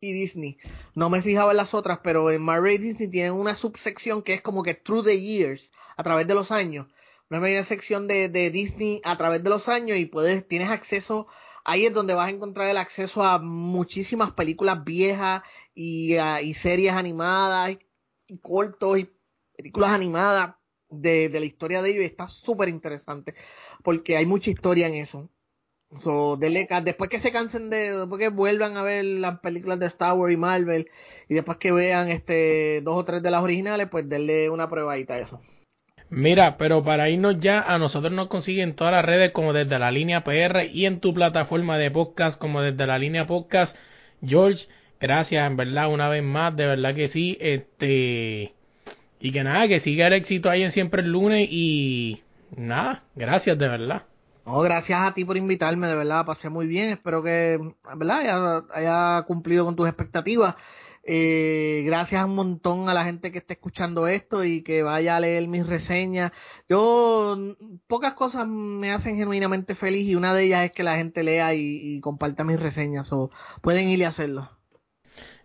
y, 0.00 0.12
Disney, 0.12 0.58
no 0.94 1.08
me 1.08 1.22
fijaba 1.22 1.52
en 1.52 1.56
las 1.56 1.72
otras, 1.72 2.00
pero 2.04 2.30
en 2.30 2.42
Marvel 2.42 2.74
y 2.74 2.78
Disney 2.78 3.08
tienen 3.08 3.32
una 3.32 3.54
subsección 3.54 4.22
que 4.22 4.34
es 4.34 4.42
como 4.42 4.62
que 4.62 4.74
Through 4.74 5.06
the 5.06 5.18
Years, 5.18 5.72
a 5.96 6.02
través 6.02 6.26
de 6.26 6.34
los 6.34 6.50
años, 6.50 6.88
una 7.30 7.40
media 7.40 7.64
sección 7.64 8.06
de, 8.06 8.28
de 8.28 8.50
Disney 8.50 9.00
a 9.02 9.16
través 9.16 9.42
de 9.42 9.48
los 9.48 9.66
años 9.66 9.96
y 9.96 10.04
puedes, 10.04 10.46
tienes 10.46 10.68
acceso 10.68 11.26
ahí 11.64 11.86
es 11.86 11.94
donde 11.94 12.14
vas 12.14 12.28
a 12.28 12.30
encontrar 12.30 12.68
el 12.70 12.76
acceso 12.76 13.22
a 13.22 13.38
muchísimas 13.38 14.32
películas 14.32 14.84
viejas 14.84 15.42
y, 15.74 16.16
a- 16.16 16.42
y 16.42 16.54
series 16.54 16.92
animadas 16.92 17.70
y, 18.28 18.38
cortos 18.38 18.98
y 18.98 19.10
películas 19.56 19.90
animadas 19.90 20.56
de, 20.90 21.28
la 21.30 21.44
historia 21.46 21.82
de 21.82 21.90
ellos 21.90 22.02
y 22.02 22.06
está 22.06 22.28
súper 22.28 22.68
interesante 22.68 23.34
porque 23.82 24.16
hay 24.16 24.26
mucha 24.26 24.50
historia 24.50 24.86
en 24.86 24.94
eso. 24.94 25.30
So, 26.02 26.36
denle 26.36 26.66
ca- 26.66 26.80
después 26.80 27.08
que 27.10 27.20
se 27.20 27.30
cansen 27.32 27.70
de, 27.70 27.96
después 27.98 28.18
que 28.20 28.28
vuelvan 28.28 28.76
a 28.76 28.82
ver 28.82 29.04
las 29.04 29.38
películas 29.40 29.78
de 29.78 29.86
Star 29.86 30.14
Wars 30.14 30.34
y 30.34 30.36
Marvel 30.36 30.90
y 31.28 31.34
después 31.34 31.58
que 31.58 31.72
vean 31.72 32.10
este 32.10 32.80
dos 32.82 32.96
o 32.98 33.04
tres 33.04 33.22
de 33.22 33.30
las 33.30 33.42
originales, 33.42 33.88
pues 33.90 34.08
denle 34.08 34.50
una 34.50 34.68
probadita 34.68 35.14
a 35.14 35.18
eso. 35.20 35.40
Mira, 36.10 36.56
pero 36.58 36.84
para 36.84 37.08
irnos 37.10 37.40
ya, 37.40 37.60
a 37.60 37.78
nosotros 37.78 38.12
nos 38.12 38.28
consiguen 38.28 38.70
en 38.70 38.74
todas 38.76 38.92
las 38.92 39.04
redes 39.04 39.32
como 39.32 39.52
desde 39.52 39.78
la 39.78 39.90
línea 39.90 40.22
PR 40.22 40.66
y 40.72 40.86
en 40.86 41.00
tu 41.00 41.12
plataforma 41.12 41.76
de 41.78 41.90
podcast 41.90 42.38
como 42.38 42.60
desde 42.60 42.86
la 42.86 42.98
línea 42.98 43.26
podcast. 43.26 43.76
George, 44.24 44.66
gracias 45.00 45.46
en 45.46 45.56
verdad 45.56 45.88
una 45.88 46.08
vez 46.08 46.22
más, 46.22 46.54
de 46.56 46.66
verdad 46.66 46.94
que 46.94 47.08
sí, 47.08 47.36
este 47.40 48.54
y 49.18 49.32
que 49.32 49.42
nada, 49.42 49.66
que 49.66 49.80
siga 49.80 50.06
el 50.06 50.12
éxito 50.12 50.50
ahí 50.50 50.62
en 50.62 50.70
siempre 50.70 51.02
el 51.02 51.10
lunes 51.10 51.48
y 51.50 52.22
nada, 52.56 53.04
gracias 53.14 53.58
de 53.58 53.68
verdad. 53.68 54.02
No, 54.44 54.60
gracias 54.60 55.00
a 55.00 55.14
ti 55.14 55.24
por 55.24 55.38
invitarme, 55.38 55.86
de 55.86 55.94
verdad, 55.94 56.26
pasé 56.26 56.50
muy 56.50 56.66
bien, 56.66 56.90
espero 56.90 57.22
que, 57.22 57.58
¿verdad?, 57.96 58.64
haya 58.74 59.22
cumplido 59.26 59.64
con 59.64 59.74
tus 59.74 59.88
expectativas. 59.88 60.56
Eh, 61.06 61.82
gracias 61.84 62.24
un 62.24 62.34
montón 62.34 62.88
a 62.88 62.94
la 62.94 63.04
gente 63.04 63.30
que 63.30 63.38
esté 63.38 63.54
escuchando 63.54 64.06
esto 64.06 64.44
y 64.44 64.62
que 64.62 64.82
vaya 64.82 65.16
a 65.16 65.20
leer 65.20 65.48
mis 65.48 65.66
reseñas. 65.66 66.32
Yo, 66.68 67.36
pocas 67.86 68.14
cosas 68.14 68.46
me 68.48 68.90
hacen 68.92 69.16
genuinamente 69.16 69.74
feliz 69.74 70.08
y 70.08 70.14
una 70.14 70.34
de 70.34 70.44
ellas 70.44 70.64
es 70.66 70.72
que 70.72 70.82
la 70.82 70.96
gente 70.96 71.22
lea 71.22 71.54
y, 71.54 71.96
y 71.96 72.00
comparta 72.00 72.44
mis 72.44 72.58
reseñas, 72.60 73.12
o 73.12 73.30
pueden 73.62 73.88
ir 73.88 74.00
y 74.00 74.04
hacerlo. 74.04 74.50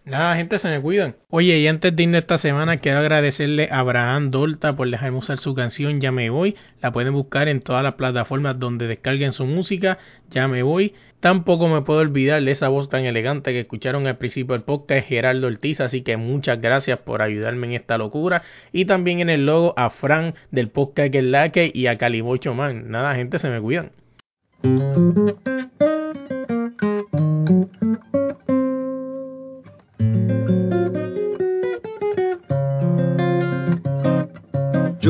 Nada, 0.10 0.36
gente, 0.36 0.58
se 0.58 0.68
me 0.70 0.82
cuidan. 0.82 1.16
Oye, 1.30 1.60
y 1.60 1.68
antes 1.68 1.96
de 1.96 2.02
irnos 2.02 2.22
esta 2.22 2.40
semana, 2.40 2.78
quiero 2.78 2.98
agradecerle 2.98 3.70
a 3.72 3.80
Abraham 3.80 4.32
Dolta 4.32 4.76
por 4.76 4.90
dejarme 4.90 5.20
usar 5.20 5.38
su 5.38 5.54
canción 5.54 6.02
Ya 6.02 6.12
me 6.12 6.32
voy. 6.32 6.56
La 6.82 6.92
pueden 6.92 7.14
buscar 7.14 7.48
en 7.48 7.62
todas 7.62 7.84
las 7.84 7.94
plataformas 7.94 8.58
donde 8.58 8.88
descarguen 8.88 9.34
su 9.34 9.46
música. 9.46 10.00
Ya 10.32 10.48
me 10.48 10.64
voy. 10.64 10.96
Tampoco 11.20 11.68
me 11.68 11.82
puedo 11.82 12.00
olvidar 12.00 12.42
de 12.42 12.50
esa 12.50 12.70
voz 12.70 12.90
tan 12.90 13.06
elegante 13.06 13.52
que 13.52 13.60
escucharon 13.60 14.08
al 14.08 14.18
principio 14.18 14.54
del 14.54 14.64
podcast, 14.64 15.08
Gerardo 15.08 15.46
Ortiz. 15.46 15.80
Así 15.80 16.02
que 16.02 16.18
muchas 16.18 16.60
gracias 16.60 16.98
por 16.98 17.22
ayudarme 17.22 17.68
en 17.68 17.74
esta 17.74 18.00
locura. 18.00 18.42
Y 18.72 18.86
también 18.86 19.20
en 19.20 19.30
el 19.30 19.46
logo 19.46 19.76
a 19.78 19.92
Fran 19.92 20.34
del 20.50 20.70
podcast 20.70 21.12
que 21.12 21.20
es 21.20 21.24
la 21.24 21.50
que 21.50 21.72
y 21.72 21.86
a 21.86 22.00
Calibocho 22.00 22.56
Man. 22.56 22.90
Nada, 22.90 23.14
gente, 23.14 23.38
se 23.38 23.50
me 23.50 23.62
cuidan. 23.62 23.92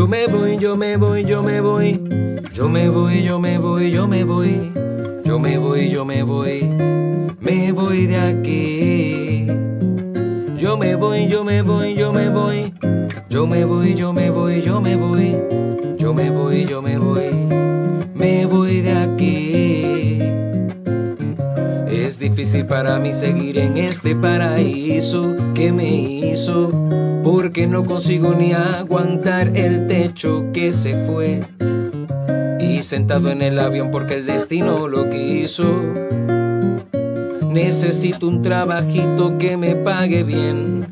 Me 0.10 0.26
voy, 0.26 0.58
yo 0.58 0.76
me 0.76 0.98
voy, 0.98 1.24
yo 1.24 1.44
me 1.44 1.62
voy. 1.62 2.02
Yo 2.54 2.68
me 2.68 2.90
voy, 2.90 3.24
yo 3.24 3.40
me 3.40 3.60
voy, 3.60 3.92
yo 3.92 4.08
me 4.08 4.24
voy. 4.24 4.72
Yo 5.24 5.38
me 5.38 5.58
voy, 5.60 5.90
yo 5.92 6.04
me 6.04 6.24
voy. 6.24 6.64
Me 7.40 7.72
voy 7.72 8.08
de 8.08 8.18
aquí. 8.18 9.46
Yo 10.60 10.78
me 10.78 10.96
voy, 10.96 11.28
yo 11.28 11.44
me 11.44 11.62
voy, 11.62 11.94
yo 11.94 12.12
me 12.12 12.28
voy. 12.30 12.74
Yo 13.30 13.46
me 13.46 13.64
voy, 13.66 13.94
yo 13.94 14.12
me 14.12 14.32
voy, 14.32 14.64
yo 14.64 14.82
me 14.82 14.96
voy. 14.96 15.36
Yo 16.00 16.14
me 16.14 16.32
voy, 16.32 16.66
yo 16.66 16.82
me 16.82 16.98
voy. 16.98 17.30
Me 18.16 18.48
voy 18.48 18.82
de 18.82 18.92
aquí. 18.92 20.20
Es 21.88 22.18
difícil 22.18 22.66
para 22.66 22.98
mí 22.98 23.14
seguir 23.14 23.60
en 23.60 23.78
este 23.78 24.16
paraíso 24.16 25.36
que 25.54 25.72
me 25.72 25.88
hizo, 25.88 26.72
porque 27.32 27.68
no 27.68 27.84
consigo 27.84 28.34
ni 28.34 28.54
aguantar 28.54 29.56
el 29.56 29.86
techo 29.86 30.46
que 30.52 30.74
se 30.74 31.06
fue. 31.06 31.42
Y 32.60 32.82
sentado 32.82 33.30
en 33.30 33.44
el 33.44 33.60
avión 33.60 33.92
porque 33.92 34.16
el 34.16 34.26
destino 34.26 34.88
lo 34.88 35.08
quiso. 35.12 35.64
Necesito 37.52 38.28
un 38.28 38.42
trabajito 38.42 39.38
que 39.38 39.58
me 39.58 39.76
pague 39.76 40.24
bien. 40.24 40.88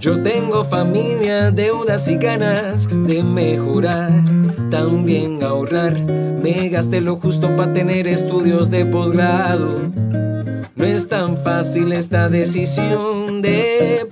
Yo 0.00 0.22
tengo 0.22 0.66
familia, 0.66 1.50
deudas 1.50 2.06
y 2.06 2.16
ganas 2.16 2.86
de 2.88 3.24
mejorar, 3.24 4.12
también 4.70 5.42
ahorrar. 5.42 6.00
Me 6.00 6.68
gasté 6.68 7.00
lo 7.00 7.16
justo 7.16 7.48
para 7.56 7.72
tener 7.72 8.06
estudios 8.06 8.70
de 8.70 8.86
posgrado. 8.86 9.80
No 10.76 10.84
es 10.84 11.08
tan 11.08 11.38
fácil 11.38 11.92
esta 11.92 12.28
decisión 12.28 13.42
de 13.42 13.72
irse 13.92 14.06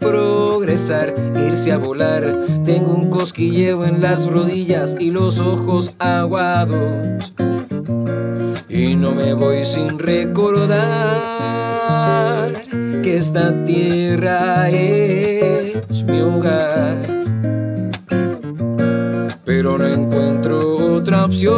a 1.70 1.78
volar. 1.78 2.22
Tengo 2.64 2.94
un 2.94 3.10
cosquilleo 3.10 3.84
en 3.84 4.00
las 4.00 4.26
rodillas 4.26 4.90
y 4.98 5.10
los 5.10 5.38
ojos 5.38 5.90
aguados. 5.98 7.32
Y 8.68 8.96
no 8.96 9.12
me 9.12 9.34
voy 9.34 9.64
sin 9.66 9.98
recordar 9.98 11.30
que 13.02 13.18
esta 13.18 13.64
tierra 13.66 14.68
es 14.70 16.02
mi 16.04 16.20
hogar. 16.20 16.98
Pero 19.44 19.78
no 19.78 19.86
encuentro 19.86 20.94
otra 20.96 21.24
opción. 21.26 21.50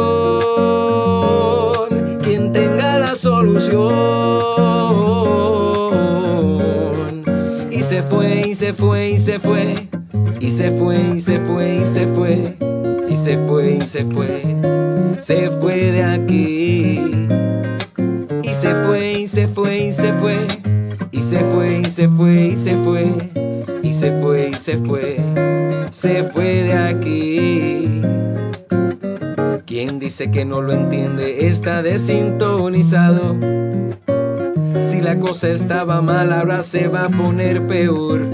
Quien 2.21 2.51
tenga 2.51 2.99
la 2.99 3.15
solución. 3.15 3.93
Y 7.71 7.81
se 7.83 8.03
fue, 8.03 8.49
y 8.49 8.55
se 8.55 8.73
fue, 8.73 9.09
y 9.11 9.19
se 9.25 9.39
fue. 9.39 9.82
Y 10.53 10.57
se 10.57 10.71
fue, 10.73 10.99
y 11.15 11.21
se 11.21 11.39
fue, 11.39 11.77
y 11.77 11.93
se 11.95 12.07
fue. 12.13 12.55
Y 13.09 13.15
se 13.25 13.37
fue, 13.47 13.71
y 13.71 13.81
se 13.87 14.05
fue. 14.05 14.43
Se 15.25 15.49
fue 15.59 15.73
de 15.73 16.03
aquí. 16.03 17.01
Y 18.43 18.53
se 18.61 18.75
fue, 18.85 19.13
y 19.13 19.27
se 19.29 19.47
fue, 19.47 19.77
y 19.85 19.93
se 19.93 20.13
fue. 20.13 20.47
Y 21.11 21.21
se 21.21 21.39
fue, 21.45 21.79
y 21.79 21.85
se 21.85 22.07
fue, 22.07 22.45
y 22.45 22.55
se 22.63 22.77
fue. 22.83 23.03
Y 23.81 23.93
se 23.93 24.11
fue, 24.21 24.49
y 24.49 24.53
se 24.53 24.77
fue. 24.77 25.91
Se 25.93 26.23
fue 26.25 26.45
de 26.45 26.73
aquí. 26.73 28.01
Quien 29.65 29.97
dice 29.97 30.29
que 30.29 30.45
no 30.45 30.61
lo 30.61 30.73
entiende 30.73 31.47
está 31.47 31.81
desintonizado. 31.81 33.35
Si 34.91 35.01
la 35.01 35.17
cosa 35.19 35.47
estaba 35.47 35.99
mal, 36.03 36.31
ahora 36.31 36.61
se 36.65 36.87
va 36.87 37.05
a 37.05 37.09
poner 37.09 37.65
peor. 37.65 38.32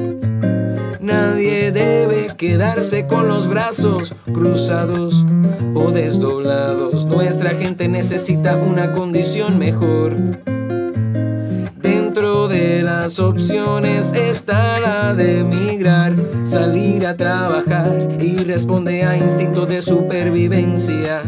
Con 3.08 3.30
los 3.30 3.48
brazos 3.48 4.14
cruzados 4.26 5.14
o 5.74 5.92
desdoblados. 5.92 7.06
Nuestra 7.06 7.52
gente 7.52 7.88
necesita 7.88 8.58
una 8.58 8.92
condición 8.92 9.58
mejor. 9.58 10.14
Dentro 11.78 12.50
de 12.50 12.82
las 12.82 13.18
opciones 13.18 14.06
está 14.14 14.78
la 14.78 15.14
de 15.14 15.40
emigrar, 15.40 16.14
salir 16.52 17.08
a 17.08 17.16
trabajar 17.16 18.18
y 18.20 18.36
responde 18.36 19.06
a 19.06 19.16
instintos 19.16 19.70
de 19.70 19.82
supervivencia, 19.82 21.24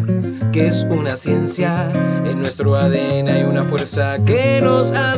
que 0.51 0.67
es 0.67 0.85
una 0.89 1.15
ciencia. 1.15 1.89
En 2.25 2.39
nuestro 2.39 2.75
ADN 2.75 3.29
hay 3.29 3.43
una 3.43 3.63
fuerza 3.63 4.17
que 4.25 4.59
nos 4.61 4.91
hace 4.91 5.10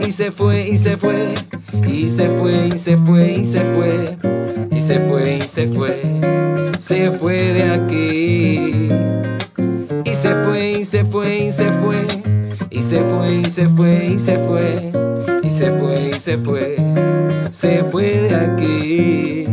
y 0.00 0.12
se 0.12 0.30
fue, 0.32 0.68
y 0.68 0.78
se 0.78 0.96
fue, 0.96 1.34
y 1.86 2.08
se 2.16 2.28
fue, 2.38 2.68
y 2.68 2.78
se 2.78 2.96
fue, 2.96 3.36
y 3.36 3.52
se 3.52 3.62
fue, 3.64 4.18
y 4.70 4.80
se 4.86 5.00
fue, 5.08 5.36
y 5.36 5.48
se 5.48 5.66
fue, 5.68 6.02
se 6.88 7.10
fue 7.18 7.34
de 7.34 7.62
aquí. 7.70 8.88
Y 10.04 10.14
se 10.22 10.34
fue, 10.44 10.70
y 10.80 10.84
se 10.86 11.04
fue, 11.04 11.38
y 11.38 11.52
se 11.52 11.70
fue, 11.72 12.06
y 12.70 12.82
se 12.82 13.02
fue, 13.02 13.34
y 13.34 13.44
se 13.44 13.68
fue, 13.68 14.06
y 14.06 14.18
se 14.18 14.38
fue, 14.38 14.92
y 15.42 15.50
se 15.50 15.70
fue, 15.72 16.08
y 16.08 16.12
se 16.20 16.38
fue, 16.38 16.76
se 17.60 17.84
fue 17.84 18.04
de 18.04 18.34
aquí. 18.34 19.46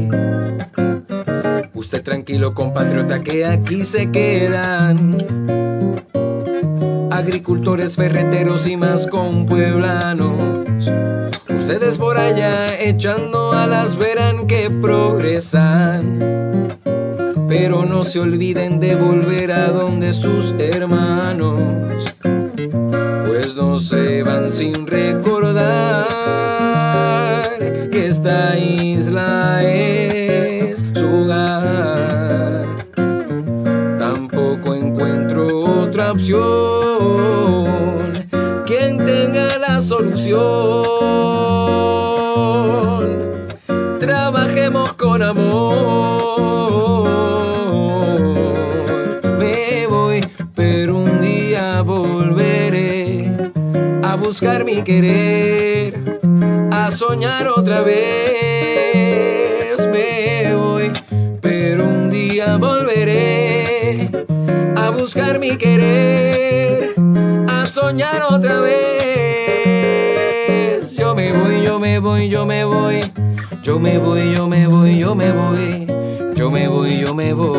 Usted 1.74 2.04
tranquilo, 2.04 2.54
compatriota, 2.54 3.22
que 3.24 3.46
aquí 3.46 3.84
se 3.86 4.10
quedan 4.12 5.39
agricultores, 7.20 7.96
ferreteros 7.98 8.66
y 8.66 8.78
más 8.78 9.06
con 9.08 9.46
pueblanos. 9.46 10.66
Ustedes 11.50 11.98
por 11.98 12.18
allá 12.18 12.80
echando 12.80 13.52
alas 13.52 13.98
verán 13.98 14.48
que 14.48 14.72
progresan. 14.82 16.20
Pero 17.50 17.84
no 17.84 18.06
se 18.06 18.20
olviden 18.20 18.80
de 18.80 18.96
volver 18.96 19.52
a 19.52 19.68
donde 19.70 20.14
sus 20.14 20.56
hermanos, 20.60 21.60
querer, 54.84 55.94
a 56.72 56.92
soñar 56.92 57.48
otra 57.48 57.82
vez. 57.82 59.80
Me 59.92 60.54
voy, 60.56 60.92
pero 61.42 61.86
un 61.86 62.10
día 62.10 62.58
volveré 62.58 64.10
a 64.76 64.90
buscar 64.90 65.40
mi 65.40 65.58
querer, 65.58 66.94
a 67.48 67.66
soñar 67.68 68.24
otra 68.30 68.60
vez. 68.62 68.80
Yo 70.92 71.16
me 71.16 71.32
voy, 71.32 71.64
yo 71.64 71.80
me 71.80 72.00
voy, 72.00 72.30
yo 72.30 72.46
me 72.46 72.64
voy, 72.66 73.12
yo 73.64 73.80
me 73.80 73.98
voy, 73.98 74.34
yo 74.34 74.48
me 74.48 74.68
voy, 74.68 75.00
yo 75.06 75.16
me 75.16 75.34
voy, 75.34 75.86
yo 76.36 76.52
me 76.52 76.68
voy, 76.68 77.00
yo 77.00 77.14
me 77.16 77.34
voy, 77.34 77.59